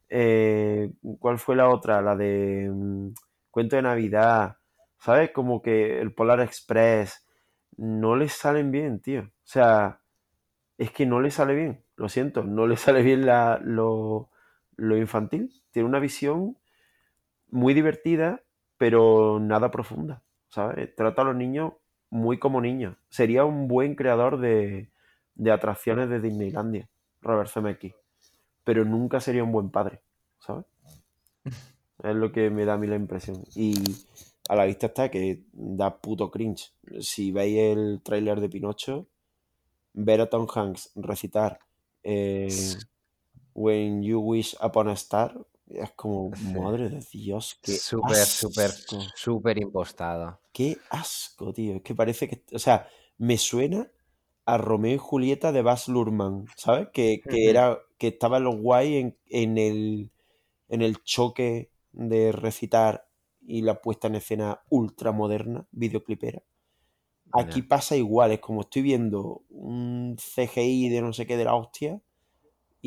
Eh, 0.09 0.91
¿cuál 1.19 1.39
fue 1.39 1.55
la 1.55 1.69
otra? 1.69 2.01
La 2.01 2.15
de 2.15 2.69
mm, 2.73 3.09
Cuento 3.51 3.75
de 3.77 3.81
Navidad. 3.83 4.57
¿Sabes? 4.99 5.31
Como 5.31 5.61
que 5.61 5.99
el 6.01 6.13
Polar 6.13 6.41
Express 6.41 7.25
no 7.77 8.15
le 8.15 8.29
salen 8.29 8.71
bien, 8.71 8.99
tío. 9.01 9.21
O 9.23 9.31
sea, 9.47 10.01
es 10.77 10.91
que 10.91 11.05
no 11.05 11.21
le 11.21 11.31
sale 11.31 11.55
bien. 11.55 11.83
Lo 11.95 12.09
siento, 12.09 12.43
no 12.43 12.67
le 12.67 12.77
sale 12.77 13.01
bien 13.03 13.25
la, 13.25 13.59
lo, 13.63 14.29
lo 14.77 14.97
infantil. 14.97 15.51
Tiene 15.71 15.87
una 15.87 15.99
visión 15.99 16.57
muy 17.49 17.73
divertida, 17.73 18.41
pero 18.77 19.39
nada 19.39 19.71
profunda. 19.71 20.23
¿Sabes? 20.49 20.95
Trata 20.95 21.21
a 21.21 21.25
los 21.25 21.35
niños 21.35 21.73
muy 22.09 22.39
como 22.39 22.61
niños. 22.61 22.97
Sería 23.09 23.45
un 23.45 23.67
buen 23.67 23.95
creador 23.95 24.39
de, 24.39 24.89
de 25.35 25.51
atracciones 25.51 26.09
de 26.09 26.21
Disneylandia, 26.21 26.89
Robert 27.21 27.49
Zemeckis. 27.49 27.93
Pero 28.63 28.85
nunca 28.85 29.19
sería 29.19 29.43
un 29.43 29.51
buen 29.51 29.69
padre, 29.69 30.01
¿sabes? 30.39 30.65
Es 32.03 32.13
lo 32.13 32.31
que 32.31 32.49
me 32.49 32.65
da 32.65 32.73
a 32.73 32.77
mí 32.77 32.87
la 32.87 32.97
impresión. 32.97 33.43
Y 33.55 33.73
a 34.49 34.55
la 34.55 34.65
vista 34.65 34.87
está 34.87 35.09
que 35.09 35.43
da 35.53 35.97
puto 35.97 36.29
cringe. 36.29 36.73
Si 36.99 37.31
veis 37.31 37.57
el 37.57 38.01
tráiler 38.03 38.41
de 38.41 38.49
Pinocho, 38.49 39.07
ver 39.93 40.21
a 40.21 40.29
Tom 40.29 40.45
Hanks 40.53 40.91
recitar 40.95 41.59
eh, 42.03 42.49
When 43.55 44.03
You 44.03 44.19
Wish 44.19 44.55
Upon 44.61 44.89
a 44.89 44.93
Star 44.93 45.33
es 45.69 45.91
como, 45.91 46.29
madre 46.53 46.89
de 46.89 47.03
Dios, 47.11 47.57
qué 47.61 47.71
Súper, 47.71 48.17
súper, 48.17 48.71
súper 49.15 49.57
impostado. 49.57 50.39
Qué 50.53 50.77
asco, 50.89 51.51
tío. 51.53 51.77
Es 51.77 51.81
que 51.81 51.95
parece 51.95 52.27
que, 52.27 52.43
o 52.53 52.59
sea, 52.59 52.87
me 53.17 53.37
suena 53.37 53.91
a 54.45 54.57
Romeo 54.57 54.93
y 54.93 54.97
Julieta 54.99 55.51
de 55.51 55.63
Baz 55.63 55.87
Luhrmann, 55.87 56.45
¿sabes? 56.55 56.89
Que, 56.93 57.21
que 57.27 57.49
era, 57.49 57.79
que 57.97 58.09
estaba 58.09 58.39
lo 58.39 58.55
guay 58.55 58.97
en, 58.97 59.17
en 59.25 59.57
el, 59.57 60.11
en 60.69 60.81
el 60.83 61.01
choque 61.03 61.71
de 61.93 62.31
recitar 62.31 63.07
y 63.41 63.63
la 63.63 63.81
puesta 63.81 64.07
en 64.07 64.15
escena 64.15 64.61
ultra 64.69 65.11
moderna, 65.11 65.67
videoclipera. 65.71 66.43
Aquí 67.33 67.63
pasa 67.63 67.95
igual, 67.97 68.31
es 68.31 68.39
como 68.39 68.61
estoy 68.61 68.83
viendo 68.83 69.43
un 69.49 70.15
CGI 70.17 70.89
de 70.89 71.01
no 71.01 71.11
sé 71.11 71.25
qué 71.25 71.35
de 71.35 71.43
la 71.43 71.55
hostia 71.55 72.01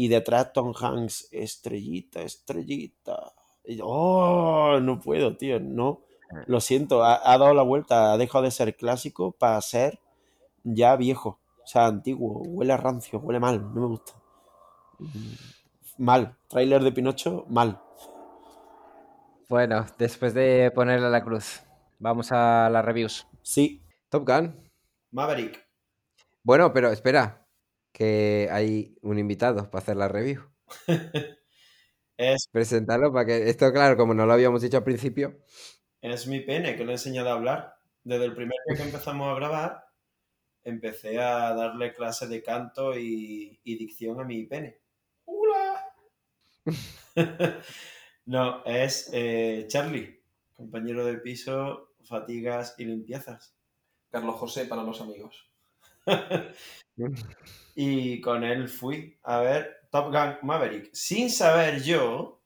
y 0.01 0.07
detrás 0.07 0.53
Tom 0.53 0.72
Hanks, 0.80 1.26
estrellita, 1.32 2.22
estrellita. 2.22 3.32
Y 3.64 3.78
yo, 3.78 3.84
¡Oh! 3.88 4.78
No 4.80 5.01
puedo, 5.01 5.36
tío, 5.36 5.59
no. 5.59 6.03
Lo 6.46 6.61
siento, 6.61 7.03
ha, 7.03 7.16
ha 7.16 7.36
dado 7.36 7.53
la 7.53 7.64
vuelta, 7.64 8.12
ha 8.12 8.16
dejado 8.16 8.44
de 8.44 8.53
ser 8.53 8.76
clásico 8.76 9.32
para 9.32 9.61
ser 9.61 9.99
ya 10.62 10.94
viejo, 10.94 11.40
o 11.64 11.66
sea, 11.66 11.86
antiguo, 11.86 12.42
huele 12.46 12.74
a 12.74 12.76
rancio, 12.76 13.18
huele 13.18 13.40
mal, 13.40 13.74
no 13.74 13.80
me 13.80 13.86
gusta. 13.88 14.12
Mm, 15.01 16.05
Mal, 16.05 16.36
tráiler 16.46 16.84
de 16.84 16.92
Pinocho, 16.92 17.44
mal. 17.49 17.82
Bueno, 19.49 19.84
después 19.99 20.32
de 20.32 20.70
ponerle 20.72 21.11
la 21.11 21.24
cruz, 21.24 21.61
vamos 21.99 22.30
a 22.30 22.70
las 22.70 22.84
reviews. 22.84 23.26
Sí, 23.42 23.82
Top 24.11 24.24
Gun. 24.28 24.55
Maverick. 25.11 25.66
Bueno, 26.44 26.72
pero 26.72 26.92
espera, 26.92 27.47
que 27.93 28.49
hay 28.51 28.97
un 29.03 29.18
invitado 29.18 29.70
para 29.70 29.82
hacer 29.82 29.97
la 29.97 30.09
review. 30.09 30.43
Es, 32.18 32.49
Presentarlo 32.51 33.12
para 33.12 33.26
que 33.26 33.49
esto, 33.49 33.72
claro, 33.72 33.97
como 33.97 34.12
no 34.12 34.26
lo 34.26 34.32
habíamos 34.32 34.61
dicho 34.61 34.76
al 34.76 34.82
principio. 34.82 35.39
es 36.03 36.26
mi 36.26 36.41
pene 36.41 36.76
que 36.76 36.84
le 36.84 36.91
he 36.91 36.95
enseñado 36.95 37.30
a 37.30 37.34
hablar. 37.34 37.74
Desde 38.03 38.24
el 38.24 38.34
primer 38.34 38.57
día 38.66 38.76
que 38.76 38.82
empezamos 38.89 39.28
a 39.28 39.34
grabar, 39.36 39.84
empecé 40.64 41.18
a 41.20 41.55
darle 41.55 41.95
clases 41.95 42.28
de 42.28 42.43
canto 42.43 42.99
y, 42.99 43.61
y 43.64 43.78
dicción 43.78 44.20
a 44.20 44.24
mi 44.24 44.45
pene. 44.47 44.80
¡Hola! 45.26 45.95
no, 48.26 48.64
es 48.64 49.11
eh, 49.12 49.66
Charlie, 49.68 50.22
compañero 50.55 51.05
de 51.05 51.18
piso, 51.18 51.95
fatigas 52.05 52.74
y 52.78 52.84
limpiezas. 52.84 53.57
Carlos 54.11 54.36
José 54.36 54.64
para 54.66 54.82
los 54.82 55.01
amigos. 55.01 55.47
y 57.75 58.21
con 58.21 58.45
él 58.45 58.69
fui 58.69 59.19
a 59.23 59.41
ver 59.41 59.77
Top 59.91 60.07
Gun 60.07 60.39
Maverick, 60.43 60.91
sin 60.93 61.31
saber 61.31 61.83
yo 61.83 62.43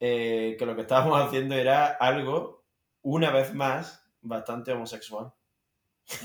eh, 0.00 0.56
que 0.58 0.66
lo 0.66 0.74
que 0.74 0.82
estábamos 0.82 1.20
haciendo 1.26 1.54
era 1.54 1.86
algo, 1.86 2.64
una 3.02 3.30
vez 3.30 3.54
más, 3.54 4.04
bastante 4.20 4.72
homosexual. 4.72 5.32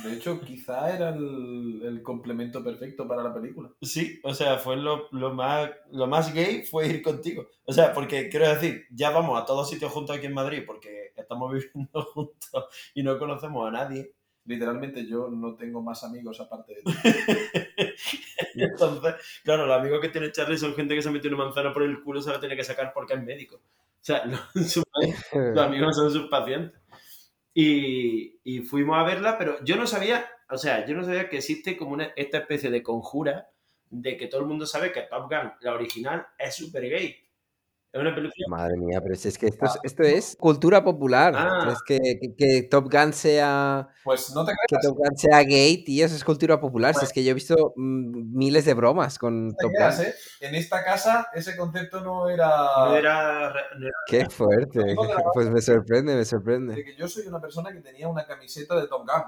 De 0.02 0.14
hecho, 0.14 0.40
quizá 0.40 0.96
era 0.96 1.10
el, 1.10 1.82
el 1.84 2.02
complemento 2.02 2.64
perfecto 2.64 3.06
para 3.06 3.22
la 3.22 3.34
película. 3.34 3.70
Sí, 3.82 4.18
o 4.24 4.34
sea, 4.34 4.58
fue 4.58 4.78
lo, 4.78 5.10
lo 5.12 5.34
más, 5.34 5.72
lo 5.92 6.08
más 6.08 6.34
gay 6.34 6.64
fue 6.64 6.88
ir 6.88 7.02
contigo. 7.02 7.48
O 7.66 7.74
sea, 7.74 7.94
porque 7.94 8.30
quiero 8.30 8.48
decir, 8.48 8.86
ya 8.92 9.10
vamos 9.10 9.42
a 9.42 9.46
todos 9.46 9.70
sitios 9.70 9.92
juntos 9.92 10.16
aquí 10.16 10.28
en 10.28 10.34
Madrid 10.34 10.64
porque 10.66 11.12
estamos 11.18 11.52
viviendo 11.74 12.02
juntos 12.02 12.66
y 12.94 13.04
no 13.04 13.20
conocemos 13.20 13.68
a 13.68 13.72
nadie. 13.72 14.14
Literalmente 14.46 15.06
yo 15.06 15.30
no 15.30 15.56
tengo 15.56 15.82
más 15.82 16.04
amigos 16.04 16.40
aparte 16.42 16.76
de 16.76 16.82
ti. 16.82 16.92
Entonces, 18.56 19.16
claro, 19.44 19.66
los 19.66 19.78
amigos 19.80 20.02
que 20.02 20.10
tiene 20.10 20.32
Charlie 20.32 20.58
son 20.58 20.76
gente 20.76 20.96
que 20.96 21.02
se 21.02 21.10
metió 21.12 21.30
una 21.34 21.46
manzana 21.46 21.74
por 21.74 21.84
el 21.84 22.02
culo 22.04 22.20
y 22.20 22.24
se 22.24 22.30
la 22.32 22.40
tiene 22.40 22.56
que 22.56 22.64
sacar 22.64 22.92
porque 22.94 23.14
es 23.14 23.24
médico. 23.24 23.56
O 23.58 23.62
sea, 24.02 24.26
los, 24.54 24.72
sus- 24.72 24.84
los 25.34 25.66
amigos 25.66 25.96
son 25.96 26.12
sus 26.12 26.28
pacientes. 26.30 26.80
Y, 27.54 28.40
y 28.44 28.60
fuimos 28.62 28.98
a 28.98 29.04
verla, 29.04 29.38
pero 29.38 29.64
yo 29.64 29.76
no 29.76 29.86
sabía, 29.86 30.26
o 30.50 30.58
sea, 30.58 30.86
yo 30.86 30.96
no 30.96 31.04
sabía 31.04 31.30
que 31.30 31.38
existe 31.38 31.78
como 31.78 31.92
una, 31.92 32.06
esta 32.16 32.40
especie 32.40 32.72
de 32.72 32.82
conjura 32.82 33.50
de 33.92 34.18
que 34.18 34.26
todo 34.28 34.42
el 34.42 34.48
mundo 34.48 34.66
sabe 34.66 34.92
que 34.92 35.04
Top 35.04 35.30
Gun, 35.32 35.52
la 35.62 35.74
original, 35.74 36.26
es 36.40 36.56
súper 36.56 36.90
gay. 36.90 37.16
Es 37.94 38.02
una 38.02 38.16
película... 38.16 38.46
Madre 38.50 38.76
mía, 38.78 39.00
pero 39.04 39.14
si 39.16 39.28
es 39.28 39.38
que 39.38 39.46
esto 39.46 39.66
es, 39.68 39.78
esto 39.84 40.02
es 40.04 40.36
cultura 40.40 40.84
popular. 40.84 41.34
Ah. 41.38 41.60
¿Crees 41.62 41.84
que, 41.86 42.20
que- 42.20 42.36
que 42.36 42.64
Top 42.64 42.92
Gun 42.92 43.14
sea 43.14 43.88
Pues 44.04 44.34
no 44.34 44.44
te 44.44 44.52
que 44.52 44.58
creas, 44.68 44.84
Top 44.84 44.98
Gun 44.98 45.16
sea 45.16 45.44
gay, 45.44 45.84
tío? 45.84 46.04
Eso 46.06 46.16
es 46.16 46.24
cultura 46.24 46.60
popular. 46.60 46.96
Si 46.96 47.02
Pues- 47.02 47.10
es 47.10 47.14
que 47.14 47.24
yo 47.24 47.30
he 47.32 47.36
visto 47.36 47.74
mm, 47.76 48.36
miles 48.36 48.66
de 48.66 48.74
bromas 48.74 49.20
con 49.20 49.50
no 49.50 49.54
Top 49.60 49.72
creas, 49.72 49.98
Gun. 49.98 50.08
¿eh? 50.08 50.14
En 50.42 50.56
esta 50.56 50.84
casa 50.84 51.28
ese 51.36 51.56
concepto 51.56 52.02
no 52.02 52.28
era... 52.30 52.50
No 52.78 52.96
era, 52.96 53.54
re- 53.54 53.62
no 53.78 53.86
era- 53.86 53.96
Qué 54.08 54.26
fuerte. 54.30 54.96
Pues 55.36 55.50
me 55.52 55.62
sorprende, 55.62 56.14
me 56.14 56.20
De 56.20 56.26
sorprende. 56.26 56.84
que 56.84 56.96
yo 56.96 57.08
soy 57.08 57.28
una 57.28 57.40
persona 57.40 57.72
que 57.72 57.80
tenía 57.82 58.08
una 58.08 58.26
camiseta 58.26 58.76
de 58.76 58.88
Top 58.88 59.02
Gun. 59.02 59.22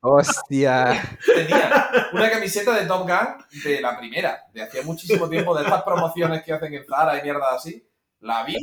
Hostia. 0.00 1.18
Tenía 1.26 1.90
una 2.12 2.30
camiseta 2.30 2.74
de 2.74 2.86
Top 2.86 3.08
Gun 3.08 3.62
de 3.64 3.80
la 3.80 3.98
primera, 3.98 4.44
de 4.52 4.62
hacía 4.62 4.82
muchísimo 4.82 5.28
tiempo, 5.28 5.56
de 5.56 5.64
estas 5.64 5.82
promociones 5.82 6.44
que 6.44 6.52
hacen 6.52 6.72
en 6.74 6.84
Zara 6.86 7.18
y 7.18 7.22
mierda 7.22 7.54
así. 7.54 7.82
La 8.20 8.44
vi, 8.44 8.56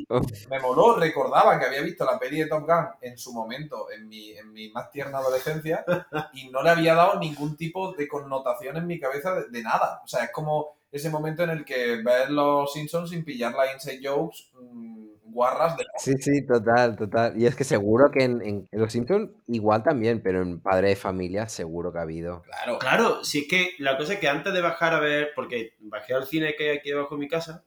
me 0.50 0.60
moló, 0.60 0.98
recordaba 0.98 1.60
que 1.60 1.66
había 1.68 1.82
visto 1.82 2.04
la 2.06 2.18
peli 2.18 2.40
de 2.40 2.48
Top 2.48 2.66
Gun 2.66 2.86
en 3.02 3.18
su 3.18 3.32
momento, 3.34 3.92
en 3.92 4.08
mi, 4.08 4.32
en 4.32 4.52
mi 4.52 4.70
más 4.72 4.90
tierna 4.90 5.20
adolescencia, 5.20 5.86
y 6.34 6.50
no 6.50 6.64
le 6.64 6.72
había 6.72 6.96
dado 6.96 7.20
ningún 7.20 7.56
tipo 7.56 7.94
de 7.94 8.08
connotación 8.08 8.78
en 8.78 8.88
mi 8.88 9.00
cabeza 9.00 9.36
de, 9.36 9.50
de 9.50 9.62
nada. 9.62 10.02
O 10.04 10.08
sea, 10.08 10.24
es 10.24 10.32
como 10.32 10.78
ese 10.92 11.10
momento 11.10 11.44
en 11.44 11.50
el 11.50 11.66
que 11.66 11.98
ves 12.04 12.30
los 12.30 12.72
Simpsons 12.72 13.10
sin 13.10 13.24
pillar 13.26 13.54
las 13.54 13.74
inside 13.74 14.08
jokes 14.08 14.50
mm, 14.54 15.13
guarras 15.34 15.76
de... 15.78 15.84
Sí, 15.98 16.14
sí, 16.20 16.46
total, 16.46 16.96
total. 16.96 17.40
Y 17.40 17.46
es 17.46 17.56
que 17.56 17.64
seguro 17.64 18.12
que 18.12 18.24
en, 18.24 18.42
en- 18.42 18.68
en 18.72 18.80
Los 18.80 18.92
Simpsons 18.94 19.32
igual 19.48 19.84
también, 19.84 20.22
pero 20.24 20.42
en 20.42 20.60
Padre 20.62 20.90
de 20.90 20.96
Familia 20.96 21.50
seguro 21.50 21.92
que 21.92 22.00
ha 22.00 22.04
habido. 22.04 22.42
Claro, 22.44 22.80
Claro, 22.80 23.24
si 23.24 23.40
es 23.40 23.48
que 23.48 23.72
la 23.80 23.98
cosa 23.98 24.14
es 24.14 24.20
que 24.20 24.28
antes 24.30 24.54
de 24.54 24.62
bajar 24.62 24.94
a 24.94 25.00
ver, 25.00 25.32
porque 25.36 25.74
bajé 25.80 26.14
al 26.14 26.26
cine 26.26 26.56
que 26.58 26.70
hay 26.72 26.78
aquí 26.78 26.90
debajo 26.90 27.16
de 27.16 27.20
mi 27.20 27.28
casa, 27.28 27.66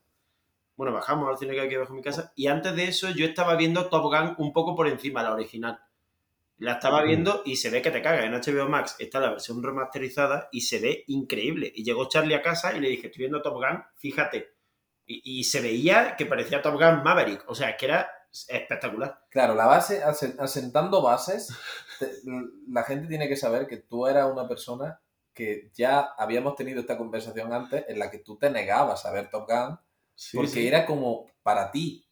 bueno, 0.75 0.93
bajamos 0.93 1.29
al 1.29 1.37
cine 1.37 1.53
que 1.53 1.59
hay 1.61 1.65
aquí 1.67 1.75
debajo 1.75 1.93
de 1.93 1.97
mi 1.97 2.03
casa, 2.03 2.31
y 2.35 2.47
antes 2.47 2.75
de 2.75 2.85
eso 2.85 3.09
yo 3.09 3.25
estaba 3.25 3.55
viendo 3.55 3.89
Top 3.89 4.03
Gun 4.03 4.35
un 4.37 4.53
poco 4.53 4.75
por 4.75 4.87
encima, 4.87 5.23
la 5.23 5.33
original. 5.33 5.79
La 6.59 6.73
estaba 6.73 7.03
viendo 7.03 7.43
y 7.45 7.55
se 7.57 7.69
ve 7.69 7.81
que 7.83 7.91
te 7.91 8.01
caga. 8.01 8.25
En 8.25 8.33
HBO 8.33 8.67
Max 8.67 8.95
está 8.99 9.19
la 9.19 9.29
versión 9.29 9.61
remasterizada 9.61 10.49
y 10.51 10.61
se 10.61 10.79
ve 10.79 11.03
increíble. 11.07 11.71
Y 11.75 11.83
llegó 11.83 12.07
Charlie 12.09 12.33
a 12.35 12.41
casa 12.41 12.75
y 12.75 12.79
le 12.79 12.89
dije, 12.89 13.07
estoy 13.07 13.21
viendo 13.21 13.41
Top 13.43 13.55
Gun, 13.55 13.83
fíjate. 13.97 14.56
Y, 15.07 15.39
y 15.39 15.43
se 15.45 15.61
veía 15.61 16.15
que 16.17 16.25
parecía 16.27 16.61
Top 16.61 16.73
Gun 16.75 17.01
Maverick. 17.03 17.43
O 17.49 17.55
sea, 17.55 17.75
que 17.77 17.85
era 17.85 18.09
espectacular. 18.49 19.25
Claro, 19.29 19.55
la 19.55 19.65
base, 19.65 20.03
asen- 20.03 20.35
asentando 20.39 21.01
bases, 21.01 21.49
te- 21.99 22.11
la 22.69 22.83
gente 22.83 23.07
tiene 23.07 23.27
que 23.27 23.35
saber 23.37 23.65
que 23.67 23.77
tú 23.77 24.05
eras 24.05 24.29
una 24.31 24.47
persona 24.47 24.99
que 25.33 25.71
ya 25.73 25.99
habíamos 26.17 26.55
tenido 26.55 26.81
esta 26.81 26.97
conversación 26.97 27.53
antes 27.53 27.85
en 27.87 27.99
la 27.99 28.11
que 28.11 28.19
tú 28.19 28.37
te 28.37 28.49
negabas 28.49 29.05
a 29.05 29.11
ver 29.11 29.29
Top 29.29 29.47
Gun 29.49 29.79
porque 30.33 30.49
sí. 30.49 30.67
era 30.67 30.85
como 30.85 31.27
para 31.43 31.71
ti, 31.71 32.05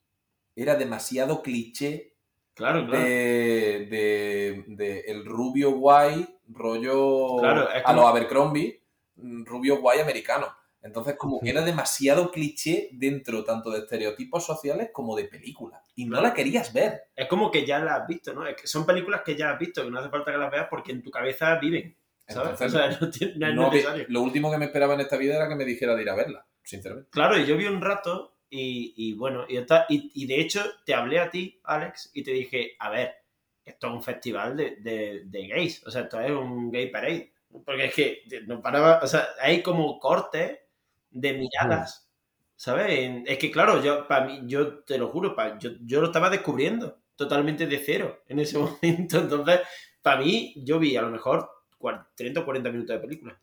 era 0.55 0.75
demasiado 0.75 1.41
cliché 1.41 2.13
Claro, 2.53 2.85
claro. 2.87 3.03
de, 3.03 3.87
de- 3.89 4.63
de 4.67 4.99
el 5.07 5.25
rubio 5.25 5.71
guay, 5.71 6.39
rollo 6.47 7.37
Claro, 7.39 7.69
es 7.71 7.83
a 7.83 7.93
los 7.93 8.05
Abercrombie, 8.05 8.81
mm, 9.17 9.43
rubio 9.43 9.81
guay 9.81 9.99
americano. 9.99 10.47
Entonces, 10.85 11.15
como 11.17 11.39
que 11.39 11.49
era 11.49 11.61
demasiado 11.61 12.31
cliché 12.31 12.89
dentro 12.93 13.43
tanto 13.43 13.71
de 13.71 13.79
estereotipos 13.79 14.45
sociales 14.45 14.89
como 14.93 15.15
de 15.15 15.25
películas. 15.25 15.81
Y 15.95 16.05
no 16.05 16.21
la 16.21 16.33
querías 16.33 16.71
ver. 16.73 17.05
Es 17.15 17.27
como 17.27 17.49
que 17.49 17.65
ya 17.65 17.79
las 17.79 18.01
has 18.01 18.07
visto, 18.07 18.33
¿no? 18.33 18.45
Es 18.45 18.55
que 18.55 18.67
son 18.67 18.85
películas 18.85 19.21
que 19.25 19.35
ya 19.35 19.51
has 19.51 19.59
visto, 19.59 19.83
que 19.83 19.89
no 19.89 19.99
hace 19.99 20.09
falta 20.09 20.31
que 20.31 20.37
las 20.37 20.51
veas 20.51 20.67
porque 20.69 20.91
en 20.91 21.01
tu 21.01 21.09
cabeza 21.09 21.55
viven. 21.57 21.97
¿Sabes? 22.27 22.59
Entonces, 22.61 23.01
o 23.01 23.11
sea, 23.11 23.29
no, 23.53 23.67
es 23.67 23.71
necesario. 23.73 24.05
lo 24.09 24.21
último 24.21 24.51
que 24.51 24.57
me 24.57 24.65
esperaba 24.65 24.93
en 24.95 25.01
esta 25.01 25.17
vida 25.17 25.35
era 25.35 25.47
que 25.49 25.55
me 25.55 25.65
dijera 25.65 25.95
de 25.95 26.01
ir 26.03 26.09
a 26.09 26.15
verla, 26.15 26.45
sinceramente. 26.63 27.09
Claro, 27.11 27.37
y 27.37 27.45
yo 27.45 27.57
vi 27.57 27.65
un 27.65 27.81
rato 27.81 28.37
y, 28.49 28.93
y 28.95 29.13
bueno, 29.13 29.45
y, 29.47 29.57
esta- 29.57 29.85
y, 29.89 30.11
y 30.13 30.25
de 30.27 30.39
hecho 30.39 30.63
te 30.85 30.93
hablé 30.93 31.19
a 31.19 31.29
ti, 31.29 31.59
Alex, 31.63 32.11
y 32.13 32.23
te 32.23 32.31
dije, 32.31 32.75
a 32.79 32.89
ver, 32.89 33.13
esto 33.63 33.87
es 33.87 33.93
un 33.93 34.03
festival 34.03 34.55
de, 34.57 34.75
de- 34.77 35.21
de 35.25 35.47
gays, 35.47 35.85
o 35.85 35.91
sea, 35.91 36.01
esto 36.03 36.19
es 36.19 36.31
un 36.31 36.71
gay 36.71 36.89
parade. 36.91 37.31
Porque 37.63 37.85
es 37.85 37.93
que 37.93 38.23
no 38.47 38.61
paraba, 38.61 38.99
o 39.03 39.07
sea, 39.07 39.27
hay 39.39 39.61
como 39.61 39.99
cortes 39.99 40.59
de 41.15 41.33
miradas, 41.33 42.09
¿sabes? 42.55 43.23
Es 43.25 43.37
que 43.39 43.51
claro, 43.51 43.81
yo 43.83 44.07
para 44.07 44.25
mí, 44.27 44.41
yo 44.45 44.83
te 44.83 44.97
lo 44.97 45.09
juro, 45.09 45.35
yo, 45.59 45.71
yo 45.81 46.01
lo 46.01 46.07
estaba 46.07 46.29
descubriendo 46.29 46.99
totalmente 47.15 47.67
de 47.67 47.79
cero 47.79 48.23
en 48.27 48.39
ese 48.39 48.57
momento. 48.59 49.19
Entonces, 49.19 49.61
para 50.01 50.21
mí, 50.21 50.53
yo 50.57 50.79
vi 50.79 50.95
a 50.97 51.01
lo 51.01 51.09
mejor 51.09 51.49
cuar- 51.79 52.07
30 52.15 52.41
o 52.41 52.45
40 52.45 52.71
minutos 52.71 52.95
de 52.95 53.01
película. 53.01 53.41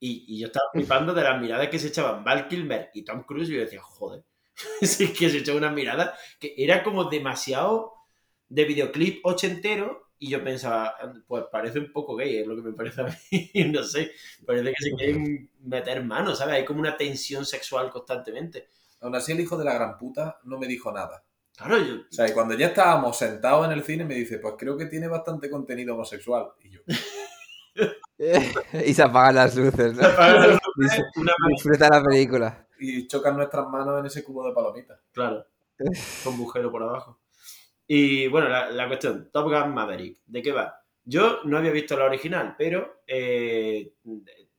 Y, 0.00 0.24
y 0.28 0.40
yo 0.40 0.48
estaba 0.48 0.66
flipando 0.72 1.14
de 1.14 1.22
las 1.22 1.40
miradas 1.40 1.68
que 1.68 1.78
se 1.78 1.88
echaban 1.88 2.22
Val 2.24 2.48
Kilmer 2.48 2.90
y 2.94 3.02
Tom 3.04 3.22
Cruise 3.24 3.48
y 3.50 3.54
yo 3.54 3.60
decía, 3.60 3.80
joder, 3.82 4.24
sí 4.82 5.12
que 5.12 5.30
se 5.30 5.38
echó 5.38 5.56
una 5.56 5.70
mirada 5.70 6.16
que 6.40 6.54
era 6.58 6.82
como 6.82 7.04
demasiado 7.04 7.94
de 8.48 8.64
videoclip 8.64 9.24
ochentero 9.26 10.05
y 10.18 10.30
yo 10.30 10.42
pensaba, 10.42 10.94
pues 11.26 11.44
parece 11.50 11.78
un 11.78 11.92
poco 11.92 12.16
gay, 12.16 12.38
es 12.38 12.46
lo 12.46 12.56
que 12.56 12.62
me 12.62 12.72
parece 12.72 13.02
a 13.02 13.04
mí, 13.04 13.64
no 13.72 13.82
sé, 13.82 14.12
parece 14.46 14.72
que 14.72 14.84
se 14.84 14.90
quieren 14.92 15.50
meter 15.60 16.02
manos, 16.04 16.38
¿sabes? 16.38 16.54
Hay 16.54 16.64
como 16.64 16.80
una 16.80 16.96
tensión 16.96 17.44
sexual 17.44 17.90
constantemente. 17.90 18.70
Aún 19.00 19.14
así, 19.14 19.32
el 19.32 19.40
hijo 19.40 19.56
de 19.58 19.64
la 19.64 19.74
gran 19.74 19.98
puta 19.98 20.40
no 20.44 20.58
me 20.58 20.66
dijo 20.66 20.90
nada. 20.90 21.22
Claro, 21.56 21.78
yo... 21.78 21.94
O 21.96 22.12
sea, 22.12 22.28
y 22.28 22.32
cuando 22.32 22.54
ya 22.54 22.68
estábamos 22.68 23.16
sentados 23.16 23.66
en 23.66 23.72
el 23.72 23.82
cine, 23.82 24.04
me 24.04 24.14
dice, 24.14 24.38
pues 24.38 24.54
creo 24.58 24.76
que 24.76 24.86
tiene 24.86 25.08
bastante 25.08 25.50
contenido 25.50 25.94
homosexual. 25.94 26.48
Y 26.62 26.70
yo, 26.70 26.80
y 28.86 28.94
se 28.94 29.02
apagan 29.02 29.34
las 29.34 29.54
luces, 29.56 29.94
¿no? 29.94 30.02
Una 31.16 31.32
Disfruta 31.50 31.88
la 31.88 32.02
película. 32.02 32.66
y 32.78 33.06
chocan 33.06 33.36
nuestras 33.36 33.66
manos 33.68 34.00
en 34.00 34.06
ese 34.06 34.24
cubo 34.24 34.46
de 34.46 34.54
palomitas. 34.54 34.98
Claro, 35.12 35.46
con 36.24 36.34
agujero 36.34 36.70
por 36.70 36.82
abajo. 36.82 37.20
Y 37.86 38.26
bueno, 38.28 38.48
la, 38.48 38.70
la 38.70 38.88
cuestión, 38.88 39.30
Top 39.32 39.44
Gun 39.44 39.72
Maverick, 39.72 40.20
¿de 40.26 40.42
qué 40.42 40.52
va? 40.52 40.82
Yo 41.04 41.42
no 41.44 41.58
había 41.58 41.70
visto 41.70 41.96
la 41.96 42.06
original, 42.06 42.56
pero 42.58 43.02
eh, 43.06 43.92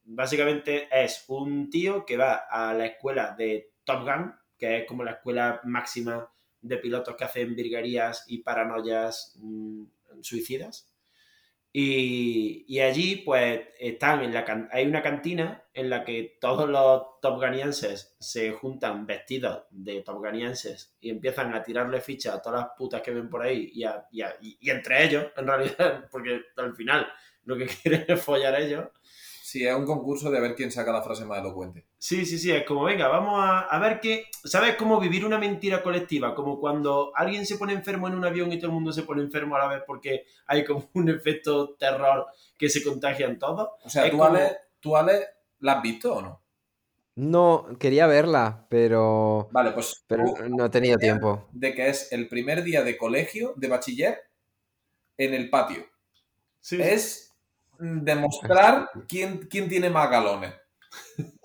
básicamente 0.06 0.88
es 0.92 1.26
un 1.28 1.70
tío 1.70 2.06
que 2.06 2.16
va 2.16 2.46
a 2.50 2.74
la 2.74 2.86
escuela 2.86 3.36
de 3.38 3.74
Top 3.84 4.04
Gun, 4.04 4.34
que 4.58 4.78
es 4.78 4.86
como 4.88 5.04
la 5.04 5.12
escuela 5.12 5.60
máxima 5.66 6.32
de 6.62 6.78
pilotos 6.78 7.16
que 7.16 7.26
hacen 7.26 7.54
virguerías 7.54 8.24
y 8.28 8.40
paranoias 8.40 9.38
mm, 9.42 9.84
suicidas. 10.22 10.90
Y, 11.80 12.80
allí, 12.80 13.18
pues, 13.18 13.62
están 13.80 14.24
en 14.24 14.34
la 14.34 14.68
hay 14.72 14.88
una 14.88 15.04
cantina 15.04 15.64
en 15.76 15.92
la 15.92 16.04
que 16.04 16.38
todos 16.42 16.68
los 16.68 17.20
topganienses 17.22 18.16
se 18.20 18.52
juntan 18.52 19.06
vestidos 19.06 19.66
de 19.70 20.02
topganienses 20.02 20.96
y 21.00 21.12
empiezan 21.12 21.54
a 21.54 21.62
tirarle 21.62 22.02
fichas 22.02 22.34
a 22.36 22.42
todas 22.42 22.62
las 22.62 22.70
putas 22.76 23.02
que 23.04 23.12
ven 23.12 23.30
por 23.30 23.44
ahí 23.44 23.70
y, 23.74 23.84
a- 23.84 24.08
y 24.12 24.22
a- 24.22 24.36
y- 24.42 24.58
entre 24.72 25.06
ellos, 25.06 25.28
en 25.38 25.46
realidad, 25.46 26.08
porque 26.12 26.42
al 26.56 26.76
final 26.76 27.08
lo 27.44 27.56
que 27.58 27.68
quieren 27.84 28.06
es 28.08 28.22
follar 28.24 28.60
ellos. 28.60 28.88
Sí, 29.50 29.66
es 29.66 29.74
un 29.74 29.86
concurso 29.86 30.30
de 30.30 30.42
ver 30.42 30.56
quién 30.56 30.72
saca 30.74 30.92
la 30.92 31.02
frase 31.02 31.24
más 31.24 31.40
elocuente. 31.40 31.86
Sí, 31.98 32.26
sí, 32.26 32.38
sí, 32.38 32.52
es 32.52 32.66
como, 32.66 32.84
venga, 32.84 33.08
vamos 33.08 33.40
a, 33.42 33.60
a 33.62 33.80
ver 33.80 34.02
qué. 34.02 34.26
¿Sabes 34.44 34.76
cómo 34.76 35.00
vivir 35.00 35.26
una 35.26 35.38
mentira 35.40 35.82
colectiva? 35.82 36.36
Como 36.36 36.60
cuando 36.60 37.14
alguien 37.16 37.46
se 37.46 37.58
pone 37.58 37.72
enfermo 37.72 38.10
en 38.10 38.16
un 38.16 38.26
avión 38.26 38.52
y 38.52 38.58
todo 38.58 38.68
el 38.68 38.74
mundo 38.74 38.92
se 38.92 39.04
pone 39.04 39.22
enfermo 39.22 39.56
a 39.56 39.60
la 39.60 39.68
vez 39.70 39.84
porque 39.88 40.26
hay 40.48 40.66
como 40.66 40.90
un 40.96 41.08
efecto 41.08 41.76
terror 41.76 42.26
que 42.58 42.68
se 42.70 42.84
contagian 42.84 43.40
todos. 43.40 43.70
O 43.86 43.90
sea, 43.90 44.04
Es 44.06 44.12
¿tú, 44.12 44.18
como- 44.18 44.30
Ale, 44.36 44.58
¿tú, 44.82 44.98
Ale, 44.98 45.28
la 45.60 45.74
has 45.78 45.82
visto 45.82 46.16
o 46.16 46.22
no? 46.22 46.42
No, 47.16 47.68
quería 47.80 48.06
verla, 48.06 48.68
pero, 48.70 49.48
Vale, 49.54 49.72
pues 49.72 50.04
pero 50.08 50.26
tú- 50.26 50.50
no 50.50 50.66
he 50.66 50.70
tenido 50.70 50.98
tiempo. 50.98 51.48
de 51.54 51.74
que 51.74 51.88
es 51.88 52.12
el 52.12 52.28
primer 52.28 52.64
día 52.64 52.84
de 52.84 52.98
colegio, 52.98 53.54
de 53.56 53.70
bachiller, 53.70 54.20
en 55.18 55.34
el 55.34 55.50
patio. 55.50 55.86
Sí. 56.60 56.82
Es 56.82 57.27
demostrar 57.80 58.90
quién, 59.08 59.48
quién 59.50 59.68
tiene 59.70 59.90
más 59.90 60.10
galones. 60.10 60.54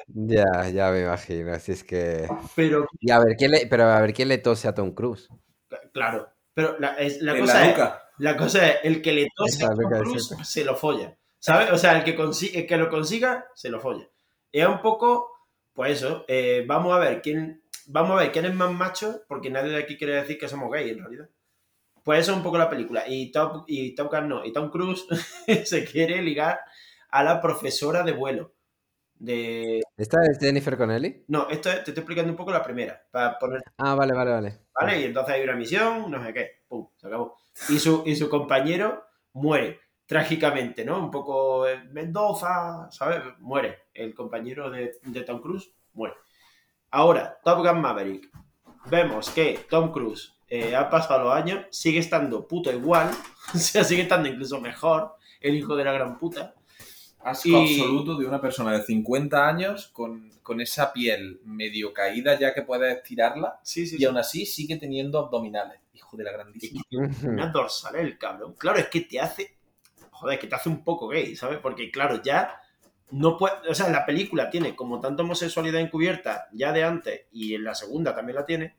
Ya, 0.08 0.68
ya 0.68 0.90
me 0.90 1.02
imagino. 1.02 1.52
Así 1.52 1.72
es 1.72 1.84
que. 1.84 2.28
Pero, 2.54 2.86
Y 3.00 3.10
a 3.10 3.18
ver 3.20 3.36
quién 3.36 3.50
le, 3.50 3.66
pero 3.66 3.84
a 3.84 4.00
ver 4.00 4.12
quién 4.12 4.28
le 4.28 4.38
tose 4.38 4.68
a 4.68 4.74
Tom 4.74 4.92
Cruise. 4.92 5.28
claro. 5.92 6.28
Pero 6.54 6.78
la, 6.78 6.94
es- 6.98 7.22
la 7.22 7.38
cosa 7.38 7.54
la 7.60 7.70
es. 7.70 7.92
La 8.18 8.36
cosa 8.36 8.68
es, 8.68 8.76
el 8.84 9.00
que 9.00 9.12
le 9.12 9.28
tose 9.34 9.56
Esa 9.56 9.72
a 9.72 9.74
Tom 9.74 9.90
Cruise 9.90 10.34
se 10.44 10.64
lo 10.64 10.76
folla. 10.76 11.16
¿Sabes? 11.38 11.70
O 11.72 11.78
sea, 11.78 11.96
el 11.98 12.04
que, 12.04 12.16
consi- 12.16 12.50
el 12.54 12.66
que 12.66 12.76
lo 12.76 12.88
consiga, 12.90 13.46
se 13.54 13.68
lo 13.70 13.80
folla. 13.80 14.06
Y 14.52 14.60
es 14.60 14.68
un 14.68 14.80
poco, 14.82 15.30
pues 15.72 15.92
eso, 15.92 16.24
eh, 16.28 16.64
vamos 16.66 16.92
a 16.94 16.98
ver 16.98 17.22
quién. 17.22 17.62
Vamos 17.86 18.12
a 18.12 18.22
ver 18.22 18.32
quién 18.32 18.44
es 18.44 18.54
más 18.54 18.70
macho, 18.70 19.22
porque 19.26 19.50
nadie 19.50 19.70
de 19.72 19.78
aquí 19.82 19.96
quiere 19.96 20.14
decir 20.14 20.38
que 20.38 20.48
somos 20.48 20.70
gays 20.70 20.92
en 20.92 20.98
realidad. 21.00 21.28
Pues 22.04 22.20
eso 22.20 22.32
es 22.32 22.36
un 22.38 22.42
poco 22.42 22.58
la 22.58 22.68
película. 22.70 23.04
Y 23.06 23.30
Top, 23.30 23.64
y 23.66 23.94
Top 23.94 24.10
Gun 24.12 24.28
no. 24.28 24.44
Y 24.44 24.52
Tom 24.52 24.70
Cruise 24.70 25.06
se 25.64 25.84
quiere 25.84 26.20
ligar 26.22 26.60
a 27.10 27.22
la 27.22 27.40
profesora 27.40 28.02
de 28.02 28.12
vuelo. 28.12 28.54
De. 29.14 29.82
¿Esta 29.96 30.18
es 30.24 30.38
Jennifer 30.40 30.76
Connelly? 30.76 31.24
No, 31.28 31.48
esto 31.48 31.68
es- 31.70 31.84
te 31.84 31.90
estoy 31.90 32.00
explicando 32.00 32.30
un 32.32 32.36
poco 32.36 32.50
la 32.50 32.62
primera. 32.62 33.00
Para 33.10 33.38
poner 33.38 33.62
Ah, 33.78 33.94
vale, 33.94 34.12
vale, 34.14 34.30
vale. 34.32 34.58
¿Vale? 34.74 35.00
Y 35.00 35.04
entonces 35.04 35.34
hay 35.34 35.44
una 35.44 35.54
misión, 35.54 36.10
no 36.10 36.24
sé 36.24 36.32
qué, 36.34 36.62
pum, 36.68 36.88
se 36.96 37.06
acabó. 37.06 37.36
Y 37.68 37.78
su, 37.78 38.02
y 38.04 38.16
su 38.16 38.28
compañero 38.28 39.04
muere 39.34 39.78
trágicamente, 40.06 40.84
¿no? 40.84 40.98
Un 40.98 41.10
poco 41.10 41.68
eh, 41.68 41.84
Mendoza, 41.92 42.90
¿sabes? 42.90 43.20
Muere. 43.38 43.84
El 43.94 44.12
compañero 44.14 44.70
de, 44.70 44.96
de 45.04 45.22
Tom 45.22 45.40
Cruise 45.40 45.70
muere. 45.92 46.14
Ahora, 46.90 47.38
Top 47.44 47.58
Gun 47.64 47.80
Maverick. 47.80 48.28
Vemos 48.90 49.30
que 49.30 49.60
Tom 49.70 49.92
Cruise 49.92 50.34
eh, 50.54 50.76
ha 50.76 50.90
pasado 50.90 51.24
los 51.24 51.34
años, 51.34 51.64
sigue 51.70 51.98
estando 51.98 52.46
puto 52.46 52.70
igual, 52.70 53.10
o 53.54 53.58
sea, 53.58 53.84
sigue 53.84 54.02
estando 54.02 54.28
incluso 54.28 54.60
mejor, 54.60 55.14
el 55.40 55.54
hijo 55.54 55.74
de 55.76 55.84
la 55.84 55.92
gran 55.92 56.18
puta. 56.18 56.54
Asco 57.24 57.48
Y- 57.48 57.80
absoluto 57.80 58.16
de 58.16 58.26
una 58.26 58.40
persona 58.40 58.72
de 58.72 58.82
50 58.82 59.48
años 59.48 59.88
con, 59.88 60.30
con 60.42 60.60
esa 60.60 60.92
piel 60.92 61.40
medio 61.44 61.92
caída 61.94 62.38
ya 62.38 62.52
que 62.52 62.62
puedes 62.62 62.96
estirarla 62.96 63.60
Sí, 63.62 63.86
sí, 63.86 63.94
y 63.94 63.98
sí. 64.00 64.04
aún 64.04 64.18
así 64.18 64.44
sigue 64.44 64.76
teniendo 64.76 65.18
abdominales. 65.20 65.78
Hijo 65.94 66.16
de 66.16 66.24
la 66.24 66.32
grandísima. 66.32 66.82
una 67.24 67.46
dorsal 67.46 67.94
el 67.96 68.18
cabrón. 68.18 68.54
Claro, 68.58 68.78
es 68.78 68.88
que 68.88 69.02
te 69.02 69.20
hace. 69.20 69.56
Joder, 70.10 70.38
que 70.38 70.48
te 70.48 70.54
hace 70.56 70.68
un 70.68 70.82
poco 70.84 71.06
gay, 71.08 71.34
¿sabes? 71.36 71.58
Porque, 71.60 71.90
claro, 71.90 72.20
ya 72.22 72.60
no 73.12 73.36
puede. 73.38 73.54
O 73.68 73.74
sea, 73.74 73.88
la 73.88 74.04
película 74.04 74.50
tiene 74.50 74.74
como 74.74 75.00
tanta 75.00 75.22
homosexualidad 75.22 75.80
encubierta 75.80 76.48
ya 76.52 76.72
de 76.72 76.82
antes 76.84 77.20
y 77.30 77.54
en 77.54 77.64
la 77.64 77.74
segunda 77.74 78.14
también 78.16 78.36
la 78.36 78.44
tiene, 78.44 78.74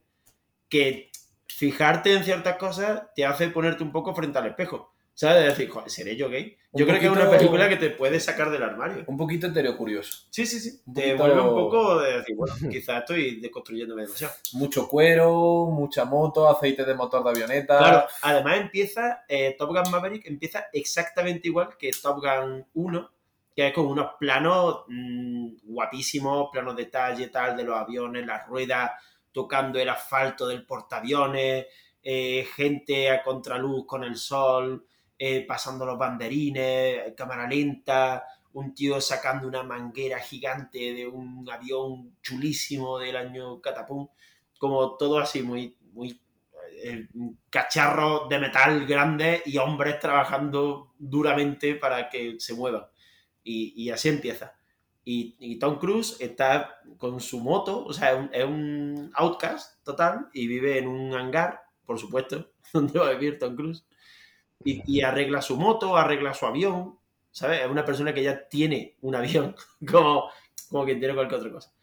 que 0.69 1.09
fijarte 1.47 2.13
en 2.13 2.23
ciertas 2.23 2.57
cosas 2.57 3.03
te 3.15 3.25
hace 3.25 3.49
ponerte 3.49 3.83
un 3.83 3.91
poco 3.91 4.13
frente 4.15 4.37
al 4.39 4.47
espejo. 4.47 4.91
¿Sabes? 5.15 5.43
De 5.43 5.49
decir, 5.49 5.69
joder, 5.69 5.91
¿seré 5.91 6.15
yo 6.15 6.27
gay? 6.27 6.57
Un 6.71 6.79
Yo 6.79 6.87
creo 6.87 6.99
que 6.99 7.05
es 7.05 7.11
una 7.11 7.29
película 7.29 7.69
que 7.69 7.75
te 7.75 7.91
puede 7.91 8.19
sacar 8.19 8.49
del 8.49 8.63
armario. 8.63 9.03
Un 9.05 9.15
poquito 9.15 9.45
heterocurioso. 9.45 10.25
Sí, 10.31 10.47
sí, 10.47 10.59
sí. 10.59 10.81
Un 10.87 10.93
Te 10.95 11.01
poquito- 11.15 11.17
vuelve 11.23 11.41
un 11.41 11.49
poco 11.55 11.99
de 12.01 12.17
decir, 12.17 12.35
bueno, 12.35 12.55
quizás 12.71 13.01
estoy 13.01 13.39
deconstruyéndome 13.39 14.01
demasiado. 14.01 14.33
Mucho 14.53 14.87
cuero, 14.87 15.67
mucha 15.71 16.03
moto, 16.05 16.49
aceite 16.49 16.83
de 16.83 16.95
motor 16.95 17.23
de 17.23 17.29
avioneta. 17.29 17.77
Claro, 17.77 18.07
además 18.23 18.57
empieza, 18.59 19.23
eh, 19.27 19.55
Top 19.55 19.69
Gun 19.69 19.91
Maverick 19.91 20.25
empieza 20.25 20.65
exactamente 20.73 21.47
igual 21.47 21.77
que 21.77 21.91
Top 22.01 22.17
Gun 22.19 22.65
1, 22.73 23.11
que 23.55 23.67
es 23.67 23.73
con 23.75 23.85
unos 23.85 24.13
planos 24.19 24.85
mm, 24.87 25.57
guapísimos, 25.65 26.49
planos 26.51 26.75
de 26.75 26.85
detalle, 26.85 27.27
tal, 27.27 27.55
de 27.55 27.63
los 27.65 27.77
aviones, 27.77 28.25
las 28.25 28.47
ruedas 28.47 28.89
tocando 29.33 29.79
el 29.79 29.89
asfalto 29.89 30.47
del 30.47 30.65
portaaviones, 30.65 31.65
eh, 32.01 32.47
gente 32.55 33.09
a 33.09 33.23
contraluz 33.23 33.85
con 33.85 34.03
el 34.03 34.15
sol, 34.15 34.85
eh, 35.17 35.45
pasando 35.47 35.85
los 35.85 35.97
banderines, 35.97 37.13
cámara 37.15 37.47
lenta, 37.47 38.25
un 38.53 38.73
tío 38.73 39.01
sacando 39.01 39.47
una 39.47 39.63
manguera 39.63 40.19
gigante 40.19 40.93
de 40.93 41.07
un 41.07 41.47
avión 41.49 42.17
chulísimo 42.21 42.99
del 42.99 43.15
año 43.15 43.59
Catapum, 43.61 44.07
como 44.57 44.95
todo 44.95 45.19
así 45.19 45.41
muy, 45.41 45.75
muy 45.93 46.21
eh, 46.83 47.07
cacharros 47.49 48.29
de 48.29 48.39
metal 48.39 48.85
grandes 48.85 49.41
y 49.45 49.57
hombres 49.57 49.99
trabajando 49.99 50.93
duramente 50.97 51.75
para 51.75 52.09
que 52.09 52.35
se 52.39 52.53
muevan. 52.53 52.85
Y, 53.43 53.73
y 53.81 53.89
así 53.89 54.09
empieza. 54.09 54.53
Y, 55.05 55.35
y 55.39 55.59
Tom 55.59 55.79
Cruise 55.79 56.17
está 56.19 56.79
con 56.97 57.19
su 57.19 57.39
moto, 57.39 57.83
o 57.83 57.91
sea, 57.91 58.11
es 58.11 58.17
un, 58.17 58.29
es 58.31 58.45
un 58.45 59.11
outcast 59.15 59.83
total 59.83 60.29
y 60.33 60.47
vive 60.47 60.77
en 60.77 60.87
un 60.87 61.13
hangar, 61.13 61.61
por 61.85 61.99
supuesto, 61.99 62.51
donde 62.73 62.99
va 62.99 63.07
a 63.07 63.13
vivir 63.13 63.37
Tom 63.37 63.55
Cruise. 63.55 63.85
Y, 64.63 64.81
y 64.85 65.01
arregla 65.01 65.41
su 65.41 65.57
moto, 65.57 65.97
arregla 65.97 66.33
su 66.33 66.45
avión, 66.45 66.97
¿sabes? 67.31 67.61
Es 67.61 67.67
una 67.69 67.83
persona 67.83 68.13
que 68.13 68.23
ya 68.23 68.47
tiene 68.47 68.95
un 69.01 69.15
avión, 69.15 69.55
como, 69.91 70.29
como 70.69 70.85
quien 70.85 70.99
tiene 70.99 71.15
cualquier 71.15 71.41
otra 71.41 71.51
cosa. 71.51 71.73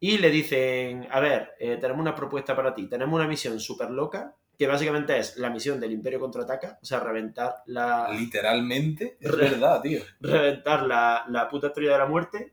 Y 0.00 0.18
le 0.18 0.30
dicen, 0.30 1.06
a 1.10 1.20
ver, 1.20 1.52
eh, 1.58 1.78
tenemos 1.80 2.02
una 2.02 2.14
propuesta 2.14 2.54
para 2.54 2.74
ti, 2.74 2.88
tenemos 2.88 3.14
una 3.14 3.28
misión 3.28 3.58
súper 3.60 3.90
loca, 3.90 4.34
que 4.58 4.66
básicamente 4.66 5.18
es 5.18 5.36
la 5.36 5.50
misión 5.50 5.78
del 5.80 5.92
Imperio 5.92 6.18
Contraataca, 6.20 6.78
o 6.82 6.84
sea, 6.84 7.00
reventar 7.00 7.56
la, 7.66 8.08
Literalmente, 8.10 9.16
es 9.20 9.36
verdad, 9.36 9.80
tío. 9.82 10.00
reventar 10.20 10.82
la, 10.82 11.24
la 11.28 11.48
puta 11.48 11.68
estrella 11.68 11.92
de 11.92 11.98
la 11.98 12.06
muerte, 12.06 12.52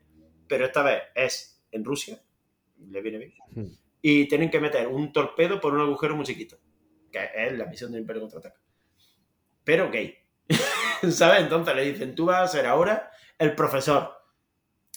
pero 0.53 0.65
esta 0.65 0.83
vez 0.83 1.01
es 1.15 1.65
en 1.71 1.83
Rusia, 1.83 2.21
le 2.91 3.01
viene 3.01 3.17
bien, 3.17 3.33
Hmm. 3.55 3.73
y 4.03 4.27
tienen 4.27 4.51
que 4.51 4.59
meter 4.59 4.87
un 4.87 5.11
torpedo 5.11 5.59
por 5.59 5.73
un 5.73 5.81
agujero 5.81 6.15
muy 6.15 6.25
chiquito, 6.25 6.59
que 7.11 7.27
es 7.35 7.57
la 7.57 7.65
misión 7.65 7.91
del 7.91 8.01
Imperio 8.01 8.21
Contraataca. 8.21 8.61
Pero 9.63 9.89
gay. 9.89 10.15
¿Sabes? 11.09 11.41
Entonces 11.41 11.75
le 11.75 11.91
dicen, 11.91 12.13
tú 12.13 12.25
vas 12.25 12.43
a 12.43 12.55
ser 12.55 12.67
ahora 12.67 13.09
el 13.39 13.55
profesor, 13.55 14.11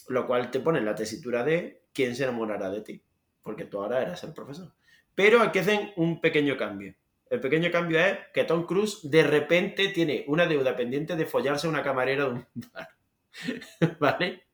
lo 0.09 0.27
cual 0.27 0.51
te 0.51 0.61
pone 0.61 0.79
en 0.79 0.85
la 0.85 0.95
tesitura 0.95 1.43
de 1.43 1.85
quién 1.95 2.15
se 2.15 2.25
enamorará 2.25 2.69
de 2.69 2.83
ti, 2.83 3.03
porque 3.43 3.65
tú 3.65 3.81
ahora 3.81 4.03
eres 4.03 4.23
el 4.25 4.35
profesor. 4.35 4.75
Pero 5.15 5.41
aquí 5.41 5.61
hacen 5.61 5.95
un 5.97 6.21
pequeño 6.21 6.59
cambio. 6.59 6.95
El 7.31 7.41
pequeño 7.41 7.71
cambio 7.71 7.99
es 7.99 8.19
que 8.35 8.45
Tom 8.45 8.67
Cruise 8.67 8.99
de 9.05 9.23
repente 9.23 9.89
tiene 9.89 10.27
una 10.29 10.45
deuda 10.45 10.77
pendiente 10.77 11.17
de 11.17 11.25
follarse 11.25 11.67
a 11.67 11.71
una 11.71 11.83
camarera 11.83 12.27
de 12.27 12.31
un 12.31 12.47
bar. 12.75 12.89
¿Vale? 13.99 14.46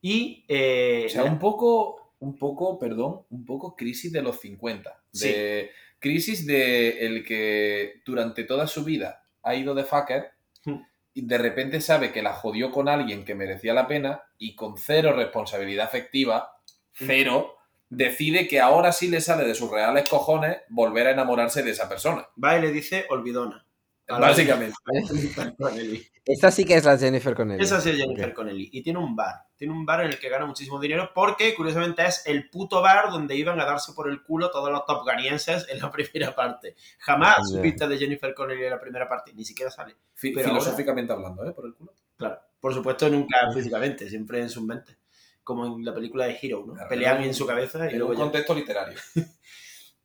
Y. 0.00 0.44
eh, 0.48 1.04
O 1.06 1.08
sea, 1.08 1.24
un 1.24 1.38
poco, 1.38 2.14
un 2.20 2.38
poco, 2.38 2.78
perdón, 2.78 3.22
un 3.30 3.44
poco 3.44 3.76
crisis 3.76 4.12
de 4.12 4.22
los 4.22 4.40
50. 4.40 5.02
De 5.12 5.70
crisis 6.00 6.46
de 6.46 7.06
el 7.06 7.24
que 7.24 8.02
durante 8.04 8.44
toda 8.44 8.66
su 8.66 8.84
vida 8.84 9.24
ha 9.42 9.54
ido 9.54 9.74
de 9.74 9.84
fucker 9.84 10.32
Hmm. 10.64 10.82
y 11.14 11.24
de 11.26 11.38
repente 11.38 11.80
sabe 11.80 12.10
que 12.12 12.20
la 12.22 12.32
jodió 12.32 12.70
con 12.72 12.88
alguien 12.88 13.24
que 13.24 13.34
merecía 13.36 13.74
la 13.74 13.86
pena 13.86 14.22
y 14.38 14.56
con 14.56 14.76
cero 14.76 15.12
responsabilidad 15.12 15.86
afectiva, 15.86 16.50
cero, 16.92 17.56
decide 17.88 18.48
que 18.48 18.60
ahora 18.60 18.90
sí 18.92 19.08
le 19.08 19.20
sale 19.20 19.44
de 19.44 19.54
sus 19.54 19.70
reales 19.70 20.08
cojones 20.08 20.58
volver 20.68 21.06
a 21.06 21.12
enamorarse 21.12 21.62
de 21.62 21.70
esa 21.70 21.88
persona. 21.88 22.26
Va 22.42 22.58
y 22.58 22.62
le 22.62 22.72
dice 22.72 23.06
olvidona. 23.08 23.64
Básicamente. 24.08 24.74
Esta 26.24 26.50
sí 26.50 26.64
que 26.64 26.74
es 26.74 26.84
la 26.84 26.98
Jennifer 26.98 27.34
Connelly. 27.34 27.62
Esa 27.62 27.80
sí 27.80 27.90
es 27.90 27.96
Jennifer. 27.96 28.34
Connelly. 28.34 28.68
Y 28.72 28.82
tiene 28.82 28.98
un 28.98 29.16
bar. 29.16 29.46
Tiene 29.56 29.72
un 29.72 29.86
bar 29.86 30.02
en 30.02 30.08
el 30.08 30.18
que 30.18 30.28
gana 30.28 30.46
muchísimo 30.46 30.78
dinero 30.78 31.10
porque, 31.14 31.54
curiosamente, 31.54 32.04
es 32.04 32.22
el 32.26 32.50
puto 32.50 32.82
bar 32.82 33.10
donde 33.10 33.34
iban 33.34 33.58
a 33.60 33.64
darse 33.64 33.92
por 33.92 34.10
el 34.10 34.22
culo 34.22 34.50
todos 34.50 34.70
los 34.70 34.84
Top 34.84 35.06
Ganienses 35.06 35.66
en 35.70 35.80
la 35.80 35.90
primera 35.92 36.34
parte. 36.34 36.76
Jamás 36.98 37.48
supiste 37.50 37.88
de 37.88 37.98
Jennifer 37.98 38.34
Connelly 38.34 38.64
en 38.64 38.70
la 38.70 38.80
primera 38.80 39.08
parte. 39.08 39.32
Ni 39.34 39.44
siquiera 39.44 39.70
sale. 39.70 39.96
Pero 40.20 40.48
filosóficamente 40.48 41.12
hablando, 41.12 41.46
¿eh? 41.46 41.52
Por 41.52 41.66
el 41.66 41.74
culo. 41.74 41.92
Claro. 42.16 42.38
Por 42.60 42.74
supuesto, 42.74 43.08
nunca 43.08 43.36
físicamente, 43.54 44.08
siempre 44.08 44.40
en 44.40 44.50
sus 44.50 44.64
mentes. 44.64 44.96
Como 45.44 45.64
en 45.64 45.84
la 45.84 45.94
película 45.94 46.26
de 46.26 46.38
Hero, 46.42 46.64
¿no? 46.66 46.74
Claro, 46.74 46.88
Pelean 46.88 47.22
en 47.22 47.32
su 47.32 47.46
cabeza 47.46 47.86
y 47.86 47.92
En 47.92 47.98
luego 47.98 48.12
un 48.12 48.18
ya. 48.18 48.24
contexto 48.24 48.54
literario. 48.54 48.98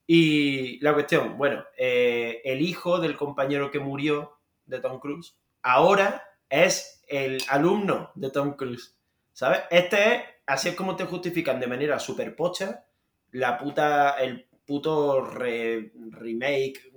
Y 0.05 0.79
la 0.81 0.93
cuestión, 0.93 1.37
bueno, 1.37 1.63
eh, 1.77 2.41
el 2.43 2.61
hijo 2.61 2.99
del 2.99 3.15
compañero 3.15 3.71
que 3.71 3.79
murió 3.79 4.37
de 4.65 4.79
Tom 4.79 4.99
Cruise 4.99 5.35
ahora 5.61 6.23
es 6.49 7.03
el 7.07 7.41
alumno 7.49 8.11
de 8.15 8.29
Tom 8.29 8.53
Cruise. 8.55 8.97
¿Sabes? 9.31 9.61
Este 9.71 10.15
es, 10.15 10.21
así 10.45 10.69
es 10.69 10.75
como 10.75 10.95
te 10.95 11.05
justifican 11.05 11.59
de 11.59 11.67
manera 11.67 11.99
súper 11.99 12.35
pocha 12.35 12.85
la 13.31 13.57
puta, 13.57 14.11
el 14.19 14.47
puto 14.65 15.21
re- 15.21 15.91
remake, 16.11 16.91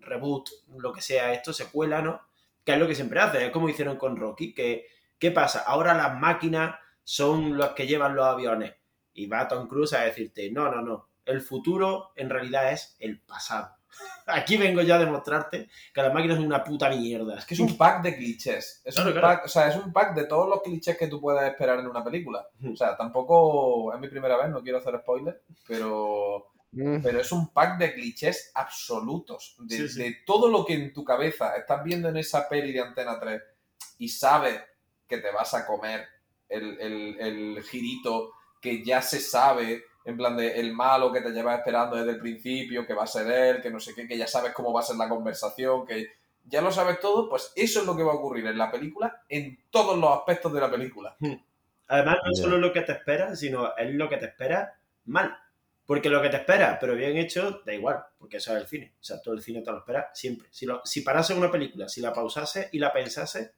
reboot, 0.00 0.48
lo 0.78 0.92
que 0.92 1.02
sea 1.02 1.32
esto, 1.32 1.52
secuela, 1.52 2.00
¿no? 2.00 2.22
Que 2.64 2.72
es 2.72 2.78
lo 2.78 2.88
que 2.88 2.94
siempre 2.94 3.20
hace, 3.20 3.44
es 3.46 3.50
como 3.52 3.68
hicieron 3.68 3.96
con 3.96 4.16
Rocky, 4.16 4.54
que 4.54 4.86
¿qué 5.18 5.30
pasa? 5.30 5.64
Ahora 5.66 5.94
las 5.94 6.18
máquinas 6.18 6.76
son 7.04 7.56
los 7.56 7.70
que 7.70 7.86
llevan 7.86 8.16
los 8.16 8.24
aviones. 8.24 8.74
Y 9.14 9.26
va 9.26 9.46
Tom 9.48 9.68
Cruise 9.68 9.92
a 9.92 10.00
decirte, 10.02 10.50
no, 10.50 10.70
no, 10.70 10.80
no, 10.80 11.08
el 11.26 11.40
futuro 11.40 12.12
en 12.16 12.30
realidad 12.30 12.72
es 12.72 12.96
el 12.98 13.20
pasado. 13.20 13.76
Aquí 14.26 14.56
vengo 14.56 14.80
yo 14.82 14.94
a 14.94 14.98
demostrarte 14.98 15.68
que 15.92 16.02
las 16.02 16.14
máquinas 16.14 16.36
son 16.36 16.46
una 16.46 16.64
puta 16.64 16.88
mierda. 16.88 17.38
Es 17.38 17.44
que 17.44 17.54
es 17.54 17.60
un 17.60 17.76
pack 17.76 18.02
de 18.02 18.16
clichés. 18.16 18.80
Es 18.84 18.94
Claro, 18.94 19.10
un 19.10 19.18
claro. 19.18 19.28
pack, 19.36 19.44
o 19.44 19.48
sea, 19.48 19.68
es 19.68 19.76
un 19.76 19.92
pack 19.92 20.14
de 20.14 20.24
todos 20.24 20.48
los 20.48 20.62
clichés 20.62 20.96
que 20.96 21.08
tú 21.08 21.20
puedas 21.20 21.44
esperar 21.50 21.78
en 21.78 21.86
una 21.86 22.02
película. 22.02 22.46
O 22.72 22.76
sea, 22.76 22.96
tampoco 22.96 23.92
es 23.92 24.00
mi 24.00 24.08
primera 24.08 24.36
vez, 24.38 24.48
no 24.48 24.62
quiero 24.62 24.78
hacer 24.78 24.98
spoiler, 25.00 25.42
pero, 25.66 26.48
Mm, 26.74 27.02
pero 27.02 27.20
es 27.20 27.30
un 27.32 27.52
pack 27.52 27.76
de 27.78 27.92
clichés 27.92 28.50
absolutos. 28.54 29.56
De, 29.58 29.76
Sí, 29.76 29.88
sí. 29.90 30.02
de 30.02 30.16
todo 30.24 30.48
lo 30.48 30.64
que 30.64 30.72
en 30.72 30.92
tu 30.94 31.04
cabeza 31.04 31.54
estás 31.56 31.84
viendo 31.84 32.08
en 32.08 32.16
esa 32.16 32.48
peli 32.48 32.72
de 32.72 32.80
Antena 32.80 33.20
3 33.20 33.42
y 33.98 34.08
sabes 34.08 34.58
que 35.06 35.18
te 35.18 35.30
vas 35.32 35.52
a 35.52 35.66
comer 35.66 36.06
el, 36.48 36.80
el- 36.80 37.20
el 37.20 37.62
girito 37.62 38.32
que 38.62 38.82
ya 38.82 39.02
se 39.02 39.20
sabe, 39.20 39.84
en 40.04 40.16
plan 40.16 40.36
de 40.36 40.60
el 40.60 40.72
malo 40.72 41.12
que 41.12 41.20
te 41.20 41.30
llevas 41.30 41.58
esperando 41.58 41.96
desde 41.96 42.12
el 42.12 42.18
principio, 42.18 42.86
que 42.86 42.94
va 42.94 43.04
a 43.04 43.06
ser 43.06 43.30
él, 43.30 43.62
que 43.62 43.70
no 43.70 43.80
sé 43.80 43.94
qué, 43.94 44.06
que 44.06 44.18
ya 44.18 44.26
sabes 44.26 44.52
cómo 44.52 44.72
va 44.72 44.80
a 44.80 44.84
ser 44.84 44.96
la 44.96 45.08
conversación, 45.08 45.86
que 45.86 46.08
ya 46.44 46.60
lo 46.60 46.72
sabes 46.72 46.98
todo, 47.00 47.28
pues 47.28 47.52
eso 47.54 47.80
es 47.80 47.86
lo 47.86 47.96
que 47.96 48.02
va 48.02 48.12
a 48.12 48.16
ocurrir 48.16 48.46
en 48.46 48.58
la 48.58 48.70
película, 48.70 49.22
en 49.28 49.58
todos 49.70 49.96
los 49.98 50.10
aspectos 50.10 50.52
de 50.52 50.60
la 50.60 50.70
película. 50.70 51.16
Además, 51.88 52.16
no 52.24 52.34
solo 52.34 52.58
lo 52.58 52.72
que 52.72 52.80
te 52.82 52.92
espera, 52.92 53.36
sino 53.36 53.76
es 53.76 53.94
lo 53.94 54.08
que 54.08 54.16
te 54.16 54.26
espera 54.26 54.78
mal. 55.04 55.36
Porque 55.84 56.08
lo 56.08 56.22
que 56.22 56.30
te 56.30 56.36
espera, 56.36 56.78
pero 56.80 56.94
bien 56.94 57.16
hecho, 57.16 57.60
da 57.66 57.74
igual, 57.74 58.02
porque 58.18 58.38
eso 58.38 58.56
es 58.56 58.62
el 58.62 58.68
cine. 58.68 58.92
O 59.00 59.04
sea, 59.04 59.20
todo 59.20 59.34
el 59.34 59.42
cine 59.42 59.62
te 59.62 59.70
lo 59.70 59.78
espera 59.78 60.10
siempre. 60.14 60.48
Si, 60.50 60.64
lo, 60.64 60.80
si 60.84 61.02
parase 61.02 61.34
una 61.34 61.50
película, 61.50 61.88
si 61.88 62.00
la 62.00 62.12
pausase 62.12 62.68
y 62.72 62.78
la 62.78 62.92
pensase 62.92 63.52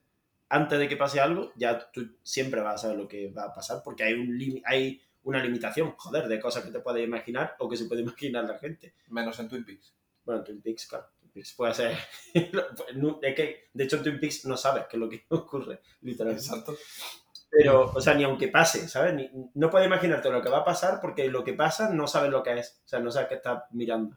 antes 0.48 0.78
de 0.78 0.88
que 0.88 0.96
pase 0.96 1.20
algo, 1.20 1.52
ya 1.54 1.90
tú 1.92 2.16
siempre 2.22 2.60
vas 2.60 2.76
a 2.76 2.78
saber 2.78 2.96
lo 2.98 3.06
que 3.08 3.30
va 3.30 3.44
a 3.44 3.54
pasar, 3.54 3.82
porque 3.84 4.04
hay, 4.04 4.14
un 4.14 4.38
limi- 4.38 4.62
hay 4.64 5.00
una 5.24 5.42
limitación, 5.42 5.94
joder, 5.96 6.28
de 6.28 6.40
cosas 6.40 6.64
que 6.64 6.70
te 6.70 6.80
puedes 6.80 7.04
imaginar 7.04 7.56
o 7.58 7.68
que 7.68 7.76
se 7.76 7.86
puede 7.86 8.02
imaginar 8.02 8.44
la 8.44 8.58
gente. 8.58 8.94
Menos 9.08 9.38
en 9.40 9.48
Twin 9.48 9.64
Peaks. 9.64 9.94
Bueno, 10.24 10.42
Twin 10.44 10.62
Peaks, 10.62 10.86
claro. 10.86 11.06
Twin 11.18 11.30
Peaks 11.32 11.54
puede 11.54 11.74
ser. 11.74 11.98
no, 12.94 13.18
es 13.22 13.34
que, 13.34 13.68
de 13.72 13.84
hecho, 13.84 13.96
en 13.96 14.02
Twin 14.02 14.20
Peaks 14.20 14.44
no 14.46 14.56
sabes 14.56 14.84
qué 14.88 14.96
es 14.96 15.00
lo 15.00 15.08
que 15.08 15.24
ocurre, 15.30 15.80
literalmente. 16.02 16.46
Exacto. 16.46 16.76
Pero, 17.50 17.92
o 17.94 18.00
sea, 18.00 18.14
ni 18.14 18.24
aunque 18.24 18.48
pase, 18.48 18.88
¿sabes? 18.88 19.14
Ni- 19.14 19.30
no 19.54 19.70
puedes 19.70 19.86
imaginarte 19.86 20.30
lo 20.30 20.42
que 20.42 20.48
va 20.48 20.58
a 20.58 20.64
pasar 20.64 21.00
porque 21.00 21.28
lo 21.28 21.44
que 21.44 21.52
pasa 21.52 21.90
no 21.90 22.06
sabes 22.06 22.30
lo 22.30 22.42
que 22.42 22.58
es. 22.58 22.80
O 22.84 22.88
sea, 22.88 22.98
no 22.98 23.10
sabes 23.10 23.28
qué 23.28 23.34
estás 23.36 23.62
mirando. 23.70 24.16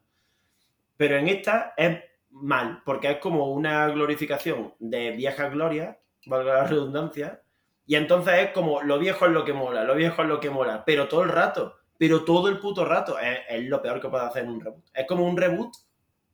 Pero 0.97 1.17
en 1.17 1.27
esta 1.27 1.73
es 1.77 1.99
mal, 2.31 2.81
porque 2.83 3.11
es 3.11 3.17
como 3.17 3.51
una 3.53 3.87
glorificación 3.89 4.73
de 4.79 5.11
vieja 5.11 5.49
gloria, 5.49 5.99
valga 6.25 6.55
la 6.55 6.63
redundancia, 6.67 7.43
y 7.87 7.95
entonces 7.95 8.33
es 8.39 8.51
como 8.51 8.81
lo 8.81 8.99
viejo 8.99 9.25
es 9.25 9.31
lo 9.31 9.45
que 9.45 9.53
mola, 9.53 9.83
lo 9.85 9.95
viejo 9.95 10.21
es 10.21 10.27
lo 10.27 10.39
que 10.39 10.49
mola, 10.49 10.83
pero 10.85 11.07
todo 11.07 11.23
el 11.23 11.29
rato, 11.29 11.77
pero 11.97 12.25
todo 12.25 12.49
el 12.49 12.59
puto 12.59 12.83
rato, 12.85 13.17
es, 13.17 13.63
lo 13.63 13.81
peor 13.81 14.01
que 14.01 14.09
puede 14.09 14.25
hacer 14.25 14.45
un 14.45 14.59
reboot. 14.59 14.85
Es 14.93 15.07
como 15.07 15.25
un 15.25 15.37
reboot 15.37 15.73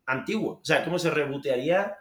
antiguo, 0.08 0.60
o 0.62 0.66
sea, 0.66 0.84
¿cómo 0.84 0.98
se 0.98 1.12
rebootearía, 1.12 1.96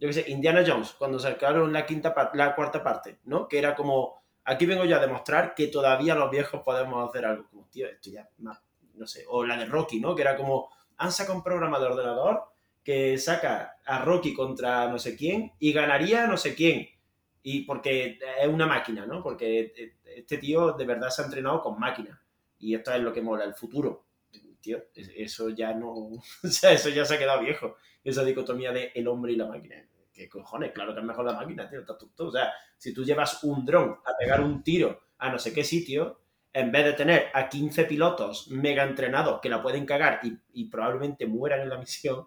yo 0.00 0.08
qué 0.08 0.14
sé, 0.14 0.24
Indiana 0.28 0.64
Jones, 0.66 0.94
cuando 0.98 1.18
sacaron 1.18 1.72
la, 1.72 1.84
quinta 1.84 2.14
la 2.32 2.54
cuarta 2.54 2.82
parte, 2.82 3.20
¿no? 3.24 3.46
Que 3.46 3.58
era 3.58 3.74
como, 3.76 4.24
aquí 4.44 4.64
vengo 4.64 4.86
yo 4.86 4.96
a 4.96 5.00
demostrar 5.00 5.54
que 5.54 5.68
todavía 5.68 6.14
los 6.14 6.30
viejos 6.30 6.62
podemos 6.62 7.08
hacer 7.08 7.26
algo, 7.26 7.46
como, 7.50 7.66
tío, 7.66 7.86
esto 7.86 8.10
ya, 8.10 8.28
más, 8.38 8.58
no 8.94 9.06
sé, 9.06 9.24
o 9.28 9.44
la 9.44 9.58
de 9.58 9.66
Rocky, 9.66 10.00
¿no? 10.00 10.14
Que 10.14 10.22
era 10.22 10.34
como, 10.34 10.70
han 10.96 11.12
sacado 11.12 11.36
un 11.36 11.44
programa 11.44 11.78
de 11.78 11.86
ordenador 11.86 12.44
que 12.82 13.18
saca 13.18 13.76
a 13.84 13.98
Rocky 14.04 14.34
contra 14.34 14.88
no 14.88 14.98
sé 14.98 15.16
quién 15.16 15.52
y 15.58 15.72
ganaría 15.72 16.26
no 16.26 16.36
sé 16.36 16.54
quién. 16.54 16.88
Y 17.44 17.60
porque 17.66 18.18
es 18.40 18.48
una 18.48 18.66
máquina, 18.66 19.06
¿no? 19.06 19.22
Porque 19.22 19.72
este 20.16 20.38
tío 20.38 20.72
de 20.72 20.84
verdad 20.86 21.10
se 21.10 21.22
ha 21.22 21.26
entrenado 21.26 21.60
con 21.62 21.78
máquinas. 21.78 22.18
Y 22.58 22.74
esto 22.74 22.92
es 22.92 23.00
lo 23.02 23.12
que 23.12 23.22
mola, 23.22 23.44
el 23.44 23.54
futuro. 23.54 24.06
Tío, 24.60 24.82
es- 24.94 25.10
eso 25.14 25.50
ya 25.50 25.74
no. 25.74 25.92
O 26.42 26.48
sea, 26.48 26.72
eso 26.72 26.88
ya 26.88 27.04
se 27.04 27.14
ha 27.14 27.18
quedado 27.18 27.42
viejo. 27.42 27.76
Esa 28.02 28.24
dicotomía 28.24 28.72
de 28.72 28.92
el 28.94 29.06
hombre 29.08 29.32
y 29.32 29.36
la 29.36 29.46
máquina. 29.46 29.76
¿Qué 30.12 30.28
cojones? 30.28 30.72
Claro 30.72 30.94
que 30.94 31.00
es 31.00 31.06
mejor 31.06 31.26
la 31.26 31.34
máquina, 31.34 31.68
tío. 31.68 31.80
estás. 31.80 31.98
O 32.18 32.30
sea, 32.32 32.50
si 32.78 32.94
tú 32.94 33.04
llevas 33.04 33.44
un 33.44 33.64
dron 33.66 33.90
a 34.04 34.16
pegar 34.18 34.40
un 34.40 34.62
tiro 34.62 35.00
a 35.18 35.30
no 35.30 35.38
sé 35.38 35.52
qué 35.52 35.64
sitio, 35.64 36.20
en 36.52 36.72
vez 36.72 36.84
de 36.84 36.92
tener 36.94 37.26
a 37.34 37.48
15 37.48 37.84
pilotos 37.84 38.48
mega 38.50 38.84
entrenados 38.84 39.40
que 39.42 39.48
la 39.50 39.62
pueden 39.62 39.84
cagar 39.86 40.20
y, 40.22 40.38
y 40.54 40.70
probablemente 40.70 41.26
mueran 41.26 41.60
en 41.60 41.68
la 41.68 41.78
misión, 41.78 42.26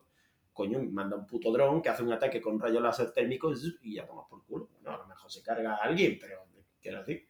coño, 0.57 0.79
manda 0.91 1.15
un 1.15 1.27
puto 1.27 1.51
dron 1.51 1.81
que 1.81 1.89
hace 1.89 2.03
un 2.03 2.11
ataque 2.13 2.41
con 2.41 2.59
rayos 2.59 2.81
láser 2.81 3.11
térmicos 3.13 3.63
y 3.81 3.95
ya 3.95 4.05
tomas 4.07 4.27
por 4.29 4.43
culo. 4.45 4.69
No, 4.83 4.91
a 4.91 4.97
lo 4.97 5.07
mejor 5.07 5.31
se 5.31 5.41
carga 5.43 5.75
a 5.75 5.83
alguien, 5.83 6.17
pero 6.19 6.37
quiero 6.81 6.99
decir, 6.99 7.27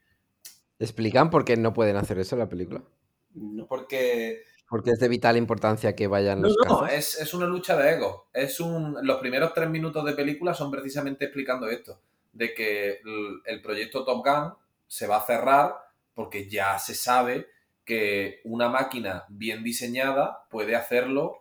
¿Explican 0.80 1.30
por 1.30 1.46
qué 1.46 1.56
no 1.56 1.74
pueden 1.74 1.98
hacer 1.98 2.18
eso 2.20 2.36
en 2.36 2.40
la 2.40 2.50
película? 2.50 2.84
no. 3.34 3.68
Porque 3.68 4.44
Porque 4.68 4.92
es 4.92 5.00
de 5.00 5.08
vital 5.10 5.38
importancia 5.38 5.96
que 5.96 6.08
vayan 6.08 6.42
No, 6.42 6.48
los 6.48 6.58
no, 6.64 6.64
cazas. 6.64 6.94
es, 6.94 7.20
es 7.22 7.34
una 7.34 7.46
lucha 7.48 7.76
de 7.78 7.94
ego. 7.94 8.30
Es 8.34 8.60
un, 8.60 8.98
los 9.06 9.18
primeros 9.20 9.54
tres 9.54 9.70
minutos 9.70 10.06
de 10.06 10.14
película 10.14 10.54
son 10.54 10.72
precisamente 10.72 11.26
explicando 11.26 11.68
esto, 11.70 12.02
de 12.34 12.54
que 12.54 12.90
el, 13.04 13.42
el 13.46 13.62
proyecto 13.62 14.06
Top 14.06 14.26
Gun 14.26 14.54
se 14.88 15.08
va 15.08 15.18
a 15.18 15.26
cerrar 15.26 15.76
porque 16.14 16.50
ya 16.50 16.78
se 16.80 16.96
sabe 16.96 17.48
que 17.86 18.42
una 18.44 18.70
máquina 18.70 19.26
bien 19.30 19.64
diseñada 19.64 20.48
puede 20.50 20.76
hacerlo 20.76 21.40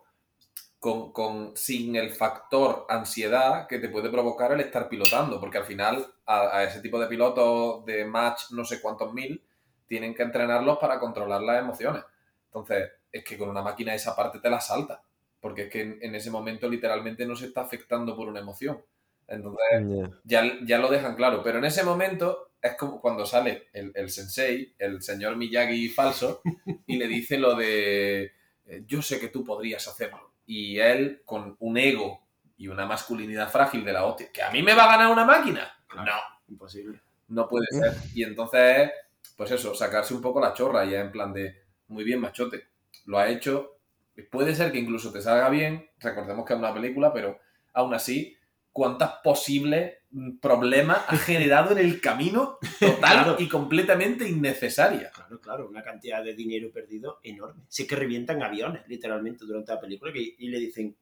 con, 0.79 1.11
con- 1.11 1.55
sin 1.55 1.95
el 1.95 2.11
factor 2.11 2.85
ansiedad 2.89 3.67
que 3.67 3.79
te 3.79 3.89
puede 3.89 4.09
provocar 4.09 4.51
el 4.51 4.59
estar 4.61 4.89
pilotando, 4.89 5.39
porque 5.39 5.57
al 5.57 5.65
final 5.65 6.05
a, 6.25 6.57
a 6.57 6.63
ese 6.63 6.81
tipo 6.81 6.99
de 6.99 7.07
pilotos 7.07 7.85
de 7.85 8.05
match 8.05 8.51
no 8.51 8.63
sé 8.65 8.81
cuántos 8.81 9.13
mil 9.13 9.43
tienen 9.87 10.13
que 10.13 10.23
entrenarlos 10.23 10.77
para 10.79 10.99
controlar 10.99 11.41
las 11.41 11.59
emociones. 11.59 12.03
Entonces, 12.45 12.91
es 13.11 13.23
que 13.23 13.37
con 13.37 13.49
una 13.49 13.61
máquina 13.61 13.93
esa 13.95 14.15
parte 14.15 14.39
te 14.39 14.49
la 14.49 14.59
salta, 14.61 15.01
porque 15.39 15.63
es 15.63 15.69
que 15.69 15.81
en, 15.81 15.97
en 16.01 16.15
ese 16.15 16.29
momento 16.31 16.67
literalmente 16.69 17.25
no 17.25 17.35
se 17.35 17.47
está 17.47 17.61
afectando 17.61 18.15
por 18.15 18.27
una 18.27 18.39
emoción. 18.41 18.83
Entonces, 19.27 19.87
Ya. 19.87 20.09
ya, 20.23 20.43
ya 20.65 20.77
lo 20.79 20.89
dejan 20.89 21.15
claro, 21.15 21.41
pero 21.43 21.59
en 21.59 21.65
ese 21.65 21.83
momento 21.83 22.51
es 22.61 22.75
como 22.75 22.99
cuando 23.01 23.25
sale 23.25 23.67
el, 23.73 23.91
el 23.95 24.09
sensei, 24.09 24.73
el 24.77 25.01
señor 25.01 25.35
Miyagi 25.37 25.89
falso, 25.89 26.45
y 26.85 26.97
le 26.97 27.07
dice 27.07 27.37
lo 27.37 27.55
de, 27.55 28.31
eh, 28.65 28.83
yo 28.87 29.01
sé 29.01 29.19
que 29.19 29.27
tú 29.29 29.43
podrías 29.43 29.87
hacerlo. 29.87 30.26
Y 30.47 30.79
él, 30.79 31.21
con 31.25 31.55
un 31.59 31.77
ego 31.77 32.23
y 32.57 32.67
una 32.69 32.87
masculinidad 32.87 33.49
frágil 33.51 33.85
de 33.85 33.93
la 33.93 34.05
hostia, 34.05 34.31
¿que 34.33 34.41
a 34.41 34.49
mí 34.49 34.63
me 34.63 34.73
va 34.73 34.85
a 34.85 34.97
ganar 34.97 35.11
una 35.11 35.25
máquina? 35.25 35.71
No, 35.95 36.13
Imposible. 36.47 36.99
no 37.27 37.47
puede 37.47 37.67
ser. 37.67 37.93
Y 38.15 38.23
entonces, 38.23 38.89
pues 39.35 39.51
eso, 39.51 39.75
sacarse 39.75 40.13
un 40.15 40.21
poco 40.21 40.39
la 40.39 40.53
chorra 40.53 40.85
ya 40.85 41.01
en 41.01 41.11
plan 41.11 41.33
de, 41.33 41.61
muy 41.89 42.03
bien, 42.03 42.19
machote, 42.19 42.67
lo 43.05 43.19
ha 43.19 43.27
hecho, 43.29 43.77
puede 44.31 44.55
ser 44.55 44.71
que 44.71 44.79
incluso 44.79 45.11
te 45.11 45.21
salga 45.21 45.49
bien, 45.49 45.89
recordemos 45.99 46.45
que 46.45 46.53
es 46.53 46.59
una 46.59 46.73
película, 46.73 47.13
pero 47.13 47.39
aún 47.73 47.93
así, 47.93 48.35
¿cuántos 48.71 49.09
posibles 49.23 49.97
problemas 50.41 50.99
ha 51.07 51.17
generado 51.17 51.71
en 51.71 51.79
el 51.79 52.01
camino 52.01 52.57
total 52.79 52.97
Claro. 52.99 53.35
y 53.39 53.47
completamente 53.47 54.27
innecesaria? 54.27 55.11
Claro, 55.11 55.39
claro, 55.41 55.69
una 55.69 55.83
cantidad 55.83 56.23
de 56.23 56.33
dinero 56.33 56.71
perdido 56.71 57.19
enorme. 57.23 57.63
Si 57.67 57.83
es 57.83 57.89
que 57.89 57.95
revientan 57.95 58.41
aviones, 58.43 58.81
literalmente, 58.87 59.45
durante 59.45 59.73
la 59.73 59.79
película 59.81 60.11
que- 60.13 60.35
y 60.37 60.47
le 60.49 60.59
dicen, 60.59 60.95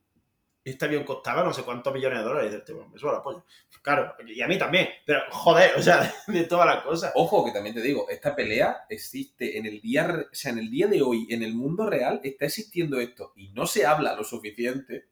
este 0.64 0.86
avión 0.86 1.04
costaba 1.04 1.44
no 1.44 1.54
sé 1.54 1.62
cuántos 1.62 1.94
millones 1.94 2.18
de 2.20 2.26
dólares. 2.26 2.50
Y 2.50 2.56
dices, 2.56 2.66
"Tío, 2.66 2.88
me 2.88 2.98
suena 2.98 3.18
la 3.18 3.24
polla. 3.24 3.44
Claro, 3.84 4.16
y 4.26 4.42
a 4.42 4.48
mí 4.48 4.58
también. 4.58 4.90
Pero, 5.06 5.20
joder, 5.30 5.76
o 5.78 5.82
sea, 5.82 6.12
de 6.28 6.44
todas 6.46 6.66
las 6.66 6.84
cosas. 6.84 7.12
Ojo, 7.14 7.46
que 7.46 7.52
también 7.52 7.76
te 7.76 7.82
digo, 7.82 8.10
esta 8.10 8.36
pelea 8.36 8.86
existe 8.90 9.60
en 9.60 9.68
el 9.68 9.80
día, 9.80 10.26
o 10.32 10.34
sea, 10.36 10.52
en 10.52 10.58
el 10.58 10.72
día 10.72 10.88
de 10.88 11.04
hoy, 11.04 11.28
en 11.30 11.44
el 11.44 11.54
mundo 11.54 11.88
real, 11.88 12.20
está 12.24 12.46
existiendo 12.46 13.00
esto 13.00 13.32
y 13.36 13.50
no 13.50 13.68
se 13.68 13.86
habla 13.86 14.16
lo 14.16 14.24
suficiente 14.24 15.06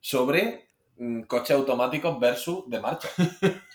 sobre 0.00 0.68
coches 1.26 1.56
automáticos 1.56 2.18
versus 2.20 2.68
de 2.68 2.80
marcha. 2.80 3.08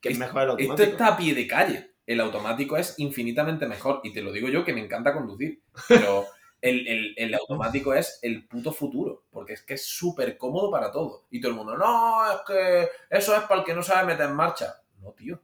Que 0.00 0.08
es 0.08 0.18
mejor 0.18 0.42
el 0.42 0.48
Esto 0.50 0.62
automático. 0.72 0.90
está 0.90 1.06
a 1.08 1.16
pie 1.16 1.34
de 1.34 1.46
calle. 1.46 1.90
El 2.06 2.20
automático 2.20 2.76
es 2.76 2.94
infinitamente 2.98 3.66
mejor 3.66 4.00
y 4.02 4.12
te 4.12 4.20
lo 4.20 4.32
digo 4.32 4.48
yo 4.48 4.64
que 4.64 4.72
me 4.72 4.80
encanta 4.84 5.12
conducir, 5.14 5.62
pero 5.88 6.26
el, 6.60 6.86
el- 6.88 7.14
el 7.16 7.34
automático 7.34 7.94
es 7.94 8.18
el 8.22 8.46
puto 8.46 8.72
futuro, 8.72 9.24
porque 9.30 9.52
es 9.54 9.62
que 9.62 9.74
es 9.74 9.86
súper 9.86 10.36
cómodo 10.36 10.70
para 10.70 10.90
todo. 10.90 11.26
Y 11.30 11.40
todo 11.40 11.52
el 11.52 11.56
mundo, 11.56 11.76
no, 11.76 12.30
es 12.32 12.38
que 12.46 12.88
eso 13.10 13.34
es 13.36 13.42
para 13.44 13.60
el 13.60 13.66
que 13.66 13.74
no 13.74 13.82
sabe 13.82 14.08
meter 14.08 14.26
en 14.28 14.34
marcha. 14.34 14.74
No, 15.00 15.12
tío, 15.12 15.40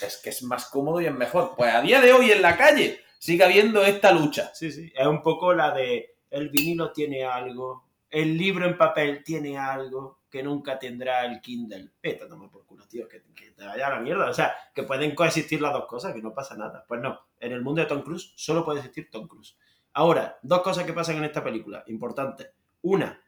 es 0.00 0.16
que 0.16 0.30
es 0.30 0.42
más 0.42 0.66
cómodo 0.66 1.00
y 1.00 1.06
es 1.06 1.14
mejor. 1.14 1.54
Pues 1.56 1.72
a 1.74 1.82
día 1.82 2.00
de 2.00 2.12
hoy 2.12 2.30
en 2.32 2.40
la 2.42 2.56
calle 2.56 3.00
sigue 3.18 3.44
habiendo 3.44 3.84
esta 3.84 4.10
lucha. 4.12 4.50
Sí, 4.54 4.72
sí. 4.72 4.90
Es 4.96 5.06
un 5.06 5.22
poco 5.22 5.52
la 5.52 5.72
de 5.72 6.16
el 6.30 6.48
vinilo 6.48 6.92
tiene 6.92 7.24
algo, 7.24 7.84
el 8.10 8.36
libro 8.36 8.66
en 8.66 8.76
papel 8.76 9.22
tiene 9.24 9.56
algo 9.56 10.20
que 10.30 10.42
nunca 10.42 10.78
tendrá 10.78 11.24
el 11.24 11.40
Kindle. 11.40 11.90
Vete 12.02 12.24
a 12.24 12.28
tomar 12.28 12.50
por 12.50 12.64
culo, 12.64 12.86
tío, 12.86 13.08
que, 13.08 13.22
que 13.34 13.50
te 13.50 13.64
vaya 13.64 13.86
a 13.86 13.90
la 13.90 14.00
mierda. 14.00 14.28
O 14.30 14.34
sea, 14.34 14.54
que 14.74 14.84
pueden 14.84 15.14
coexistir 15.14 15.60
las 15.60 15.72
dos 15.72 15.86
cosas, 15.86 16.14
que 16.14 16.22
no 16.22 16.32
pasa 16.32 16.56
nada. 16.56 16.84
Pues 16.86 17.00
no, 17.00 17.20
en 17.38 17.52
el 17.52 17.62
mundo 17.62 17.80
de 17.80 17.88
Tom 17.88 18.02
Cruise 18.02 18.32
solo 18.36 18.64
puede 18.64 18.80
existir 18.80 19.10
Tom 19.10 19.26
Cruise. 19.26 19.56
Ahora, 19.92 20.38
dos 20.42 20.62
cosas 20.62 20.84
que 20.84 20.92
pasan 20.92 21.16
en 21.16 21.24
esta 21.24 21.42
película, 21.42 21.82
importantes. 21.88 22.50
Una, 22.82 23.20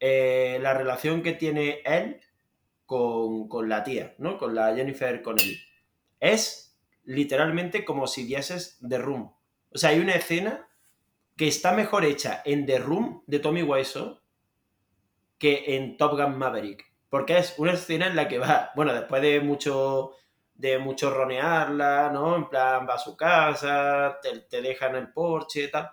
eh, 0.00 0.58
la 0.60 0.74
relación 0.74 1.22
que 1.22 1.34
tiene 1.34 1.80
él 1.84 2.20
con, 2.84 3.48
con 3.48 3.68
la 3.68 3.84
tía, 3.84 4.14
¿no? 4.18 4.36
Con 4.38 4.54
la 4.54 4.74
Jennifer 4.74 5.22
Connelly. 5.22 5.58
Es 6.18 6.76
literalmente 7.04 7.84
como 7.84 8.06
si 8.06 8.24
vieses 8.24 8.78
The 8.86 8.98
Room. 8.98 9.32
O 9.72 9.78
sea, 9.78 9.90
hay 9.90 10.00
una 10.00 10.14
escena 10.14 10.68
que 11.36 11.48
está 11.48 11.72
mejor 11.72 12.04
hecha 12.04 12.42
en 12.44 12.66
The 12.66 12.78
Room 12.78 13.22
de 13.26 13.38
Tommy 13.38 13.62
Wiseau 13.62 14.19
que 15.40 15.76
en 15.76 15.96
Top 15.98 16.12
Gun 16.12 16.38
Maverick. 16.38 16.86
Porque 17.10 17.38
es 17.38 17.56
una 17.58 17.72
escena 17.72 18.06
en 18.08 18.16
la 18.16 18.28
que 18.28 18.38
va, 18.38 18.70
bueno, 18.76 18.94
después 18.94 19.22
de 19.22 19.40
mucho 19.40 20.12
de 20.54 20.78
mucho 20.78 21.10
ronearla, 21.10 22.10
¿no? 22.12 22.36
En 22.36 22.48
plan, 22.48 22.86
va 22.88 22.94
a 22.94 22.98
su 22.98 23.16
casa, 23.16 24.18
te, 24.22 24.40
te 24.40 24.62
deja 24.62 24.88
en 24.88 24.96
el 24.96 25.12
porche 25.12 25.64
y 25.64 25.70
tal. 25.70 25.90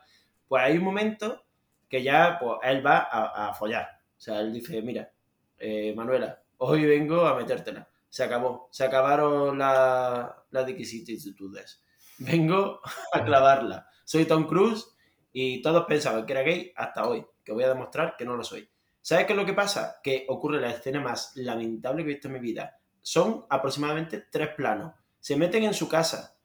Pues 0.47 0.63
hay 0.63 0.77
un 0.77 0.83
momento 0.83 1.45
que 1.89 2.03
ya, 2.03 2.37
pues, 2.39 2.59
él 2.63 2.85
va 2.85 2.97
a, 3.11 3.49
a 3.49 3.53
follar. 3.53 3.87
O 4.17 4.19
sea, 4.19 4.39
él 4.41 4.51
dice, 4.53 4.81
mira, 4.81 5.11
eh, 5.57 5.93
Manuela, 5.95 6.41
hoy 6.57 6.85
vengo 6.85 7.25
a 7.25 7.35
metértela. 7.35 7.87
Se 8.09 8.23
acabó. 8.23 8.67
Se 8.71 8.83
acabaron 8.85 9.57
la- 9.57 10.43
las 10.51 10.65
vicisitudes. 10.65 11.83
Vengo 12.19 12.81
a 13.13 13.23
clavarla. 13.23 13.87
Soy 14.05 14.25
Tom 14.25 14.47
Cruise 14.47 14.85
y 15.31 15.61
todos 15.61 15.85
pensaban 15.85 16.25
que 16.25 16.33
era 16.33 16.41
gay 16.41 16.73
hasta 16.75 17.07
hoy, 17.07 17.25
que 17.43 17.51
voy 17.53 17.63
a 17.63 17.69
demostrar 17.69 18.15
que 18.17 18.25
no 18.25 18.35
lo 18.35 18.43
soy. 18.43 18.69
¿Sabes 19.07 19.25
qué 19.25 19.31
es 19.31 19.37
lo 19.37 19.45
que 19.45 19.53
pasa? 19.53 20.01
Que 20.03 20.25
ocurre 20.27 20.59
la 20.59 20.69
escena 20.69 20.99
más 20.99 21.31
lamentable 21.35 22.03
que 22.03 22.09
he 22.09 22.13
visto 22.15 22.27
en 22.27 22.33
mi 22.33 22.41
vida. 22.41 22.77
Son 23.01 23.45
aproximadamente 23.49 24.25
tres 24.29 24.49
planos. 24.49 24.95
Se 25.21 25.37
meten 25.37 25.63
en 25.63 25.73
su 25.73 25.87
casa, 25.87 26.37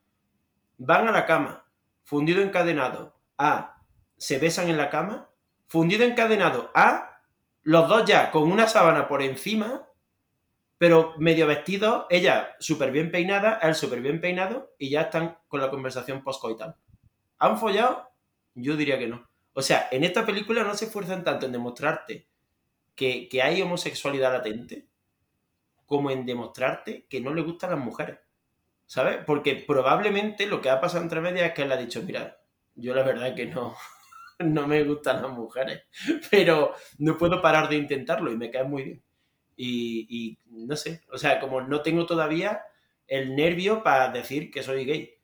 van 0.78 1.08
a 1.08 1.10
la 1.10 1.26
cama, 1.26 1.66
fundido 2.04 2.40
encadenado, 2.40 3.18
A, 3.36 3.82
se 4.16 4.38
besan 4.38 4.68
en 4.68 4.76
la 4.76 4.90
cama, 4.90 5.28
fundido 5.66 6.04
encadenado, 6.04 6.70
A, 6.72 7.24
los 7.62 7.88
dos 7.88 8.04
ya 8.04 8.30
con 8.30 8.44
una 8.44 8.68
sábana 8.68 9.08
por 9.08 9.22
encima, 9.22 9.88
pero 10.78 11.14
medio 11.18 11.48
vestidos, 11.48 12.06
ella 12.10 12.54
súper 12.60 12.92
bien 12.92 13.10
peinada, 13.10 13.58
él 13.60 13.74
súper 13.74 14.00
bien 14.00 14.20
peinado, 14.20 14.76
y 14.78 14.88
ya 14.88 15.00
están 15.00 15.36
con 15.48 15.60
la 15.60 15.68
conversación 15.68 16.22
post-coital. 16.22 16.76
¿Han 17.40 17.58
follado? 17.58 18.08
Yo 18.54 18.76
diría 18.76 19.00
que 19.00 19.08
no. 19.08 19.28
O 19.52 19.62
sea, 19.62 19.88
en 19.90 20.04
esta 20.04 20.24
película 20.24 20.62
no 20.62 20.76
se 20.76 20.84
esfuerzan 20.84 21.24
tanto 21.24 21.46
en 21.46 21.50
demostrarte 21.50 22.30
que, 22.94 23.28
hay 23.42 23.62
homosexualidad 23.62 24.32
latente 24.32 24.86
como 25.86 26.10
en 26.10 26.24
demostrarte 26.24 27.06
que 27.08 27.20
no 27.20 27.34
le 27.34 27.42
gustan 27.42 27.70
las 27.70 27.80
mujeres. 27.80 28.18
¿Sabes? 28.86 29.18
Porque 29.26 29.56
probablemente 29.66 30.46
lo 30.46 30.60
que 30.60 30.68
ha 30.68 30.80
pasado 30.80 31.02
entre 31.02 31.20
medias 31.20 31.48
es 31.48 31.54
que 31.54 31.62
él 31.62 31.72
ha 31.72 31.76
dicho, 31.76 32.02
mira, 32.02 32.38
yo 32.74 32.94
la 32.94 33.02
verdad 33.02 33.34
que 33.34 33.46
no, 33.46 33.74
no 34.38 34.66
me 34.66 34.84
gustan 34.84 35.22
las 35.22 35.30
mujeres, 35.30 35.84
pero 36.30 36.74
no 36.98 37.16
puedo 37.16 37.40
parar 37.40 37.68
de 37.68 37.76
intentarlo 37.76 38.30
y 38.30 38.36
me 38.36 38.50
cae 38.50 38.64
muy 38.64 38.82
bien. 38.84 39.02
Y, 39.56 40.06
y 40.08 40.38
no 40.66 40.76
sé, 40.76 41.02
o 41.10 41.18
sea, 41.18 41.40
como 41.40 41.60
no 41.60 41.82
tengo 41.82 42.06
todavía 42.06 42.62
el 43.06 43.36
nervio 43.36 43.82
para 43.82 44.10
decir 44.10 44.50
que 44.50 44.62
soy 44.62 44.84
gay. 44.84 45.14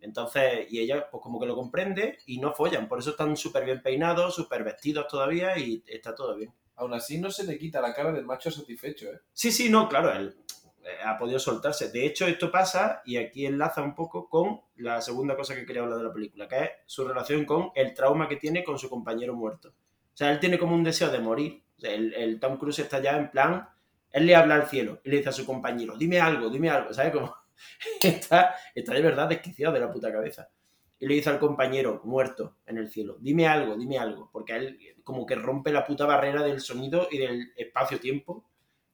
Entonces, 0.00 0.66
y 0.70 0.80
ella 0.80 1.08
pues 1.10 1.22
como 1.22 1.38
que 1.38 1.46
lo 1.46 1.54
comprende 1.54 2.18
y 2.26 2.38
no 2.38 2.52
follan, 2.52 2.88
por 2.88 2.98
eso 2.98 3.10
están 3.10 3.36
súper 3.36 3.64
bien 3.64 3.82
peinados, 3.82 4.34
súper 4.34 4.64
vestidos 4.64 5.06
todavía 5.08 5.58
y 5.58 5.82
está 5.86 6.14
todo 6.14 6.36
bien. 6.36 6.52
Aún 6.80 6.94
así 6.94 7.18
no 7.18 7.30
se 7.30 7.44
le 7.44 7.58
quita 7.58 7.80
la 7.80 7.92
cara 7.92 8.10
del 8.10 8.24
macho 8.24 8.50
satisfecho, 8.50 9.06
¿eh? 9.08 9.20
Sí, 9.34 9.52
sí, 9.52 9.68
no, 9.68 9.86
claro, 9.86 10.12
él 10.12 10.34
eh, 10.82 10.96
ha 11.04 11.18
podido 11.18 11.38
soltarse. 11.38 11.90
De 11.90 12.06
hecho, 12.06 12.26
esto 12.26 12.50
pasa, 12.50 13.02
y 13.04 13.18
aquí 13.18 13.44
enlaza 13.44 13.82
un 13.82 13.94
poco 13.94 14.30
con 14.30 14.62
la 14.76 15.02
segunda 15.02 15.36
cosa 15.36 15.54
que 15.54 15.66
quería 15.66 15.82
hablar 15.82 15.98
de 15.98 16.04
la 16.04 16.12
película, 16.12 16.48
que 16.48 16.58
es 16.58 16.70
su 16.86 17.06
relación 17.06 17.44
con 17.44 17.70
el 17.74 17.92
trauma 17.92 18.26
que 18.26 18.36
tiene 18.36 18.64
con 18.64 18.78
su 18.78 18.88
compañero 18.88 19.34
muerto. 19.34 19.68
O 19.68 20.16
sea, 20.16 20.30
él 20.30 20.40
tiene 20.40 20.58
como 20.58 20.74
un 20.74 20.82
deseo 20.82 21.10
de 21.10 21.18
morir. 21.18 21.62
El, 21.82 22.14
el 22.14 22.40
Tom 22.40 22.56
Cruise 22.56 22.78
está 22.78 22.98
ya 22.98 23.14
en 23.18 23.30
plan, 23.30 23.68
él 24.10 24.24
le 24.24 24.34
habla 24.34 24.54
al 24.54 24.66
cielo 24.66 25.02
y 25.04 25.10
le 25.10 25.18
dice 25.18 25.28
a 25.28 25.32
su 25.32 25.44
compañero, 25.44 25.98
dime 25.98 26.18
algo, 26.18 26.48
dime 26.48 26.70
algo, 26.70 26.94
¿sabes? 26.94 27.12
Como 27.12 27.34
está, 28.02 28.54
está 28.74 28.94
de 28.94 29.02
verdad 29.02 29.28
desquiciado 29.28 29.74
de 29.74 29.80
la 29.80 29.92
puta 29.92 30.10
cabeza. 30.10 30.48
Y 31.00 31.06
le 31.08 31.14
dice 31.14 31.30
al 31.30 31.40
compañero 31.40 32.02
muerto 32.04 32.58
en 32.66 32.78
el 32.78 32.90
cielo, 32.90 33.16
dime 33.20 33.48
algo, 33.48 33.76
dime 33.76 33.98
algo, 33.98 34.30
porque 34.32 34.54
él 34.56 34.78
como 35.02 35.26
que 35.26 35.34
rompe 35.34 35.72
la 35.72 35.84
puta 35.86 36.06
barrera 36.06 36.42
del 36.42 36.60
sonido 36.60 37.08
y 37.10 37.18
del 37.18 37.52
espacio-tiempo 37.56 38.44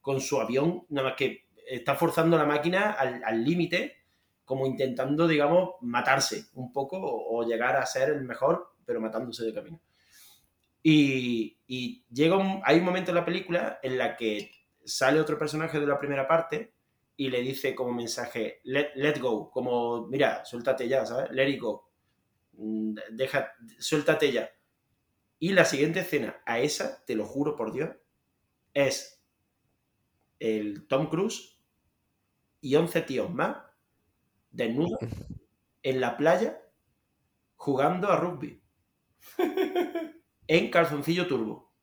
con 0.01 0.21
su 0.21 0.39
avión, 0.41 0.85
nada 0.89 1.09
más 1.09 1.17
que 1.17 1.47
está 1.69 1.95
forzando 1.95 2.37
la 2.37 2.45
máquina 2.45 2.91
al 2.93 3.43
límite, 3.43 3.97
como 4.45 4.65
intentando, 4.65 5.27
digamos, 5.27 5.71
matarse 5.81 6.45
un 6.53 6.71
poco 6.71 6.97
o, 7.01 7.43
llegar 7.43 7.75
a 7.75 7.85
ser 7.85 8.09
el 8.09 8.23
mejor, 8.23 8.69
pero 8.85 9.01
matándose 9.01 9.43
de 9.45 9.53
camino. 9.53 9.81
Y, 10.83 11.57
y 11.67 12.05
llega 12.11 12.37
un- 12.37 12.61
hay 12.63 12.79
un 12.79 12.85
momento 12.85 13.11
en 13.11 13.15
la 13.15 13.25
película 13.25 13.79
en 13.83 13.97
la 13.97 14.15
que 14.15 14.51
sale 14.85 15.19
otro 15.19 15.37
personaje 15.37 15.79
de 15.79 15.87
la 15.87 15.99
primera 15.99 16.27
parte 16.27 16.73
y 17.17 17.29
le 17.29 17.41
dice 17.41 17.75
como 17.75 17.93
mensaje, 17.93 18.61
let, 18.63 18.91
let 18.95 19.19
go, 19.19 19.49
como, 19.51 20.07
mira, 20.07 20.45
suéltate 20.45 20.87
ya, 20.87 21.05
¿sabes? 21.05 21.31
Let 21.31 21.49
it 21.49 21.59
go. 21.61 21.86
Mm, 22.57 22.95
Deja, 23.11 23.53
suéltate 23.79 24.31
ya. 24.31 24.49
Y 25.39 25.53
la 25.53 25.65
siguiente 25.65 26.01
escena, 26.01 26.41
a 26.45 26.59
esa, 26.59 27.05
te 27.05 27.15
lo 27.15 27.25
juro 27.25 27.55
por 27.55 27.71
Dios, 27.71 27.89
es 28.73 29.23
el 30.39 30.87
Tom 30.87 31.09
Cruise 31.09 31.59
y 32.61 32.75
11 32.75 33.01
tíos 33.01 33.33
más 33.33 33.57
desnudos 34.51 34.99
en 35.83 36.01
la 36.01 36.17
playa 36.17 36.61
jugando 37.55 38.09
a 38.09 38.17
rugby 38.17 38.61
en 40.47 40.71
calzoncillo 40.71 41.27
turbo. 41.27 41.73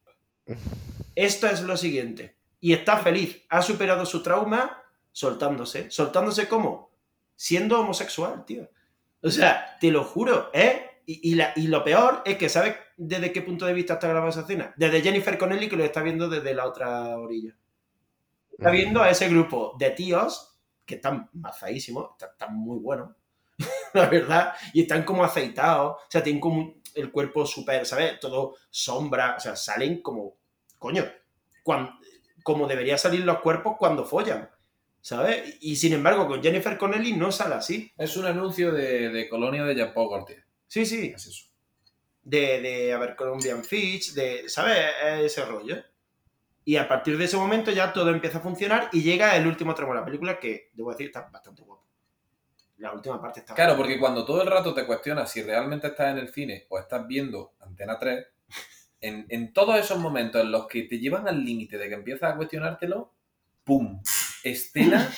Esto 1.14 1.46
es 1.46 1.62
lo 1.62 1.76
siguiente. 1.76 2.38
Y 2.60 2.72
está 2.72 2.98
feliz. 2.98 3.44
Ha 3.50 3.62
superado 3.62 4.06
su 4.06 4.22
trauma 4.22 4.82
soltándose. 5.12 5.90
¿Soltándose 5.90 6.48
cómo? 6.48 6.90
Siendo 7.36 7.80
homosexual, 7.80 8.44
tío. 8.44 8.68
O 9.24 9.30
sea, 9.30 9.76
te 9.80 9.90
lo 9.90 10.04
juro, 10.04 10.50
¿eh? 10.52 11.00
Y, 11.06 11.32
y 11.32 11.34
la- 11.34 11.52
y 11.56 11.66
lo 11.66 11.82
peor 11.84 12.22
es 12.24 12.36
que, 12.38 12.48
¿sabes 12.48 12.76
desde 12.96 13.32
qué 13.32 13.42
punto 13.42 13.66
de 13.66 13.72
vista 13.74 13.94
está 13.94 14.08
grabada 14.08 14.30
esa 14.30 14.42
escena? 14.42 14.72
Desde 14.76 15.02
Jennifer 15.02 15.36
Connelly, 15.38 15.68
que 15.68 15.76
lo 15.76 15.84
está 15.84 16.02
viendo 16.02 16.28
desde 16.28 16.54
la 16.54 16.66
otra 16.66 17.18
orilla. 17.18 17.54
Está 18.52 18.70
viendo 18.70 19.02
a 19.02 19.10
ese 19.10 19.28
grupo 19.28 19.74
de 19.78 19.90
tíos 19.90 20.56
que 20.86 20.96
están 20.96 21.28
mazadísimos, 21.32 22.10
están, 22.12 22.30
están 22.32 22.54
muy 22.56 22.78
buenos, 22.78 23.10
la 23.94 24.06
verdad, 24.08 24.54
y 24.72 24.82
están 24.82 25.04
como 25.04 25.24
aceitados, 25.24 25.94
o 25.94 26.06
sea, 26.10 26.22
tienen 26.22 26.40
como 26.40 26.74
el 26.94 27.10
cuerpo 27.10 27.46
súper, 27.46 27.86
¿sabes? 27.86 28.20
Todo 28.20 28.56
sombra, 28.70 29.36
o 29.36 29.40
sea, 29.40 29.56
salen 29.56 30.02
como, 30.02 30.36
coño, 30.78 31.04
cuan- 31.62 31.98
como 32.44 32.66
debería 32.68 32.98
salir 32.98 33.20
los 33.24 33.40
cuerpos 33.40 33.76
cuando 33.78 34.04
follan, 34.04 34.50
¿sabes? 35.04 35.58
Y 35.60 35.76
sin 35.76 35.92
embargo, 35.92 36.26
con 36.26 36.42
Jennifer 36.42 36.78
Connelly 36.78 37.12
no 37.12 37.30
sale 37.30 37.56
así. 37.56 37.92
Es 37.98 38.16
un 38.16 38.24
anuncio 38.24 38.72
de, 38.72 39.10
de 39.10 39.28
Colonia 39.28 39.62
de 39.62 39.74
Jean-Paul 39.74 40.08
Gaultier. 40.08 40.44
Sí, 40.66 40.86
sí, 40.86 41.12
Es 41.14 41.26
eso. 41.26 41.44
de, 42.22 42.62
de 42.62 42.92
Abercrombie 42.94 43.54
Fitch, 43.62 44.14
de, 44.14 44.48
¿sabes? 44.48 44.78
Ese 45.20 45.44
rollo. 45.44 45.76
Y 46.64 46.76
a 46.76 46.88
partir 46.88 47.18
de 47.18 47.26
ese 47.26 47.36
momento 47.36 47.70
ya 47.70 47.92
todo 47.92 48.08
empieza 48.08 48.38
a 48.38 48.40
funcionar 48.40 48.88
y 48.92 49.02
llega 49.02 49.36
el 49.36 49.46
último 49.46 49.74
tramo 49.74 49.92
de 49.92 50.00
la 50.00 50.06
película 50.06 50.40
que, 50.40 50.70
debo 50.72 50.90
decir, 50.90 51.08
está 51.08 51.28
bastante 51.30 51.60
guapo. 51.60 51.84
La 52.78 52.90
última 52.92 53.20
parte 53.20 53.40
está 53.40 53.54
Claro, 53.54 53.76
porque 53.76 54.00
cuando 54.00 54.24
todo 54.24 54.40
el 54.40 54.48
rato 54.48 54.72
te 54.72 54.86
cuestionas 54.86 55.30
si 55.30 55.42
realmente 55.42 55.88
estás 55.88 56.12
en 56.12 56.18
el 56.18 56.32
cine 56.32 56.64
o 56.70 56.78
estás 56.78 57.06
viendo 57.06 57.52
Antena 57.60 57.98
3, 57.98 58.26
en, 59.02 59.26
en 59.28 59.52
todos 59.52 59.76
esos 59.78 59.98
momentos 59.98 60.40
en 60.40 60.50
los 60.50 60.66
que 60.66 60.84
te 60.84 60.98
llevan 60.98 61.28
al 61.28 61.44
límite 61.44 61.76
de 61.76 61.88
que 61.90 61.94
empiezas 61.94 62.32
a 62.32 62.36
cuestionártelo, 62.36 63.12
¡pum! 63.64 64.00
Escena 64.44 65.10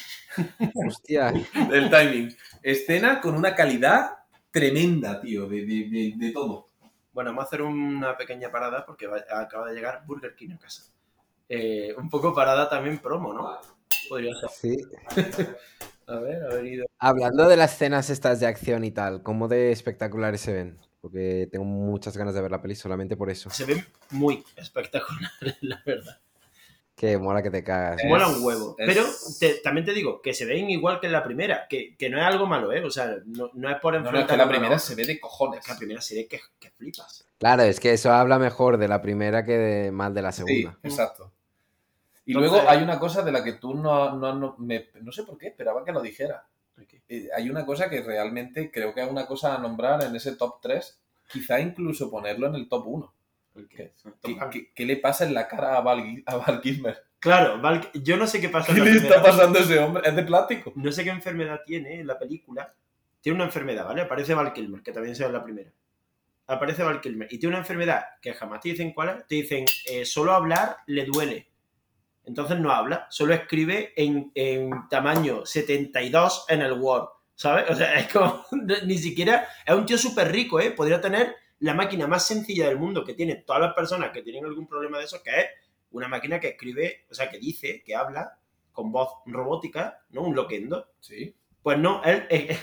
Hostia. 0.74 1.32
del 1.70 1.90
timing. 1.90 2.34
Escena 2.62 3.20
con 3.20 3.34
una 3.34 3.54
calidad 3.54 4.10
tremenda, 4.50 5.20
tío, 5.20 5.46
de, 5.48 5.66
de- 5.66 5.88
de- 5.90 6.14
de 6.16 6.30
todo. 6.32 6.66
Bueno, 7.12 7.30
vamos 7.30 7.44
a 7.44 7.46
hacer 7.46 7.62
una 7.62 8.16
pequeña 8.16 8.50
parada 8.50 8.84
porque 8.86 9.06
va- 9.06 9.24
acaba 9.30 9.68
de 9.68 9.74
llegar 9.74 10.04
Burger 10.06 10.34
King 10.34 10.50
a 10.54 10.58
casa. 10.58 10.84
Eh, 11.48 11.94
un 11.96 12.08
poco 12.10 12.34
parada 12.34 12.68
también 12.68 12.98
promo, 12.98 13.32
¿no? 13.32 13.58
Podría 14.08 14.34
ser. 14.34 14.48
Sí. 14.50 14.76
A 16.08 16.20
ver, 16.20 16.40
ha 16.44 16.54
venido. 16.54 16.86
Hablando 17.00 17.48
de 17.48 17.56
las 17.56 17.72
escenas 17.74 18.10
estas 18.10 18.38
de 18.38 18.46
acción 18.46 18.84
y 18.84 18.92
tal, 18.92 19.24
¿cómo 19.24 19.48
de 19.48 19.72
espectaculares 19.72 20.40
se 20.40 20.52
ven? 20.52 20.78
Porque 21.00 21.48
tengo 21.50 21.64
muchas 21.64 22.16
ganas 22.16 22.32
de 22.32 22.42
ver 22.42 22.50
la 22.52 22.62
peli 22.62 22.76
solamente 22.76 23.16
por 23.16 23.28
eso. 23.28 23.50
Se 23.50 23.64
ven 23.64 23.84
muy 24.10 24.44
espectaculares, 24.56 25.56
la 25.62 25.82
verdad. 25.84 26.20
Que 26.96 27.18
mola 27.18 27.42
que 27.42 27.50
te 27.50 27.62
cagas. 27.62 28.00
Es- 28.02 28.08
Mola 28.08 28.26
un 28.28 28.42
huevo. 28.42 28.74
es- 28.78 28.86
Pero 28.86 29.04
te- 29.38 29.60
también 29.60 29.84
te 29.84 29.92
digo 29.92 30.22
que 30.22 30.32
se 30.32 30.46
ven 30.46 30.70
igual 30.70 30.98
que 30.98 31.06
en 31.06 31.12
la 31.12 31.22
primera, 31.22 31.66
que, 31.68 31.94
que 31.94 32.08
no 32.08 32.18
es 32.18 32.24
algo 32.24 32.46
malo, 32.46 32.72
¿eh? 32.72 32.82
O 32.82 32.90
sea, 32.90 33.16
no, 33.26 33.50
no 33.52 33.70
es 33.70 33.76
por 33.80 33.92
No, 33.92 34.00
no, 34.00 34.06
es 34.06 34.10
enfrentar 34.14 34.36
que 34.36 34.42
la 34.42 34.48
primera 34.48 34.78
se 34.78 34.94
ve 34.94 35.04
de 35.04 35.20
cojones. 35.20 35.68
La 35.68 35.76
primera 35.76 36.00
serie 36.00 36.26
que, 36.26 36.40
que 36.58 36.70
flipas. 36.70 37.26
Claro, 37.38 37.64
es 37.64 37.80
que 37.80 37.92
eso 37.92 38.10
habla 38.12 38.38
mejor 38.38 38.78
de 38.78 38.88
la 38.88 39.02
primera 39.02 39.44
que 39.44 39.58
de 39.58 39.92
mal 39.92 40.14
de 40.14 40.22
la 40.22 40.32
Sí, 40.32 40.42
segunda. 40.46 40.78
exacto. 40.82 41.32
Y 42.24 42.32
Entonces- 42.32 42.52
luego 42.52 42.68
hay 42.70 42.82
una 42.82 42.98
cosa 42.98 43.20
de 43.22 43.30
la 43.30 43.44
que 43.44 43.52
tú 43.52 43.74
no, 43.74 44.16
no, 44.16 44.34
no, 44.34 44.54
me- 44.58 44.88
no 45.02 45.12
sé 45.12 45.22
por 45.24 45.36
qué, 45.36 45.48
esperaba 45.48 45.84
que 45.84 45.92
lo 45.92 46.00
dijera. 46.00 46.46
Eh, 47.08 47.28
hay 47.36 47.48
una 47.50 47.64
cosa 47.66 47.88
que 47.90 48.02
realmente 48.02 48.70
creo 48.70 48.94
que 48.94 49.02
es 49.02 49.08
una 49.10 49.26
cosa 49.26 49.54
a 49.54 49.58
nombrar 49.58 50.02
en 50.02 50.16
ese 50.16 50.34
top 50.34 50.60
3, 50.62 50.98
quizá 51.30 51.60
incluso 51.60 52.10
ponerlo 52.10 52.46
en 52.48 52.54
el 52.56 52.68
top 52.68 52.86
1. 52.86 53.12
¿Qué, 53.68 53.92
qué- 54.22 54.36
qué- 54.50 54.72
qué 54.74 54.84
le 54.86 54.96
pasa 54.96 55.24
en 55.24 55.34
la 55.34 55.48
cara 55.48 55.76
a 55.76 55.80
Val, 55.80 56.02
Gil- 56.02 56.22
a 56.26 56.36
Val 56.36 56.60
Kilmer? 56.60 57.02
Claro, 57.18 57.60
Val- 57.60 57.90
yo 57.94 58.16
no 58.16 58.26
sé 58.26 58.40
qué 58.40 58.48
pasa 58.48 58.72
¿Qué 58.72 58.78
en 58.80 58.84
la 58.86 58.90
le 58.92 58.96
está 58.98 59.22
pasando 59.22 59.58
a 59.58 59.62
ese 59.62 59.78
hombre? 59.78 60.02
Es 60.06 60.14
de 60.14 60.22
plástico. 60.22 60.72
No 60.76 60.92
sé 60.92 61.02
qué 61.04 61.10
enfermedad 61.10 61.60
tiene 61.64 62.00
en 62.00 62.06
la 62.06 62.18
película. 62.18 62.74
Tiene 63.20 63.36
una 63.36 63.44
enfermedad, 63.46 63.84
¿vale? 63.86 64.02
Aparece 64.02 64.34
Val 64.34 64.52
Kilmer, 64.52 64.82
que 64.82 64.92
también 64.92 65.16
se 65.16 65.22
ve 65.24 65.28
en 65.28 65.32
la 65.32 65.42
primera. 65.44 65.70
Aparece 66.48 66.82
Val 66.84 67.00
Kilmer 67.00 67.26
y 67.32 67.38
tiene 67.38 67.54
una 67.54 67.58
enfermedad 67.62 68.04
que 68.22 68.32
jamás 68.34 68.60
te 68.60 68.68
dicen 68.68 68.92
cuál 68.92 69.08
es. 69.08 69.26
Te 69.26 69.34
dicen, 69.36 69.64
eh, 69.90 70.04
solo 70.04 70.32
hablar 70.32 70.76
le 70.86 71.04
duele. 71.06 71.48
Entonces 72.24 72.58
no 72.58 72.70
habla, 72.72 73.06
solo 73.10 73.34
escribe 73.34 73.92
en, 73.96 74.30
en 74.34 74.70
tamaño 74.90 75.46
72 75.46 76.44
en 76.48 76.60
el 76.62 76.72
Word, 76.72 77.08
¿sabes? 77.34 77.70
O 77.70 77.74
sea, 77.74 77.94
es 77.94 78.12
como, 78.12 78.44
ni 78.84 78.98
siquiera, 78.98 79.48
es 79.64 79.74
un 79.74 79.86
tío 79.86 79.96
súper 79.98 80.30
rico, 80.30 80.60
¿eh? 80.60 80.70
Podría 80.72 81.00
tener 81.00 81.34
la 81.60 81.74
máquina 81.74 82.06
más 82.06 82.26
sencilla 82.26 82.68
del 82.68 82.78
mundo 82.78 83.04
que 83.04 83.14
tienen 83.14 83.44
todas 83.46 83.62
las 83.62 83.74
personas 83.74 84.10
que 84.12 84.22
tienen 84.22 84.44
algún 84.44 84.66
problema 84.66 84.98
de 84.98 85.04
eso, 85.04 85.22
que 85.22 85.30
es 85.30 85.46
una 85.90 86.08
máquina 86.08 86.38
que 86.40 86.48
escribe, 86.48 87.06
o 87.10 87.14
sea, 87.14 87.30
que 87.30 87.38
dice, 87.38 87.82
que 87.84 87.94
habla 87.94 88.38
con 88.72 88.92
voz 88.92 89.08
robótica, 89.26 90.04
¿no? 90.10 90.22
Un 90.22 90.36
loquendo. 90.36 90.90
Sí. 91.00 91.34
Pues 91.62 91.78
no, 91.78 92.02
él, 92.04 92.26
él 92.30 92.56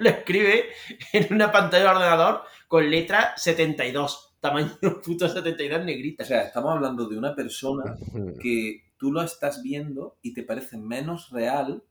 lo 0.00 0.08
escribe 0.08 0.64
en 1.12 1.32
una 1.34 1.52
pantalla 1.52 1.84
de 1.84 1.90
ordenador 1.90 2.42
con 2.66 2.90
letra 2.90 3.34
72, 3.36 4.36
tamaño 4.40 4.70
puto 5.04 5.28
72 5.28 5.84
negrita. 5.84 6.24
O 6.24 6.26
sea, 6.26 6.42
estamos 6.42 6.74
hablando 6.74 7.06
de 7.08 7.18
una 7.18 7.34
persona 7.34 7.96
que 8.42 8.84
tú 8.96 9.12
lo 9.12 9.22
estás 9.22 9.62
viendo 9.62 10.18
y 10.22 10.32
te 10.34 10.42
parece 10.42 10.76
menos 10.78 11.30
real 11.30 11.82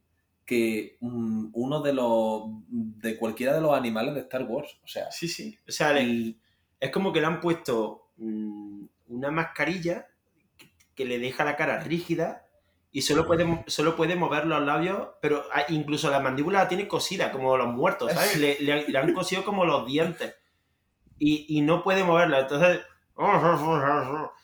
que 0.45 0.97
uno 1.01 1.81
de 1.81 1.93
los 1.93 2.43
de 2.69 3.17
cualquiera 3.17 3.53
de 3.53 3.61
los 3.61 3.73
animales 3.73 4.15
de 4.15 4.21
Star 4.21 4.43
Wars. 4.43 4.79
O 4.83 4.87
sea, 4.87 5.11
sí, 5.11 5.27
sí. 5.27 5.57
O 5.67 5.71
sea, 5.71 5.91
le- 5.93 6.35
es 6.79 6.91
como 6.91 7.13
que 7.13 7.21
le 7.21 7.27
han 7.27 7.41
puesto 7.41 8.09
mm, 8.17 8.85
una 9.09 9.31
mascarilla 9.31 10.07
que, 10.57 10.71
que 10.95 11.05
le 11.05 11.19
deja 11.19 11.45
la 11.45 11.55
cara 11.55 11.79
rígida 11.81 12.45
y 12.91 13.01
solo 13.01 13.25
puede, 13.27 13.63
solo 13.67 13.95
puede 13.95 14.15
mover 14.15 14.45
los 14.47 14.63
labios, 14.65 15.09
pero 15.21 15.43
ah, 15.53 15.63
incluso 15.69 16.09
la 16.09 16.19
mandíbula 16.19 16.59
la 16.63 16.67
tiene 16.67 16.87
cosida, 16.87 17.31
como 17.31 17.57
los 17.57 17.67
muertos, 17.67 18.13
¿sabes? 18.13 18.37
Le, 18.37 18.57
le- 18.61 18.87
le 18.87 18.97
han 18.97 19.13
cosido 19.13 19.43
como 19.43 19.65
los 19.65 19.85
dientes 19.85 20.35
y, 21.19 21.45
y 21.57 21.61
no 21.61 21.83
puede 21.83 22.03
moverla. 22.03 22.41
Entonces, 22.41 22.81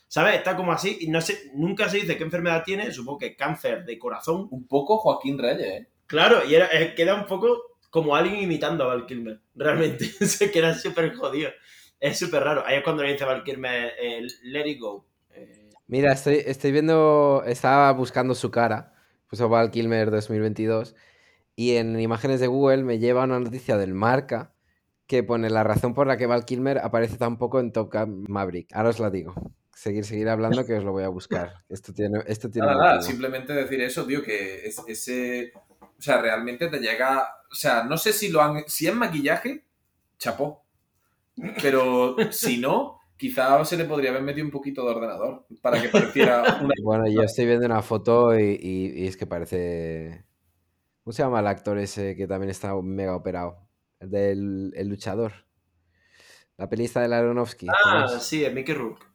¿sabes? 0.07 0.35
Está 0.35 0.55
como 0.55 0.72
así 0.72 0.97
y 1.01 1.07
no 1.10 1.22
sé, 1.22 1.51
nunca 1.55 1.89
se 1.89 1.97
dice 1.97 2.18
qué 2.18 2.23
enfermedad 2.23 2.64
tiene, 2.64 2.91
supongo 2.91 3.19
que 3.19 3.35
cáncer 3.35 3.85
de 3.85 3.97
corazón. 3.99 4.47
un 4.51 4.68
poco 4.68 4.97
Joaquín 4.97 5.38
Reyes, 5.39 5.68
¿eh? 5.81 5.88
Claro, 6.05 6.45
y 6.45 6.53
era, 6.55 6.68
eh, 6.72 6.93
queda 6.95 7.15
un 7.15 7.26
poco 7.26 7.57
como 7.89 8.15
alguien 8.15 8.41
imitando 8.41 8.84
a 8.84 8.88
Val 8.88 9.05
Kilmer, 9.05 9.39
realmente. 9.55 10.05
Se 10.26 10.51
queda 10.51 10.73
súper 10.76 11.15
jodido. 11.15 11.51
Es 12.03 12.19
súper 12.19 12.43
raro. 12.43 12.63
Ahí 12.65 12.77
es 12.77 12.84
cuando 12.84 13.01
le 13.03 13.13
dice 13.13 13.23
Val 13.23 13.43
Kilmer, 13.45 13.93
eh, 13.97 14.27
let 14.43 14.67
it 14.69 14.77
go. 14.80 15.05
Eh, 15.34 15.69
Mira, 15.88 16.11
estoy, 16.11 16.41
estoy 16.45 16.73
viendo, 16.73 17.43
estaba 17.45 17.89
buscando 17.93 18.35
su 18.35 18.51
cara, 18.51 18.93
puso 19.30 19.47
Val 19.47 19.71
Kilmer 19.71 20.11
2022, 20.11 20.95
y 21.55 21.75
en 21.77 21.97
imágenes 21.99 22.41
de 22.41 22.47
Google 22.47 22.84
me 22.84 22.99
lleva 22.99 23.23
una 23.23 23.39
noticia 23.39 23.77
del 23.77 23.93
Marca 23.93 24.53
que 25.07 25.23
pone 25.23 25.49
la 25.49 25.63
razón 25.63 25.93
por 25.93 26.07
la 26.07 26.17
que 26.17 26.25
Val 26.25 26.43
Kilmer 26.43 26.80
aparece 26.80 27.17
tan 27.17 27.38
poco 27.38 27.59
en 27.61 27.71
Top 27.71 27.93
Gun 27.93 28.25
Maverick. 28.27 28.67
Ahora 28.73 28.89
os 28.89 28.99
la 28.99 29.09
digo. 29.09 29.34
Seguir, 29.73 30.03
seguir 30.03 30.27
hablando 30.30 30.65
que 30.65 30.73
os 30.75 30.84
lo 30.84 30.91
voy 30.91 31.03
a 31.03 31.09
buscar. 31.09 31.53
Esto 31.69 31.93
tiene, 31.93 32.19
esto 32.27 32.49
tiene 32.49 32.67
Nada, 32.67 32.80
nada, 32.80 32.93
motivo. 32.95 33.11
simplemente 33.11 33.53
decir 33.53 33.81
eso, 33.81 34.05
tío, 34.05 34.21
que 34.23 34.65
es- 34.67 34.81
ese. 34.88 35.51
O 35.80 36.01
sea, 36.01 36.21
realmente 36.21 36.67
te 36.67 36.80
llega. 36.80 37.27
O 37.51 37.55
sea, 37.55 37.84
no 37.84 37.97
sé 37.97 38.11
si 38.13 38.30
lo 38.30 38.41
han. 38.41 38.63
Si 38.67 38.88
es 38.88 38.95
maquillaje, 38.95 39.63
chapó. 40.17 40.62
Pero 41.61 42.15
si 42.31 42.57
no, 42.60 42.99
quizá 43.18 43.64
se 43.65 43.77
le 43.77 43.85
podría 43.85 44.11
haber 44.11 44.22
metido 44.23 44.45
un 44.45 44.51
poquito 44.51 44.84
de 44.84 44.91
ordenador 44.91 45.45
para 45.61 45.81
que 45.81 45.89
pareciera 45.89 46.41
una. 46.61 46.73
Bueno, 46.84 47.07
yo 47.10 47.22
estoy 47.23 47.45
viendo 47.45 47.65
una 47.65 47.81
foto 47.81 48.38
y, 48.38 48.57
y- 48.61 49.03
y 49.03 49.07
es 49.07 49.18
que 49.18 49.26
parece... 49.26 50.26
¿Cómo 51.03 51.14
se 51.14 51.23
llama 51.23 51.39
el 51.41 51.47
actor 51.47 51.77
ese 51.80 52.15
que 52.15 52.27
también 52.27 52.49
está 52.49 52.73
mega 52.81 53.15
operado? 53.15 53.68
El 53.99 54.10
del 54.10 54.73
el 54.76 54.88
luchador. 54.88 55.34
La 56.57 56.69
pelista 56.69 57.01
del 57.01 57.14
Aronofsky. 57.14 57.65
¿cómo 57.68 57.77
Ah, 57.95 58.19
sí, 58.19 58.45
es 58.45 58.53
Mickey 58.53 58.73
Rourke. 58.76 59.05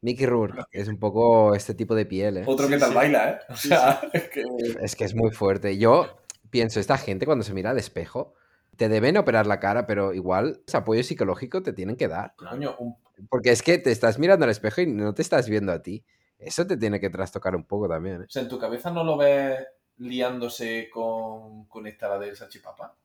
Mickey 0.00 0.26
Rourke. 0.26 0.64
Es 0.72 0.88
un 0.88 0.98
poco 0.98 1.54
este 1.54 1.74
tipo 1.74 1.94
de 1.94 2.06
piel, 2.06 2.38
¿eh? 2.38 2.44
Otro 2.46 2.66
Sí, 2.66 2.72
que 2.72 2.78
tal 2.78 2.88
sí. 2.90 2.94
baila, 2.94 3.30
¿eh? 3.30 3.38
O 3.48 3.56
Sí, 3.56 3.68
sea, 3.68 4.00
es 4.12 4.28
que. 4.30 4.44
Es 4.80 4.96
que 4.96 5.04
es 5.04 5.14
muy 5.14 5.30
fuerte. 5.32 5.76
Yo 5.78 6.06
pienso, 6.50 6.80
esta 6.80 6.98
gente 6.98 7.26
cuando 7.26 7.44
se 7.44 7.52
mira 7.54 7.70
al 7.70 7.78
espejo, 7.78 8.34
te 8.76 8.88
deben 8.88 9.16
operar 9.16 9.46
la 9.46 9.60
cara, 9.60 9.86
pero 9.86 10.12
igual 10.14 10.62
ese 10.66 10.76
apoyo 10.76 11.02
psicológico 11.02 11.62
te 11.62 11.72
tienen 11.72 11.96
que 11.96 12.08
dar. 12.08 12.34
Coño, 12.36 12.76
un- 12.78 12.96
Porque 13.28 13.50
es 13.50 13.62
que 13.62 13.78
te 13.78 13.90
estás 13.92 14.18
mirando 14.18 14.44
al 14.44 14.50
espejo 14.50 14.80
y 14.80 14.86
no 14.86 15.14
te 15.14 15.22
estás 15.22 15.48
viendo 15.48 15.72
a 15.72 15.82
ti. 15.82 16.04
Eso 16.38 16.66
te 16.66 16.76
tiene 16.76 16.98
que 16.98 17.10
trastocar 17.10 17.54
un 17.54 17.64
poco 17.64 17.88
también, 17.88 18.22
¿eh? 18.22 18.24
o 18.26 18.30
sea, 18.30 18.42
en 18.42 18.48
tu 18.48 18.58
cabeza 18.58 18.90
no 18.90 19.04
lo 19.04 19.16
ves 19.16 19.64
liándose 19.98 20.88
con, 20.90 21.66
con 21.66 21.86
esta 21.86 22.08
la 22.08 22.18
del 22.18 22.36
salchipapa. 22.36 22.96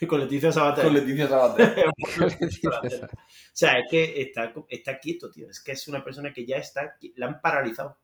Con 0.08 0.20
Leticia 0.20 0.50
Sabater. 0.50 0.84
Con 0.84 0.94
Leticia 0.94 1.28
Sabater. 1.28 1.74
O 3.12 3.54
sea, 3.54 3.78
es 3.78 3.84
que 3.90 4.22
está, 4.22 4.52
está 4.70 4.98
quieto, 4.98 5.30
tío. 5.30 5.50
Es 5.50 5.60
que 5.60 5.72
es 5.72 5.86
una 5.88 6.02
persona 6.02 6.32
que 6.32 6.46
ya 6.46 6.56
está... 6.56 6.96
La 7.16 7.26
han 7.26 7.40
paralizado. 7.42 7.98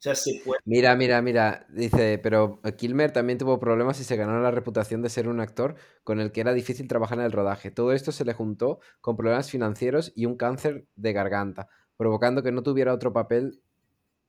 O 0.00 0.02
sea, 0.02 0.14
se 0.14 0.40
puede... 0.42 0.60
Mira, 0.64 0.96
mira, 0.96 1.20
mira, 1.20 1.66
dice, 1.68 2.18
pero 2.22 2.62
Kilmer 2.78 3.10
también 3.12 3.38
tuvo 3.38 3.60
problemas 3.60 4.00
y 4.00 4.04
se 4.04 4.16
ganó 4.16 4.40
la 4.40 4.50
reputación 4.50 5.02
de 5.02 5.10
ser 5.10 5.28
un 5.28 5.40
actor 5.40 5.74
con 6.04 6.20
el 6.20 6.32
que 6.32 6.40
era 6.40 6.54
difícil 6.54 6.88
trabajar 6.88 7.18
en 7.18 7.26
el 7.26 7.32
rodaje. 7.32 7.70
Todo 7.70 7.92
esto 7.92 8.10
se 8.10 8.24
le 8.24 8.32
juntó 8.32 8.80
con 9.02 9.14
problemas 9.16 9.50
financieros 9.50 10.10
y 10.16 10.24
un 10.24 10.36
cáncer 10.38 10.86
de 10.96 11.12
garganta, 11.12 11.68
provocando 11.98 12.42
que 12.42 12.50
no 12.50 12.62
tuviera 12.62 12.94
otro 12.94 13.12
papel 13.12 13.60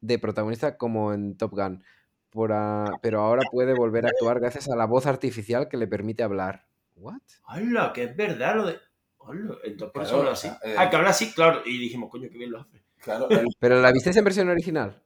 de 0.02 0.20
protagonista 0.20 0.76
como 0.78 1.14
en 1.14 1.38
Top 1.38 1.52
Gun. 1.54 1.84
Por 2.32 2.52
a- 2.52 2.92
pero 3.02 3.22
ahora 3.22 3.44
puede 3.50 3.74
volver 3.74 4.06
a 4.06 4.10
actuar 4.10 4.42
gracias 4.42 4.70
a 4.70 4.76
la 4.76 4.86
voz 4.86 5.06
artificial 5.06 5.70
que 5.70 5.78
le 5.78 5.88
permite 5.88 6.22
hablar. 6.24 6.66
¿What? 6.96 7.20
¡Hala! 7.46 7.94
Que 7.94 8.04
es 8.04 8.16
verdad 8.18 8.58
lo 8.58 8.66
de... 8.66 8.78
¡Hala! 9.26 9.56
Entonces 9.64 9.94
por 9.94 10.04
eso 10.04 10.18
habla 10.20 10.32
así. 10.34 10.50
eh. 10.50 10.76
Ah, 10.78 10.90
que 10.90 10.98
habla 10.98 11.12
así, 11.12 11.32
claro. 11.34 11.62
Y 11.66 11.78
dijimos, 11.78 12.10
coño, 12.10 12.28
qué 12.30 12.38
bien 12.38 12.52
lo 12.52 12.60
hace. 12.60 12.84
Claro. 13.02 13.30
el- 13.30 13.48
¿Pero 13.58 13.82
la 13.82 13.92
viste 13.94 14.12
en 14.18 14.24
versión 14.26 14.50
original? 14.50 15.02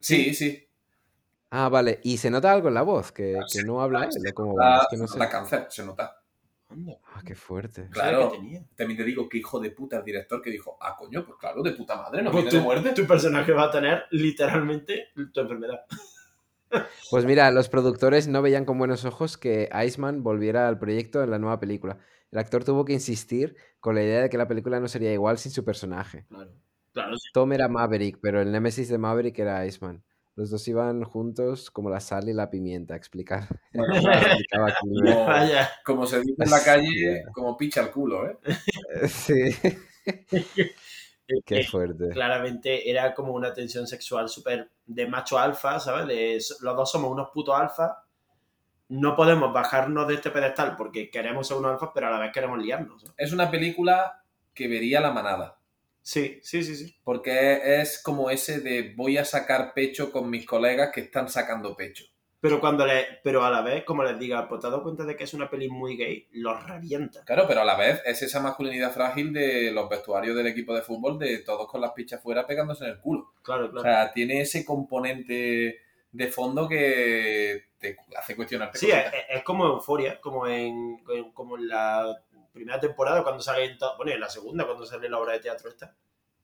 Sí, 0.00 0.34
sí. 0.34 0.66
Ah, 1.50 1.68
vale. 1.68 2.00
¿Y 2.02 2.16
se 2.18 2.30
nota 2.30 2.52
algo 2.52 2.68
en 2.68 2.74
la 2.74 2.82
voz? 2.82 3.12
¿Que, 3.12 3.36
Ah, 3.38 3.44
que 3.52 3.62
no 3.64 3.82
habla 3.82 4.00
ah, 4.00 4.04
él? 4.04 4.08
Es 4.10 4.32
que 4.32 4.96
no 4.96 5.06
se 5.06 5.12
sé. 5.14 5.18
nota 5.18 5.30
cáncer, 5.30 5.66
se 5.68 5.84
nota. 5.84 6.16
Anda. 6.68 6.92
Ah, 7.14 7.22
qué 7.26 7.34
fuerte. 7.34 7.88
Claro. 7.90 8.30
que 8.30 8.38
tenía. 8.38 8.62
También 8.76 8.96
te 8.98 9.04
digo 9.04 9.28
que 9.28 9.38
hijo 9.38 9.58
de 9.58 9.72
puta 9.72 9.96
el 9.98 10.04
director 10.04 10.40
que 10.40 10.50
dijo, 10.50 10.78
ah, 10.80 10.96
coño, 10.96 11.24
pues 11.26 11.36
claro, 11.38 11.62
de 11.62 11.72
puta 11.72 11.96
madre, 11.96 12.22
no 12.22 12.30
Pues 12.30 12.44
viene 12.44 12.56
de 12.56 12.58
tu, 12.58 12.64
muerte. 12.64 12.92
tu 12.92 13.06
personaje 13.06 13.52
va 13.52 13.64
a 13.64 13.70
tener 13.72 14.04
literalmente 14.10 15.08
tu 15.32 15.40
enfermedad. 15.40 15.80
Pues 17.10 17.24
mira, 17.24 17.50
los 17.50 17.68
productores 17.68 18.28
no 18.28 18.42
veían 18.42 18.64
con 18.64 18.78
buenos 18.78 19.04
ojos 19.04 19.36
que 19.36 19.68
Iceman 19.84 20.22
volviera 20.22 20.68
al 20.68 20.78
proyecto 20.78 21.22
en 21.24 21.30
la 21.30 21.40
nueva 21.40 21.58
película. 21.58 21.98
El 22.30 22.38
actor 22.38 22.62
tuvo 22.62 22.84
que 22.84 22.92
insistir 22.92 23.56
con 23.80 23.96
la 23.96 24.02
idea 24.04 24.20
de 24.22 24.30
que 24.30 24.38
la 24.38 24.46
película 24.46 24.78
no 24.78 24.86
sería 24.86 25.12
igual 25.12 25.38
sin 25.38 25.50
su 25.50 25.64
personaje. 25.64 26.26
Claro. 26.28 26.52
Claro, 26.92 27.16
sí. 27.16 27.28
Tom 27.32 27.52
era 27.52 27.68
Maverick, 27.68 28.18
pero 28.20 28.40
el 28.40 28.50
némesis 28.50 28.88
de 28.88 28.98
Maverick 28.98 29.38
era 29.38 29.64
Iceman. 29.66 30.02
Los 30.36 30.50
dos 30.50 30.66
iban 30.68 31.04
juntos 31.04 31.70
como 31.70 31.90
la 31.90 32.00
sal 32.00 32.28
y 32.28 32.32
la 32.32 32.48
pimienta, 32.48 32.94
a 32.94 32.96
explicar. 32.96 33.46
Como, 35.84 36.06
se 36.06 36.20
dice 36.20 36.34
en 36.38 36.50
la 36.50 36.64
calle, 36.64 37.24
como 37.34 37.56
picha 37.56 37.82
el 37.82 37.90
culo, 37.90 38.26
¿eh? 38.26 38.38
Sí. 39.08 39.50
Qué 41.46 41.64
fuerte. 41.64 42.08
claramente 42.08 42.90
era 42.90 43.14
como 43.14 43.34
una 43.34 43.52
tensión 43.52 43.86
sexual 43.86 44.28
súper 44.28 44.70
de 44.86 45.06
macho 45.06 45.38
alfa, 45.38 45.78
¿sabes? 45.78 46.08
De, 46.08 46.38
los 46.62 46.76
dos 46.76 46.90
somos 46.90 47.10
unos 47.10 47.28
putos 47.30 47.54
alfa. 47.54 48.04
No 48.88 49.14
podemos 49.14 49.52
bajarnos 49.52 50.08
de 50.08 50.14
este 50.14 50.30
pedestal 50.30 50.74
porque 50.76 51.10
queremos 51.10 51.46
ser 51.46 51.58
unos 51.58 51.72
alfas, 51.72 51.90
pero 51.94 52.08
a 52.08 52.10
la 52.10 52.18
vez 52.18 52.32
queremos 52.32 52.58
liarnos. 52.58 53.04
¿no? 53.04 53.14
Es 53.16 53.32
una 53.32 53.50
película 53.50 54.24
que 54.54 54.66
vería 54.66 55.00
la 55.00 55.12
manada. 55.12 55.59
Sí, 56.02 56.40
sí, 56.42 56.62
sí, 56.64 56.74
sí. 56.76 56.96
Porque 57.04 57.80
es 57.80 58.02
como 58.02 58.30
ese 58.30 58.60
de 58.60 58.94
voy 58.96 59.18
a 59.18 59.24
sacar 59.24 59.74
pecho 59.74 60.10
con 60.10 60.30
mis 60.30 60.46
colegas 60.46 60.90
que 60.92 61.00
están 61.02 61.28
sacando 61.28 61.76
pecho. 61.76 62.04
Pero 62.40 62.58
cuando 62.58 62.86
le, 62.86 63.04
pero 63.22 63.44
a 63.44 63.50
la 63.50 63.60
vez, 63.60 63.84
como 63.84 64.02
les 64.02 64.18
diga, 64.18 64.48
pues 64.48 64.62
te 64.62 64.66
has 64.66 64.70
dado 64.72 64.82
cuenta 64.82 65.04
de 65.04 65.14
que 65.14 65.24
es 65.24 65.34
una 65.34 65.50
peli 65.50 65.68
muy 65.68 65.98
gay, 65.98 66.26
los 66.32 66.66
revienta. 66.66 67.22
Claro, 67.26 67.44
pero 67.46 67.60
a 67.60 67.64
la 67.66 67.76
vez 67.76 68.00
es 68.06 68.22
esa 68.22 68.40
masculinidad 68.40 68.92
frágil 68.92 69.30
de 69.34 69.70
los 69.70 69.90
vestuarios 69.90 70.34
del 70.34 70.46
equipo 70.46 70.74
de 70.74 70.80
fútbol, 70.80 71.18
de 71.18 71.38
todos 71.40 71.68
con 71.68 71.82
las 71.82 71.92
pichas 71.92 72.22
fuera 72.22 72.46
pegándose 72.46 72.84
en 72.84 72.92
el 72.92 72.98
culo. 73.00 73.34
Claro, 73.42 73.66
O 73.66 73.70
claro. 73.70 73.82
sea, 73.82 74.12
tiene 74.14 74.40
ese 74.40 74.64
componente 74.64 75.80
de 76.12 76.26
fondo 76.28 76.66
que 76.66 77.66
te 77.78 77.98
hace 78.16 78.34
cuestionarte. 78.34 78.78
Sí, 78.78 78.90
es, 78.90 79.04
es 79.28 79.42
como 79.44 79.66
euforia, 79.66 80.18
como 80.18 80.46
en- 80.46 80.98
como 81.34 81.58
en 81.58 81.68
la 81.68 82.22
primera 82.52 82.80
temporada, 82.80 83.22
cuando 83.22 83.42
sale 83.42 83.76
bueno, 83.96 84.12
en 84.12 84.20
la 84.20 84.28
segunda, 84.28 84.64
cuando 84.64 84.86
sale 84.86 85.08
la 85.08 85.18
obra 85.18 85.34
de 85.34 85.40
teatro 85.40 85.68
esta. 85.68 85.94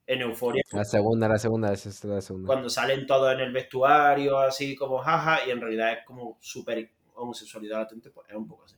En 0.08 0.20
euforia, 0.20 0.62
La 0.70 0.84
segunda, 0.84 1.28
la 1.28 1.38
segunda, 1.38 1.72
esa 1.72 1.88
es 1.88 2.04
la 2.04 2.20
segunda. 2.20 2.46
cuando 2.46 2.70
salen 2.70 3.06
todos 3.08 3.32
en 3.32 3.40
el 3.40 3.52
vestuario, 3.52 4.38
así 4.38 4.76
como 4.76 4.98
jaja, 4.98 5.44
y 5.44 5.50
en 5.50 5.60
realidad 5.60 5.94
es 5.94 6.04
como 6.04 6.38
súper 6.40 6.92
homosexualidad 7.14 7.80
latente, 7.80 8.10
pues 8.10 8.28
es 8.30 8.36
un 8.36 8.46
poco 8.46 8.64
así. 8.64 8.76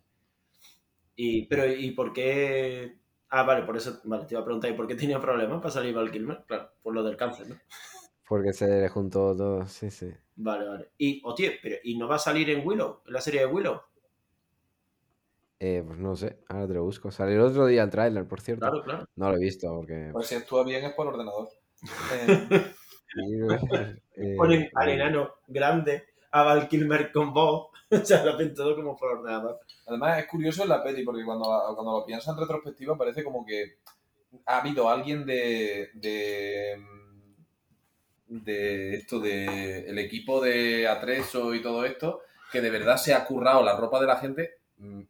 Y, 1.17 1.47
pero, 1.47 1.67
¿y 1.71 1.91
por 1.91 2.15
qué? 2.15 2.97
Ah, 3.29 3.43
vale, 3.43 3.67
por 3.67 3.77
eso, 3.77 4.01
vale, 4.05 4.25
te 4.25 4.35
iba 4.35 4.41
a 4.41 4.45
preguntar, 4.45 4.71
¿y 4.71 4.75
por 4.75 4.87
qué 4.87 4.95
tenía 4.95 5.21
problemas 5.21 5.61
para 5.61 5.71
salir 5.71 5.95
Val 5.95 6.11
Kilmer? 6.11 6.45
Claro, 6.47 6.71
por 6.83 6.95
lo 6.95 7.03
del 7.03 7.17
cáncer, 7.17 7.49
¿no? 7.49 7.57
Porque 8.27 8.53
se 8.53 8.67
le 8.67 8.89
juntó 8.89 9.37
todo, 9.37 9.67
sí, 9.67 9.91
sí. 9.91 10.11
Vale, 10.37 10.69
vale. 10.69 10.91
Y, 10.97 11.21
hostia, 11.25 11.53
pero, 11.63 11.77
¿y 11.83 11.99
no 11.99 12.09
va 12.09 12.17
a 12.17 12.21
salir 12.21 12.49
en 12.51 12.67
Willow? 12.67 13.03
¿En 13.07 13.13
la 13.13 13.21
serie 13.21 13.41
de 13.41 13.47
Willow? 13.47 13.81
Eh, 15.61 15.83
pues 15.85 15.99
no 15.99 16.15
sé, 16.15 16.39
ahora 16.49 16.69
te 16.69 16.75
lo 16.75 16.85
busco. 16.85 17.11
Salió 17.11 17.35
el 17.37 17.43
otro 17.43 17.67
día 17.67 17.83
el 17.83 17.91
tráiler, 17.91 18.27
por 18.27 18.41
cierto. 18.41 18.61
Claro, 18.67 18.83
claro. 18.85 19.09
No 19.17 19.31
lo 19.31 19.37
he 19.37 19.41
visto 19.41 19.69
porque... 19.75 20.11
Pues 20.13 20.27
si 20.29 20.37
actúa 20.37 20.65
bien 20.65 20.85
es 20.85 20.93
por 20.93 21.09
ordenador. 21.09 21.49
Eh, 22.13 22.49
eh, 24.17 24.35
Ponen 24.37 24.63
eh, 24.63 24.71
al 24.75 24.89
enano 24.91 25.35
grande, 25.47 26.05
a 26.31 26.43
Val 26.43 26.69
Kilmer 26.69 27.11
con 27.13 27.33
voz. 27.33 27.69
o 27.91 28.05
sea, 28.05 28.25
lo 28.25 28.35
hacen 28.35 28.55
todo 28.55 28.77
como 28.77 28.97
por 28.97 29.19
ordenador. 29.19 29.59
Además, 29.87 30.19
es 30.19 30.27
curioso 30.27 30.63
en 30.63 30.69
la 30.69 30.83
peli 30.83 31.03
porque 31.03 31.25
cuando, 31.25 31.49
la- 31.51 31.75
cuando 31.75 31.99
lo 31.99 32.05
piensas 32.07 32.35
en 32.35 32.41
retrospectiva 32.41 32.97
parece 32.99 33.25
como 33.25 33.45
que 33.47 33.79
ha 34.47 34.59
habido 34.61 34.89
alguien 34.89 35.25
de. 35.25 35.89
de. 35.95 36.77
de 38.27 38.95
esto, 38.95 39.21
de. 39.21 39.89
el 39.89 39.99
equipo 39.99 40.41
de 40.41 40.87
Atreso 40.87 41.55
y 41.55 41.63
todo 41.63 41.85
esto, 41.85 42.21
que 42.53 42.61
de 42.61 42.71
verdad 42.71 42.97
se 42.99 43.15
ha 43.15 43.25
currado 43.25 43.63
la 43.63 43.77
ropa 43.77 44.01
de 44.01 44.07
la 44.07 44.17
gente, 44.17 44.59
mm, 44.77 45.01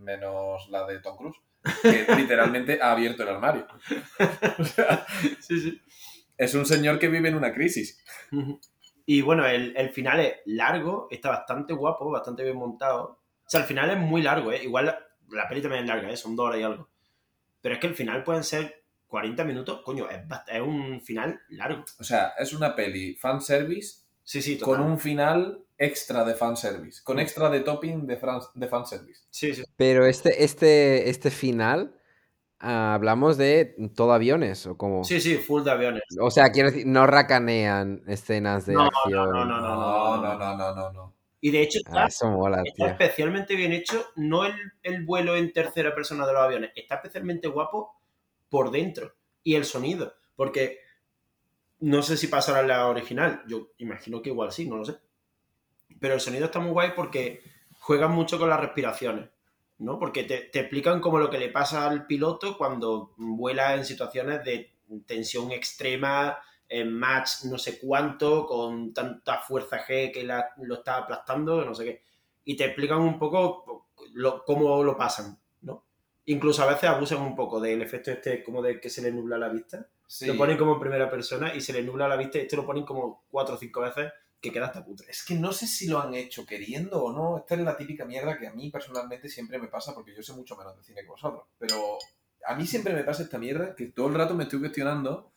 menos 0.00 0.68
la 0.70 0.86
de 0.86 0.98
Tom 1.00 1.16
Cruise, 1.16 1.36
que 1.82 2.06
literalmente 2.16 2.80
ha 2.82 2.92
abierto 2.92 3.22
el 3.22 3.30
armario. 3.30 3.66
O 4.58 4.64
sea, 4.64 5.06
Sí, 5.40 5.60
sí. 5.60 5.80
es 6.36 6.54
un 6.54 6.66
señor 6.66 6.98
que 6.98 7.08
vive 7.08 7.28
en 7.28 7.36
una 7.36 7.52
crisis. 7.52 8.02
Y 9.06 9.22
bueno, 9.22 9.46
el, 9.46 9.74
el 9.76 9.90
final 9.90 10.20
es 10.20 10.34
largo, 10.46 11.08
está 11.10 11.30
bastante 11.30 11.72
guapo, 11.72 12.10
bastante 12.10 12.42
bien 12.42 12.56
montado. 12.56 13.20
O 13.44 13.48
sea, 13.50 13.60
el 13.60 13.66
final 13.66 13.90
es 13.90 13.98
muy 13.98 14.22
largo, 14.22 14.52
¿eh? 14.52 14.62
Igual 14.62 14.86
la, 14.86 14.98
la 15.30 15.48
peli 15.48 15.60
también 15.62 15.84
es 15.84 15.88
larga, 15.88 16.10
¿eh? 16.10 16.16
Son 16.16 16.36
dos 16.36 16.46
horas 16.48 16.60
y 16.60 16.62
algo. 16.62 16.88
Pero 17.60 17.74
es 17.74 17.80
que 17.80 17.88
el 17.88 17.94
final 17.94 18.22
pueden 18.24 18.44
ser 18.44 18.84
40 19.08 19.44
minutos, 19.44 19.82
coño, 19.84 20.06
es, 20.08 20.60
un 20.60 21.00
final 21.02 21.40
largo. 21.48 21.84
O 21.98 22.04
sea, 22.04 22.32
es 22.38 22.52
una 22.52 22.74
peli 22.74 23.14
fanservice 23.16 24.04
Sí, 24.22 24.40
sí, 24.42 24.58
con 24.58 24.80
un 24.80 24.98
final 24.98 25.64
extra 25.80 26.24
de 26.24 26.34
fanservice, 26.36 27.02
con 27.04 27.18
extra 27.20 27.50
de 27.50 27.60
topping 27.62 28.06
de, 28.06 28.20
fran- 28.20 28.52
de 28.54 28.68
fanservice. 28.68 29.22
Sí, 29.30 29.54
sí. 29.54 29.64
Pero 29.76 30.06
este, 30.06 30.44
este, 30.44 31.10
este 31.10 31.30
final, 31.30 31.96
ah, 32.60 32.94
hablamos 32.94 33.38
de 33.38 33.76
todo 33.96 34.12
aviones, 34.14 34.66
o 34.66 34.78
como... 34.78 35.04
Sí, 35.08 35.20
sí, 35.20 35.36
full 35.36 35.62
de 35.64 35.70
aviones. 35.72 36.02
O 36.20 36.30
sea, 36.30 36.50
quiero 36.52 36.70
decir, 36.70 36.86
no 36.86 37.06
racanean 37.06 38.02
escenas 38.06 38.66
de 38.66 38.74
No, 38.74 38.84
no, 38.84 38.90
acción. 39.02 39.32
no, 39.44 39.60
no, 39.60 39.60
No, 39.60 40.16
no, 40.22 40.38
no, 40.38 40.56
no, 40.56 40.74
no, 40.74 40.92
no. 40.92 41.14
Y 41.40 41.50
de 41.50 41.62
hecho 41.62 41.78
está, 41.78 42.00
Ah, 42.00 42.06
eso 42.08 42.30
mola, 42.30 42.64
está 42.64 42.72
tío. 42.72 42.92
especialmente 42.92 43.56
bien 43.56 43.72
hecho, 43.72 44.06
no 44.16 44.44
el, 44.44 44.54
el 44.82 45.04
vuelo 45.04 45.36
en 45.36 45.52
tercera 45.52 45.94
persona 45.94 46.26
de 46.26 46.32
los 46.32 46.42
aviones, 46.42 46.70
está 46.76 46.96
especialmente 46.96 47.48
guapo 47.48 47.94
por 48.48 48.70
dentro. 48.70 49.14
Y 49.42 49.54
el 49.54 49.64
sonido, 49.64 50.14
porque 50.36 50.80
no 51.80 52.02
sé 52.02 52.16
si 52.16 52.26
pasará 52.28 52.60
en 52.60 52.68
la 52.68 52.86
original, 52.88 53.42
yo 53.48 53.68
imagino 53.78 54.22
que 54.22 54.30
igual 54.30 54.52
sí, 54.52 54.68
no 54.68 54.76
lo 54.76 54.84
sé. 54.84 54.98
Pero 56.00 56.14
el 56.14 56.20
sonido 56.20 56.46
está 56.46 56.58
muy 56.58 56.72
guay 56.72 56.92
porque 56.96 57.42
juegan 57.78 58.10
mucho 58.12 58.38
con 58.38 58.48
las 58.50 58.60
respiraciones, 58.60 59.28
¿no? 59.78 59.98
Porque 59.98 60.24
te, 60.24 60.38
te 60.42 60.60
explican 60.60 61.00
como 61.00 61.18
lo 61.18 61.30
que 61.30 61.38
le 61.38 61.48
pasa 61.50 61.88
al 61.88 62.06
piloto 62.06 62.56
cuando 62.58 63.12
vuela 63.16 63.74
en 63.74 63.84
situaciones 63.84 64.42
de 64.44 64.72
tensión 65.06 65.52
extrema, 65.52 66.38
en 66.68 66.92
match 66.92 67.44
no 67.44 67.58
sé 67.58 67.78
cuánto, 67.80 68.46
con 68.46 68.92
tanta 68.94 69.38
fuerza 69.40 69.84
G 69.84 70.12
que 70.12 70.24
la- 70.24 70.50
lo 70.62 70.76
está 70.76 70.96
aplastando, 70.98 71.64
no 71.64 71.74
sé 71.74 71.84
qué. 71.84 72.02
Y 72.44 72.56
te 72.56 72.64
explican 72.64 73.00
un 73.00 73.18
poco 73.18 73.86
lo- 74.14 74.44
cómo 74.44 74.82
lo 74.82 74.96
pasan, 74.96 75.38
¿no? 75.62 75.84
Incluso 76.26 76.62
a 76.62 76.66
veces 76.66 76.84
abusan 76.88 77.20
un 77.22 77.34
poco 77.34 77.60
del 77.60 77.82
efecto 77.82 78.10
este 78.12 78.42
como 78.42 78.62
de 78.62 78.80
que 78.80 78.88
se 78.88 79.02
le 79.02 79.10
nubla 79.12 79.36
la 79.36 79.48
vista. 79.48 79.86
Sí. 80.06 80.26
Lo 80.26 80.36
ponen 80.36 80.56
como 80.56 80.74
en 80.74 80.80
primera 80.80 81.08
persona 81.10 81.54
y 81.54 81.60
se 81.60 81.72
le 81.72 81.82
nubla 81.82 82.08
la 82.08 82.16
vista 82.16 82.38
esto 82.38 82.56
lo 82.56 82.66
ponen 82.66 82.84
como 82.84 83.24
cuatro 83.30 83.54
o 83.54 83.58
cinco 83.58 83.80
veces 83.80 84.12
que 84.40 84.52
queda 84.52 84.66
hasta 84.66 84.84
cutre. 84.84 85.10
Es 85.10 85.22
que 85.24 85.34
no 85.34 85.52
sé 85.52 85.66
si 85.66 85.86
lo 85.86 86.00
han 86.00 86.14
hecho 86.14 86.46
queriendo 86.46 87.02
o 87.04 87.12
no. 87.12 87.38
Esta 87.38 87.54
es 87.54 87.60
la 87.60 87.76
típica 87.76 88.04
mierda 88.04 88.38
que 88.38 88.46
a 88.46 88.52
mí 88.52 88.70
personalmente 88.70 89.28
siempre 89.28 89.58
me 89.58 89.68
pasa 89.68 89.94
porque 89.94 90.14
yo 90.14 90.22
sé 90.22 90.32
mucho 90.32 90.56
menos 90.56 90.76
de 90.76 90.82
cine 90.84 91.02
que 91.02 91.08
vosotros. 91.08 91.44
Pero 91.58 91.98
a 92.46 92.54
mí 92.54 92.66
siempre 92.66 92.94
me 92.94 93.04
pasa 93.04 93.22
esta 93.22 93.38
mierda 93.38 93.74
que 93.76 93.86
todo 93.86 94.08
el 94.08 94.14
rato 94.14 94.34
me 94.34 94.44
estoy 94.44 94.60
cuestionando 94.60 95.32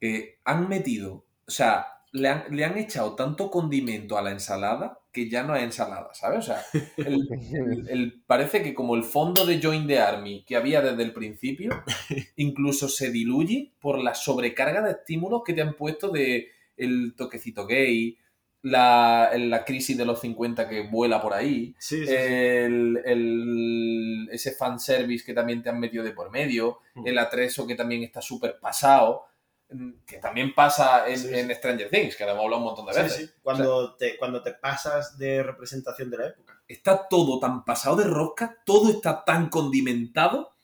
que 0.00 0.38
han 0.44 0.68
metido, 0.68 1.24
o 1.46 1.50
sea, 1.50 1.86
le 2.12 2.28
han, 2.28 2.44
le 2.50 2.64
han 2.64 2.78
echado 2.78 3.14
tanto 3.14 3.50
condimento 3.50 4.16
a 4.18 4.22
la 4.22 4.30
ensalada 4.30 5.00
que 5.12 5.28
ya 5.30 5.42
no 5.42 5.56
es 5.56 5.62
ensalada, 5.62 6.12
¿sabes? 6.12 6.38
O 6.40 6.42
sea, 6.42 6.62
el- 6.98 7.26
el- 7.52 7.88
el- 7.88 8.22
parece 8.26 8.62
que 8.62 8.74
como 8.74 8.94
el 8.96 9.02
fondo 9.04 9.46
de 9.46 9.60
Join 9.62 9.86
the 9.86 9.98
Army 9.98 10.44
que 10.44 10.56
había 10.56 10.82
desde 10.82 11.02
el 11.02 11.12
principio, 11.14 11.70
incluso 12.36 12.88
se 12.88 13.10
diluye 13.10 13.72
por 13.80 13.98
la 13.98 14.14
sobrecarga 14.14 14.82
de 14.82 14.92
estímulos 14.92 15.42
que 15.44 15.54
te 15.54 15.62
han 15.62 15.74
puesto 15.74 16.10
de 16.10 16.48
el 16.76 17.14
toquecito 17.16 17.66
gay, 17.66 18.16
la, 18.62 19.30
la 19.38 19.64
crisis 19.64 19.96
de 19.96 20.04
los 20.04 20.20
50 20.20 20.68
que 20.68 20.88
vuela 20.88 21.20
por 21.22 21.32
ahí, 21.34 21.74
Sí, 21.78 22.02
el, 22.06 23.00
el- 23.04 24.28
ese 24.32 24.52
fanservice 24.52 25.24
que 25.24 25.34
también 25.34 25.62
te 25.62 25.68
han 25.68 25.78
metido 25.78 26.02
de 26.02 26.10
por 26.12 26.30
medio, 26.30 26.80
Mm. 26.94 27.06
el 27.06 27.18
atreso 27.18 27.66
que 27.66 27.74
también 27.76 28.02
está 28.02 28.20
súper 28.20 28.58
pasado, 28.58 29.26
mm, 29.70 29.90
que 30.06 30.18
también 30.18 30.52
pasa 30.54 31.08
en, 31.08 31.18
Sí, 31.18 31.28
en 31.32 31.54
Stranger 31.54 31.90
Things, 31.90 32.16
que 32.16 32.24
lo 32.24 32.30
hemos 32.30 32.44
hablado 32.44 32.62
un 32.62 32.68
montón 32.68 32.86
de 32.86 33.02
veces. 33.02 33.34
Cuando, 33.42 33.94
te, 33.96 34.16
cuando 34.16 34.42
te 34.42 34.52
pasas 34.54 35.16
de 35.18 35.42
representación 35.42 36.10
de 36.10 36.18
la 36.18 36.26
época. 36.28 36.60
Está 36.66 37.06
todo 37.08 37.38
tan 37.38 37.64
pasado 37.64 37.94
de 37.96 38.04
rosca, 38.04 38.56
todo 38.64 38.90
está 38.90 39.24
tan 39.24 39.48
condimentado 39.48 40.54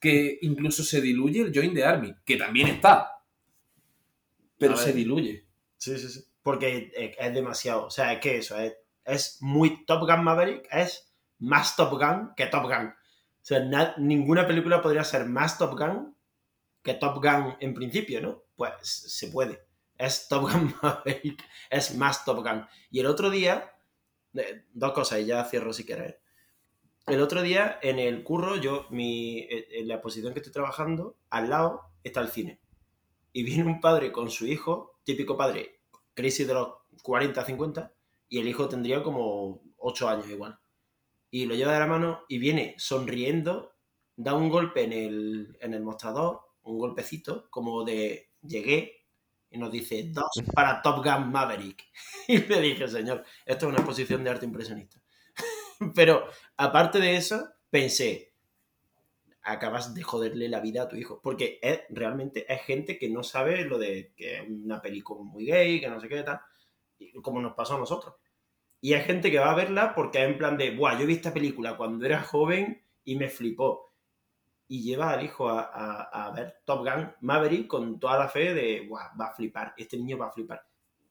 que 0.00 0.38
incluso 0.42 0.82
se 0.82 1.00
diluye 1.00 1.40
el 1.42 1.52
Join 1.54 1.72
the 1.74 1.84
Army, 1.84 2.14
que 2.24 2.36
también 2.36 2.66
está, 2.68 3.10
pero 4.58 4.76
se 4.76 4.92
diluye. 4.92 5.44
Sí, 5.84 5.98
sí, 5.98 6.08
sí. 6.08 6.24
Porque 6.42 6.92
es, 7.18 7.34
demasiado. 7.34 7.86
O 7.86 7.90
sea, 7.90 8.12
es 8.14 8.20
que 8.20 8.38
eso 8.38 8.58
es, 8.58 8.74
es 9.04 9.38
muy 9.40 9.84
Top 9.86 10.00
Gun 10.08 10.24
Maverick, 10.24 10.66
es 10.70 11.14
más 11.38 11.76
Top 11.76 11.92
Gun 11.98 12.32
que 12.36 12.46
Top 12.46 12.64
Gun. 12.64 12.86
O 12.88 12.94
sea, 13.46 13.60
na- 13.60 13.94
ninguna 13.98 14.46
película 14.46 14.80
podría 14.82 15.04
ser 15.04 15.26
más 15.26 15.58
Top 15.58 15.78
Gun 15.78 16.16
que 16.82 16.94
Top 16.94 17.16
Gun 17.22 17.56
en 17.60 17.74
principio, 17.74 18.20
¿no? 18.20 18.44
Pues 18.56 18.74
se 18.82 19.28
puede. 19.28 19.66
Es 19.98 20.28
Top 20.28 20.50
Gun 20.50 20.74
Maverick, 20.82 21.42
es 21.70 21.94
más 21.96 22.24
Top 22.24 22.38
Gun. 22.46 22.66
Y 22.90 23.00
el 23.00 23.06
otro 23.06 23.30
día, 23.30 23.72
eh, 24.34 24.64
dos 24.72 24.92
cosas, 24.92 25.20
y 25.20 25.26
ya 25.26 25.44
cierro 25.44 25.72
si 25.72 25.84
quieres. 25.86 26.16
El 27.06 27.22
otro 27.22 27.42
día 27.42 27.78
en 27.82 27.98
el 27.98 28.22
curro, 28.24 28.56
yo, 28.56 28.86
mi, 28.90 29.40
eh, 29.40 29.68
en 29.80 29.88
la 29.88 30.00
posición 30.02 30.32
que 30.34 30.40
estoy 30.40 30.52
trabajando, 30.52 31.16
al 31.30 31.50
lado 31.50 31.82
está 32.02 32.20
el 32.20 32.28
cine. 32.28 32.60
Y 33.36 33.42
viene 33.42 33.64
un 33.64 33.80
padre 33.80 34.12
con 34.12 34.30
su 34.30 34.46
hijo, 34.46 35.00
típico 35.02 35.36
padre, 35.36 35.80
crisis 36.14 36.46
de 36.46 36.54
los 36.54 36.68
40, 37.02 37.44
50, 37.44 37.92
y 38.28 38.38
el 38.38 38.46
hijo 38.46 38.68
tendría 38.68 39.02
como 39.02 39.60
8 39.76 40.08
años 40.08 40.30
igual. 40.30 40.56
Y 41.32 41.46
lo 41.46 41.56
lleva 41.56 41.72
de 41.72 41.80
la 41.80 41.86
mano 41.86 42.20
y 42.28 42.38
viene 42.38 42.76
sonriendo, 42.78 43.74
da 44.14 44.34
un 44.34 44.48
golpe 44.48 44.84
en 44.84 44.92
el, 44.92 45.58
en 45.60 45.74
el 45.74 45.82
mostrador, 45.82 46.42
un 46.62 46.78
golpecito, 46.78 47.50
como 47.50 47.82
de 47.82 48.30
llegué, 48.40 49.04
y 49.50 49.58
nos 49.58 49.72
dice 49.72 50.10
dos 50.12 50.30
para 50.54 50.80
Top 50.80 51.04
Gun 51.04 51.32
Maverick. 51.32 51.84
Y 52.28 52.38
le 52.38 52.60
dije, 52.60 52.86
señor, 52.86 53.24
esto 53.44 53.66
es 53.66 53.70
una 53.70 53.78
exposición 53.78 54.22
de 54.22 54.30
arte 54.30 54.46
impresionista. 54.46 55.00
Pero 55.94 56.24
aparte 56.56 57.00
de 57.00 57.16
eso, 57.16 57.48
pensé, 57.68 58.33
acabas 59.44 59.94
de 59.94 60.02
joderle 60.02 60.48
la 60.48 60.60
vida 60.60 60.82
a 60.84 60.88
tu 60.88 60.96
hijo. 60.96 61.20
Porque 61.22 61.58
es 61.62 61.82
realmente 61.90 62.52
es 62.52 62.62
gente 62.62 62.98
que 62.98 63.08
no 63.10 63.22
sabe 63.22 63.64
lo 63.64 63.78
de 63.78 64.12
que 64.16 64.36
es 64.38 64.48
una 64.48 64.80
película 64.82 65.22
muy 65.22 65.46
gay, 65.46 65.80
que 65.80 65.88
no 65.88 66.00
sé 66.00 66.08
qué 66.08 66.22
tal, 66.22 66.40
como 67.22 67.40
nos 67.40 67.54
pasó 67.54 67.74
a 67.76 67.78
nosotros. 67.78 68.14
Y 68.80 68.94
hay 68.94 69.02
gente 69.02 69.30
que 69.30 69.38
va 69.38 69.52
a 69.52 69.56
verla 69.56 69.94
porque 69.94 70.22
es 70.22 70.30
en 70.30 70.38
plan 70.38 70.56
de, 70.58 70.72
Buah, 70.76 70.98
yo 71.00 71.06
vi 71.06 71.14
esta 71.14 71.32
película 71.34 71.76
cuando 71.76 72.04
era 72.06 72.22
joven 72.22 72.82
y 73.04 73.16
me 73.16 73.28
flipó. 73.28 73.94
Y 74.68 74.82
lleva 74.82 75.12
al 75.12 75.24
hijo 75.24 75.48
a, 75.48 75.62
a- 75.62 76.26
a 76.26 76.30
ver 76.32 76.62
Top 76.64 76.80
Gun 76.86 77.12
Maverick 77.20 77.66
con 77.66 78.00
toda 78.00 78.18
la 78.18 78.28
fe 78.28 78.54
de, 78.54 78.86
Buah, 78.88 79.14
va 79.20 79.26
a 79.26 79.34
flipar, 79.34 79.74
este 79.76 79.96
niño 79.98 80.18
va 80.18 80.28
a 80.28 80.32
flipar. 80.32 80.66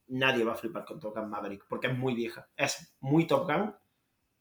Nadie 0.07 0.43
va 0.43 0.53
a 0.53 0.55
flipar 0.55 0.85
con 0.85 0.99
Top 0.99 1.15
Gun 1.15 1.30
Maverick 1.30 1.65
porque 1.68 1.88
es 1.88 1.97
muy 1.97 2.14
vieja. 2.15 2.49
Es 2.57 2.95
muy 3.01 3.26
Top 3.27 3.47
Gun 3.51 3.73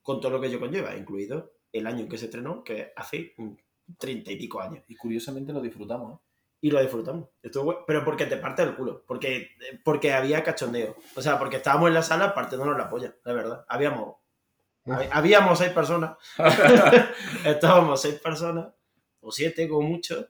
con 0.03 0.21
todo 0.21 0.33
lo 0.33 0.41
que 0.41 0.49
ello 0.49 0.61
conlleva, 0.61 0.97
incluido 0.97 1.55
el 1.73 1.87
año 1.87 2.01
en 2.01 2.09
que 2.09 2.19
se 2.19 2.27
estrenó, 2.27 2.63
que 2.65 2.93
hace 2.97 3.35
treinta 3.99 4.31
y 4.33 4.37
pico 4.37 4.61
años. 4.61 4.85
Y 4.89 4.97
curiosamente 4.97 5.53
lo 5.53 5.61
disfrutamos, 5.61 6.15
¿eh? 6.19 6.23
Y 6.65 6.71
lo 6.71 6.81
disfrutamos. 6.81 7.29
Estuvo 7.43 7.85
pero 7.87 8.05
porque 8.05 8.27
te 8.27 8.37
parte 8.37 8.63
el 8.63 8.75
culo. 8.77 9.05
Porque, 9.07 9.51
porque 9.85 10.13
había 10.13 10.45
cachondeo. 10.45 10.97
O 11.17 11.21
sea, 11.23 11.39
porque 11.39 11.57
estábamos 11.57 11.89
en 11.89 11.95
la 11.95 12.03
sala 12.03 12.35
partiéndonos 12.35 12.79
la 12.79 12.89
polla, 12.89 13.15
de 13.25 13.33
verdad. 13.35 13.65
Habíamos. 13.69 14.17
hab- 14.87 15.09
Habíamos 15.11 15.59
seis 15.59 15.73
personas. 15.73 16.17
Estábamos 17.45 18.01
seis 18.01 18.15
personas, 18.21 18.73
o 19.21 19.31
siete 19.33 19.69
como 19.69 19.89
mucho, 19.89 20.29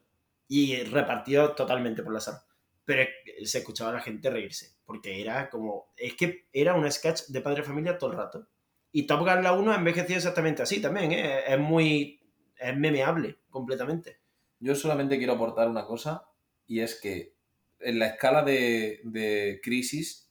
y 0.48 0.82
repartidos 0.84 1.54
totalmente 1.54 2.02
por 2.02 2.12
la 2.14 2.20
sala. 2.20 2.44
Pero 2.84 3.08
se 3.44 3.58
escuchaba 3.58 3.90
a 3.90 3.94
la 3.94 4.00
gente 4.00 4.30
reírse. 4.30 4.74
Porque 4.84 5.20
era 5.20 5.48
como. 5.50 5.92
Es 5.96 6.14
que 6.14 6.48
era 6.52 6.74
un 6.74 6.90
sketch 6.90 7.26
de 7.28 7.40
padre 7.40 7.60
de 7.62 7.68
familia 7.68 7.98
todo 7.98 8.10
el 8.10 8.16
rato. 8.18 8.46
Y 8.90 9.06
Top 9.06 9.20
Gun 9.20 9.42
la 9.42 9.52
1 9.52 9.72
ha 9.72 9.76
envejecido 9.76 10.16
exactamente 10.18 10.62
así 10.62 10.80
también, 10.80 11.12
¿eh? 11.12 11.44
Es 11.46 11.58
muy. 11.58 12.20
Es 12.58 12.76
memeable 12.76 13.38
completamente. 13.52 14.18
Yo 14.58 14.74
solamente 14.74 15.18
quiero 15.18 15.34
aportar 15.34 15.68
una 15.68 15.84
cosa 15.86 16.24
y 16.66 16.80
es 16.80 17.00
que 17.00 17.34
en 17.78 17.98
la 18.00 18.06
escala 18.08 18.42
de, 18.42 19.00
de 19.04 19.60
crisis, 19.62 20.30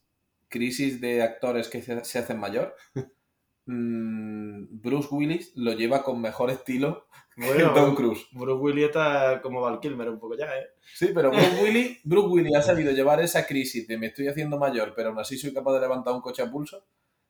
crisis 0.49 0.99
de 0.99 1.21
actores 1.21 1.69
que 1.69 1.81
se, 1.81 2.03
se 2.03 2.19
hacen 2.19 2.39
mayor, 2.39 2.75
mm, 3.65 4.81
Bruce 4.81 5.09
Willis 5.11 5.51
lo 5.55 5.73
lleva 5.73 6.03
con 6.03 6.21
mejor 6.21 6.49
estilo 6.51 7.07
que 7.35 7.63
Tom 7.73 7.95
Cruise. 7.95 8.27
Bruce 8.31 8.61
Willis 8.61 8.85
está 8.85 9.41
como 9.41 9.61
Val 9.61 9.79
Kilmer 9.79 10.09
un 10.09 10.19
poco 10.19 10.35
ya, 10.37 10.45
¿eh? 10.57 10.67
Sí, 10.93 11.09
pero 11.13 11.31
Bruce 11.31 11.63
Willis, 11.63 11.99
Bruce 12.03 12.27
Willis 12.27 12.55
ha 12.55 12.61
sabido 12.61 12.91
llevar 12.91 13.21
esa 13.21 13.45
crisis 13.45 13.87
de 13.87 13.97
me 13.97 14.07
estoy 14.07 14.27
haciendo 14.27 14.57
mayor, 14.57 14.93
pero 14.95 15.09
aún 15.09 15.19
así 15.19 15.37
soy 15.37 15.53
capaz 15.53 15.73
de 15.73 15.79
levantar 15.81 16.13
un 16.13 16.21
coche 16.21 16.41
a 16.41 16.51
pulso. 16.51 16.85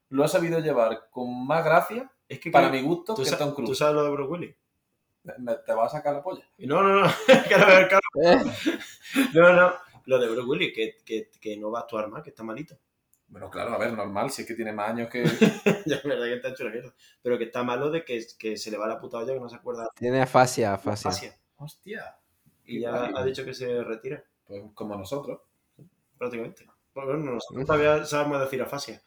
Lo 0.09 0.23
ha 0.23 0.27
sabido 0.27 0.59
llevar 0.59 1.07
con 1.09 1.45
más 1.47 1.63
gracia, 1.63 2.11
Es 2.27 2.39
que 2.39 2.51
para 2.51 2.69
que- 2.71 2.77
mi 2.81 2.83
gusto, 2.87 3.15
¿tú, 3.15 3.23
que 3.23 3.31
Tom 3.31 3.49
¿Tú 3.49 3.55
Cruise. 3.55 3.77
sabes 3.77 3.95
lo 3.95 4.03
de 4.03 4.11
Bruce 4.11 4.31
Willis? 4.31 4.55
Me- 5.23 5.55
¿Te 5.57 5.73
vas 5.73 5.93
a 5.93 5.97
sacar 5.97 6.13
la 6.15 6.23
polla? 6.23 6.43
Y 6.57 6.67
No, 6.67 6.81
no, 6.81 7.01
no. 7.01 7.07
Eh, 8.23 8.37
No, 9.33 9.53
no. 9.53 9.73
Lo 10.05 10.19
de 10.19 10.27
Bruce 10.29 10.47
Willis, 10.47 10.73
que, 10.73 10.97
que, 11.05 11.29
que 11.39 11.57
no 11.57 11.69
va 11.71 11.79
a 11.79 11.81
actuar 11.83 12.07
más, 12.09 12.23
que 12.23 12.31
está 12.31 12.43
malito. 12.43 12.75
Bueno, 13.27 13.49
claro, 13.49 13.71
a 13.73 13.77
ver, 13.77 13.93
normal, 13.93 14.29
si 14.31 14.41
es 14.41 14.47
que 14.47 14.55
tiene 14.55 14.73
más 14.73 14.89
años 14.89 15.09
que... 15.09 15.23
ya 15.85 15.95
es 15.97 16.03
verdad 16.03 16.25
que 16.25 16.33
está 16.35 16.49
hecho 16.49 16.63
una 16.63 16.73
mierda. 16.73 16.93
Pero 17.21 17.37
que 17.37 17.45
está 17.45 17.63
malo 17.63 17.89
de 17.91 18.03
que, 18.03 18.25
que 18.37 18.57
se 18.57 18.71
le 18.71 18.77
va 18.77 18.87
la 18.87 18.99
puta 18.99 19.17
olla 19.19 19.33
que 19.33 19.39
no 19.39 19.47
se 19.47 19.55
acuerda 19.55 19.87
Tiene 19.95 20.21
afasia, 20.21 20.73
afasia. 20.73 21.11
Asia. 21.11 21.37
Hostia. 21.57 22.17
Y 22.65 22.81
ya 22.81 23.05
ha 23.15 23.23
dicho 23.23 23.45
que 23.45 23.53
se 23.53 23.83
retira, 23.83 24.23
Pues 24.45 24.61
como 24.73 24.95
nosotros. 24.97 25.39
prácticamente. 26.17 26.65
Pues 26.93 27.05
bueno, 27.05 27.31
nosotros 27.33 27.65
todavía 27.65 28.03
sabemos 28.05 28.41
decir 28.41 28.61
afasia. 28.61 29.01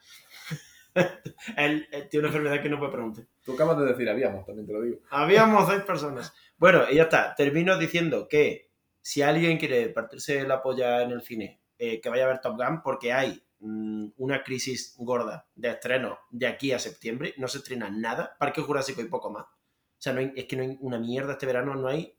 él, 1.56 1.88
él 1.90 2.08
tiene 2.08 2.26
una 2.26 2.36
enfermedad 2.36 2.62
que 2.62 2.68
no 2.68 2.78
puede 2.78 2.92
preguntar. 2.92 3.24
Tú 3.44 3.52
acabas 3.54 3.78
de 3.78 3.86
decir 3.86 4.08
habíamos, 4.08 4.44
también 4.46 4.66
te 4.66 4.72
lo 4.72 4.82
digo. 4.82 4.98
Habíamos 5.10 5.68
seis 5.68 5.82
personas. 5.86 6.32
Bueno, 6.56 6.82
y 6.90 6.96
ya 6.96 7.04
está. 7.04 7.34
Termino 7.34 7.76
diciendo 7.78 8.28
que 8.28 8.70
si 9.00 9.22
alguien 9.22 9.58
quiere 9.58 9.88
partirse 9.90 10.44
la 10.46 10.62
polla 10.62 11.02
en 11.02 11.10
el 11.10 11.22
cine, 11.22 11.60
eh, 11.78 12.00
que 12.00 12.08
vaya 12.08 12.24
a 12.24 12.28
ver 12.28 12.40
Top 12.40 12.56
Gun, 12.56 12.80
porque 12.82 13.12
hay 13.12 13.42
mm, 13.60 14.08
una 14.18 14.42
crisis 14.42 14.94
gorda 14.98 15.46
de 15.54 15.70
estreno 15.70 16.18
de 16.30 16.46
aquí 16.46 16.72
a 16.72 16.78
septiembre. 16.78 17.34
No 17.36 17.48
se 17.48 17.58
estrena 17.58 17.90
nada. 17.90 18.36
Parque 18.38 18.62
Jurásico 18.62 19.00
y 19.02 19.08
poco 19.08 19.30
más. 19.30 19.44
O 19.44 19.98
sea, 20.04 20.12
no 20.12 20.20
hay- 20.20 20.32
es 20.36 20.44
que 20.46 20.56
no 20.56 20.62
hay 20.62 20.78
una 20.80 20.98
mierda 20.98 21.32
este 21.32 21.46
verano. 21.46 21.74
No 21.74 21.88
hay 21.88 22.16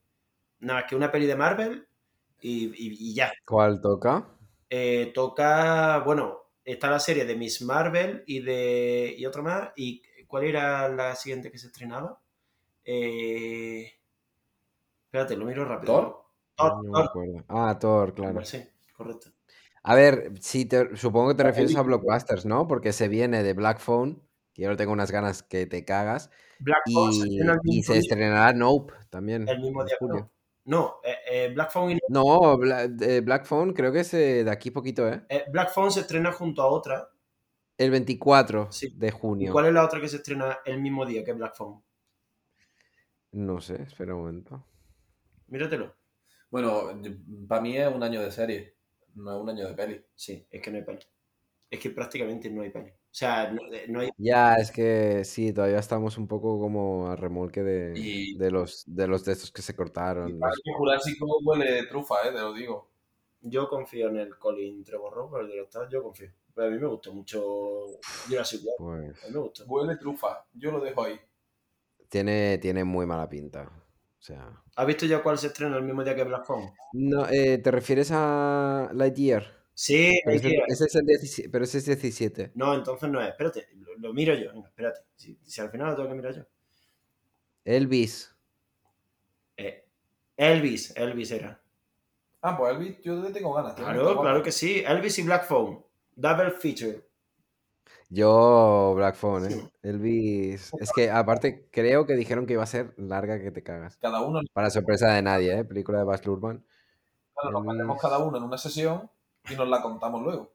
nada 0.60 0.82
más 0.82 0.90
que 0.90 0.96
una 0.96 1.12
peli 1.12 1.26
de 1.26 1.36
Marvel 1.36 1.88
y, 2.42 2.66
y- 2.68 3.12
y 3.12 3.14
ya. 3.16 3.32
¿Cuál 3.46 3.80
toca? 3.82 4.28
Eh, 4.70 5.12
toca, 5.14 6.00
bueno, 6.00 6.40
está 6.66 6.90
la 6.92 7.00
serie 7.00 7.26
de 7.26 7.36
Miss 7.36 7.62
Marvel 7.62 8.24
y 8.28 8.42
de 8.42 9.16
y 9.18 9.26
otra 9.26 9.42
más. 9.42 9.70
¿Y 9.76 10.02
cuál 10.28 10.46
era 10.46 10.90
la 10.90 11.16
siguiente 11.16 11.52
que 11.52 11.58
se 11.60 11.68
estrenaba? 11.68 12.22
Eh, 12.86 13.94
espérate, 15.06 15.36
lo 15.38 15.46
miro 15.46 15.66
rápido. 15.66 15.94
¿Thor? 15.94 16.26
Thor, 16.56 16.72
No 16.84 16.92
me 16.92 16.92
Thor. 16.92 17.06
acuerdo. 17.06 17.46
Ah, 17.48 17.78
Thor, 17.80 18.14
claro. 18.14 18.44
Sí, 18.44 18.64
correcto. 18.96 19.32
A 19.84 19.96
ver, 19.96 20.32
sí, 20.42 20.66
te- 20.66 20.96
supongo 20.98 21.30
que 21.30 21.36
te 21.36 21.44
refieres 21.44 21.76
a 21.76 21.82
blockbusters, 21.84 22.46
¿no? 22.46 22.68
Porque 22.68 22.92
se 22.94 23.08
viene 23.08 23.44
de 23.44 23.54
Black 23.54 23.80
Phone, 23.80 24.22
que 24.54 24.64
yo 24.64 24.76
tengo 24.76 24.92
unas 24.94 25.12
ganas 25.12 25.44
que 25.44 25.68
te 25.68 25.86
cagas, 25.86 26.30
Black 26.60 26.84
Phone 26.94 27.14
y, 27.32 27.40
el 27.42 27.60
y 27.64 27.84
se 27.84 27.98
estrenará 27.98 28.54
Nope 28.54 28.94
también 29.10 29.54
el 29.54 29.60
mismo 29.62 29.84
día 29.86 29.96
julio. 30.00 30.32
No. 30.66 31.00
Eh, 31.04 31.16
eh, 31.46 31.52
Black 31.54 31.72
Phone 31.72 31.92
y- 31.94 32.00
No, 32.10 32.58
Bla- 32.58 32.86
eh, 33.02 33.22
Black 33.22 33.46
Phone 33.46 33.74
creo 33.74 33.92
que 33.92 34.02
es 34.02 34.14
eh, 34.14 34.44
de 34.44 34.52
aquí 34.52 34.72
poquito, 34.72 35.08
¿eh? 35.08 35.24
eh, 35.30 35.46
Black 35.52 35.72
Phone 35.74 35.92
se 35.92 36.02
estrena 36.02 36.32
junto 36.32 36.62
a 36.62 36.68
otra. 36.68 37.10
El 37.78 37.92
24 37.92 38.72
Sí. 38.72 38.94
de 38.96 39.08
¿Y 39.08 39.12
junio. 39.12 39.52
cuál 39.52 39.66
es 39.68 39.74
la 39.74 39.84
otra 39.86 40.00
que 40.00 40.08
se 40.08 40.18
estrena 40.18 40.60
el 40.66 40.80
mismo 40.82 41.06
día 41.06 41.24
que 41.24 41.34
Black 41.34 41.56
Phone? 41.56 41.82
No 43.34 43.60
sé, 43.62 43.82
espera 43.84 44.16
un 44.16 44.22
momento. 44.22 44.66
Míratelo. 45.48 45.96
Bueno, 46.50 46.90
para 47.48 47.62
mí 47.62 47.78
es 47.78 47.88
un 47.94 48.02
año 48.04 48.22
de 48.22 48.32
serie, 48.32 48.76
no 49.16 49.36
es 49.36 49.42
un 49.44 49.50
año 49.50 49.68
de 49.68 49.74
peli. 49.74 50.06
Sí, 50.16 50.48
es 50.50 50.62
que 50.62 50.72
no 50.72 50.78
hay 50.78 50.84
peli. 50.84 51.00
Es 51.70 51.80
que 51.80 51.90
prácticamente 51.90 52.50
no 52.50 52.62
hay 52.62 52.70
peli. 52.70 52.92
O 53.16 53.18
sea, 53.18 53.50
no, 53.50 53.62
eh, 53.74 53.86
no 53.88 54.02
hay. 54.02 54.10
Ya, 54.18 54.56
es 54.56 54.72
que 54.72 55.24
sí, 55.24 55.54
todavía 55.54 55.80
estamos 55.80 56.18
un 56.18 56.28
poco 56.28 56.60
como 56.60 57.08
a 57.08 57.16
remolque 57.16 57.64
de, 57.64 57.94
Y- 57.98 58.38
de 58.38 58.52
los 58.52 58.84
de 58.88 59.08
los 59.08 59.24
de 59.24 59.32
estos 59.32 59.54
que 59.54 59.62
se 59.62 59.72
Y 59.72 59.76
cortaron. 59.78 60.32
los- 60.32 60.40
Parque 60.42 60.74
Jurásico 60.78 61.26
huele 61.46 61.86
trufa, 61.88 62.16
eh, 62.28 62.34
te 62.34 62.40
lo 62.42 62.52
digo. 62.54 62.90
Yo 63.40 63.70
confío 63.70 64.10
en 64.10 64.18
el 64.18 64.38
Colin 64.38 64.84
Trevorrow, 64.84 65.34
el 65.38 65.48
director, 65.48 65.88
yo 65.90 66.04
confío. 66.04 66.30
Pero 66.54 66.68
a 66.68 66.72
mí 66.72 66.78
me 66.78 66.88
gustó 66.88 67.14
mucho 67.14 67.42
Jurassic 68.28 68.60
World. 68.80 69.14
Pues 69.14 69.24
A 69.24 69.28
mí 69.28 69.34
me 69.34 69.40
gustó. 69.40 69.64
Huele 69.66 69.96
trufa, 69.96 70.46
yo 70.54 70.72
lo 70.74 70.82
dejo 70.82 71.04
ahí. 71.06 71.18
tiene, 72.10 72.58
tiene 72.58 72.84
muy 72.84 73.06
mala 73.06 73.30
pinta. 73.30 73.72
O 74.20 74.22
sea. 74.22 74.62
¿Has 74.76 74.88
visto 74.88 75.06
ya 75.06 75.24
cuál 75.24 75.38
se 75.38 75.48
estrena 75.48 75.78
el 75.78 75.84
mismo 75.84 76.04
día 76.04 76.16
que 76.16 76.24
Black 76.26 76.46
Phone? 76.46 76.70
No, 76.92 77.30
eh, 77.30 77.60
¿te 77.60 77.72
refieres 77.72 78.10
a 78.12 78.90
Lightyear? 78.94 79.64
Sí, 79.78 80.22
Pero 80.24 80.38
ese, 80.70 80.86
es 80.86 80.96
el 80.96 81.06
17, 81.06 81.50
pero 81.50 81.66
ese 81.66 81.80
es 81.80 81.86
17. 81.86 82.54
No, 82.56 82.74
entonces 82.74 83.10
no 83.10 83.22
es. 83.22 83.28
Espérate, 83.28 83.68
lo, 83.76 83.94
lo 83.98 84.14
miro 84.14 84.34
yo. 84.34 84.54
Venga, 84.54 84.70
espérate. 84.70 85.02
Si, 85.18 85.38
si 85.44 85.60
al 85.60 85.70
final 85.70 85.90
lo 85.90 85.96
tengo 85.98 86.10
que 86.10 86.16
mirar 86.16 86.34
yo. 86.34 86.44
Elvis. 87.66 88.34
Eh, 89.58 89.86
Elvis, 90.38 90.96
Elvis 90.96 91.32
era. 91.32 91.62
Ah, 92.42 92.58
pues 92.58 92.74
Elvis, 92.74 93.02
yo 93.04 93.22
le 93.22 93.32
tengo 93.32 93.54
ganas. 93.54 93.74
Claro, 93.74 94.42
que 94.42 94.54
sí. 94.54 94.82
Elvis 94.88 95.20
y 95.20 95.24
Black 95.24 95.46
Phone. 95.46 95.84
Double 96.16 96.52
feature. 96.52 97.06
Yo, 98.08 98.94
Black 98.96 99.16
Phone, 99.16 99.48
¿eh? 99.48 99.50
Sí. 99.50 99.70
Elvis. 99.84 100.72
Es 100.80 100.94
que 100.96 101.12
aparte 101.12 101.68
creo 101.70 102.06
que 102.06 102.14
dijeron 102.14 102.46
que 102.46 102.54
iba 102.54 102.64
a 102.64 102.68
ser 102.68 102.94
larga 102.96 103.42
que 103.42 103.52
te 103.52 103.62
cagas. 103.62 103.98
Cada 103.98 104.22
uno, 104.22 104.40
Para 104.54 104.70
sorpresa 104.70 105.14
de 105.14 105.22
nadie, 105.22 105.60
¿eh? 105.60 105.66
Película 105.66 105.98
de 105.98 106.06
Baz 106.06 106.26
Luhrmann. 106.26 106.64
claro, 107.34 107.52
nos 107.52 107.66
metemos 107.66 108.02
cada 108.02 108.20
uno 108.20 108.38
en 108.38 108.44
una 108.44 108.58
sesión 108.58 109.10
y 109.50 109.56
nos 109.56 109.68
la 109.68 109.82
contamos 109.82 110.22
luego. 110.22 110.54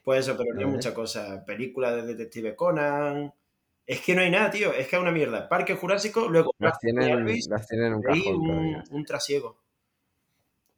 Pues 0.03 0.21
eso, 0.21 0.35
pero 0.35 0.53
no 0.53 0.61
hay 0.61 0.65
mucha 0.65 0.93
cosa. 0.93 1.45
Película 1.45 1.95
de 1.95 2.01
Detective 2.03 2.55
Conan. 2.55 3.33
Es 3.85 4.01
que 4.01 4.15
no 4.15 4.21
hay 4.21 4.31
nada, 4.31 4.49
tío. 4.49 4.73
Es 4.73 4.87
que 4.87 4.95
es 4.95 5.01
una 5.01 5.11
mierda. 5.11 5.47
Parque 5.47 5.75
Jurásico, 5.75 6.27
luego 6.27 6.51
Las 6.57 6.79
tienen, 6.79 7.09
Elvis. 7.09 7.47
las 7.47 7.67
tienen 7.67 7.87
en 7.87 7.93
un 7.93 8.01
cajón 8.01 8.83
un, 8.89 9.05
trasiego. 9.05 9.59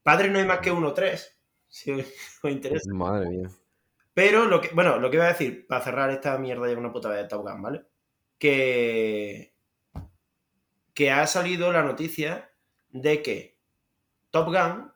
Padre 0.01 0.29
no 0.29 0.39
hay 0.39 0.45
más 0.45 0.59
que 0.59 0.71
uno, 0.71 0.93
tres. 0.93 1.37
Si 1.73 1.91
os 1.91 2.05
interesa. 2.43 2.93
Madre 2.93 3.29
mía. 3.29 3.49
Pero 4.13 4.45
lo 4.45 4.61
que, 4.61 4.69
bueno, 4.75 4.99
lo 4.99 5.09
que 5.09 5.17
iba 5.17 5.25
a 5.25 5.29
decir, 5.29 5.65
para 5.65 5.83
cerrar 5.83 6.11
esta 6.11 6.37
mierda 6.37 6.69
ya 6.69 6.77
una 6.77 6.93
puta 6.93 7.09
vez 7.09 7.23
de 7.23 7.27
Top 7.27 7.41
Gun, 7.41 7.63
¿vale? 7.63 7.85
Que, 8.37 9.55
que 10.93 11.09
ha 11.09 11.25
salido 11.25 11.71
la 11.71 11.81
noticia 11.81 12.51
de 12.89 13.23
que 13.23 13.57
Top 14.29 14.49
Gun 14.49 14.92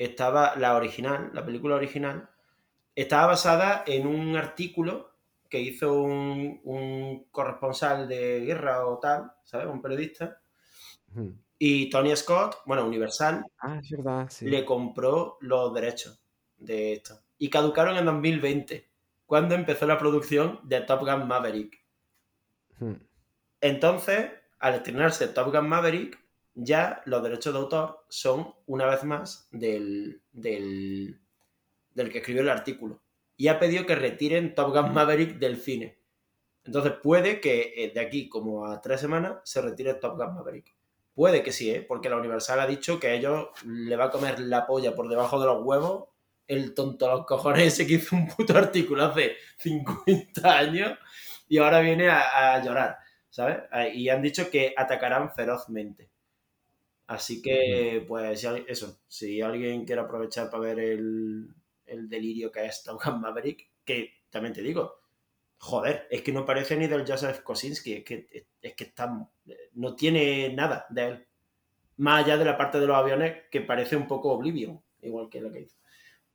estaba, 0.00 0.56
la 0.56 0.74
original, 0.76 1.30
la 1.34 1.44
película 1.44 1.76
original, 1.76 2.30
estaba 2.94 3.26
basada 3.28 3.84
en 3.86 4.06
un 4.06 4.34
artículo 4.34 5.10
que 5.48 5.60
hizo 5.60 5.92
un, 6.02 6.60
un 6.64 7.24
corresponsal 7.30 8.08
de 8.08 8.40
guerra 8.40 8.86
o 8.86 8.98
tal, 8.98 9.32
¿sabes? 9.44 9.66
Un 9.66 9.82
periodista. 9.82 10.40
Y 11.58 11.90
Tony 11.90 12.16
Scott, 12.16 12.62
bueno, 12.64 12.86
Universal, 12.86 13.44
Ah, 13.58 13.78
es 13.82 13.90
verdad, 13.90 14.26
sí. 14.30 14.48
le 14.48 14.64
compró 14.64 15.36
los 15.40 15.74
derechos 15.74 16.18
de 16.56 16.94
esto. 16.94 17.20
Y 17.36 17.50
caducaron 17.50 17.96
en 17.98 18.06
2020, 18.06 18.88
cuando 19.26 19.54
empezó 19.54 19.86
la 19.86 19.98
producción 19.98 20.60
de 20.62 20.80
Top 20.80 21.00
Gun 21.00 21.28
Maverick. 21.28 21.84
Entonces, 23.60 24.30
al 24.58 24.74
estrenarse 24.76 25.28
Top 25.28 25.52
Gun 25.52 25.68
Maverick, 25.68 26.18
ya 26.54 27.02
los 27.06 27.22
derechos 27.22 27.52
de 27.52 27.60
autor 27.60 28.04
son, 28.08 28.54
una 28.66 28.86
vez 28.86 29.04
más, 29.04 29.48
del, 29.50 30.22
del, 30.32 31.20
del 31.94 32.10
que 32.10 32.18
escribió 32.18 32.42
el 32.42 32.50
artículo. 32.50 33.02
Y 33.36 33.48
ha 33.48 33.58
pedido 33.58 33.86
que 33.86 33.94
retiren 33.94 34.54
Top 34.54 34.74
Gun 34.74 34.92
Maverick 34.92 35.38
del 35.38 35.56
cine. 35.56 35.98
Entonces 36.64 36.92
puede 37.02 37.40
que 37.40 37.72
eh, 37.76 37.90
de 37.94 38.00
aquí 38.00 38.28
como 38.28 38.66
a 38.66 38.80
tres 38.80 39.00
semanas 39.00 39.38
se 39.44 39.62
retire 39.62 39.94
Top 39.94 40.16
Gun 40.16 40.34
Maverick. 40.34 40.74
Puede 41.14 41.42
que 41.42 41.52
sí, 41.52 41.70
¿eh? 41.70 41.84
porque 41.86 42.08
la 42.08 42.16
Universal 42.16 42.60
ha 42.60 42.66
dicho 42.66 43.00
que 43.00 43.08
a 43.08 43.14
ellos 43.14 43.48
le 43.64 43.96
va 43.96 44.06
a 44.06 44.10
comer 44.10 44.40
la 44.40 44.66
polla 44.66 44.94
por 44.94 45.08
debajo 45.08 45.40
de 45.40 45.46
los 45.46 45.64
huevos 45.64 46.08
el 46.46 46.74
tonto 46.74 47.06
a 47.06 47.14
los 47.14 47.26
cojones 47.26 47.66
ese 47.66 47.86
que 47.86 47.94
hizo 47.94 48.16
un 48.16 48.26
puto 48.28 48.56
artículo 48.58 49.04
hace 49.04 49.36
50 49.58 50.58
años 50.58 50.98
y 51.48 51.58
ahora 51.58 51.80
viene 51.80 52.08
a, 52.08 52.54
a 52.54 52.64
llorar, 52.64 52.98
¿sabes? 53.28 53.58
Y 53.94 54.08
han 54.08 54.22
dicho 54.22 54.50
que 54.50 54.74
atacarán 54.76 55.32
ferozmente. 55.32 56.09
Así 57.10 57.42
que, 57.42 58.04
pues, 58.06 58.44
eso, 58.68 59.00
si 59.08 59.40
alguien 59.40 59.84
quiere 59.84 60.00
aprovechar 60.00 60.48
para 60.48 60.62
ver 60.62 60.78
el, 60.78 61.48
el 61.84 62.08
delirio 62.08 62.52
que 62.52 62.64
es 62.64 62.84
Top 62.84 63.00
Gun 63.04 63.20
Maverick, 63.20 63.68
que 63.84 64.12
también 64.30 64.54
te 64.54 64.62
digo, 64.62 65.00
joder, 65.58 66.06
es 66.08 66.22
que 66.22 66.30
no 66.30 66.46
parece 66.46 66.76
ni 66.76 66.86
del 66.86 67.04
Joseph 67.04 67.40
Kosinski, 67.42 67.94
es 67.94 68.04
que, 68.04 68.46
es, 68.62 68.74
que 68.74 68.84
está, 68.84 69.12
no 69.72 69.96
tiene 69.96 70.54
nada 70.54 70.86
de 70.88 71.04
él. 71.04 71.26
Más 71.96 72.24
allá 72.24 72.36
de 72.36 72.44
la 72.44 72.56
parte 72.56 72.78
de 72.78 72.86
los 72.86 72.96
aviones, 72.96 73.38
que 73.50 73.60
parece 73.60 73.96
un 73.96 74.06
poco 74.06 74.30
Oblivion, 74.30 74.80
igual 75.02 75.28
que 75.28 75.40
lo 75.40 75.50
que 75.50 75.62
hizo. 75.62 75.76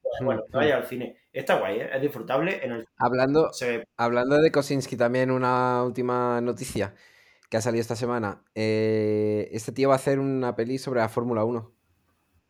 Pues, 0.02 0.26
bueno, 0.26 0.44
vaya 0.52 0.76
al 0.76 0.88
cine. 0.88 1.16
Está 1.32 1.58
guay, 1.58 1.80
¿eh? 1.80 1.90
es 1.94 2.02
disfrutable. 2.02 2.60
En 2.62 2.74
el 2.74 2.88
Hablando, 2.98 3.54
se 3.54 3.86
hablando 3.96 4.42
de 4.42 4.52
Kosinski, 4.52 4.98
también 4.98 5.32
una 5.32 5.84
última 5.84 6.42
noticia 6.42 6.94
que 7.50 7.58
ha 7.58 7.62
salido 7.62 7.82
esta 7.82 7.96
semana. 7.96 8.44
Eh, 8.56 9.50
este 9.52 9.72
tío 9.72 9.90
va 9.90 9.96
a 9.96 9.98
hacer 9.98 10.20
una 10.20 10.56
peli 10.56 10.78
sobre 10.78 11.00
la 11.02 11.10
Fórmula 11.10 11.44
1, 11.44 11.72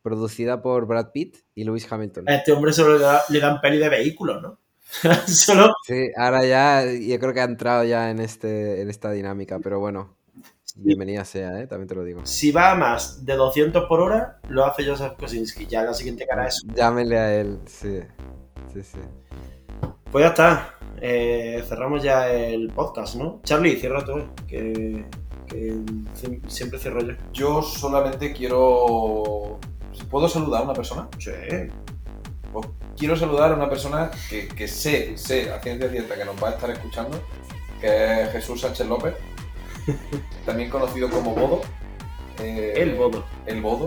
producida 0.01 0.61
por 0.61 0.85
Brad 0.87 1.11
Pitt 1.11 1.37
y 1.55 1.63
Lewis 1.63 1.91
Hamilton. 1.91 2.29
a 2.29 2.35
este 2.35 2.51
hombre 2.51 2.73
solo 2.73 2.97
le, 2.97 3.03
da- 3.03 3.23
le 3.29 3.39
dan 3.39 3.59
peli 3.61 3.77
de 3.77 3.89
vehículos, 3.89 4.41
¿no? 4.41 4.59
solo 5.27 5.73
Sí, 5.85 6.09
ahora 6.15 6.45
ya, 6.45 6.85
yo 6.85 7.19
creo 7.19 7.33
que 7.33 7.41
ha 7.41 7.45
entrado 7.45 7.83
ya 7.83 8.11
en, 8.11 8.19
este, 8.19 8.81
en 8.81 8.89
esta 8.89 9.11
dinámica, 9.11 9.59
pero 9.59 9.79
bueno, 9.79 10.15
bienvenida 10.75 11.25
sea, 11.25 11.59
¿eh? 11.59 11.67
también 11.67 11.87
te 11.87 11.95
lo 11.95 12.03
digo. 12.03 12.21
si 12.25 12.51
va 12.51 12.71
a 12.71 12.75
más 12.75 13.25
de 13.25 13.33
200 13.35 13.85
por 13.85 13.99
hora, 14.01 14.39
lo 14.49 14.63
hace 14.65 14.85
Joseph 14.85 15.13
Kosinski. 15.17 15.65
Ya 15.65 15.83
la 15.83 15.93
siguiente 15.93 16.27
cara 16.27 16.47
es. 16.47 16.61
Llámenle 16.75 17.17
a 17.17 17.35
él, 17.35 17.59
sí. 17.65 17.99
Sí, 18.73 18.83
sí. 18.83 18.99
Pues 20.11 20.23
ya 20.23 20.29
está. 20.29 20.75
Eh, 21.01 21.63
cerramos 21.67 22.01
ya 22.03 22.31
el 22.31 22.69
podcast, 22.69 23.15
¿no? 23.15 23.41
Charlie, 23.43 23.75
cierra 23.77 24.03
tú, 24.05 24.23
que, 24.47 25.05
que 25.47 25.73
siem- 26.15 26.47
siempre 26.47 26.79
cierro 26.79 27.01
yo. 27.01 27.13
Yo 27.33 27.61
solamente 27.61 28.31
quiero. 28.33 29.59
¿Puedo 30.09 30.27
saludar 30.29 30.61
a 30.61 30.65
una 30.65 30.73
persona? 30.73 31.07
Sí. 31.19 31.31
Pues 32.53 32.67
quiero 32.97 33.15
saludar 33.17 33.51
a 33.51 33.55
una 33.55 33.69
persona 33.69 34.09
que, 34.29 34.47
que 34.47 34.67
sé, 34.67 35.17
sé 35.17 35.51
a 35.51 35.61
ciencia 35.61 35.89
cierta 35.89 36.15
que 36.15 36.25
nos 36.25 36.41
va 36.41 36.49
a 36.49 36.51
estar 36.51 36.69
escuchando, 36.69 37.19
que 37.81 38.21
es 38.23 38.31
Jesús 38.31 38.61
Sánchez 38.61 38.87
López, 38.87 39.13
también 40.45 40.69
conocido 40.69 41.09
como 41.09 41.35
Bodo. 41.35 41.61
Eh, 42.39 42.73
El 42.77 42.95
Bodo, 42.95 43.25
El 43.45 43.61
Bodo, 43.61 43.85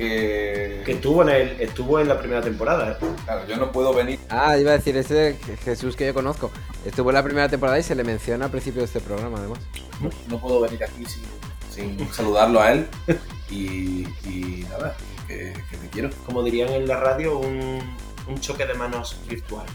que, 0.00 0.82
que 0.84 0.92
estuvo 0.92 1.22
en, 1.22 1.28
el, 1.28 1.60
estuvo 1.60 2.00
en 2.00 2.08
la 2.08 2.18
primera 2.18 2.40
temporada, 2.40 2.90
¿eh? 2.92 3.06
claro, 3.24 3.46
yo 3.46 3.56
no 3.56 3.70
puedo 3.70 3.92
venir. 3.94 4.18
Ah, 4.30 4.56
iba 4.58 4.70
a 4.72 4.78
decir, 4.78 4.96
ese 4.96 5.36
Jesús 5.64 5.94
que 5.96 6.06
yo 6.06 6.14
conozco. 6.14 6.50
Estuvo 6.84 7.10
en 7.10 7.14
la 7.14 7.22
primera 7.22 7.48
temporada 7.48 7.78
y 7.78 7.82
se 7.82 7.94
le 7.94 8.02
menciona 8.04 8.46
al 8.46 8.50
principio 8.50 8.80
de 8.80 8.86
este 8.86 9.00
programa, 9.00 9.38
además. 9.38 9.58
No, 10.00 10.08
no 10.28 10.38
puedo 10.40 10.60
venir 10.60 10.82
aquí 10.82 11.04
sin, 11.04 11.22
sin 11.70 12.12
saludarlo 12.12 12.60
a 12.60 12.72
él. 12.72 12.86
Y, 13.50 14.06
y 14.26 14.64
nada, 14.70 14.96
que, 15.26 15.52
que 15.68 15.76
te 15.76 15.88
quiero. 15.88 16.08
Como 16.24 16.44
dirían 16.44 16.68
en 16.70 16.86
la 16.86 16.98
radio, 17.00 17.36
un, 17.36 17.80
un 18.28 18.40
choque 18.40 18.64
de 18.64 18.74
manos 18.74 19.16
virtual. 19.28 19.66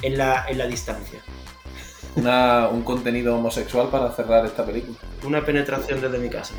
En 0.00 0.16
la, 0.16 0.46
en 0.48 0.56
la 0.56 0.66
distancia. 0.66 1.18
Una- 2.16 2.68
un 2.68 2.80
contenido 2.82 3.36
homosexual 3.36 3.88
para 3.90 4.10
cerrar 4.12 4.46
esta 4.46 4.64
película. 4.64 4.96
Una 5.22 5.44
penetración 5.44 6.00
desde 6.00 6.16
mi 6.18 6.30
casa. 6.30 6.54